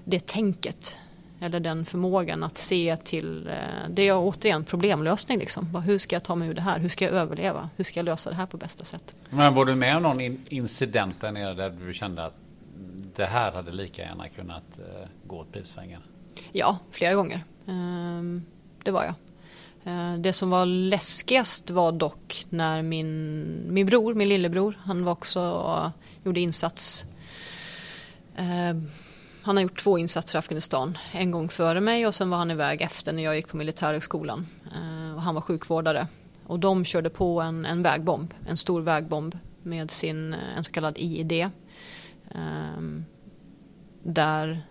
det 0.04 0.28
tänket 0.28 0.96
eller 1.40 1.60
den 1.60 1.86
förmågan 1.86 2.44
att 2.44 2.58
se 2.58 2.98
till, 2.98 3.48
eh, 3.48 3.90
det 3.90 4.08
är 4.08 4.18
återigen 4.18 4.64
problemlösning 4.64 5.40
liksom. 5.40 5.76
Hur 5.76 5.98
ska 5.98 6.16
jag 6.16 6.24
ta 6.24 6.36
mig 6.36 6.50
ur 6.50 6.54
det 6.54 6.62
här? 6.62 6.80
Hur 6.80 6.90
ska 6.90 7.06
jag 7.06 7.14
överleva? 7.14 7.70
Hur 7.76 7.84
ska 7.84 8.00
jag 8.00 8.06
lösa 8.06 8.30
det 8.30 8.36
här 8.36 8.46
på 8.46 8.58
bästa 8.58 8.86
sätt? 8.86 9.16
Men 9.30 9.54
var 9.54 9.66
du 9.66 9.76
med 9.76 9.98
om 9.98 10.04
någon 10.04 10.22
incident 10.50 11.22
där 11.22 11.32
nere 11.32 11.54
där 11.54 11.70
du 11.70 11.94
kände 11.94 12.26
att 12.26 12.34
det 13.16 13.26
här 13.26 13.52
hade 13.52 13.72
lika 13.72 14.02
gärna 14.02 14.28
kunnat 14.28 14.80
eh, 14.80 15.08
gå 15.28 15.38
åt 15.38 15.52
pipsvängen? 15.52 16.02
Ja, 16.52 16.80
flera 16.92 17.14
gånger. 17.14 17.44
Ehm, 17.68 18.46
det 18.84 18.92
var 18.92 19.04
jag. 19.04 19.14
Eh, 19.84 20.18
det 20.18 20.34
som 20.34 20.50
var 20.50 20.66
läskigast 20.66 21.70
var 21.70 21.92
dock 21.92 22.46
när 22.50 22.82
min, 22.82 23.74
min 23.74 23.86
bror, 23.86 24.14
min 24.14 24.30
lillebror, 24.30 24.80
han 24.84 25.04
var 25.04 25.12
också, 25.12 25.92
gjorde 26.24 26.40
insats. 26.40 27.06
Han 29.48 29.58
har 29.58 29.64
gjort 29.64 29.80
två 29.80 29.98
insatser 29.98 30.38
i 30.38 30.40
Afghanistan. 30.40 30.98
En 31.12 31.32
gång 31.32 31.50
före 31.50 31.82
mig 31.82 32.08
och 32.08 32.16
sen 32.16 32.30
var 32.30 32.38
han 32.38 32.52
iväg 32.52 32.82
efter 32.82 33.14
när 33.14 33.24
jag 33.24 33.36
gick 33.36 33.48
på 33.48 33.58
militärhögskolan. 33.58 34.48
Eh, 34.76 35.16
och 35.16 35.22
han 35.22 35.36
var 35.36 35.42
sjukvårdare. 35.42 36.08
Och 36.46 36.60
de 36.60 36.86
körde 36.86 37.10
på 37.10 37.42
en, 37.42 37.66
en 37.66 37.84
vägbomb, 37.84 38.34
en 38.48 38.58
stor 38.58 38.82
vägbomb 38.82 39.38
med 39.64 39.92
sin, 39.92 40.34
eh, 40.34 40.58
en 40.58 40.64
så 40.64 40.72
kallad 40.72 40.98
IED. 40.98 41.50
Ehm, 42.32 43.06
där 44.04 44.68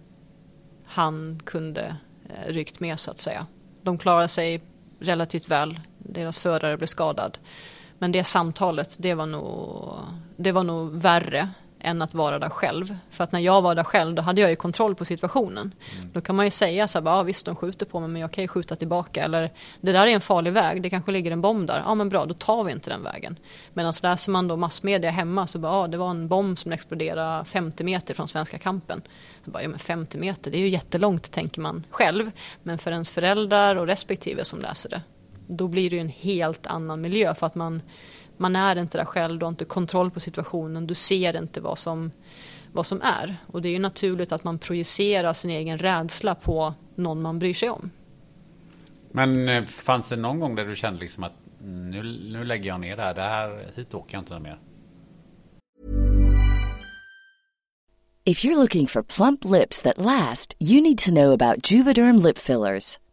han 0.84 1.40
kunde 1.44 1.96
eh, 2.28 2.52
ryckt 2.52 2.80
med 2.80 3.00
så 3.00 3.10
att 3.10 3.18
säga. 3.18 3.46
De 3.82 3.98
klarade 3.98 4.28
sig 4.28 4.60
relativt 4.98 5.48
väl. 5.48 5.80
Deras 5.98 6.38
förare 6.38 6.76
blev 6.76 6.86
skadad. 6.86 7.38
Men 7.98 8.12
det 8.12 8.24
samtalet, 8.24 8.96
det 8.98 9.14
var 9.14 9.26
nog, 9.26 9.94
det 10.36 10.52
var 10.52 10.64
nog 10.64 10.90
värre 10.90 11.48
än 11.86 12.02
att 12.02 12.14
vara 12.14 12.38
där 12.38 12.48
själv. 12.48 12.96
För 13.10 13.24
att 13.24 13.32
när 13.32 13.40
jag 13.40 13.62
var 13.62 13.74
där 13.74 13.84
själv 13.84 14.14
då 14.14 14.22
hade 14.22 14.40
jag 14.40 14.50
ju 14.50 14.56
kontroll 14.56 14.94
på 14.94 15.04
situationen. 15.04 15.74
Mm. 15.96 16.10
Då 16.12 16.20
kan 16.20 16.36
man 16.36 16.44
ju 16.44 16.50
säga 16.50 16.88
så 16.88 16.98
här, 16.98 17.06
ja 17.06 17.22
visst 17.22 17.46
de 17.46 17.56
skjuter 17.56 17.86
på 17.86 18.00
mig 18.00 18.08
men 18.08 18.20
jag 18.20 18.30
kan 18.32 18.44
ju 18.44 18.48
skjuta 18.48 18.76
tillbaka. 18.76 19.24
Eller 19.24 19.52
det 19.80 19.92
där 19.92 20.06
är 20.06 20.10
en 20.10 20.20
farlig 20.20 20.52
väg, 20.52 20.82
det 20.82 20.90
kanske 20.90 21.12
ligger 21.12 21.30
en 21.30 21.40
bomb 21.40 21.66
där. 21.66 21.82
Ja 21.86 21.94
men 21.94 22.08
bra, 22.08 22.26
då 22.26 22.34
tar 22.34 22.64
vi 22.64 22.72
inte 22.72 22.90
den 22.90 23.02
vägen. 23.02 23.38
Medan 23.72 23.92
läser 24.02 24.32
man 24.32 24.48
då 24.48 24.56
massmedia 24.56 25.10
hemma 25.10 25.46
så 25.46 25.58
bara, 25.58 25.72
ja 25.72 25.86
det 25.86 25.96
var 25.96 26.10
en 26.10 26.28
bomb 26.28 26.58
som 26.58 26.72
exploderade 26.72 27.44
50 27.44 27.84
meter 27.84 28.14
från 28.14 28.28
svenska 28.28 28.58
kampen. 28.58 29.02
Så 29.44 29.50
bara, 29.50 29.62
ja 29.62 29.68
men 29.68 29.78
50 29.78 30.18
meter, 30.18 30.50
det 30.50 30.58
är 30.58 30.60
ju 30.60 30.68
jättelångt 30.68 31.32
tänker 31.32 31.60
man 31.60 31.84
själv. 31.90 32.30
Men 32.62 32.78
för 32.78 32.92
ens 32.92 33.10
föräldrar 33.10 33.76
och 33.76 33.86
respektive 33.86 34.44
som 34.44 34.60
läser 34.60 34.90
det, 34.90 35.00
då 35.46 35.68
blir 35.68 35.90
det 35.90 35.96
ju 35.96 36.00
en 36.00 36.08
helt 36.08 36.66
annan 36.66 37.00
miljö 37.00 37.34
för 37.34 37.46
att 37.46 37.54
man 37.54 37.82
man 38.38 38.56
är 38.56 38.78
inte 38.78 38.98
där 38.98 39.04
själv, 39.04 39.38
du 39.38 39.44
har 39.44 39.50
inte 39.50 39.64
kontroll 39.64 40.10
på 40.10 40.20
situationen, 40.20 40.86
du 40.86 40.94
ser 40.94 41.36
inte 41.36 41.60
vad 41.60 41.78
som, 41.78 42.10
vad 42.72 42.86
som 42.86 43.02
är. 43.02 43.36
Och 43.46 43.62
det 43.62 43.68
är 43.68 43.72
ju 43.72 43.78
naturligt 43.78 44.32
att 44.32 44.44
man 44.44 44.58
projicerar 44.58 45.32
sin 45.32 45.50
egen 45.50 45.78
rädsla 45.78 46.34
på 46.34 46.74
någon 46.94 47.22
man 47.22 47.38
bryr 47.38 47.54
sig 47.54 47.70
om. 47.70 47.90
Men 49.10 49.48
eh, 49.48 49.64
fanns 49.64 50.08
det 50.08 50.16
någon 50.16 50.40
gång 50.40 50.54
där 50.54 50.64
du 50.64 50.76
kände 50.76 51.00
liksom 51.00 51.24
att 51.24 51.32
nu, 51.58 52.02
nu 52.02 52.44
lägger 52.44 52.68
jag 52.68 52.80
ner 52.80 52.96
det 52.96 53.02
här, 53.02 53.14
det 53.14 53.22
här 53.22 53.64
hit 53.74 53.94
åker 53.94 54.14
jag 54.14 54.20
inte 54.20 54.40
mer? 54.40 54.58
If 58.28 58.44
you're 58.44 58.56
looking 58.56 58.86
for 58.86 59.02
plump 59.02 59.44
lips 59.44 59.82
that 59.82 59.98
last, 59.98 60.56
you 60.58 60.80
need 60.80 60.98
to 60.98 61.10
know 61.10 61.32
about 61.32 61.70
Juvederm 61.70 62.18
lip 62.18 62.38
fillers. 62.38 62.98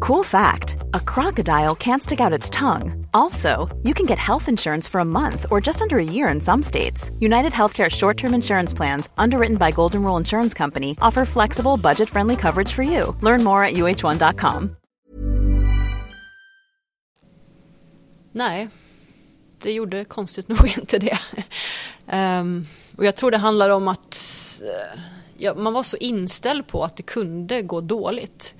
Cool 0.00 0.22
fact 0.22 0.76
a 0.94 1.00
crocodile 1.00 1.74
can't 1.74 2.02
stick 2.02 2.20
out 2.20 2.32
its 2.32 2.50
tongue. 2.50 3.06
Also, 3.12 3.68
you 3.82 3.94
can 3.94 4.06
get 4.06 4.18
health 4.18 4.48
insurance 4.48 4.88
for 4.90 5.00
a 5.00 5.04
month 5.04 5.46
or 5.50 5.60
just 5.60 5.82
under 5.82 5.98
a 5.98 6.04
year 6.04 6.28
in 6.28 6.40
some 6.40 6.62
states. 6.62 7.10
United 7.20 7.52
Healthcare 7.52 7.90
short 7.90 8.16
term 8.16 8.34
insurance 8.34 8.76
plans, 8.76 9.08
underwritten 9.16 9.56
by 9.56 9.70
Golden 9.70 10.02
Rule 10.02 10.16
Insurance 10.18 10.54
Company, 10.58 10.96
offer 11.00 11.24
flexible, 11.24 11.76
budget 11.76 12.08
friendly 12.08 12.36
coverage 12.36 12.72
for 12.72 12.82
you. 12.82 13.16
Learn 13.20 13.44
more 13.44 13.64
at 13.64 13.74
uh1.com. 13.74 14.76
Nej, 18.32 18.68
det 19.58 19.72
gjorde 19.72 20.04
konstigt 20.04 20.48
nog 20.58 20.72
inte 20.78 20.98
det. 20.98 21.18
um, 22.12 22.66
och 22.96 23.04
jag 23.04 23.16
tror 23.16 23.30
det 23.30 23.38
handlar 23.38 23.70
om 23.70 23.88
att 23.88 24.16
uh, 24.62 25.00
ja, 25.36 25.54
man 25.54 25.72
var 25.72 25.82
så 25.82 25.96
inställd 25.96 26.66
på 26.66 26.84
att 26.84 26.96
det 26.96 27.02
kunde 27.02 27.62
gå 27.62 27.80
dåligt. 27.80 28.54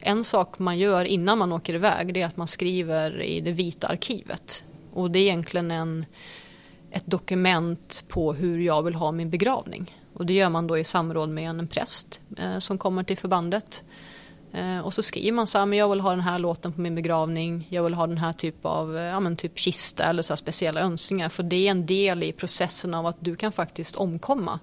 En 0.00 0.24
sak 0.24 0.58
man 0.58 0.78
gör 0.78 1.04
innan 1.04 1.38
man 1.38 1.52
åker 1.52 1.74
iväg 1.74 2.14
det 2.14 2.22
är 2.22 2.26
att 2.26 2.36
man 2.36 2.48
skriver 2.48 3.22
i 3.22 3.40
det 3.40 3.52
vita 3.52 3.86
arkivet. 3.86 4.64
Och 4.92 5.10
det 5.10 5.18
är 5.18 5.22
egentligen 5.22 5.70
en, 5.70 6.06
ett 6.90 7.06
dokument 7.06 8.04
på 8.08 8.32
hur 8.32 8.58
jag 8.58 8.82
vill 8.82 8.94
ha 8.94 9.12
min 9.12 9.30
begravning. 9.30 9.96
Och 10.14 10.26
det 10.26 10.32
gör 10.32 10.48
man 10.48 10.66
då 10.66 10.78
i 10.78 10.84
samråd 10.84 11.28
med 11.28 11.50
en 11.50 11.66
präst 11.66 12.20
eh, 12.38 12.58
som 12.58 12.78
kommer 12.78 13.02
till 13.02 13.18
förbandet. 13.18 13.82
Eh, 14.52 14.78
och 14.78 14.94
så 14.94 15.02
skriver 15.02 15.32
man 15.32 15.46
så 15.46 15.58
här, 15.58 15.66
men 15.66 15.78
jag 15.78 15.88
vill 15.88 16.00
ha 16.00 16.10
den 16.10 16.20
här 16.20 16.38
låten 16.38 16.72
på 16.72 16.80
min 16.80 16.94
begravning, 16.94 17.66
jag 17.70 17.82
vill 17.82 17.94
ha 17.94 18.06
den 18.06 18.18
här 18.18 18.32
typ 18.32 18.64
av 18.64 18.96
eh, 18.96 19.02
ja, 19.02 19.20
men 19.20 19.36
typ 19.36 19.58
kista 19.58 20.04
eller 20.04 20.22
så 20.22 20.36
speciella 20.36 20.80
önskningar. 20.80 21.28
För 21.28 21.42
det 21.42 21.66
är 21.66 21.70
en 21.70 21.86
del 21.86 22.22
i 22.22 22.32
processen 22.32 22.94
av 22.94 23.06
att 23.06 23.16
du 23.20 23.36
kan 23.36 23.52
faktiskt 23.52 23.96
omkomma 23.96 24.58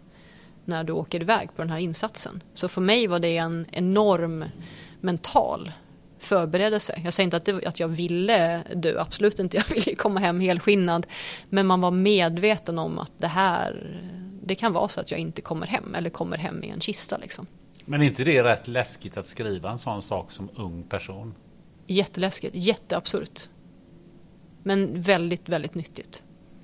när 0.66 0.84
du 0.84 0.94
åker 0.94 1.22
iväg 1.22 1.50
på 1.56 1.62
den 1.62 1.70
här 1.70 1.78
insatsen. 1.78 2.44
Så 2.54 2.68
för 2.68 2.82
mig 2.82 3.08
var 3.08 3.20
det 3.20 3.38
en 3.38 3.66
enorm 3.72 4.46
mental 5.02 5.72
förberedelse. 6.20 7.02
Jag 7.04 7.14
säger 7.14 7.26
inte 7.26 7.38
att, 7.38 7.46
det, 7.46 7.66
att 7.68 7.80
jag 7.80 7.88
ville 7.88 8.64
dö, 8.76 9.02
absolut 9.02 9.40
inte. 9.40 9.58
Jag 9.68 9.76
ville 9.76 9.96
komma 9.96 10.20
hem 10.20 10.40
helskinnad. 10.40 11.08
Men 11.50 11.68
man 11.68 11.82
var 11.82 11.92
medveten 11.92 12.80
om 12.80 13.00
att 13.00 13.12
det 13.18 13.28
här, 13.28 14.00
det 14.44 14.56
kan 14.56 14.74
vara 14.74 14.88
så 14.88 15.00
att 15.00 15.12
jag 15.12 15.20
inte 15.20 15.42
kommer 15.42 15.68
hem 15.68 15.96
eller 15.96 16.10
kommer 16.10 16.38
hem 16.38 16.64
i 16.64 16.70
en 16.70 16.82
kista. 16.82 17.18
Liksom. 17.18 17.48
Men 17.86 18.02
är 18.02 18.06
inte 18.06 18.24
det 18.24 18.44
rätt 18.44 18.68
läskigt 18.68 19.18
att 19.18 19.28
skriva 19.28 19.72
en 19.72 19.80
sån 19.80 20.02
sak 20.02 20.32
som 20.32 20.50
ung 20.56 20.84
person? 20.84 21.36
Jätteläskigt, 21.88 22.56
jätteabsurt. 22.56 23.48
Men 24.64 25.02
väldigt, 25.02 25.50
väldigt 25.50 25.76
nyttigt. 25.76 26.24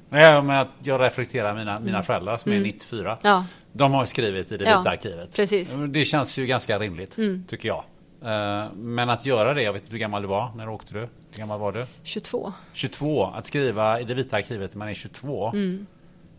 Ja, 0.10 0.42
men 0.42 0.56
att 0.56 0.68
jag 0.84 1.02
reflekterar 1.02 1.56
mina, 1.56 1.80
mina 1.80 1.98
mm. 1.98 2.04
föräldrar 2.04 2.38
som 2.38 2.52
mm. 2.52 2.64
är 2.64 2.68
94. 2.68 3.18
Ja. 3.22 3.46
De 3.72 3.94
har 3.94 4.06
skrivit 4.06 4.52
i 4.52 4.58
det 4.58 4.66
ja, 4.66 4.80
vita 4.80 4.90
arkivet. 4.90 5.36
Precis. 5.36 5.76
Det 5.90 6.06
känns 6.06 6.38
ju 6.38 6.46
ganska 6.46 6.80
rimligt, 6.80 7.18
mm. 7.18 7.44
tycker 7.48 7.68
jag. 7.68 7.84
Eh, 8.24 8.74
men 8.76 9.10
att 9.10 9.26
göra 9.26 9.54
det, 9.54 9.64
jag 9.64 9.74
vet 9.74 9.82
inte 9.82 9.92
hur 9.92 10.00
gammal 10.00 10.22
du 10.22 10.28
var 10.28 10.52
när 10.56 10.66
du 10.66 10.72
åkte 10.72 10.94
du? 10.94 11.00
Hur 11.00 11.38
gammal 11.38 11.60
var 11.60 11.72
du? 11.72 11.86
22. 12.04 12.54
22, 12.74 13.26
att 13.26 13.46
skriva 13.46 14.00
i 14.00 14.04
det 14.04 14.14
vita 14.14 14.38
arkivet 14.38 14.74
när 14.74 14.80
man 14.80 14.90
är 14.90 14.94
22 14.94 15.52
mm. 15.54 15.86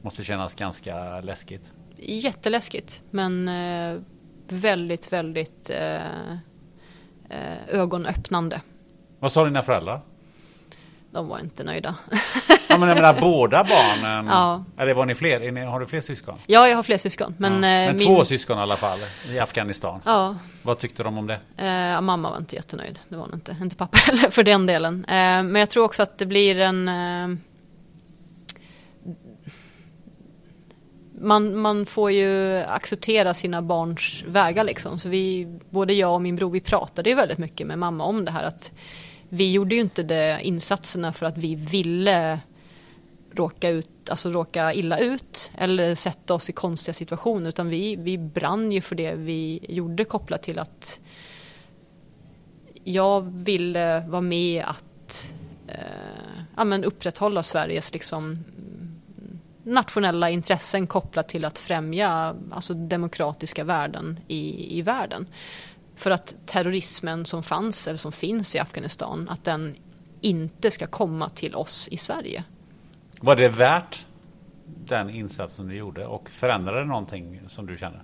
måste 0.03 0.25
kännas 0.25 0.55
ganska 0.55 1.21
läskigt. 1.21 1.73
Jätteläskigt, 1.97 3.03
men 3.11 3.49
eh, 3.49 4.01
väldigt, 4.49 5.13
väldigt 5.13 5.71
eh, 5.71 6.37
ögonöppnande. 7.69 8.61
Vad 9.19 9.33
sa 9.33 9.45
dina 9.45 9.63
föräldrar? 9.63 10.01
De 11.11 11.29
var 11.29 11.39
inte 11.39 11.65
nöjda. 11.65 11.95
ja, 12.75 12.79
men 12.79 12.89
jag 12.89 12.95
menar 12.95 13.21
båda 13.21 13.65
barnen. 13.65 14.27
Ja. 14.27 14.65
Eller 14.79 14.95
var 14.95 15.07
ni 15.07 15.15
fler? 15.15 15.53
Ni, 15.53 15.65
har 15.65 15.81
du 15.81 15.87
fler 15.87 16.01
syskon? 16.01 16.35
Ja, 16.47 16.69
jag 16.69 16.77
har 16.77 16.83
fler 16.83 16.99
syskon. 16.99 17.35
Men, 17.39 17.53
ja. 17.53 17.59
men 17.61 17.89
eh, 17.89 17.95
min... 17.95 18.07
två 18.07 18.25
syskon 18.25 18.59
i 18.59 18.61
alla 18.61 18.77
fall 18.77 18.99
i 19.31 19.39
Afghanistan. 19.39 20.01
Ja. 20.05 20.37
Vad 20.63 20.79
tyckte 20.79 21.03
de 21.03 21.19
om 21.19 21.27
det? 21.27 21.39
Eh, 21.57 22.01
mamma 22.01 22.31
var 22.31 22.39
inte 22.39 22.57
jättenöjd. 22.57 22.99
Det 23.09 23.17
var 23.17 23.25
hon 23.25 23.35
inte. 23.35 23.57
Inte 23.63 23.77
pappa 23.77 23.99
heller 24.07 24.31
för 24.31 24.43
den 24.43 24.67
delen. 24.67 25.05
Eh, 25.05 25.15
men 25.15 25.55
jag 25.55 25.71
tror 25.71 25.85
också 25.85 26.03
att 26.03 26.19
det 26.19 26.27
blir 26.27 26.61
en... 26.61 26.89
Eh, 26.89 27.39
man, 31.21 31.61
man 31.61 31.87
får 31.87 32.11
ju 32.11 32.57
acceptera 32.57 33.35
sina 33.35 33.63
barns 33.63 34.25
vägar 34.27 34.65
liksom. 34.65 34.99
Så 34.99 35.09
vi, 35.09 35.59
både 35.71 35.93
jag 35.93 36.15
och 36.15 36.23
min 36.23 36.37
bror, 36.37 36.51
vi 36.51 36.61
pratade 36.61 37.11
ju 37.11 37.17
väldigt 37.17 37.39
mycket 37.39 37.67
med 37.67 37.79
mamma 37.79 38.05
om 38.05 38.25
det 38.25 38.31
här 38.31 38.43
att 38.43 38.73
vi 39.29 39.53
gjorde 39.53 39.75
ju 39.75 39.81
inte 39.81 40.03
det 40.03 40.41
insatserna 40.43 41.13
för 41.13 41.27
att 41.27 41.39
vi 41.39 41.55
ville 41.55 42.41
råka, 43.37 43.69
ut, 43.69 44.11
alltså 44.11 44.31
råka 44.31 44.73
illa 44.73 44.99
ut 44.99 45.51
eller 45.59 45.95
sätta 45.95 46.35
oss 46.35 46.51
i 46.51 46.53
konstiga 46.53 46.95
situationer 46.95 47.49
utan 47.49 47.69
vi, 47.69 47.97
vi 47.97 48.19
brann 48.19 48.73
ju 48.73 48.81
för 48.81 48.95
det 48.95 49.15
vi 49.15 49.67
gjorde 49.69 50.05
kopplat 50.05 50.43
till 50.43 50.59
att 50.59 51.01
jag 52.85 53.21
ville 53.21 54.01
vara 54.01 54.21
med 54.21 54.65
att 54.65 55.33
eh, 55.67 55.77
ja, 56.57 56.65
men 56.65 56.85
upprätthålla 56.85 57.43
Sveriges 57.43 57.93
liksom, 57.93 58.45
nationella 59.63 60.31
intressen 60.31 60.87
kopplat 60.87 61.29
till 61.29 61.45
att 61.45 61.59
främja 61.59 62.35
alltså, 62.51 62.75
demokratiska 62.75 63.65
värden 63.65 64.21
i, 64.29 64.79
i 64.79 64.83
världen. 64.83 65.27
För 65.97 66.11
att 66.11 66.35
terrorismen 66.47 67.27
som 67.27 67.43
fanns 67.43 67.89
eller 67.89 67.99
som 67.99 68.13
finns 68.13 68.55
i 68.55 68.59
Afghanistan, 68.59 69.29
att 69.29 69.45
den 69.45 69.77
inte 70.21 70.71
ska 70.71 70.87
komma 70.87 71.29
till 71.29 71.55
oss 71.55 71.89
i 71.89 71.97
Sverige. 71.97 72.45
Var 73.25 73.37
det 73.37 73.49
värt 73.49 74.07
den 74.87 75.11
insatsen 75.11 75.69
du 75.69 75.75
gjorde 75.75 76.07
och 76.07 76.31
förändrade 76.31 76.79
det 76.79 76.85
någonting 76.85 77.41
som 77.49 77.67
du 77.67 77.77
känner? 77.77 78.03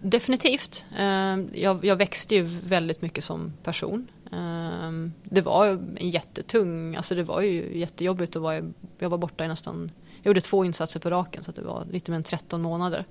Definitivt. 0.00 0.84
Ehm, 0.96 1.50
jag, 1.54 1.84
jag 1.84 1.96
växte 1.96 2.34
ju 2.34 2.42
väldigt 2.42 3.02
mycket 3.02 3.24
som 3.24 3.52
person. 3.62 4.10
Ehm, 4.32 5.12
det 5.24 5.40
var 5.40 5.66
en 5.96 6.10
jättetung, 6.10 6.96
alltså 6.96 7.14
det 7.14 7.22
var 7.22 7.40
ju 7.40 7.78
jättejobbigt 7.78 8.36
att 8.36 8.42
vara, 8.42 8.60
jag 8.98 9.10
var 9.10 9.18
borta 9.18 9.44
i 9.44 9.48
nästan, 9.48 9.90
jag 10.22 10.26
gjorde 10.26 10.40
två 10.40 10.64
insatser 10.64 11.00
på 11.00 11.10
raken 11.10 11.42
så 11.42 11.52
det 11.52 11.62
var 11.62 11.84
lite 11.90 12.10
mer 12.10 12.16
än 12.16 12.22
13 12.22 12.62
månader. 12.62 13.04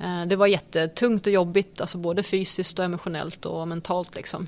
Ehm, 0.00 0.28
det 0.28 0.36
var 0.36 0.46
jättetungt 0.46 1.26
och 1.26 1.32
jobbigt, 1.32 1.80
alltså 1.80 1.98
både 1.98 2.22
fysiskt 2.22 2.78
och 2.78 2.84
emotionellt 2.84 3.46
och 3.46 3.68
mentalt 3.68 4.14
liksom. 4.14 4.46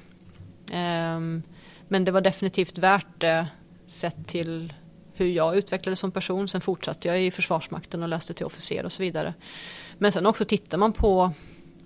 Men 1.89 2.05
det 2.05 2.11
var 2.11 2.21
definitivt 2.21 2.79
värt 2.79 3.21
det 3.21 3.47
sett 3.87 4.29
till 4.29 4.73
hur 5.17 5.27
jag 5.27 5.57
utvecklades 5.57 5.99
som 5.99 6.11
person. 6.11 6.49
Sen 6.49 6.61
fortsatte 6.61 7.09
jag 7.09 7.23
i 7.23 7.31
Försvarsmakten 7.31 8.03
och 8.03 8.09
läste 8.09 8.35
till 8.35 8.47
officer 8.47 8.85
och 8.85 8.93
så 8.93 9.03
vidare. 9.03 9.35
Men 9.99 10.13
sen 10.13 10.27
också 10.27 10.45
tittar 10.45 10.79
man 10.79 10.93
på, 10.93 11.33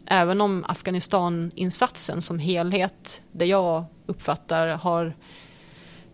även 0.06 0.40
om 0.40 0.64
Afghanistan-insatsen 0.68 2.22
som 2.22 2.38
helhet, 2.38 3.20
det 3.32 3.46
jag 3.46 3.84
uppfattar 4.06 4.68
har 4.68 5.16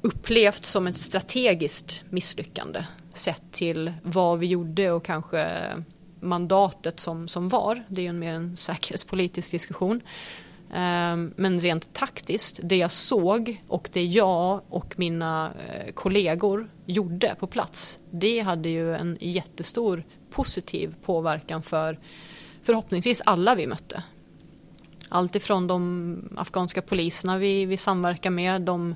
upplevt 0.01 0.65
som 0.65 0.87
ett 0.87 0.97
strategiskt 0.97 2.03
misslyckande 2.11 2.85
sett 3.13 3.53
till 3.53 3.93
vad 4.03 4.39
vi 4.39 4.47
gjorde 4.47 4.93
och 4.93 5.05
kanske 5.05 5.63
mandatet 6.21 7.01
som, 7.01 7.29
som 7.29 7.49
var. 7.49 7.85
Det 7.89 8.01
är 8.01 8.03
ju 8.03 8.09
en 8.09 8.19
mer 8.19 8.33
en 8.33 8.57
säkerhetspolitisk 8.57 9.51
diskussion. 9.51 10.01
Ehm, 10.73 11.33
men 11.37 11.61
rent 11.61 11.93
taktiskt, 11.93 12.61
det 12.63 12.77
jag 12.77 12.91
såg 12.91 13.63
och 13.69 13.89
det 13.93 14.05
jag 14.05 14.61
och 14.69 14.95
mina 14.99 15.53
eh, 15.69 15.93
kollegor 15.93 16.71
gjorde 16.87 17.35
på 17.39 17.47
plats, 17.47 17.99
det 18.11 18.41
hade 18.41 18.69
ju 18.69 18.95
en 18.95 19.19
jättestor 19.21 20.05
positiv 20.31 20.95
påverkan 21.05 21.63
för 21.63 21.99
förhoppningsvis 22.63 23.23
alla 23.25 23.55
vi 23.55 23.67
mötte. 23.67 24.03
Allt 25.09 25.37
ifrån 25.37 25.67
de 25.67 26.29
afghanska 26.37 26.83
poliserna 26.83 27.39
vi, 27.39 27.67
vi 27.67 27.77
samverkar 27.77 28.31
med, 28.31 28.63
de 28.63 28.95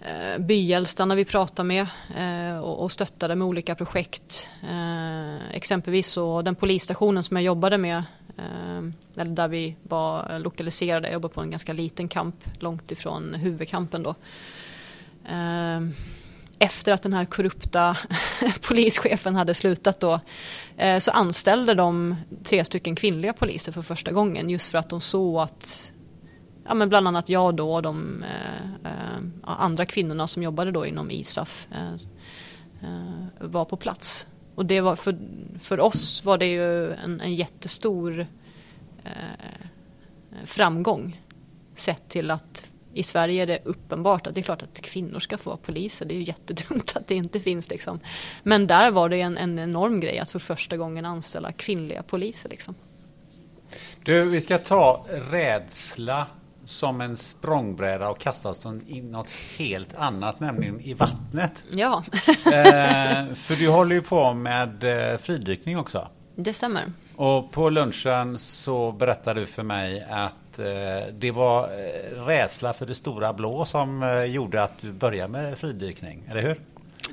eh, 0.00 0.38
byäldstarna 0.38 1.14
vi 1.14 1.24
pratar 1.24 1.64
med 1.64 1.86
eh, 2.16 2.58
och, 2.58 2.82
och 2.82 2.92
stöttade 2.92 3.36
med 3.36 3.46
olika 3.46 3.74
projekt. 3.74 4.48
Eh, 4.62 5.56
exempelvis 5.56 6.08
så 6.08 6.42
den 6.42 6.54
polisstationen 6.54 7.22
som 7.22 7.36
jag 7.36 7.44
jobbade 7.44 7.78
med 7.78 8.02
Ehm, 8.38 8.94
eller 9.16 9.30
där 9.30 9.48
vi 9.48 9.76
var 9.82 10.38
lokaliserade. 10.38 11.08
Jag 11.08 11.12
jobbade 11.12 11.34
på 11.34 11.40
en 11.40 11.50
ganska 11.50 11.72
liten 11.72 12.08
kamp 12.08 12.36
långt 12.58 12.92
ifrån 12.92 13.34
huvudkampen 13.34 14.02
då. 14.02 14.14
Eh, 15.28 15.80
efter 16.58 16.92
att 16.92 17.02
den 17.02 17.12
här 17.12 17.24
korrupta 17.24 17.96
polischefen 18.68 19.36
hade 19.36 19.54
slutat 19.54 20.00
då 20.00 20.20
eh, 20.76 20.98
så 20.98 21.10
anställde 21.10 21.74
de 21.74 22.16
tre 22.44 22.64
stycken 22.64 22.96
kvinnliga 22.96 23.32
poliser 23.32 23.72
för 23.72 23.82
första 23.82 24.12
gången 24.12 24.50
just 24.50 24.70
för 24.70 24.78
att 24.78 24.90
de 24.90 25.00
såg 25.00 25.40
att 25.40 25.92
ja, 26.64 26.74
men 26.74 26.88
bland 26.88 27.08
annat 27.08 27.28
jag 27.28 27.54
då 27.54 27.74
och 27.74 27.82
de 27.82 28.22
eh, 28.22 28.90
eh 28.92 29.18
andra 29.42 29.86
kvinnorna 29.86 30.26
som 30.26 30.42
jobbade 30.42 30.70
då 30.72 30.86
inom 30.86 31.10
ISAF 31.10 31.68
eh, 31.72 31.94
eh, 32.82 33.48
var 33.48 33.64
på 33.64 33.76
plats. 33.76 34.26
Och 34.56 34.66
det 34.66 34.80
var 34.80 34.96
för, 34.96 35.18
för 35.60 35.80
oss 35.80 36.24
var 36.24 36.38
det 36.38 36.46
ju 36.46 36.92
en, 36.92 37.20
en 37.20 37.34
jättestor 37.34 38.26
eh, 39.04 39.66
framgång. 40.44 41.22
Sett 41.74 42.08
till 42.08 42.30
att 42.30 42.68
i 42.92 43.02
Sverige 43.02 43.42
är 43.42 43.46
det 43.46 43.58
uppenbart 43.64 44.26
att 44.26 44.34
det 44.34 44.40
är 44.40 44.42
klart 44.42 44.62
att 44.62 44.80
kvinnor 44.80 45.20
ska 45.20 45.38
få 45.38 45.50
vara 45.50 45.56
poliser. 45.56 46.06
Det 46.06 46.14
är 46.14 46.16
ju 46.16 46.24
jättedumt 46.24 46.96
att 46.96 47.06
det 47.06 47.14
inte 47.14 47.40
finns 47.40 47.70
liksom. 47.70 48.00
Men 48.42 48.66
där 48.66 48.90
var 48.90 49.08
det 49.08 49.20
en, 49.20 49.38
en 49.38 49.58
enorm 49.58 50.00
grej 50.00 50.18
att 50.18 50.30
för 50.30 50.38
första 50.38 50.76
gången 50.76 51.04
anställa 51.04 51.52
kvinnliga 51.52 52.02
poliser 52.02 52.48
liksom. 52.48 52.74
Du, 54.04 54.24
vi 54.24 54.40
ska 54.40 54.58
ta 54.58 55.06
rädsla 55.30 56.26
som 56.66 57.00
en 57.00 57.16
språngbräda 57.16 58.08
och 58.08 58.18
kastas 58.18 58.66
i 58.86 59.00
något 59.00 59.30
helt 59.58 59.94
annat, 59.94 60.40
nämligen 60.40 60.80
i 60.80 60.94
vattnet. 60.94 61.64
Ja. 61.70 62.04
eh, 62.28 63.34
för 63.34 63.56
du 63.56 63.68
håller 63.68 63.94
ju 63.94 64.02
på 64.02 64.34
med 64.34 64.84
eh, 65.12 65.18
fridykning 65.18 65.78
också. 65.78 66.08
Det 66.34 66.54
stämmer. 66.54 66.92
Och 67.16 67.52
på 67.52 67.70
lunchen 67.70 68.38
så 68.38 68.92
berättade 68.92 69.40
du 69.40 69.46
för 69.46 69.62
mig 69.62 70.06
att 70.10 70.58
eh, 70.58 71.12
det 71.12 71.30
var 71.30 71.62
eh, 71.64 72.24
rädsla 72.24 72.72
för 72.72 72.86
det 72.86 72.94
stora 72.94 73.32
blå 73.32 73.64
som 73.64 74.02
eh, 74.02 74.24
gjorde 74.24 74.62
att 74.62 74.80
du 74.80 74.92
började 74.92 75.32
med 75.32 75.58
fridykning, 75.58 76.22
eller 76.30 76.42
hur? 76.42 76.60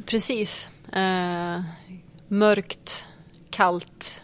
Precis. 0.05 0.69
Eh, 0.93 1.61
mörkt, 2.27 3.07
kallt, 3.49 4.21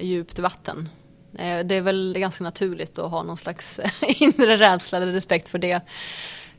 djupt 0.00 0.38
vatten. 0.38 0.88
Eh, 1.38 1.66
det 1.66 1.74
är 1.74 1.80
väl 1.80 2.14
ganska 2.18 2.44
naturligt 2.44 2.98
att 2.98 3.10
ha 3.10 3.22
någon 3.22 3.36
slags 3.36 3.80
inre 4.02 4.56
rädsla 4.56 4.98
eller 4.98 5.12
respekt 5.12 5.48
för 5.48 5.58
det. 5.58 5.80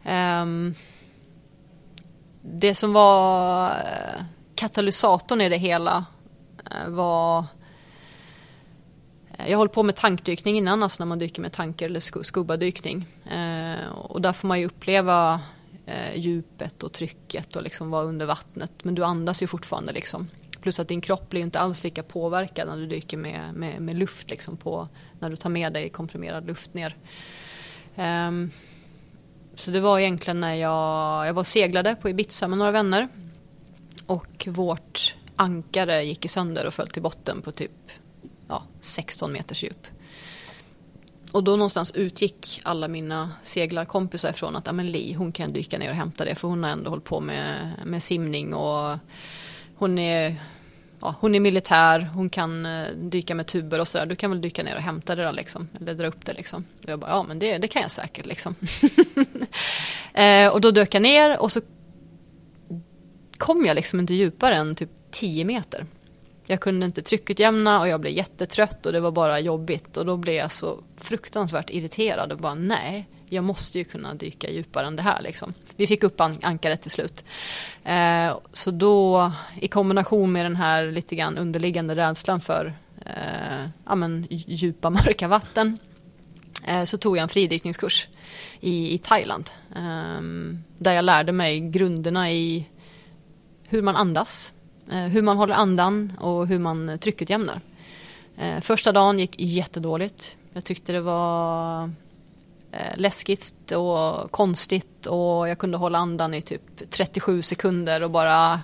Ehm, 0.03 0.75
det 2.41 2.75
som 2.75 2.93
var 2.93 3.69
eh, 3.69 4.23
katalysatorn 4.55 5.41
i 5.41 5.49
det 5.49 5.57
hela 5.57 6.05
eh, 6.71 6.89
var 6.89 7.45
jag 9.37 9.51
har 9.51 9.57
hållit 9.57 9.73
på 9.73 9.83
med 9.83 9.95
tankdykning 9.95 10.57
innan, 10.57 10.83
alltså 10.83 11.03
när 11.03 11.07
man 11.07 11.19
dyker 11.19 11.41
med 11.41 11.51
tanker 11.51 11.85
eller 11.85 12.23
skubbadykning. 12.23 13.07
Och 13.93 14.21
där 14.21 14.33
får 14.33 14.47
man 14.47 14.59
ju 14.59 14.65
uppleva 14.65 15.41
djupet 16.15 16.83
och 16.83 16.93
trycket 16.93 17.55
och 17.55 17.63
liksom 17.63 17.89
vara 17.89 18.03
under 18.03 18.25
vattnet. 18.25 18.71
Men 18.83 18.95
du 18.95 19.03
andas 19.03 19.43
ju 19.43 19.47
fortfarande 19.47 19.91
liksom. 19.91 20.27
Plus 20.61 20.79
att 20.79 20.87
din 20.87 21.01
kropp 21.01 21.29
blir 21.29 21.41
inte 21.41 21.59
alls 21.59 21.83
lika 21.83 22.03
påverkad 22.03 22.67
när 22.67 22.77
du 22.77 22.85
dyker 22.85 23.17
med, 23.17 23.53
med, 23.53 23.81
med 23.81 23.95
luft 23.95 24.29
liksom 24.29 24.57
på, 24.57 24.87
när 25.19 25.29
du 25.29 25.35
tar 25.35 25.49
med 25.49 25.73
dig 25.73 25.89
komprimerad 25.89 26.47
luft 26.47 26.73
ner. 26.73 26.95
Um, 27.95 28.51
så 29.55 29.71
det 29.71 29.79
var 29.79 29.99
egentligen 29.99 30.41
när 30.41 30.55
jag, 30.55 31.27
jag 31.27 31.33
var 31.33 31.43
seglade 31.43 31.95
på 31.95 32.09
Ibiza 32.09 32.47
med 32.47 32.57
några 32.57 32.71
vänner. 32.71 33.07
Och 34.05 34.47
vårt 34.47 35.15
ankare 35.35 36.03
gick 36.03 36.25
i 36.25 36.27
sönder 36.27 36.65
och 36.65 36.73
föll 36.73 36.87
till 36.87 37.01
botten 37.01 37.41
på 37.41 37.51
typ 37.51 37.91
ja, 38.47 38.63
16 38.81 39.31
meters 39.31 39.63
djup. 39.63 39.87
Och 41.31 41.43
då 41.43 41.51
någonstans 41.51 41.91
utgick 41.91 42.61
alla 42.63 42.87
mina 42.87 43.31
seglarkompisar 43.43 44.29
ifrån 44.29 44.55
att 44.55 44.67
ah, 44.67 44.73
men 44.73 44.87
Li, 44.87 45.13
hon 45.13 45.31
kan 45.31 45.53
dyka 45.53 45.77
ner 45.77 45.89
och 45.89 45.95
hämta 45.95 46.25
det 46.25 46.35
för 46.35 46.47
hon 46.47 46.63
har 46.63 46.71
ändå 46.71 46.89
hållit 46.89 47.03
på 47.03 47.19
med, 47.19 47.71
med 47.85 48.03
simning 48.03 48.53
och 48.53 48.97
hon 49.81 49.99
är, 49.99 50.35
ja, 50.99 51.15
hon 51.19 51.35
är 51.35 51.39
militär, 51.39 52.09
hon 52.13 52.29
kan 52.29 52.65
eh, 52.65 52.87
dyka 52.95 53.35
med 53.35 53.47
tuber 53.47 53.79
och 53.79 53.87
sådär. 53.87 54.05
Du 54.05 54.15
kan 54.15 54.31
väl 54.31 54.41
dyka 54.41 54.63
ner 54.63 54.75
och 54.75 54.81
hämta 54.81 55.15
det 55.15 55.25
då 55.25 55.31
liksom, 55.31 55.69
eller 55.79 55.93
dra 55.93 56.07
upp 56.07 56.25
det 56.25 56.33
liksom. 56.33 56.65
Och 56.83 56.89
jag 56.89 56.99
bara, 56.99 57.11
ja 57.11 57.23
men 57.23 57.39
det, 57.39 57.57
det 57.57 57.67
kan 57.67 57.81
jag 57.81 57.91
säkert 57.91 58.25
liksom. 58.25 58.55
eh, 60.13 60.47
och 60.47 60.61
då 60.61 60.71
dök 60.71 60.95
jag 60.95 61.01
ner 61.01 61.41
och 61.41 61.51
så 61.51 61.61
kom 63.37 63.65
jag 63.65 63.75
liksom 63.75 63.99
inte 63.99 64.13
djupare 64.13 64.55
än 64.55 64.75
typ 64.75 64.89
10 65.11 65.45
meter. 65.45 65.85
Jag 66.47 66.59
kunde 66.59 66.85
inte 66.85 67.01
tryckutjämna 67.01 67.79
och 67.79 67.87
jag 67.87 68.01
blev 68.01 68.13
jättetrött 68.13 68.85
och 68.85 68.93
det 68.93 68.99
var 68.99 69.11
bara 69.11 69.39
jobbigt. 69.39 69.97
Och 69.97 70.05
då 70.05 70.17
blev 70.17 70.35
jag 70.35 70.51
så 70.51 70.83
fruktansvärt 70.97 71.69
irriterad 71.69 72.31
och 72.31 72.37
bara 72.37 72.55
nej, 72.55 73.07
jag 73.29 73.43
måste 73.43 73.77
ju 73.77 73.83
kunna 73.83 74.13
dyka 74.13 74.49
djupare 74.49 74.87
än 74.87 74.95
det 74.95 75.03
här 75.03 75.21
liksom. 75.21 75.53
Vi 75.81 75.87
fick 75.87 76.03
upp 76.03 76.21
an 76.21 76.37
ankaret 76.41 76.81
till 76.81 76.91
slut. 76.91 77.25
Eh, 77.83 78.37
så 78.53 78.71
då 78.71 79.31
i 79.59 79.67
kombination 79.67 80.31
med 80.31 80.45
den 80.45 80.55
här 80.55 80.91
lite 80.91 81.15
grann 81.15 81.37
underliggande 81.37 81.95
rädslan 81.95 82.41
för 82.41 82.73
eh, 83.05 83.67
ja, 83.85 83.95
men, 83.95 84.27
djupa 84.29 84.89
mörka 85.05 85.27
vatten 85.27 85.77
eh, 86.67 86.83
så 86.83 86.97
tog 86.97 87.17
jag 87.17 87.23
en 87.23 87.29
fridykningskurs 87.29 88.07
i, 88.59 88.93
i 88.93 88.97
Thailand. 88.97 89.49
Ehm, 89.75 90.63
där 90.77 90.93
jag 90.93 91.05
lärde 91.05 91.31
mig 91.31 91.59
grunderna 91.59 92.31
i 92.31 92.67
hur 93.67 93.81
man 93.81 93.95
andas, 93.95 94.53
eh, 94.91 94.97
hur 94.97 95.21
man 95.21 95.37
håller 95.37 95.55
andan 95.55 96.13
och 96.19 96.47
hur 96.47 96.59
man 96.59 96.99
tryckutjämnar. 96.99 97.61
Eh, 98.37 98.59
första 98.59 98.91
dagen 98.91 99.19
gick 99.19 99.35
jättedåligt. 99.39 100.37
Jag 100.53 100.63
tyckte 100.63 100.91
det 100.91 101.01
var 101.01 101.91
Eh, 102.73 102.97
läskigt 102.97 103.71
och 103.71 104.31
konstigt 104.31 105.05
och 105.05 105.49
jag 105.49 105.57
kunde 105.57 105.77
hålla 105.77 105.97
andan 105.97 106.33
i 106.33 106.41
typ 106.41 106.61
37 106.89 107.41
sekunder 107.41 108.03
och 108.03 108.11
bara 108.11 108.61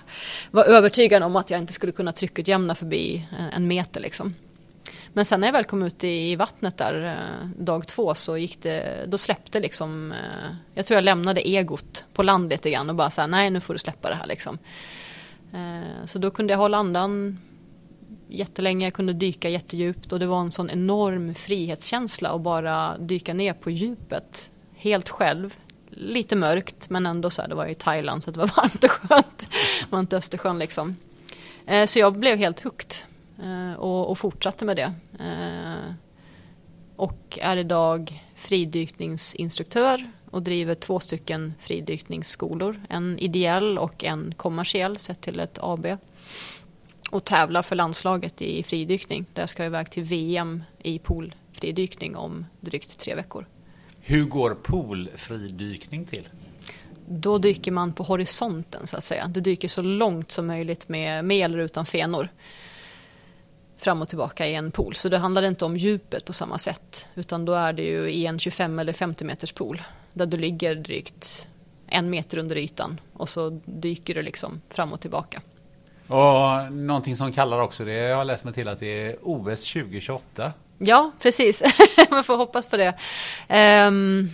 var 0.50 0.64
övertygad 0.64 1.22
om 1.22 1.36
att 1.36 1.50
jag 1.50 1.60
inte 1.60 1.72
skulle 1.72 1.92
kunna 1.92 2.12
tryckutjämna 2.12 2.74
förbi 2.74 3.28
en 3.52 3.68
meter 3.68 4.00
liksom. 4.00 4.34
Men 5.12 5.24
sen 5.24 5.40
när 5.40 5.48
jag 5.48 5.52
väl 5.52 5.64
kom 5.64 5.82
ut 5.82 6.04
i, 6.04 6.36
vattnet 6.36 6.76
där 6.76 7.04
eh, 7.04 7.48
dag 7.58 7.86
två 7.86 8.14
så 8.14 8.36
gick 8.36 8.62
det, 8.62 9.04
då 9.08 9.18
släppte 9.18 9.60
liksom, 9.60 10.12
eh, 10.12 10.54
jag 10.74 10.86
tror 10.86 10.96
jag 10.96 11.04
lämnade 11.04 11.48
egot 11.48 12.04
på 12.12 12.22
land 12.22 12.50
lite 12.50 12.70
grann 12.70 12.90
och 12.90 12.96
bara 12.96 13.10
så 13.10 13.26
nej 13.26 13.50
nu 13.50 13.60
får 13.60 13.74
du 13.74 13.78
släppa 13.78 14.08
det 14.08 14.14
här 14.14 14.26
liksom. 14.26 14.58
Så 16.04 16.18
då 16.18 16.30
kunde 16.30 16.52
jag 16.52 16.58
hålla 16.58 16.76
andan 16.76 17.38
jättelänge, 18.28 18.86
jag 18.86 18.94
kunde 18.94 19.12
dyka 19.12 19.48
jättedjupt 19.48 20.12
och 20.12 20.18
det 20.18 20.26
var 20.26 20.40
en 20.40 20.52
sån 20.52 20.70
enorm 20.70 21.34
frihetskänsla 21.34 22.28
att 22.30 22.40
bara 22.40 22.98
dyka 22.98 23.34
ner 23.34 23.52
på 23.52 23.70
djupet 23.70 24.50
helt 24.76 25.08
själv. 25.08 25.56
Lite 25.90 26.36
mörkt 26.36 26.90
men 26.90 27.06
ändå 27.06 27.30
så 27.30 27.42
här, 27.42 27.48
det 27.48 27.54
var 27.54 27.66
i 27.66 27.74
Thailand 27.74 28.22
så 28.22 28.30
det 28.30 28.38
var 28.38 28.50
varmt 28.56 28.84
och 28.84 28.90
skönt. 28.90 29.48
Det 29.80 29.90
var 29.90 30.00
inte 30.00 30.16
Östersjön 30.16 30.58
liksom. 30.58 30.96
Eh, 31.66 31.86
så 31.86 31.98
jag 31.98 32.18
blev 32.18 32.38
helt 32.38 32.60
hooked 32.60 32.94
eh, 33.42 33.72
och 33.78 34.18
fortsatte 34.18 34.64
med 34.64 34.76
det. 34.76 34.92
Eh, 35.20 35.92
och 36.96 37.38
är 37.42 37.56
idag 37.56 38.22
fridykningsinstruktör 38.34 40.10
och 40.30 40.42
driver 40.42 40.74
två 40.74 41.00
stycken 41.00 41.54
fridykningsskolor. 41.58 42.80
En 42.88 43.18
ideell 43.18 43.78
och 43.78 44.04
en 44.04 44.34
kommersiell 44.36 44.98
sett 44.98 45.20
till 45.20 45.40
ett 45.40 45.58
AB 45.62 45.86
och 47.10 47.24
tävlar 47.24 47.62
för 47.62 47.76
landslaget 47.76 48.42
i 48.42 48.62
fridykning. 48.62 49.26
Där 49.32 49.46
ska 49.46 49.62
jag 49.62 49.70
iväg 49.70 49.90
till 49.90 50.02
VM 50.02 50.62
i 50.78 50.98
poolfridykning 50.98 52.16
om 52.16 52.46
drygt 52.60 52.98
tre 52.98 53.14
veckor. 53.14 53.46
Hur 54.00 54.24
går 54.24 54.54
poolfridykning 54.54 56.04
till? 56.04 56.28
Då 57.08 57.38
dyker 57.38 57.72
man 57.72 57.92
på 57.92 58.02
horisonten 58.02 58.86
så 58.86 58.96
att 58.96 59.04
säga. 59.04 59.28
Du 59.28 59.40
dyker 59.40 59.68
så 59.68 59.82
långt 59.82 60.32
som 60.32 60.46
möjligt 60.46 60.88
med, 60.88 61.24
med 61.24 61.44
eller 61.44 61.58
utan 61.58 61.86
fenor. 61.86 62.28
Fram 63.76 64.02
och 64.02 64.08
tillbaka 64.08 64.46
i 64.46 64.54
en 64.54 64.70
pool. 64.70 64.94
Så 64.94 65.08
det 65.08 65.18
handlar 65.18 65.42
inte 65.42 65.64
om 65.64 65.76
djupet 65.76 66.24
på 66.24 66.32
samma 66.32 66.58
sätt. 66.58 67.06
Utan 67.14 67.44
då 67.44 67.52
är 67.52 67.72
det 67.72 67.82
ju 67.82 68.10
i 68.10 68.26
en 68.26 68.38
25 68.38 68.78
eller 68.78 68.92
50 68.92 69.24
meters 69.24 69.52
pool. 69.52 69.82
Där 70.12 70.26
du 70.26 70.36
ligger 70.36 70.74
drygt 70.74 71.48
en 71.86 72.10
meter 72.10 72.38
under 72.38 72.56
ytan. 72.56 73.00
Och 73.12 73.28
så 73.28 73.60
dyker 73.64 74.14
du 74.14 74.22
liksom 74.22 74.60
fram 74.70 74.92
och 74.92 75.00
tillbaka. 75.00 75.42
Och 76.08 76.72
någonting 76.72 77.16
som 77.16 77.32
kallar 77.32 77.60
också 77.60 77.84
det, 77.84 77.92
jag 77.92 78.16
har 78.16 78.24
läst 78.24 78.44
mig 78.44 78.54
till 78.54 78.68
att 78.68 78.80
det 78.80 79.06
är 79.06 79.16
OS 79.22 79.72
2028. 79.72 80.52
Ja, 80.78 81.12
precis. 81.20 81.62
Man 82.10 82.24
får 82.24 82.36
hoppas 82.36 82.66
på 82.66 82.76
det. 82.76 82.94
Um, 83.86 84.30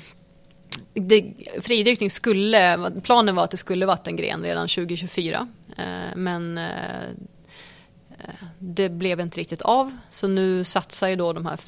det, 0.94 1.24
fridykning 1.62 2.10
skulle, 2.10 2.90
planen 3.02 3.34
var 3.34 3.44
att 3.44 3.50
det 3.50 3.56
skulle 3.56 3.86
vara 3.86 3.98
en 4.04 4.16
gren 4.16 4.42
redan 4.42 4.68
2024. 4.68 5.48
Uh, 5.78 5.84
ehm, 5.84 6.24
men 6.24 6.58
uh, 6.58 7.14
det 8.58 8.88
blev 8.88 9.20
inte 9.20 9.40
riktigt 9.40 9.62
av. 9.62 9.96
Så 10.10 10.28
nu 10.28 10.64
satsar 10.64 11.08
ju 11.08 11.16
då 11.16 11.32
de 11.32 11.46
här 11.46 11.60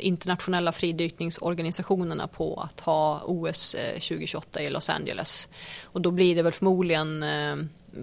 internationella 0.00 0.72
fridykningsorganisationerna 0.72 2.26
på 2.26 2.60
att 2.60 2.80
ha 2.80 3.22
OS 3.24 3.76
2028 3.94 4.60
eh, 4.60 4.66
i 4.66 4.70
Los 4.70 4.88
Angeles. 4.88 5.48
Och 5.82 6.00
då 6.00 6.10
blir 6.10 6.36
det 6.36 6.42
väl 6.42 6.52
förmodligen 6.52 7.22
eh, 7.22 7.56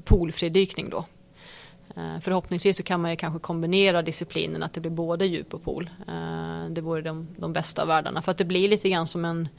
poolfridykning 0.04 0.90
då. 0.90 1.06
Eh, 1.96 2.20
förhoppningsvis 2.22 2.78
så 2.78 2.84
kan 2.84 3.02
man 3.02 3.12
ju 3.12 3.18
kanske 3.18 3.40
kombinera 3.40 4.02
disciplinerna 4.02 4.66
att 4.66 4.74
det 4.74 4.82
blir 4.82 4.92
både 4.92 5.26
djup 5.26 5.54
och 5.54 5.64
pool. 5.64 5.90
Eh, 6.08 6.70
det 6.70 6.82
vore 6.82 7.02
de, 7.02 7.28
de 7.38 7.54
bästa 7.54 7.82
av 7.82 7.88
världarna 7.88 8.22
för 8.22 8.32
att 8.32 8.38
det 8.38 8.46
blir 8.46 8.70
lite 8.70 8.90
grann 8.90 9.08
som 9.08 9.26
en 9.26 9.50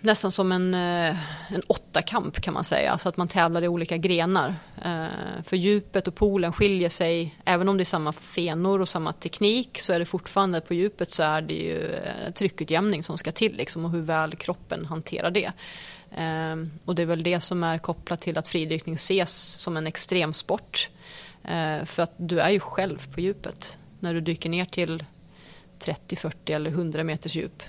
nästan 0.00 0.32
som 0.32 0.52
en, 0.52 0.74
eh, 0.74 1.16
en 1.54 1.62
åttakamp 1.66 2.40
kan 2.40 2.54
man 2.54 2.64
säga, 2.64 2.92
Alltså 2.92 3.08
att 3.08 3.16
man 3.16 3.28
tävlar 3.28 3.64
i 3.64 3.68
olika 3.68 3.96
grenar. 3.96 4.54
För 5.42 5.56
djupet 5.56 6.08
och 6.08 6.14
poolen 6.14 6.52
skiljer 6.52 6.88
sig, 6.88 7.34
även 7.44 7.68
om 7.68 7.76
det 7.76 7.82
är 7.82 7.84
samma 7.84 8.12
fenor 8.12 8.80
och 8.80 8.88
samma 8.88 9.12
teknik 9.12 9.80
så 9.80 9.92
är 9.92 9.98
det 9.98 10.04
fortfarande 10.04 10.60
på 10.60 10.74
djupet 10.74 11.10
så 11.10 11.22
är 11.22 11.42
det 11.42 11.54
ju 11.54 11.94
tryckutjämning 12.34 13.02
som 13.02 13.18
ska 13.18 13.32
till 13.32 13.56
liksom, 13.56 13.84
och 13.84 13.90
hur 13.90 14.00
väl 14.00 14.34
kroppen 14.34 14.86
hanterar 14.86 15.30
det. 15.30 15.52
Ehm, 16.16 16.70
och 16.84 16.94
det 16.94 17.02
är 17.02 17.06
väl 17.06 17.22
det 17.22 17.40
som 17.40 17.64
är 17.64 17.78
kopplat 17.78 18.20
till 18.20 18.38
att 18.38 18.48
fridykning 18.48 18.94
ses 18.94 19.32
som 19.58 19.76
en 19.76 19.86
extremsport. 19.86 20.90
Ehm, 21.44 21.86
för 21.86 22.02
att 22.02 22.12
du 22.16 22.40
är 22.40 22.50
ju 22.50 22.60
själv 22.60 23.12
på 23.14 23.20
djupet. 23.20 23.78
När 24.00 24.14
du 24.14 24.20
dyker 24.20 24.50
ner 24.50 24.64
till 24.64 25.04
30, 25.78 26.16
40 26.16 26.52
eller 26.52 26.70
100 26.70 27.04
meters 27.04 27.36
djup. 27.36 27.62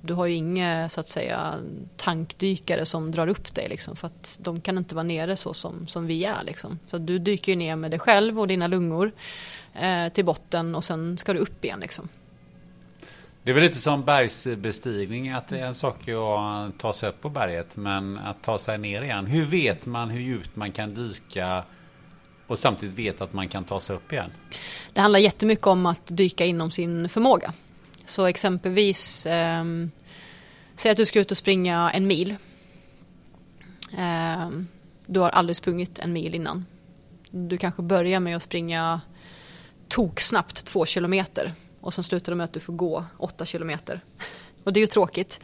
Du 0.00 0.14
har 0.14 0.26
ju 0.26 0.34
inga 0.34 0.88
så 0.88 1.00
att 1.00 1.06
säga 1.06 1.54
tankdykare 1.96 2.86
som 2.86 3.10
drar 3.10 3.28
upp 3.28 3.54
dig 3.54 3.68
liksom, 3.68 3.96
för 3.96 4.06
att 4.06 4.38
de 4.42 4.60
kan 4.60 4.78
inte 4.78 4.94
vara 4.94 5.02
nere 5.02 5.36
så 5.36 5.54
som, 5.54 5.86
som 5.86 6.06
vi 6.06 6.24
är. 6.24 6.44
Liksom. 6.44 6.78
Så 6.86 6.98
du 6.98 7.18
dyker 7.18 7.52
ju 7.52 7.56
ner 7.56 7.76
med 7.76 7.90
dig 7.90 8.00
själv 8.00 8.40
och 8.40 8.48
dina 8.48 8.66
lungor 8.66 9.12
eh, 9.74 10.08
till 10.08 10.24
botten 10.24 10.74
och 10.74 10.84
sen 10.84 11.18
ska 11.18 11.32
du 11.32 11.38
upp 11.38 11.64
igen. 11.64 11.80
Liksom. 11.80 12.08
Det 13.48 13.52
är 13.52 13.54
väl 13.54 13.62
lite 13.62 13.78
som 13.78 14.04
bergsbestigning, 14.04 15.30
att 15.30 15.48
det 15.48 15.58
är 15.58 15.66
en 15.66 15.74
sak 15.74 16.08
att 16.08 16.78
ta 16.78 16.92
sig 16.92 17.08
upp 17.08 17.20
på 17.20 17.28
berget, 17.28 17.76
men 17.76 18.18
att 18.18 18.42
ta 18.42 18.58
sig 18.58 18.78
ner 18.78 19.02
igen. 19.02 19.26
Hur 19.26 19.44
vet 19.44 19.86
man 19.86 20.10
hur 20.10 20.20
djupt 20.20 20.56
man 20.56 20.72
kan 20.72 20.94
dyka 20.94 21.64
och 22.46 22.58
samtidigt 22.58 22.94
veta 22.94 23.24
att 23.24 23.32
man 23.32 23.48
kan 23.48 23.64
ta 23.64 23.80
sig 23.80 23.96
upp 23.96 24.12
igen? 24.12 24.30
Det 24.92 25.00
handlar 25.00 25.20
jättemycket 25.20 25.66
om 25.66 25.86
att 25.86 26.02
dyka 26.06 26.44
inom 26.44 26.70
sin 26.70 27.08
förmåga. 27.08 27.52
Så 28.04 28.26
exempelvis, 28.26 29.26
eh, 29.26 29.64
säg 30.76 30.90
att 30.90 30.96
du 30.96 31.06
ska 31.06 31.20
ut 31.20 31.30
och 31.30 31.36
springa 31.36 31.90
en 31.90 32.06
mil. 32.06 32.36
Eh, 33.98 34.48
du 35.06 35.20
har 35.20 35.30
aldrig 35.30 35.56
sprungit 35.56 35.98
en 35.98 36.12
mil 36.12 36.34
innan. 36.34 36.66
Du 37.30 37.58
kanske 37.58 37.82
börjar 37.82 38.20
med 38.20 38.36
att 38.36 38.42
springa 38.42 39.00
toksnabbt 39.88 40.64
två 40.64 40.86
kilometer 40.86 41.54
och 41.80 41.94
sen 41.94 42.04
slutar 42.04 42.32
det 42.32 42.36
med 42.36 42.44
att 42.44 42.52
du 42.52 42.60
får 42.60 42.72
gå 42.72 43.04
8 43.18 43.46
kilometer. 43.46 44.00
Och 44.64 44.72
det 44.72 44.80
är 44.80 44.82
ju 44.82 44.86
tråkigt. 44.86 45.40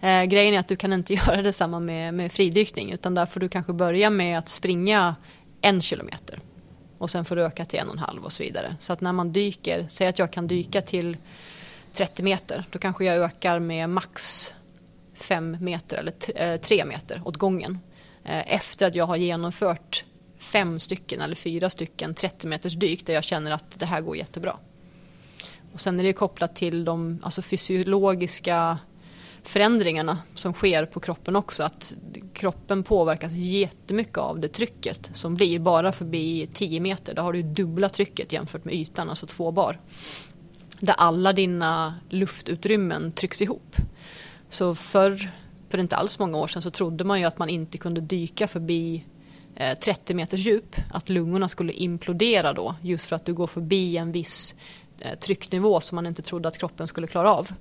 Eh, 0.00 0.24
grejen 0.24 0.54
är 0.54 0.58
att 0.58 0.68
du 0.68 0.76
kan 0.76 0.92
inte 0.92 1.14
göra 1.26 1.42
detsamma 1.42 1.80
med, 1.80 2.14
med 2.14 2.32
fridykning 2.32 2.92
utan 2.92 3.14
där 3.14 3.26
får 3.26 3.40
du 3.40 3.48
kanske 3.48 3.72
börja 3.72 4.10
med 4.10 4.38
att 4.38 4.48
springa 4.48 5.16
en 5.60 5.82
kilometer. 5.82 6.40
Och 6.98 7.10
sen 7.10 7.24
får 7.24 7.36
du 7.36 7.42
öka 7.42 7.64
till 7.64 7.78
en 7.78 7.88
och 7.88 7.94
en 7.94 7.98
halv 7.98 8.24
och 8.24 8.32
så 8.32 8.42
vidare. 8.42 8.76
Så 8.80 8.92
att 8.92 9.00
när 9.00 9.12
man 9.12 9.32
dyker, 9.32 9.86
säg 9.90 10.06
att 10.06 10.18
jag 10.18 10.32
kan 10.32 10.46
dyka 10.46 10.82
till 10.82 11.16
30 11.92 12.22
meter, 12.22 12.64
då 12.70 12.78
kanske 12.78 13.04
jag 13.04 13.16
ökar 13.16 13.58
med 13.58 13.90
max 13.90 14.52
5 15.14 15.56
meter 15.60 15.96
eller 15.96 16.58
3 16.58 16.80
eh, 16.80 16.86
meter 16.86 17.22
åt 17.24 17.36
gången. 17.36 17.78
Eh, 18.24 18.54
efter 18.54 18.86
att 18.86 18.94
jag 18.94 19.06
har 19.06 19.16
genomfört 19.16 20.04
fem 20.38 20.78
stycken 20.78 21.20
eller 21.20 21.34
fyra 21.34 21.70
stycken 21.70 22.14
30 22.14 22.46
meters 22.46 22.74
dyk 22.74 23.06
där 23.06 23.14
jag 23.14 23.24
känner 23.24 23.50
att 23.50 23.78
det 23.78 23.86
här 23.86 24.00
går 24.00 24.16
jättebra. 24.16 24.58
Och 25.78 25.82
sen 25.82 25.98
är 25.98 26.04
det 26.04 26.12
kopplat 26.12 26.56
till 26.56 26.84
de 26.84 27.18
alltså 27.22 27.42
fysiologiska 27.42 28.78
förändringarna 29.42 30.18
som 30.34 30.52
sker 30.52 30.86
på 30.86 31.00
kroppen 31.00 31.36
också. 31.36 31.62
Att 31.62 31.94
kroppen 32.32 32.82
påverkas 32.82 33.32
jättemycket 33.32 34.18
av 34.18 34.40
det 34.40 34.48
trycket 34.48 35.10
som 35.12 35.34
blir 35.34 35.58
bara 35.58 35.92
förbi 35.92 36.48
10 36.52 36.80
meter. 36.80 37.14
Då 37.14 37.22
har 37.22 37.32
du 37.32 37.42
dubbla 37.42 37.88
trycket 37.88 38.32
jämfört 38.32 38.64
med 38.64 38.74
ytan, 38.74 39.10
alltså 39.10 39.26
två 39.26 39.52
bar. 39.52 39.80
Där 40.80 40.94
alla 40.98 41.32
dina 41.32 41.94
luftutrymmen 42.08 43.12
trycks 43.12 43.42
ihop. 43.42 43.76
Så 44.48 44.74
för, 44.74 45.30
för 45.68 45.78
inte 45.78 45.96
alls 45.96 46.18
många 46.18 46.38
år 46.38 46.48
sedan 46.48 46.62
så 46.62 46.70
trodde 46.70 47.04
man 47.04 47.20
ju 47.20 47.26
att 47.26 47.38
man 47.38 47.48
inte 47.48 47.78
kunde 47.78 48.00
dyka 48.00 48.48
förbi 48.48 49.04
eh, 49.56 49.78
30 49.78 50.14
meters 50.14 50.40
djup. 50.40 50.76
Att 50.92 51.08
lungorna 51.08 51.48
skulle 51.48 51.72
implodera 51.72 52.52
då 52.52 52.74
just 52.82 53.06
för 53.06 53.16
att 53.16 53.24
du 53.24 53.34
går 53.34 53.46
förbi 53.46 53.96
en 53.96 54.12
viss 54.12 54.54
Eh, 55.00 55.18
trycknivå 55.18 55.80
som 55.80 55.96
man 55.96 56.06
inte 56.06 56.22
trodde 56.22 56.48
att 56.48 56.58
kroppen 56.58 56.88
skulle 56.88 57.06
klara 57.06 57.34
av. 57.34 57.52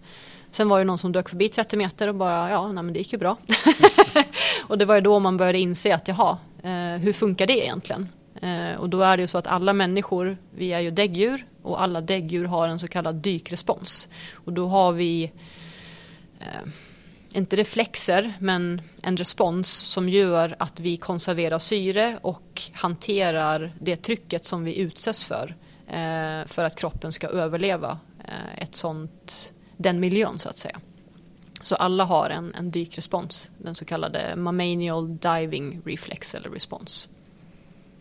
Sen 0.51 0.69
var 0.69 0.79
det 0.79 0.85
någon 0.85 0.97
som 0.97 1.11
dök 1.11 1.29
förbi 1.29 1.49
30 1.49 1.77
meter 1.77 2.07
och 2.07 2.15
bara, 2.15 2.49
ja, 2.49 2.71
nej, 2.71 2.83
men 2.83 2.93
det 2.93 2.99
gick 2.99 3.13
ju 3.13 3.19
bra. 3.19 3.37
och 4.67 4.77
det 4.77 4.85
var 4.85 4.95
ju 4.95 5.01
då 5.01 5.19
man 5.19 5.37
började 5.37 5.59
inse 5.59 5.95
att, 5.95 6.07
jaha, 6.07 6.37
eh, 6.63 7.01
hur 7.01 7.13
funkar 7.13 7.47
det 7.47 7.65
egentligen? 7.65 8.09
Eh, 8.41 8.79
och 8.79 8.89
då 8.89 9.01
är 9.01 9.17
det 9.17 9.21
ju 9.21 9.27
så 9.27 9.37
att 9.37 9.47
alla 9.47 9.73
människor, 9.73 10.37
vi 10.55 10.73
är 10.73 10.79
ju 10.79 10.91
däggdjur 10.91 11.45
och 11.61 11.81
alla 11.81 12.01
däggdjur 12.01 12.45
har 12.45 12.67
en 12.67 12.79
så 12.79 12.87
kallad 12.87 13.15
dykrespons. 13.15 14.07
Och 14.33 14.53
då 14.53 14.67
har 14.67 14.91
vi 14.91 15.23
eh, 16.39 16.69
inte 17.33 17.55
reflexer, 17.55 18.33
men 18.39 18.81
en 19.03 19.17
respons 19.17 19.69
som 19.69 20.09
gör 20.09 20.55
att 20.59 20.79
vi 20.79 20.97
konserverar 20.97 21.59
syre 21.59 22.19
och 22.21 22.61
hanterar 22.73 23.73
det 23.79 23.95
trycket 23.95 24.45
som 24.45 24.63
vi 24.63 24.77
utsätts 24.77 25.23
för 25.23 25.55
eh, 25.61 25.66
för 26.45 26.63
att 26.63 26.75
kroppen 26.75 27.13
ska 27.13 27.27
överleva 27.27 27.99
eh, 28.27 28.63
ett 28.63 28.75
sånt, 28.75 29.53
den 29.77 29.99
miljön 29.99 30.39
så 30.39 30.49
att 30.49 30.57
säga. 30.57 30.79
Så 31.61 31.75
alla 31.75 32.03
har 32.03 32.29
en, 32.29 32.55
en 32.55 32.71
dykrespons, 32.71 33.51
den 33.57 33.75
så 33.75 33.85
kallade 33.85 34.35
mammalian 34.35 35.17
diving 35.17 35.81
reflex 35.85 36.35
eller 36.35 36.49
respons. 36.49 37.09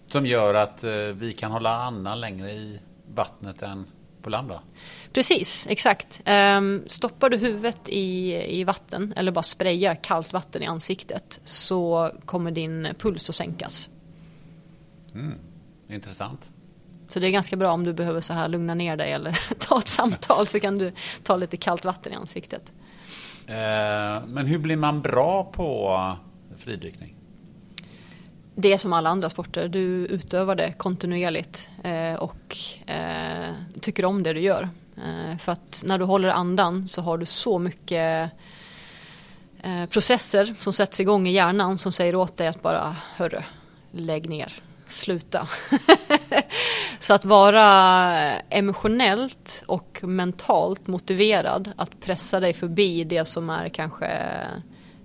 Som 0.09 0.27
gör 0.27 0.55
att 0.55 0.85
eh, 0.85 0.93
vi 0.93 1.33
kan 1.33 1.51
hålla 1.51 1.83
andan 1.83 2.21
längre 2.21 2.51
i 2.51 2.81
vattnet 3.15 3.63
än 3.63 3.87
på 4.23 4.31
land 4.31 4.49
va? 4.49 4.63
Precis, 5.13 5.67
exakt. 5.71 6.23
Um, 6.27 6.85
stoppar 6.87 7.31
du 7.31 7.37
huvudet 7.37 7.89
i, 7.89 8.35
i 8.61 8.65
vatten 8.65 9.13
eller 9.17 9.33
bara 9.33 9.43
sprayar 9.43 9.95
kallt 9.95 10.33
vatten 10.33 10.63
i 10.63 10.67
ansiktet 10.67 11.41
så 11.45 12.11
kommer 12.25 12.51
din 12.51 12.89
puls 12.99 13.29
att 13.29 13.37
sänkas. 13.37 13.91
Mm, 15.15 15.39
intressant. 15.89 16.51
Så 17.09 17.21
det 17.21 17.27
är 17.27 17.31
ganska 17.31 17.57
bra 17.57 17.73
om 17.73 17.85
du 17.85 17.93
behöver 17.93 18.21
så 18.21 18.33
här 18.33 18.49
lugna 18.49 18.75
ner 18.75 18.97
dig 18.97 19.13
eller 19.13 19.39
ta 19.59 19.79
ett 19.79 19.89
samtal 19.89 20.47
så 20.47 20.61
kan 20.61 20.77
du 20.77 20.93
ta 21.23 21.37
lite 21.37 21.57
kallt 21.57 21.85
vatten 21.85 22.13
i 22.13 22.17
ansiktet. 22.17 22.73
Uh, 23.49 24.27
men 24.27 24.47
hur 24.47 24.59
blir 24.59 24.77
man 24.77 25.03
bra 25.03 25.45
på 25.45 26.17
fridykning? 26.57 27.17
det 28.59 28.73
är 28.73 28.79
som 28.79 28.93
alla 28.93 29.11
andra 29.11 29.31
sporter, 29.31 29.69
du 29.69 30.07
utövar 30.07 30.55
det 30.55 30.73
kontinuerligt 30.73 31.69
eh, 31.85 32.15
och 32.15 32.57
eh, 32.87 33.55
tycker 33.81 34.05
om 34.05 34.23
det 34.23 34.33
du 34.33 34.41
gör. 34.41 34.69
Eh, 34.97 35.39
för 35.39 35.53
att 35.53 35.83
när 35.87 35.99
du 35.99 36.05
håller 36.05 36.29
andan 36.29 36.89
så 36.89 37.03
har 37.03 37.19
du 37.19 37.27
så 37.27 37.59
mycket 37.59 38.31
eh, 39.63 39.87
processer 39.87 40.55
som 40.59 40.73
sätts 40.73 41.01
igång 41.01 41.29
i 41.29 41.33
hjärnan 41.33 41.79
som 41.79 41.93
säger 41.93 42.15
åt 42.15 42.37
dig 42.37 42.49
att 42.49 42.63
bara, 42.63 42.97
hörru, 43.17 43.43
lägg 43.91 44.29
ner, 44.29 44.53
sluta. 44.91 45.49
så 46.99 47.15
att 47.15 47.25
vara 47.25 47.65
emotionellt 48.41 49.65
och 49.67 50.01
mentalt 50.03 50.87
motiverad 50.87 51.73
att 51.77 52.01
pressa 52.01 52.41
dig 52.41 52.53
förbi 52.53 53.05
det 53.05 53.25
som 53.25 53.51
är 53.51 53.69
kanske 53.69 54.07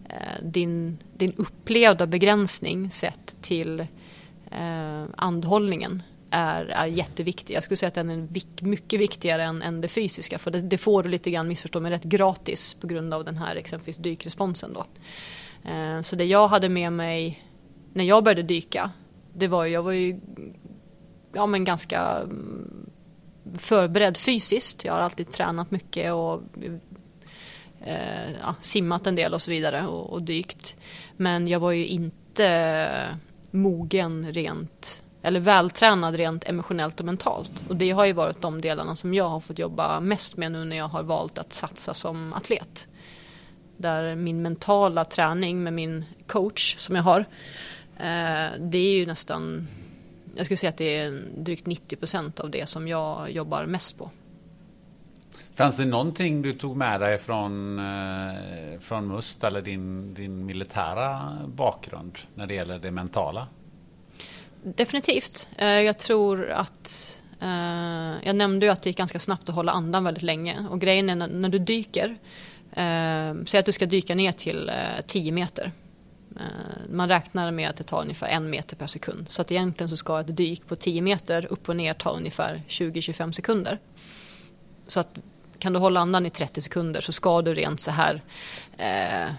eh, 0.09 0.43
din, 0.43 0.97
din 1.17 1.33
upplevda 1.37 2.07
begränsning 2.07 2.91
sett 2.91 3.41
till 3.41 3.79
eh, 4.51 5.03
andhållningen 5.17 6.03
är, 6.31 6.65
är 6.65 6.85
jätteviktig. 6.85 7.53
Jag 7.53 7.63
skulle 7.63 7.77
säga 7.77 7.87
att 7.87 7.93
den 7.93 8.09
är 8.09 8.17
vik, 8.17 8.61
mycket 8.61 8.99
viktigare 8.99 9.43
än, 9.43 9.61
än 9.61 9.81
det 9.81 9.87
fysiska. 9.87 10.37
För 10.37 10.51
det, 10.51 10.61
det 10.61 10.77
får 10.77 11.03
du 11.03 11.09
lite 11.09 11.31
grann, 11.31 11.47
missförstå 11.47 11.79
mig 11.79 11.91
rätt, 11.91 12.03
gratis 12.03 12.73
på 12.73 12.87
grund 12.87 13.13
av 13.13 13.25
den 13.25 13.37
här 13.37 13.55
exempelvis 13.55 13.97
dykresponsen. 13.97 14.73
Då. 14.73 14.85
Eh, 15.69 16.01
så 16.01 16.15
det 16.15 16.25
jag 16.25 16.47
hade 16.47 16.69
med 16.69 16.93
mig 16.93 17.43
när 17.93 18.03
jag 18.03 18.23
började 18.23 18.43
dyka, 18.43 18.91
det 19.33 19.47
var 19.47 19.65
ju, 19.65 19.71
jag 19.71 19.83
var 19.83 19.91
ju 19.91 20.19
ja, 21.33 21.45
men 21.45 21.63
ganska 21.63 22.01
mm, 22.01 22.89
förberedd 23.57 24.17
fysiskt. 24.17 24.85
Jag 24.85 24.93
har 24.93 24.99
alltid 24.99 25.29
tränat 25.29 25.71
mycket 25.71 26.13
och 26.13 26.41
eh, 27.81 28.31
ja, 28.41 28.55
simmat 28.61 29.07
en 29.07 29.15
del 29.15 29.33
och 29.33 29.41
så 29.41 29.51
vidare 29.51 29.87
och, 29.87 30.13
och 30.13 30.23
dykt. 30.23 30.75
Men 31.17 31.47
jag 31.47 31.59
var 31.59 31.71
ju 31.71 31.85
inte 31.85 33.17
mogen 33.51 34.33
rent 34.33 35.01
eller 35.21 35.39
vältränad 35.39 36.15
rent 36.15 36.49
emotionellt 36.49 36.99
och 36.99 37.05
mentalt. 37.05 37.63
Och 37.69 37.75
det 37.75 37.91
har 37.91 38.05
ju 38.05 38.13
varit 38.13 38.41
de 38.41 38.61
delarna 38.61 38.95
som 38.95 39.13
jag 39.13 39.29
har 39.29 39.39
fått 39.39 39.59
jobba 39.59 39.99
mest 39.99 40.37
med 40.37 40.51
nu 40.51 40.65
när 40.65 40.77
jag 40.77 40.87
har 40.87 41.03
valt 41.03 41.37
att 41.37 41.53
satsa 41.53 41.93
som 41.93 42.33
atlet. 42.33 42.87
Där 43.77 44.15
min 44.15 44.41
mentala 44.41 45.05
träning 45.05 45.63
med 45.63 45.73
min 45.73 46.05
coach 46.27 46.75
som 46.77 46.95
jag 46.95 47.03
har, 47.03 47.19
eh, 47.19 47.25
det 48.59 48.77
är 48.77 48.93
ju 48.93 49.05
nästan, 49.05 49.67
jag 50.35 50.45
skulle 50.45 50.57
säga 50.57 50.69
att 50.69 50.77
det 50.77 50.97
är 50.97 51.23
drygt 51.37 51.67
90% 51.67 52.41
av 52.41 52.49
det 52.49 52.69
som 52.69 52.87
jag 52.87 53.31
jobbar 53.31 53.65
mest 53.65 53.97
på. 53.97 54.11
Fanns 55.53 55.77
det 55.77 55.85
någonting 55.85 56.41
du 56.41 56.53
tog 56.53 56.77
med 56.77 57.01
dig 57.01 57.17
från, 57.17 57.79
eh, 57.79 58.79
från 58.79 59.07
MUST 59.07 59.43
eller 59.43 59.61
din, 59.61 60.13
din 60.13 60.45
militära 60.45 61.37
bakgrund 61.47 62.17
när 62.35 62.47
det 62.47 62.53
gäller 62.53 62.79
det 62.79 62.91
mentala? 62.91 63.47
Definitivt. 64.63 65.47
Eh, 65.57 65.67
jag 65.67 65.99
tror 65.99 66.49
att 66.49 67.17
eh, 67.41 68.13
jag 68.23 68.35
nämnde 68.35 68.65
ju 68.65 68.71
att 68.71 68.81
det 68.81 68.89
gick 68.89 68.97
ganska 68.97 69.19
snabbt 69.19 69.49
att 69.49 69.55
hålla 69.55 69.71
andan 69.71 70.03
väldigt 70.03 70.23
länge 70.23 70.67
och 70.69 70.81
grejen 70.81 71.09
är 71.09 71.15
när, 71.15 71.27
när 71.27 71.49
du 71.49 71.59
dyker 71.59 72.17
eh, 72.71 73.43
säg 73.45 73.59
att 73.59 73.65
du 73.65 73.71
ska 73.71 73.85
dyka 73.85 74.15
ner 74.15 74.31
till 74.31 74.71
10 75.07 75.31
meter 75.31 75.71
Eh, 76.35 76.89
man 76.89 77.07
räknar 77.07 77.51
med 77.51 77.69
att 77.69 77.75
det 77.75 77.83
tar 77.83 78.01
ungefär 78.01 78.27
en 78.27 78.49
meter 78.49 78.75
per 78.75 78.87
sekund. 78.87 79.29
Så 79.29 79.41
att 79.41 79.51
egentligen 79.51 79.89
så 79.89 79.97
ska 79.97 80.19
ett 80.19 80.37
dyk 80.37 80.67
på 80.67 80.75
10 80.75 81.01
meter 81.01 81.45
upp 81.45 81.69
och 81.69 81.75
ner 81.75 81.93
ta 81.93 82.09
ungefär 82.09 82.61
20-25 82.67 83.31
sekunder. 83.31 83.79
Så 84.87 84.99
att 84.99 85.19
kan 85.59 85.73
du 85.73 85.79
hålla 85.79 85.99
andan 85.99 86.25
i 86.25 86.29
30 86.29 86.61
sekunder 86.61 87.01
så 87.01 87.11
ska 87.11 87.41
du 87.41 87.53
rent 87.53 87.79
så 87.79 87.91
här 87.91 88.21
eh, 88.77 89.33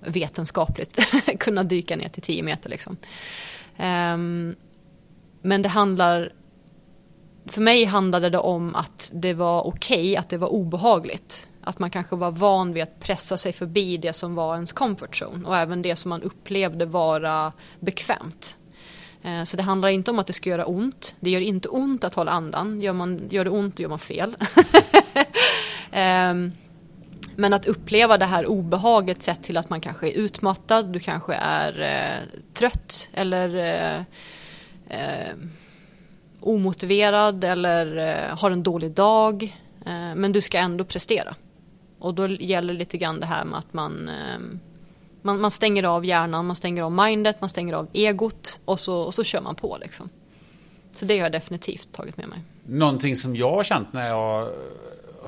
vetenskapligt 0.00 0.98
kunna 1.38 1.62
dyka 1.62 1.96
ner 1.96 2.08
till 2.08 2.22
10 2.22 2.42
meter. 2.42 2.70
Liksom. 2.70 2.96
Eh, 3.76 4.16
men 5.42 5.62
det 5.62 5.68
handlar, 5.68 6.32
för 7.46 7.60
mig 7.60 7.84
handlade 7.84 8.30
det 8.30 8.38
om 8.38 8.74
att 8.74 9.10
det 9.14 9.34
var 9.34 9.66
okej, 9.66 10.00
okay, 10.00 10.16
att 10.16 10.28
det 10.28 10.36
var 10.36 10.48
obehagligt. 10.48 11.46
Att 11.62 11.78
man 11.78 11.90
kanske 11.90 12.16
var 12.16 12.30
van 12.30 12.72
vid 12.72 12.82
att 12.82 13.00
pressa 13.00 13.36
sig 13.36 13.52
förbi 13.52 13.96
det 13.96 14.12
som 14.12 14.34
var 14.34 14.54
ens 14.54 14.72
comfort 14.72 15.22
zone 15.22 15.48
och 15.48 15.56
även 15.56 15.82
det 15.82 15.96
som 15.96 16.08
man 16.08 16.22
upplevde 16.22 16.86
vara 16.86 17.52
bekvämt. 17.80 18.56
Eh, 19.22 19.44
så 19.44 19.56
det 19.56 19.62
handlar 19.62 19.88
inte 19.88 20.10
om 20.10 20.18
att 20.18 20.26
det 20.26 20.32
ska 20.32 20.50
göra 20.50 20.66
ont. 20.66 21.14
Det 21.20 21.30
gör 21.30 21.40
inte 21.40 21.68
ont 21.68 22.04
att 22.04 22.14
hålla 22.14 22.30
andan. 22.30 22.80
Gör, 22.80 22.92
man, 22.92 23.28
gör 23.30 23.44
det 23.44 23.50
ont, 23.50 23.78
gör 23.78 23.88
man 23.88 23.98
fel. 23.98 24.36
Ehm, 25.92 26.52
men 27.36 27.52
att 27.52 27.66
uppleva 27.66 28.18
det 28.18 28.24
här 28.24 28.46
obehaget 28.46 29.22
sett 29.22 29.42
till 29.42 29.56
att 29.56 29.70
man 29.70 29.80
kanske 29.80 30.08
är 30.08 30.12
utmattad, 30.12 30.92
du 30.92 31.00
kanske 31.00 31.34
är 31.34 31.80
eh, 31.80 32.40
trött 32.52 33.08
eller 33.12 33.56
eh, 33.56 34.00
eh, 34.98 35.34
omotiverad 36.40 37.44
eller 37.44 37.96
eh, 37.96 38.38
har 38.38 38.50
en 38.50 38.62
dålig 38.62 38.90
dag. 38.90 39.56
Eh, 39.86 40.14
men 40.14 40.32
du 40.32 40.40
ska 40.40 40.58
ändå 40.58 40.84
prestera. 40.84 41.34
Och 42.00 42.14
då 42.14 42.26
gäller 42.26 42.72
det 42.72 42.78
lite 42.78 42.98
grann 42.98 43.20
det 43.20 43.26
här 43.26 43.44
med 43.44 43.58
att 43.58 43.72
man, 43.72 44.08
eh, 44.08 44.38
man, 45.22 45.40
man 45.40 45.50
stänger 45.50 45.82
av 45.82 46.04
hjärnan, 46.04 46.46
man 46.46 46.56
stänger 46.56 46.82
av 46.82 46.92
mindet, 46.92 47.40
man 47.40 47.48
stänger 47.48 47.74
av 47.74 47.88
egot 47.92 48.60
och 48.64 48.80
så, 48.80 48.94
och 48.94 49.14
så 49.14 49.24
kör 49.24 49.40
man 49.40 49.54
på 49.54 49.78
liksom. 49.80 50.08
Så 50.92 51.04
det 51.04 51.18
har 51.18 51.24
jag 51.24 51.32
definitivt 51.32 51.92
tagit 51.92 52.16
med 52.16 52.28
mig. 52.28 52.38
Någonting 52.66 53.16
som 53.16 53.36
jag 53.36 53.50
har 53.50 53.64
känt 53.64 53.92
när 53.92 54.08
jag 54.08 54.16
har 54.16 54.52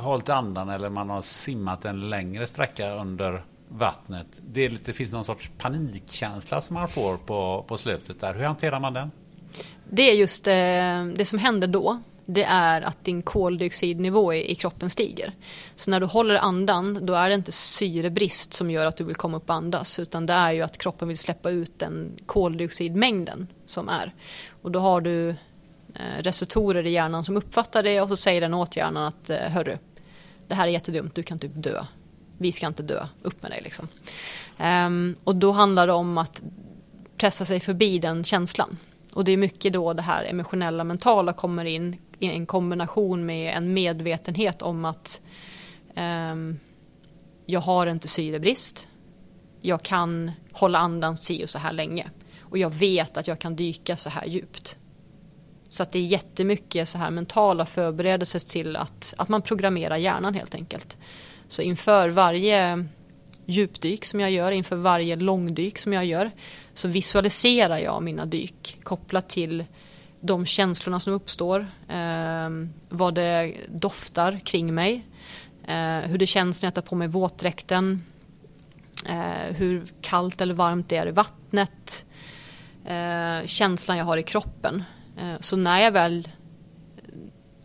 hållit 0.01 0.29
andan 0.29 0.69
eller 0.69 0.89
man 0.89 1.11
har 1.11 1.23
simmat 1.23 1.85
en 1.85 2.11
längre 2.11 2.47
sträcka 2.47 2.91
under 2.91 3.45
vattnet. 3.69 4.27
Det, 4.41 4.61
är 4.61 4.69
lite, 4.69 4.85
det 4.85 4.93
finns 4.93 5.13
någon 5.13 5.25
sorts 5.25 5.51
panikkänsla 5.59 6.61
som 6.61 6.75
man 6.75 6.89
får 6.89 7.17
på, 7.17 7.65
på 7.69 7.77
slutet 7.79 8.21
där. 8.21 8.35
Hur 8.35 8.45
hanterar 8.45 8.81
man 8.81 8.93
den? 8.93 9.11
Det 9.91 10.11
är 10.11 10.15
just 10.15 10.47
eh, 10.47 11.17
det 11.17 11.27
som 11.27 11.39
händer 11.39 11.69
då. 11.69 12.01
Det 12.27 12.45
är 12.45 12.83
att 12.83 13.05
din 13.05 13.23
koldioxidnivå 13.23 14.35
i, 14.35 14.51
i 14.51 14.55
kroppen 14.55 14.91
stiger. 14.91 15.33
Så 15.77 15.91
när 15.91 16.01
du 16.01 16.07
håller 16.07 16.35
andan 16.35 17.07
då 17.07 17.15
är 17.15 17.29
det 17.29 17.35
inte 17.35 17.53
syrebrist 17.53 18.55
som 18.55 18.71
gör 18.71 18.87
att 18.87 18.97
du 18.97 19.05
vill 19.05 19.17
komma 19.17 19.37
upp 19.37 19.51
och 19.51 19.57
andas. 19.57 19.99
Utan 19.99 20.27
det 20.27 20.33
är 20.33 20.53
ju 20.53 20.63
att 20.63 20.79
kroppen 20.79 21.09
vill 21.09 21.19
släppa 21.19 21.51
ut 21.51 21.79
den 21.79 22.19
koldioxidmängden 22.27 23.47
som 23.67 23.89
är. 23.89 24.15
Och 24.63 24.71
då 24.71 24.79
har 24.79 25.01
du 25.01 25.29
eh, 25.95 26.19
receptorer 26.19 26.87
i 26.87 26.91
hjärnan 26.91 27.25
som 27.25 27.37
uppfattar 27.37 27.83
det 27.83 28.01
och 28.01 28.09
så 28.09 28.17
säger 28.17 28.41
den 28.41 28.55
åt 28.55 28.77
hjärnan 28.77 29.05
att 29.05 29.31
eh, 29.31 29.39
hörru, 29.39 29.79
det 30.49 30.55
här 30.55 30.67
är 30.67 30.71
jättedumt, 30.71 31.15
du 31.15 31.23
kan 31.23 31.39
typ 31.39 31.53
dö. 31.55 31.85
Vi 32.39 32.53
ska 32.53 32.67
inte 32.67 32.83
dö, 32.83 33.07
upp 33.23 33.43
med 33.43 33.51
dig 33.51 33.61
liksom. 33.65 33.89
Ehm, 34.59 35.17
och 35.25 35.37
då 35.37 35.53
handlar 35.53 35.87
det 35.87 35.93
om 35.93 36.19
att 36.19 36.43
pressa 37.17 37.45
sig 37.45 37.61
förbi 37.61 37.99
den 37.99 38.25
känslan. 38.25 38.79
Och 39.13 39.25
det 39.25 39.33
är 39.33 39.37
mycket 39.37 39.73
då 39.73 39.93
det 39.93 40.03
här 40.03 40.25
emotionella 40.25 40.85
mentala 40.85 41.33
kommer 41.33 41.65
in 41.65 41.97
i 42.23 42.27
en 42.27 42.47
kombination 42.47 43.27
med 43.27 43.57
en 43.57 43.75
medvetenhet 43.75 44.63
om 44.63 44.85
att 44.85 45.21
um, 45.97 46.59
jag 47.47 47.61
har 47.61 47.87
inte 47.87 48.09
syrebrist. 48.09 48.89
Jag 49.61 49.83
kan 49.83 50.31
hålla 50.53 50.79
andan 50.79 51.17
si 51.17 51.45
och 51.45 51.51
så 51.51 51.59
här 51.59 51.73
länge. 51.73 52.11
Och 52.41 52.59
jag 52.59 52.71
vet 52.71 53.17
att 53.17 53.29
jag 53.29 53.39
kan 53.39 53.57
dyka 53.57 53.97
så 53.97 54.11
här 54.11 54.27
djupt. 54.27 54.77
Så 55.69 55.83
att 55.83 55.93
det 55.93 55.99
är 55.99 56.03
jättemycket 56.03 56.89
så 56.89 56.99
här 56.99 57.11
mentala 57.11 57.67
förberedelser 57.67 58.39
till 58.39 58.77
att, 58.77 59.15
att 59.19 59.29
man 59.29 59.43
programmerar 59.43 59.97
hjärnan 59.97 60.35
helt 60.35 60.55
enkelt. 60.55 60.99
Så 61.49 61.63
inför 61.63 62.09
varje 62.09 62.85
djupdyk 63.47 64.05
som 64.05 64.21
jag 64.21 64.31
gör, 64.31 64.51
inför 64.51 64.77
varje 64.77 65.17
långdyk 65.17 65.79
som 65.79 65.93
jag 65.93 66.05
gör, 66.05 66.31
så 66.75 66.89
visualiserar 66.89 67.79
jag 67.79 68.03
mina 68.03 68.27
dyk 68.27 68.79
kopplat 68.83 69.29
till 69.29 69.65
de 70.23 70.47
känslorna 70.47 71.01
som 71.01 71.13
uppstår, 71.13 71.61
eh, 71.89 72.51
vad 72.89 73.15
det 73.15 73.55
doftar 73.69 74.41
kring 74.45 74.75
mig, 74.75 75.07
eh, 75.65 75.99
hur 75.99 76.19
det 76.19 76.27
känns 76.27 76.63
när 76.63 76.67
jag 76.67 76.75
tar 76.75 76.83
på 76.83 76.95
mig 76.95 77.09
våtdräkten, 77.09 78.05
eh, 79.09 79.57
hur 79.57 79.85
kallt 80.01 80.41
eller 80.41 80.55
varmt 80.55 80.89
det 80.89 80.97
är 80.97 81.09
i 81.09 81.11
vattnet, 81.11 82.05
eh, 82.85 83.47
känslan 83.47 83.99
jag 83.99 84.05
har 84.05 84.17
i 84.17 84.23
kroppen. 84.23 84.85
Eh, 85.19 85.35
så 85.41 85.57
när 85.57 85.81
jag 85.81 85.93
väl 85.93 86.29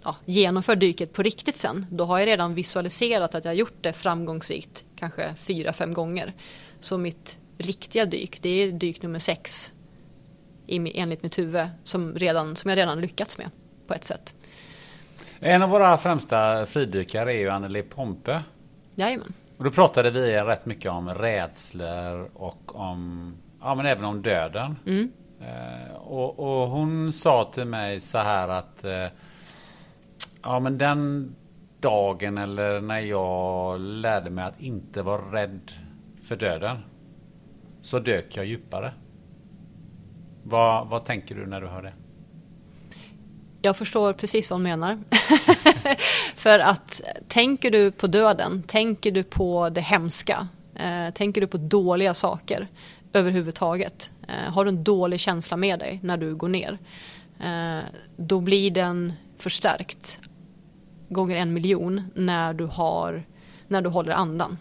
ja, 0.04 0.16
genomför 0.26 0.76
dyket 0.76 1.14
på 1.14 1.24
riktigt 1.24 1.58
sen, 1.58 1.86
då 1.90 2.06
har 2.06 2.20
jag 2.20 2.28
redan 2.28 2.54
visualiserat 2.54 3.36
att 3.36 3.46
jag 3.46 3.56
gjort 3.56 3.84
det 3.84 3.94
framgångsrikt, 3.94 4.84
kanske 4.96 5.36
fyra, 5.36 5.74
fem 5.74 5.94
gånger. 5.94 6.34
Så 6.80 6.98
mitt 6.98 7.40
riktiga 7.58 8.06
dyk, 8.06 8.42
det 8.42 8.50
är 8.50 8.72
dyk 8.72 9.02
nummer 9.02 9.20
sex 9.20 9.72
enligt 10.68 11.24
mitt 11.24 11.38
huvud 11.38 11.68
som, 11.84 12.16
redan, 12.16 12.56
som 12.56 12.70
jag 12.70 12.78
redan 12.78 13.02
lyckats 13.02 13.38
med 13.38 13.50
på 13.88 13.94
ett 13.94 14.04
sätt. 14.04 14.36
En 15.40 15.62
av 15.62 15.70
våra 15.70 15.98
främsta 15.98 16.66
fridykare 16.66 17.34
är 17.34 17.40
ju 17.40 17.50
Anneli 17.50 17.84
Pompe. 17.84 18.44
Jajamän. 18.96 19.34
Och 19.58 19.64
då 19.64 19.72
pratade 19.72 20.12
vi 20.12 20.42
rätt 20.42 20.66
mycket 20.66 20.92
om 20.92 21.10
rädslor 21.10 22.30
och 22.34 22.76
om, 22.76 23.34
ja 23.62 23.76
men 23.76 23.86
även 23.86 24.06
om 24.06 24.22
döden. 24.22 24.76
Mm. 24.86 25.12
Eh, 25.42 25.96
och, 25.96 26.40
och, 26.40 26.70
hon 26.70 27.14
sa 27.14 27.52
till 27.54 27.66
mig 27.66 28.02
så 28.02 28.18
här 28.18 28.48
att 28.48 28.84
eh, 28.84 29.08
ja 30.44 30.60
men 30.60 30.78
den 30.78 31.36
dagen 31.80 32.38
eller 32.38 32.82
när 32.82 33.00
jag 33.00 33.80
lärde 33.80 34.30
mig 34.30 34.46
att 34.46 34.62
inte 34.62 35.02
vara 35.02 35.22
rädd 35.22 35.72
för 36.24 36.36
döden 36.36 36.78
så 37.82 38.00
dök 38.00 38.38
jag 38.38 38.46
djupare. 38.46 38.94
Vad, 40.50 40.88
vad 40.88 41.06
tänker 41.06 41.36
du 41.36 41.46
när 41.46 41.62
du 41.62 41.68
hör 41.68 41.82
det? 41.82 41.94
Jag 43.62 43.78
förstår 43.78 44.14
precis 44.14 44.50
vad 44.50 44.56
hon 44.56 44.64
menar. 44.64 45.00
för 46.36 46.60
att 46.60 47.02
tänker 47.28 47.72
du 47.72 47.92
på 47.92 48.08
döden, 48.08 48.64
tänker 48.64 49.12
du 49.12 49.24
på 49.24 49.70
det 49.70 49.82
hemska, 49.82 50.48
eh, 50.76 51.14
tänker 51.14 51.42
du 51.42 51.48
på 51.48 51.58
dåliga 51.58 52.14
saker 52.14 52.68
överhuvudtaget, 53.14 54.12
eh, 54.28 54.54
har 54.54 54.66
du 54.66 54.70
en 54.70 54.84
dålig 54.84 55.20
känsla 55.20 55.58
med 55.58 55.80
dig 55.80 56.00
när 56.04 56.18
du 56.18 56.36
går 56.36 56.50
ner, 56.50 56.78
eh, 57.40 57.86
då 58.18 58.40
blir 58.40 58.72
den 58.72 59.14
förstärkt 59.38 60.20
gånger 61.10 61.36
en 61.36 61.54
miljon 61.54 62.12
när 62.16 62.54
du, 62.54 62.66
har, 62.66 63.24
när 63.68 63.82
du 63.82 63.90
håller 63.90 64.12
andan. 64.12 64.58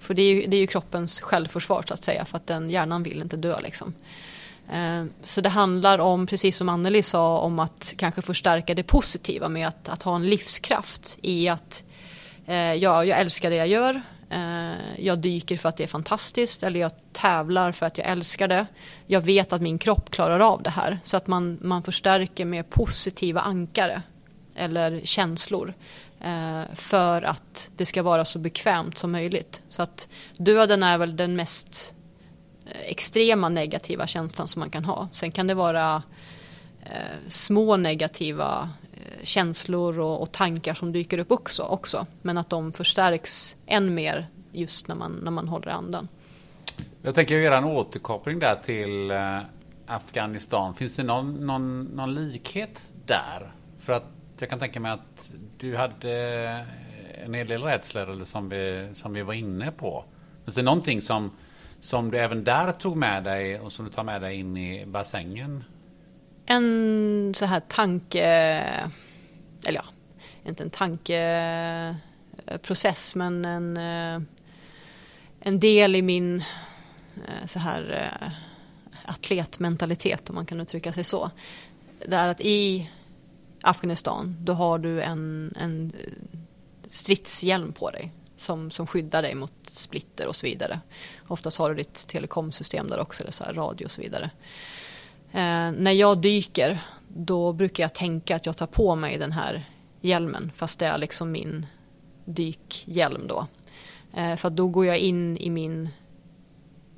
För 0.00 0.14
det 0.14 0.22
är, 0.22 0.34
ju, 0.34 0.46
det 0.46 0.56
är 0.56 0.60
ju 0.60 0.66
kroppens 0.66 1.20
självförsvar 1.20 1.84
så 1.88 1.94
att 1.94 2.04
säga 2.04 2.24
för 2.24 2.36
att 2.36 2.46
den 2.46 2.70
hjärnan 2.70 3.02
vill 3.02 3.22
inte 3.22 3.36
dö 3.36 3.60
liksom. 3.60 3.94
Eh, 4.72 5.04
så 5.22 5.40
det 5.40 5.48
handlar 5.48 5.98
om, 5.98 6.26
precis 6.26 6.56
som 6.56 6.68
Anneli 6.68 7.02
sa, 7.02 7.38
om 7.38 7.58
att 7.58 7.94
kanske 7.96 8.22
förstärka 8.22 8.74
det 8.74 8.82
positiva 8.82 9.48
med 9.48 9.68
att, 9.68 9.88
att 9.88 10.02
ha 10.02 10.16
en 10.16 10.26
livskraft 10.26 11.18
i 11.22 11.48
att 11.48 11.84
eh, 12.46 12.56
ja, 12.56 13.04
jag 13.04 13.20
älskar 13.20 13.50
det 13.50 13.56
jag 13.56 13.68
gör. 13.68 14.02
Eh, 14.30 14.72
jag 14.98 15.18
dyker 15.18 15.56
för 15.56 15.68
att 15.68 15.76
det 15.76 15.84
är 15.84 15.88
fantastiskt 15.88 16.62
eller 16.62 16.80
jag 16.80 16.92
tävlar 17.12 17.72
för 17.72 17.86
att 17.86 17.98
jag 17.98 18.06
älskar 18.06 18.48
det. 18.48 18.66
Jag 19.06 19.20
vet 19.20 19.52
att 19.52 19.62
min 19.62 19.78
kropp 19.78 20.10
klarar 20.10 20.40
av 20.40 20.62
det 20.62 20.70
här. 20.70 20.98
Så 21.04 21.16
att 21.16 21.26
man, 21.26 21.58
man 21.62 21.82
förstärker 21.82 22.44
med 22.44 22.70
positiva 22.70 23.40
ankare 23.40 24.02
eller 24.54 25.00
känslor 25.04 25.74
för 26.74 27.22
att 27.22 27.68
det 27.76 27.86
ska 27.86 28.02
vara 28.02 28.24
så 28.24 28.38
bekvämt 28.38 28.98
som 28.98 29.12
möjligt. 29.12 29.62
Så 29.68 29.82
att 29.82 30.08
döden 30.36 30.82
är 30.82 30.98
väl 30.98 31.16
den 31.16 31.36
mest 31.36 31.93
Eh, 32.66 32.90
extrema 32.90 33.48
negativa 33.48 34.06
känslan 34.06 34.48
som 34.48 34.60
man 34.60 34.70
kan 34.70 34.84
ha. 34.84 35.08
Sen 35.12 35.30
kan 35.32 35.46
det 35.46 35.54
vara 35.54 36.02
eh, 36.82 37.28
små 37.28 37.76
negativa 37.76 38.70
eh, 38.92 39.24
känslor 39.24 39.98
och, 39.98 40.22
och, 40.22 40.32
tankar 40.32 40.74
som 40.74 40.92
dyker 40.92 41.18
upp 41.18 41.32
också, 41.32 41.62
också. 41.62 42.06
Men 42.22 42.38
att 42.38 42.50
de 42.50 42.72
förstärks 42.72 43.56
än 43.66 43.94
mer 43.94 44.26
just 44.52 44.88
när 44.88 44.94
man, 44.94 45.12
när 45.12 45.30
man 45.30 45.48
håller 45.48 45.68
andan. 45.68 46.08
Jag 47.02 47.14
tänker 47.14 47.38
göra 47.38 47.58
en 47.58 47.64
återkoppling 47.64 48.38
där 48.38 48.54
till 48.54 49.10
eh, 49.10 49.38
Afghanistan. 49.86 50.74
Finns 50.74 50.96
det 50.96 51.02
någon, 51.02 51.46
någon, 51.46 51.84
någon 51.84 52.14
likhet 52.14 52.80
där? 53.06 53.52
För 53.78 53.92
att 53.92 54.10
jag 54.38 54.50
kan 54.50 54.58
tänka 54.58 54.80
mig 54.80 54.92
att 54.92 55.30
du 55.58 55.76
hade 55.76 56.44
eh, 56.44 57.24
en 57.24 57.34
hel 57.34 57.48
del 57.48 57.62
rädslor 57.62 58.10
eller 58.10 58.24
som, 58.24 58.48
vi, 58.48 58.88
som 58.92 59.12
vi 59.14 59.22
var 59.22 59.34
inne 59.34 59.70
på. 59.70 60.04
Finns 60.44 60.54
det 60.54 60.62
någonting 60.62 61.00
som, 61.00 61.30
som 61.84 62.10
du 62.10 62.18
även 62.18 62.44
där 62.44 62.72
tog 62.72 62.96
med 62.96 63.24
dig 63.24 63.60
och 63.60 63.72
som 63.72 63.84
du 63.84 63.90
tar 63.90 64.04
med 64.04 64.22
dig 64.22 64.36
in 64.36 64.56
i 64.56 64.86
bassängen? 64.86 65.64
En 66.46 67.32
så 67.36 67.46
här 67.46 67.60
tanke, 67.60 68.24
eller 69.66 69.74
ja, 69.74 69.84
inte 70.44 70.62
en 70.62 70.70
tankeprocess 70.70 73.14
eh, 73.14 73.18
men 73.18 73.44
en, 73.44 73.76
eh, 73.76 74.20
en 75.40 75.60
del 75.60 75.96
i 75.96 76.02
min 76.02 76.44
eh, 77.26 77.46
så 77.46 77.58
här 77.58 78.12
atletmentalitet 79.04 80.30
om 80.30 80.34
man 80.34 80.46
kan 80.46 80.60
uttrycka 80.60 80.92
sig 80.92 81.04
så. 81.04 81.30
Det 82.06 82.16
är 82.16 82.28
att 82.28 82.40
i 82.40 82.90
Afghanistan, 83.60 84.36
då 84.40 84.52
har 84.52 84.78
du 84.78 85.02
en, 85.02 85.54
en 85.60 85.92
stridshjälm 86.88 87.72
på 87.72 87.90
dig 87.90 88.12
som, 88.44 88.70
som 88.70 88.86
skyddar 88.86 89.22
dig 89.22 89.34
mot 89.34 89.52
splitter 89.66 90.26
och 90.26 90.36
så 90.36 90.46
vidare. 90.46 90.80
Oftast 91.28 91.58
har 91.58 91.68
du 91.70 91.76
ditt 91.76 92.08
telekomsystem 92.08 92.88
där 92.88 93.00
också, 93.00 93.22
eller 93.22 93.32
så 93.32 93.44
här, 93.44 93.54
radio 93.54 93.84
och 93.84 93.90
så 93.90 94.02
vidare. 94.02 94.30
Eh, 95.32 95.72
när 95.72 95.92
jag 95.92 96.20
dyker, 96.20 96.80
då 97.08 97.52
brukar 97.52 97.84
jag 97.84 97.94
tänka 97.94 98.36
att 98.36 98.46
jag 98.46 98.56
tar 98.56 98.66
på 98.66 98.94
mig 98.94 99.18
den 99.18 99.32
här 99.32 99.64
hjälmen, 100.00 100.52
fast 100.54 100.78
det 100.78 100.86
är 100.86 100.98
liksom 100.98 101.32
min 101.32 101.66
dykhjälm 102.24 103.26
då. 103.26 103.46
Eh, 104.16 104.36
för 104.36 104.50
då 104.50 104.68
går 104.68 104.86
jag 104.86 104.98
in 104.98 105.36
i 105.36 105.50
min 105.50 105.88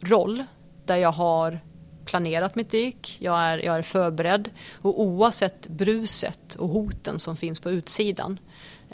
roll, 0.01 0.44
där 0.85 0.97
jag 0.97 1.12
har 1.12 1.60
planerat 2.05 2.55
mitt 2.55 2.70
dyk, 2.70 3.16
jag 3.20 3.39
är, 3.39 3.59
jag 3.59 3.77
är 3.77 3.82
förberedd 3.82 4.51
och 4.73 5.01
oavsett 5.01 5.68
bruset 5.68 6.55
och 6.55 6.68
hoten 6.68 7.18
som 7.18 7.36
finns 7.36 7.60
på 7.60 7.70
utsidan 7.70 8.39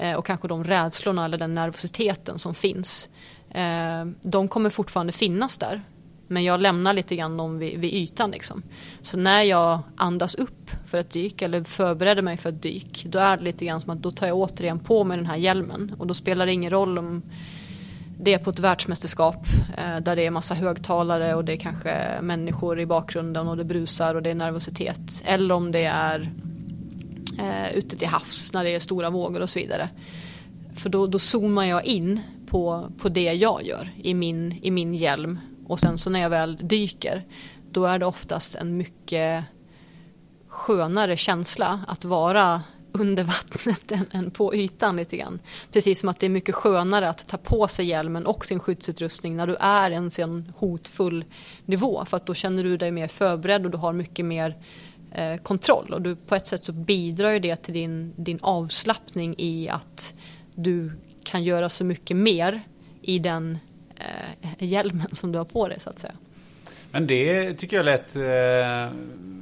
Eh, 0.03 0.15
och 0.15 0.27
kanske 0.27 0.49
de 0.49 0.65
rädslorna 0.65 1.25
eller 1.25 1.39
den 1.39 1.55
nervositeten 1.55 2.39
som 2.39 2.55
finns, 2.55 3.09
eh, 3.51 4.05
de 4.23 4.49
kommer 4.49 4.71
fortfarande 4.71 5.13
finnas 5.13 5.59
där. 5.59 5.83
Men 6.27 6.45
jag 6.45 6.61
lämnar 6.61 6.93
lite 6.93 7.17
grann 7.17 7.37
dem 7.37 7.59
vid, 7.59 7.79
vid 7.79 7.95
ytan 7.95 8.31
liksom. 8.31 8.63
Så 9.03 9.17
när 9.17 9.43
jag 9.43 9.79
andas 9.97 10.35
upp 10.35 10.71
för 10.87 10.99
ett 10.99 11.11
dyk 11.11 11.43
eller 11.43 11.65
förbereder 11.65 12.23
mig 12.23 12.37
för 12.37 12.49
ett 12.49 12.63
dyk. 12.63 13.07
Då 13.09 13.19
är 13.19 13.37
det 13.37 13.43
lite 13.43 13.65
grann 13.65 13.81
som 13.81 13.91
att 13.91 14.03
då 14.03 14.11
tar 14.11 14.27
jag 14.27 14.37
återigen 14.37 14.79
på 14.79 15.05
mig 15.05 15.17
den 15.17 15.27
här 15.27 15.37
hjälmen. 15.37 15.95
Och 15.99 16.07
då 16.07 16.15
spelar 16.15 16.47
det 16.47 16.53
ingen 16.53 16.71
roll 16.71 16.99
om 16.99 17.23
det 18.21 18.35
är 18.35 18.39
på 18.39 18.51
ett 18.51 18.59
världsmästerskap 18.59 19.47
eh, 19.79 19.97
där 20.03 20.17
det 20.17 20.27
är 20.27 20.31
massa 20.31 20.55
högtalare 20.55 21.35
och 21.35 21.45
det 21.45 21.53
är 21.53 21.57
kanske 21.57 22.21
människor 22.23 22.81
i 22.81 22.87
bakgrunden 22.87 23.49
och 23.49 23.57
det 23.57 23.65
brusar 23.65 24.15
och 24.15 24.23
det 24.23 24.31
är 24.31 24.35
nervositet. 24.35 25.23
Eller 25.25 25.55
om 25.55 25.73
det 25.73 25.85
är 25.85 26.33
eh, 27.39 27.73
ute 27.75 27.97
till 27.97 28.09
havs 28.09 28.53
när 28.53 28.65
det 28.65 28.75
är 28.75 28.81
stora 28.81 29.11
vågor 29.11 29.41
och 29.41 29.51
så 29.51 29.59
vidare. 29.59 29.89
För 30.77 30.89
då, 30.89 31.07
då 31.07 31.19
zoomar 31.19 31.65
jag 31.65 31.85
in 31.85 32.21
på, 32.47 32.93
på 32.99 33.09
det 33.09 33.33
jag 33.33 33.63
gör 33.63 33.93
i 34.03 34.15
min, 34.15 34.59
i 34.63 34.71
min 34.71 34.95
hjälm. 34.95 35.39
Och 35.67 35.81
sen 35.81 35.99
så 35.99 36.11
när 36.11 36.21
jag 36.21 36.31
väl 36.31 36.57
dyker 36.57 37.25
då 37.71 37.85
är 37.85 37.99
det 37.99 38.07
oftast 38.07 38.55
en 38.55 38.77
mycket 38.77 39.45
skönare 40.49 41.17
känsla 41.17 41.81
att 41.89 42.05
vara 42.05 42.63
under 42.93 43.25
vattnet 43.25 43.93
än, 43.93 44.07
än, 44.11 44.31
på 44.31 44.55
ytan 44.55 44.97
lite 44.97 45.17
grann. 45.17 45.41
Precis 45.73 46.01
som 46.01 46.09
att 46.09 46.21
det 46.21 46.27
är 46.27 46.31
mycket 46.31 46.55
skönare 46.55 47.09
att 47.09 47.29
ta 47.29 47.37
på 47.37 47.69
sig 47.69 47.87
hjälmen 47.87 48.27
och 48.27 48.45
sin 48.45 48.61
skyddsutrustning 48.61 49.37
när 49.37 49.47
du 49.47 49.57
är 49.61 49.91
en 49.91 50.11
sån 50.11 50.53
hotfull 50.57 51.25
nivå. 51.65 52.05
För 52.05 52.17
att 52.17 52.27
då 52.27 52.35
känner 52.35 52.65
du 52.65 52.77
dig 52.77 52.91
mer 52.91 53.09
förberedd 53.09 53.65
och 53.65 53.71
du 53.71 53.79
har 53.79 53.93
mycket 53.93 54.25
mer 54.25 54.57
eh, 55.15 55.37
kontroll. 55.37 55.93
Och 55.93 56.03
du, 56.03 56.17
på 56.17 56.35
ett 56.35 56.47
sätt 56.47 56.65
så 56.65 56.73
bidrar 56.73 57.31
ju 57.31 57.39
det 57.39 57.57
till 57.57 57.75
din, 57.75 58.15
din 58.17 58.39
avslappning 58.43 59.35
i 59.39 59.69
att 59.69 60.15
du 60.55 60.93
kan 61.25 61.45
göra 61.45 61.69
så 61.69 61.85
mycket 61.85 62.17
mer 62.17 62.63
i 63.03 63.19
den 63.19 63.59
eh, 63.97 64.49
hjälmen 64.59 65.09
som 65.13 65.33
du 65.33 65.39
har 65.39 65.45
på 65.45 65.69
dig 65.69 65.81
så 65.81 65.91
att 65.91 65.99
säga. 65.99 66.15
Men 66.91 67.07
det 67.07 67.55
tycker 67.55 67.77
jag 67.77 67.85
lät 67.85 68.17
eh, 68.17 68.93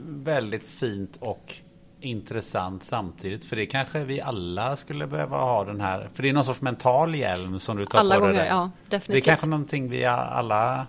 väldigt 0.09 0.67
fint 0.67 1.17
och 1.21 1.55
intressant 2.01 2.85
samtidigt. 2.85 3.47
För 3.47 3.57
det 3.57 3.67
kanske 3.67 4.05
vi 4.05 4.21
alla 4.21 4.77
skulle 4.77 5.07
behöva 5.07 5.37
ha 5.37 5.65
den 5.65 5.81
här. 5.81 6.09
För 6.15 6.23
det 6.23 6.29
är 6.29 6.33
någon 6.33 6.45
sorts 6.45 6.61
mental 6.61 7.15
hjälm 7.15 7.59
som 7.59 7.77
du 7.77 7.87
tar 7.87 7.99
alla 7.99 8.15
på 8.15 8.21
gånger, 8.21 8.35
dig. 8.35 8.47
Ja, 8.49 8.71
definitivt. 8.89 9.13
Det 9.13 9.19
är 9.19 9.33
kanske 9.33 9.47
någonting 9.47 9.91
vi 9.91 10.05
alla 10.05 10.87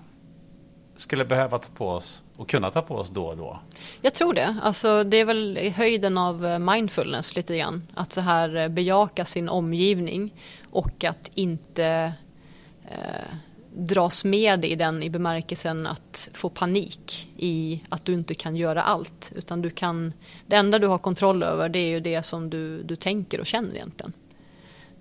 skulle 0.95 1.25
behöva 1.25 1.57
ta 1.57 1.69
på 1.75 1.87
oss 1.87 2.23
och 2.41 2.49
kunna 2.49 2.71
ta 2.71 2.81
på 2.81 2.95
oss 2.95 3.09
då 3.09 3.25
och 3.25 3.37
då. 3.37 3.59
Jag 4.01 4.13
tror 4.13 4.33
det. 4.33 4.55
Alltså, 4.61 5.03
det 5.03 5.17
är 5.17 5.25
väl 5.25 5.57
höjden 5.75 6.17
av 6.17 6.45
eh, 6.45 6.59
mindfulness 6.59 7.35
lite 7.35 7.57
grann. 7.57 7.87
Att 7.93 8.13
så 8.13 8.21
här 8.21 8.55
eh, 8.55 8.67
bejaka 8.67 9.25
sin 9.25 9.49
omgivning 9.49 10.33
och 10.69 11.03
att 11.03 11.31
inte 11.35 12.13
eh, 12.85 13.35
dras 13.73 14.23
med 14.23 14.65
i 14.65 14.75
den 14.75 15.03
i 15.03 15.09
bemärkelsen 15.09 15.87
att 15.87 16.29
få 16.33 16.49
panik 16.49 17.29
i 17.37 17.83
att 17.89 18.05
du 18.05 18.13
inte 18.13 18.35
kan 18.35 18.55
göra 18.55 18.81
allt. 18.83 19.31
Utan 19.35 19.61
du 19.61 19.69
kan, 19.69 20.13
det 20.47 20.55
enda 20.55 20.79
du 20.79 20.87
har 20.87 20.97
kontroll 20.97 21.43
över 21.43 21.69
det 21.69 21.79
är 21.79 21.89
ju 21.89 21.99
det 21.99 22.23
som 22.23 22.49
du, 22.49 22.83
du 22.83 22.95
tänker 22.95 23.39
och 23.39 23.45
känner 23.45 23.75
egentligen. 23.75 24.13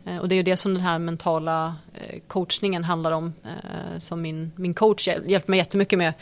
Eh, 0.05 0.19
och 0.19 0.29
det 0.29 0.35
är 0.35 0.37
ju 0.37 0.43
det 0.43 0.57
som 0.57 0.75
den 0.75 0.83
här 0.83 0.99
mentala 0.99 1.77
eh, 1.95 2.21
coachningen 2.27 2.85
handlar 2.85 3.13
om. 3.13 3.33
Eh, 3.45 3.99
som 3.99 4.23
min, 4.23 4.53
min 4.57 4.75
coach 4.75 5.09
hjälper 5.09 5.51
mig 5.51 5.59
jättemycket 5.59 5.99
med. 5.99 6.15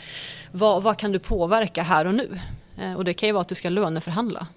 Vad, 0.51 0.83
vad 0.83 0.97
kan 0.97 1.11
du 1.11 1.19
påverka 1.19 1.83
här 1.83 2.07
och 2.07 2.15
nu? 2.15 2.39
Och 2.97 3.05
det 3.05 3.13
kan 3.13 3.29
ju 3.29 3.33
vara 3.33 3.41
att 3.41 3.47
du 3.47 3.55
ska 3.55 3.69
löneförhandla 3.69 4.47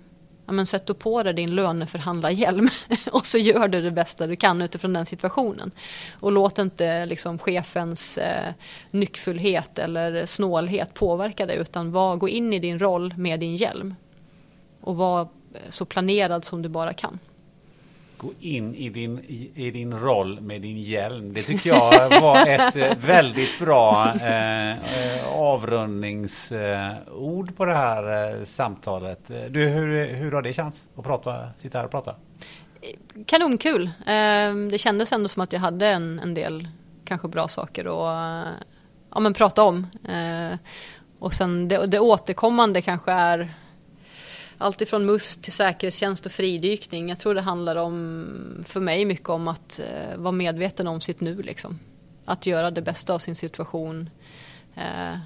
ja, 0.46 0.52
men 0.52 0.66
sätt 0.66 0.86
då 0.86 0.94
på 0.94 1.22
dig 1.22 1.34
din 1.34 1.54
löneförhandlarhjälm 1.54 2.68
och 3.12 3.26
så 3.26 3.38
gör 3.38 3.68
du 3.68 3.82
det 3.82 3.90
bästa 3.90 4.26
du 4.26 4.36
kan 4.36 4.62
utifrån 4.62 4.92
den 4.92 5.06
situationen. 5.06 5.70
Och 6.20 6.32
låt 6.32 6.58
inte 6.58 7.06
liksom 7.06 7.38
chefens 7.38 8.18
eh, 8.18 8.52
nyckfullhet 8.90 9.78
eller 9.78 10.26
snålhet 10.26 10.94
påverka 10.94 11.46
dig 11.46 11.56
utan 11.56 11.92
var, 11.92 12.16
gå 12.16 12.28
in 12.28 12.52
i 12.52 12.58
din 12.58 12.78
roll 12.78 13.14
med 13.16 13.40
din 13.40 13.56
hjälm. 13.56 13.94
Och 14.80 14.96
var 14.96 15.28
så 15.68 15.84
planerad 15.84 16.44
som 16.44 16.62
du 16.62 16.68
bara 16.68 16.92
kan 16.92 17.18
gå 18.22 18.32
in 18.40 18.74
i 18.74 18.88
din, 18.88 19.18
i, 19.18 19.50
i, 19.54 19.70
din 19.70 19.98
roll 19.98 20.40
med 20.40 20.62
din 20.62 20.78
hjälm. 20.78 21.32
Det 21.32 21.42
tycker 21.42 21.70
jag 21.70 22.20
var 22.20 22.46
ett 22.46 22.76
eh, 22.76 22.92
väldigt 22.98 23.58
bra 23.58 24.14
eh, 24.14 24.70
eh, 24.70 25.28
avrundningsord 25.28 27.56
på 27.56 27.64
det 27.64 27.74
här 27.74 28.32
eh, 28.32 28.44
samtalet. 28.44 29.30
Du, 29.50 29.68
hur, 29.68 30.06
hur 30.06 30.32
har 30.32 30.42
det 30.42 30.52
känts 30.52 30.86
att 30.96 31.04
prata, 31.04 31.48
sitta 31.56 31.78
här 31.78 31.84
och 31.84 31.90
prata? 31.90 32.14
Kanonkul. 33.26 33.90
Eh, 34.06 34.54
det 34.70 34.78
kändes 34.78 35.12
ändå 35.12 35.28
som 35.28 35.42
att 35.42 35.52
jag 35.52 35.60
hade 35.60 35.86
en, 35.86 36.18
en 36.18 36.34
del 36.34 36.68
kanske 37.04 37.28
bra 37.28 37.48
saker 37.48 37.84
att 37.84 38.54
ja, 39.14 39.20
men 39.20 39.34
prata 39.34 39.62
om. 39.62 39.86
Eh, 40.08 40.58
och 41.18 41.34
sen 41.34 41.68
det, 41.68 41.86
det 41.86 41.98
återkommande 41.98 42.82
kanske 42.82 43.12
är 43.12 43.54
alltifrån 44.62 45.06
MUST 45.06 45.42
till 45.42 45.52
säkerhetstjänst 45.52 46.26
och 46.26 46.32
fridykning. 46.32 47.08
Jag 47.08 47.18
tror 47.18 47.34
det 47.34 47.40
handlar 47.40 47.76
om, 47.76 48.64
för 48.66 48.80
mig 48.80 49.04
mycket 49.04 49.28
om 49.28 49.48
att 49.48 49.80
eh, 49.80 50.16
vara 50.16 50.32
medveten 50.32 50.86
om 50.86 51.00
sitt 51.00 51.20
nu 51.20 51.42
liksom. 51.42 51.78
Att 52.24 52.46
göra 52.46 52.70
det 52.70 52.82
bästa 52.82 53.14
av 53.14 53.18
sin 53.18 53.34
situation 53.34 54.10
eh, 54.74 55.18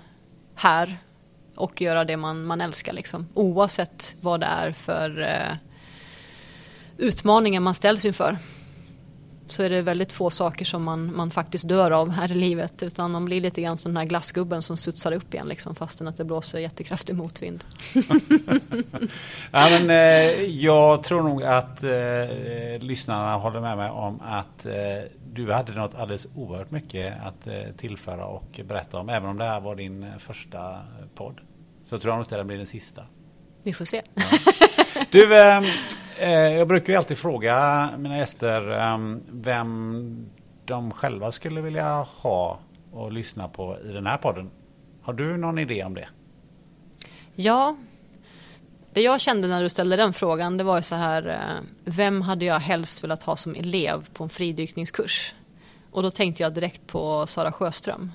här 0.55 0.99
och 1.55 1.81
göra 1.81 2.05
det 2.05 2.17
man, 2.17 2.45
man 2.45 2.61
älskar 2.61 2.93
liksom. 2.93 3.29
Oavsett 3.35 4.17
vad 4.21 4.41
det 4.41 4.47
är 4.47 4.73
för 4.73 5.21
eh, 5.21 5.57
utmaningar 6.99 7.61
man 7.61 7.75
ställs 7.75 8.05
inför 8.05 8.39
så 9.53 9.63
är 9.63 9.71
det 9.71 9.83
väldigt 9.83 10.13
få 10.13 10.31
saker 10.31 10.65
som 10.65 10.83
man, 10.83 11.17
man 11.17 11.31
faktiskt 11.31 11.69
dör 11.69 11.91
av 11.91 12.11
här 12.11 12.33
i 12.33 12.35
livet. 12.35 12.83
Utan 12.83 13.11
man 13.11 13.25
blir 13.25 13.41
lite 13.41 13.63
grann 13.63 13.79
som 13.79 13.91
den 13.93 13.97
här 13.97 14.05
glassgubben 14.05 14.63
som 14.63 14.77
studsar 14.77 15.13
upp 15.13 15.35
igen 15.35 15.49
liksom, 15.49 15.75
fastän 15.75 16.09
att 16.09 16.17
det 16.17 16.25
blåser 16.25 16.59
jättekraftig 16.59 17.17
motvind. 17.17 17.65
ja, 19.51 19.69
men, 19.71 19.91
eh, 19.91 20.43
jag 20.43 21.03
tror 21.03 21.23
nog 21.23 21.43
att 21.43 21.83
eh, 21.83 22.81
lyssnarna 22.81 23.37
håller 23.37 23.61
med 23.61 23.77
mig 23.77 23.91
om 23.91 24.21
att 24.21 24.67
eh, 24.67 24.73
du 25.33 25.53
hade 25.53 25.73
något 25.73 25.95
alldeles 25.95 26.27
oerhört 26.35 26.71
mycket 26.71 27.15
att 27.23 27.47
eh, 27.47 27.55
tillföra 27.77 28.27
och 28.27 28.61
berätta 28.65 28.99
om. 28.99 29.09
Även 29.09 29.29
om 29.29 29.39
det 29.39 29.45
här 29.45 29.61
var 29.61 29.77
din 29.77 30.07
första 30.19 30.79
podd. 31.15 31.41
Så 31.85 31.99
tror 31.99 32.13
jag 32.13 32.17
nog 32.17 32.25
inte 32.25 32.37
den 32.37 32.47
blir 32.47 32.57
den 32.57 32.67
sista. 32.67 33.03
Vi 33.63 33.73
får 33.73 33.85
se. 33.85 34.03
Ja. 34.15 34.25
Du, 35.11 35.39
eh, 35.41 35.63
Eh, 36.19 36.31
jag 36.31 36.69
brukar 36.69 36.93
ju 36.93 36.97
alltid 36.97 37.19
fråga 37.19 37.89
mina 37.99 38.19
gäster 38.19 38.71
ehm, 38.71 39.23
vem 39.29 40.27
de 40.65 40.91
själva 40.91 41.33
skulle 41.33 41.61
vilja 41.61 42.07
ha 42.21 42.59
och 42.93 43.13
lyssna 43.13 43.49
på 43.49 43.79
i 43.85 43.93
den 43.93 44.07
här 44.07 44.17
podden. 44.17 44.51
Har 45.03 45.13
du 45.13 45.37
någon 45.37 45.59
idé 45.59 45.85
om 45.85 45.95
det? 45.95 46.09
Ja, 47.35 47.77
det 48.93 49.03
jag 49.03 49.21
kände 49.21 49.49
när 49.49 49.63
du 49.63 49.69
ställde 49.69 49.97
den 49.97 50.13
frågan 50.13 50.57
det 50.57 50.65
var 50.65 50.77
ju 50.77 50.83
så 50.83 50.95
här, 50.95 51.29
eh, 51.29 51.65
vem 51.85 52.23
hade 52.23 52.45
jag 52.45 52.59
helst 52.59 53.05
velat 53.05 53.23
ha 53.23 53.37
som 53.37 53.55
elev 53.55 54.09
på 54.13 54.25
en 54.25 54.31
fridykningskurs? 54.31 55.35
Och 55.91 56.03
då 56.03 56.11
tänkte 56.11 56.43
jag 56.43 56.55
direkt 56.55 56.87
på 56.87 57.27
Sara 57.27 57.53
Sjöström. 57.53 58.13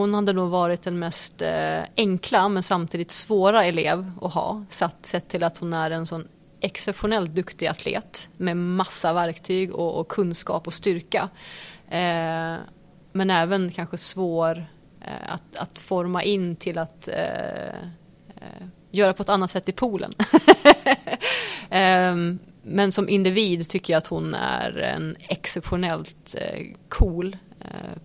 Hon 0.00 0.14
hade 0.14 0.32
nog 0.32 0.50
varit 0.50 0.82
den 0.82 0.98
mest 0.98 1.42
eh, 1.42 1.82
enkla 1.96 2.48
men 2.48 2.62
samtidigt 2.62 3.10
svåra 3.10 3.64
elev 3.64 4.12
att 4.22 4.32
ha. 4.32 4.64
Satt, 4.70 5.06
sett 5.06 5.28
till 5.28 5.44
att 5.44 5.58
hon 5.58 5.72
är 5.72 5.90
en 5.90 6.06
sån 6.06 6.28
exceptionellt 6.60 7.30
duktig 7.30 7.66
atlet 7.66 8.28
med 8.36 8.56
massa 8.56 9.12
verktyg 9.12 9.74
och, 9.74 10.00
och 10.00 10.08
kunskap 10.08 10.66
och 10.66 10.74
styrka. 10.74 11.28
Eh, 11.88 12.56
men 13.12 13.30
även 13.30 13.70
kanske 13.70 13.98
svår 13.98 14.66
eh, 15.00 15.32
att, 15.34 15.56
att, 15.56 15.78
forma 15.78 16.22
in 16.22 16.56
till 16.56 16.78
att 16.78 17.08
eh, 17.08 17.68
eh, 18.36 18.66
göra 18.90 19.12
på 19.12 19.22
ett 19.22 19.28
annat 19.28 19.50
sätt 19.50 19.68
i 19.68 19.72
poolen. 19.72 20.12
Eh, 21.70 22.16
men 22.62 22.92
som 22.92 23.08
individ 23.08 23.68
tycker 23.68 23.92
jag 23.92 23.98
att 23.98 24.06
hon 24.06 24.34
är 24.34 24.78
en 24.78 25.16
exceptionellt 25.20 26.36
eh, 26.38 26.66
cool 26.88 27.36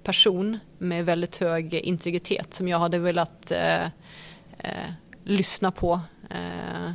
person 0.04 0.60
med 0.78 1.06
väldigt 1.06 1.38
hög 1.38 1.74
integritet 1.74 2.54
som 2.54 2.68
jag 2.68 2.80
hade 2.80 3.00
velat 3.00 3.52
eh, 3.52 3.84
eh, 4.60 4.92
lyssna 5.24 5.72
på. 5.72 6.02
Eh, 6.30 6.92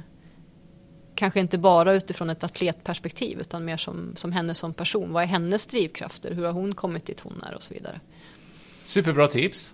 kanske 1.15 1.41
inte 1.41 1.59
bara 1.59 1.93
utifrån 1.93 2.31
ett 2.31 2.45
atletperspektiv 2.45 3.41
utan 3.41 3.65
mer 3.65 3.77
som, 3.77 4.13
som 4.17 4.33
henne 4.33 4.55
som 4.55 4.75
person. 4.75 5.13
Vad 5.13 5.23
är 5.23 5.27
hennes 5.27 5.67
drivkrafter? 5.67 6.35
Hur 6.35 6.45
har 6.45 6.53
hon 6.53 6.75
kommit 6.75 7.07
dit 7.07 7.21
hon 7.21 7.43
är 7.51 7.55
och 7.55 7.63
så 7.63 7.75
vidare. 7.75 8.01
Superbra 8.85 9.27
tips. 9.27 9.73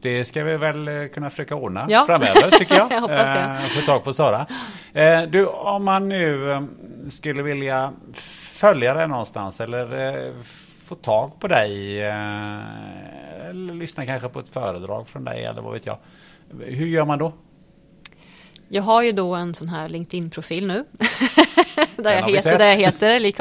Det 0.00 0.24
ska 0.24 0.44
vi 0.44 0.56
väl 0.56 0.88
eh, 0.88 1.06
kunna 1.06 1.30
försöka 1.30 1.54
ordna 1.54 1.86
ja. 1.88 2.04
framöver 2.06 2.50
tycker 2.50 2.74
jag. 2.74 2.92
jag 2.92 3.00
hoppas 3.00 3.28
det. 3.28 3.60
Eh, 3.64 3.80
få 3.80 3.86
tag 3.86 4.04
på 4.04 4.12
Sara. 4.12 4.46
Eh, 4.92 5.22
du, 5.22 5.46
om 5.46 5.84
man 5.84 6.08
nu 6.08 6.68
skulle 7.08 7.42
vilja 7.42 7.92
följa 8.52 8.94
dig 8.94 9.08
någonstans 9.08 9.60
eller 9.60 10.32
få 10.88 10.94
tag 10.94 11.40
på 11.40 11.48
dig 11.48 12.02
eh, 12.02 13.48
eller 13.48 13.74
lyssna 13.74 14.06
kanske 14.06 14.28
på 14.28 14.40
ett 14.40 14.48
föredrag 14.48 15.08
från 15.08 15.24
dig 15.24 15.44
eller 15.44 15.62
vad 15.62 15.72
vet 15.72 15.86
jag. 15.86 15.98
Hur 16.60 16.86
gör 16.86 17.04
man 17.04 17.18
då? 17.18 17.32
Jag 18.68 18.82
har 18.82 19.02
ju 19.02 19.12
då 19.12 19.34
en 19.34 19.54
sån 19.54 19.68
här 19.68 19.88
LinkedIn-profil 19.88 20.66
nu. 20.66 20.84
där, 21.96 22.12
jag 22.12 22.30
heter, 22.30 22.58
där 22.58 22.66
jag 22.66 22.76
heter 22.76 23.18
Lik 23.18 23.36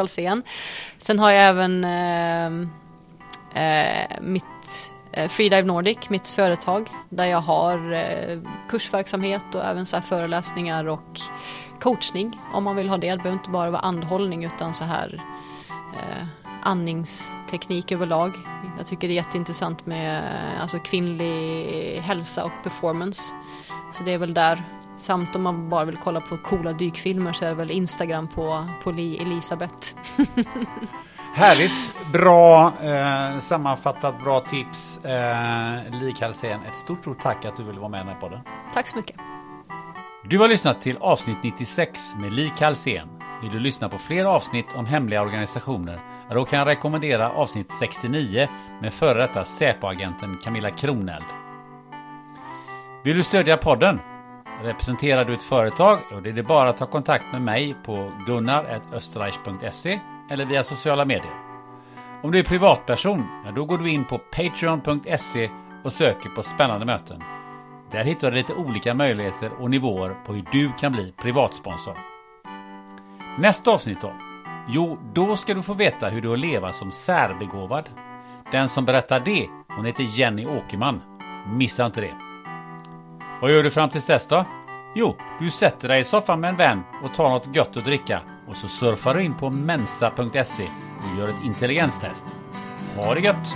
Sen 0.99 1.19
har 1.19 1.31
jag 1.31 1.43
även 1.43 1.83
eh, 1.83 2.47
eh, 3.63 4.21
mitt 4.21 4.91
eh, 5.11 5.27
Freedive 5.27 5.67
Nordic, 5.67 6.09
mitt 6.09 6.27
företag, 6.27 6.89
där 7.09 7.25
jag 7.25 7.41
har 7.41 7.93
eh, 7.93 8.39
kursverksamhet 8.69 9.55
och 9.55 9.65
även 9.65 9.85
så 9.85 9.95
här 9.95 10.03
föreläsningar 10.03 10.87
och 10.87 11.19
coachning 11.79 12.39
om 12.53 12.63
man 12.63 12.75
vill 12.75 12.89
ha 12.89 12.97
det. 12.97 13.11
Det 13.11 13.17
behöver 13.17 13.39
inte 13.39 13.49
bara 13.49 13.71
vara 13.71 13.81
andhållning 13.81 14.45
utan 14.45 14.73
så 14.73 14.83
här 14.83 15.23
eh, 15.69 16.27
andningsteknik 16.67 17.91
överlag. 17.91 18.33
Jag 18.77 18.87
tycker 18.87 19.07
det 19.07 19.13
är 19.13 19.15
jätteintressant 19.15 19.85
med 19.85 20.23
alltså, 20.61 20.79
kvinnlig 20.79 22.01
hälsa 22.01 22.45
och 22.45 22.51
performance. 22.63 23.21
Så 23.93 24.03
det 24.03 24.11
är 24.11 24.17
väl 24.17 24.33
där. 24.33 24.63
Samt 24.97 25.35
om 25.35 25.41
man 25.41 25.69
bara 25.69 25.85
vill 25.85 25.97
kolla 25.97 26.21
på 26.21 26.37
coola 26.37 26.73
dykfilmer 26.73 27.33
så 27.33 27.45
är 27.45 27.49
det 27.49 27.55
väl 27.55 27.71
Instagram 27.71 28.27
på, 28.27 28.67
på 28.83 28.91
Li 28.91 29.17
Elisabeth. 29.17 29.95
Härligt, 31.33 32.11
bra 32.13 32.73
eh, 32.81 33.39
sammanfattat, 33.39 34.23
bra 34.23 34.39
tips. 34.39 35.05
Eh, 35.05 35.99
Li 36.01 36.13
Kalsén, 36.19 36.59
ett 36.67 36.75
stort, 36.75 36.99
stort 37.01 37.19
tack 37.19 37.45
att 37.45 37.55
du 37.55 37.63
ville 37.63 37.79
vara 37.79 37.89
med 37.89 37.97
i 37.97 38.03
den 38.03 38.13
här 38.13 38.21
podden. 38.21 38.39
Tack 38.73 38.87
så 38.87 38.97
mycket. 38.97 39.15
Du 40.23 40.39
har 40.39 40.47
lyssnat 40.47 40.81
till 40.81 40.97
avsnitt 40.97 41.37
96 41.43 42.15
med 42.15 42.33
Li 42.33 42.51
Kalsén. 42.57 43.16
Vill 43.41 43.51
du 43.51 43.59
lyssna 43.59 43.89
på 43.89 43.97
fler 43.97 44.25
avsnitt 44.25 44.75
om 44.75 44.85
hemliga 44.85 45.21
organisationer? 45.21 45.99
Då 46.29 46.45
kan 46.45 46.59
jag 46.59 46.67
rekommendera 46.67 47.29
avsnitt 47.29 47.71
69 47.71 48.47
med 48.81 48.93
före 48.93 49.21
detta 49.21 49.45
Säpo-agenten 49.45 50.37
Camilla 50.43 50.69
Kroneld. 50.69 51.25
Vill 53.03 53.17
du 53.17 53.23
stödja 53.23 53.57
podden? 53.57 53.99
Representerar 54.63 55.25
du 55.25 55.33
ett 55.33 55.41
företag? 55.41 55.99
Då 56.09 56.17
är 56.17 56.21
det 56.21 56.43
bara 56.43 56.69
att 56.69 56.77
ta 56.77 56.85
kontakt 56.85 57.25
med 57.31 57.41
mig 57.41 57.75
på 57.85 58.11
gunnar.österreich.se 58.25 59.99
eller 60.31 60.45
via 60.45 60.63
sociala 60.63 61.05
medier. 61.05 61.33
Om 62.23 62.31
du 62.31 62.39
är 62.39 62.43
privatperson, 62.43 63.27
då 63.55 63.65
går 63.65 63.77
du 63.77 63.89
in 63.89 64.05
på 64.05 64.17
patreon.se 64.17 65.49
och 65.83 65.93
söker 65.93 66.29
på 66.29 66.43
spännande 66.43 66.85
möten. 66.85 67.23
Där 67.91 68.03
hittar 68.03 68.31
du 68.31 68.37
lite 68.37 68.53
olika 68.53 68.93
möjligheter 68.93 69.51
och 69.59 69.69
nivåer 69.69 70.15
på 70.25 70.33
hur 70.33 70.45
du 70.51 70.71
kan 70.79 70.91
bli 70.91 71.13
privatsponsor. 71.21 72.16
Nästa 73.37 73.71
avsnitt 73.71 74.01
då? 74.01 74.13
Jo, 74.67 74.97
då 75.13 75.37
ska 75.37 75.53
du 75.53 75.63
få 75.63 75.73
veta 75.73 76.09
hur 76.09 76.21
det 76.21 76.27
är 76.27 76.33
att 76.33 76.39
leva 76.39 76.73
som 76.73 76.91
särbegåvad. 76.91 77.89
Den 78.51 78.69
som 78.69 78.85
berättar 78.85 79.19
det, 79.19 79.47
hon 79.67 79.85
heter 79.85 80.03
Jenny 80.03 80.45
Åkerman. 80.45 81.01
Missa 81.47 81.85
inte 81.85 82.01
det. 82.01 82.13
Vad 83.41 83.51
gör 83.51 83.63
du 83.63 83.71
fram 83.71 83.89
tills 83.89 84.05
dess 84.05 84.27
då? 84.27 84.45
Jo, 84.95 85.15
du 85.39 85.51
sätter 85.51 85.87
dig 85.87 85.99
i 86.01 86.03
soffan 86.03 86.39
med 86.39 86.49
en 86.49 86.55
vän 86.55 86.83
och 87.03 87.13
tar 87.13 87.29
något 87.29 87.55
gött 87.55 87.77
att 87.77 87.85
dricka 87.85 88.21
och 88.47 88.57
så 88.57 88.67
surfar 88.67 89.13
du 89.13 89.23
in 89.23 89.37
på 89.37 89.49
mensa.se 89.49 90.67
och 90.99 91.19
gör 91.19 91.27
ett 91.27 91.43
intelligenstest. 91.45 92.35
Ha 92.95 93.13
det 93.13 93.21
gött! 93.21 93.55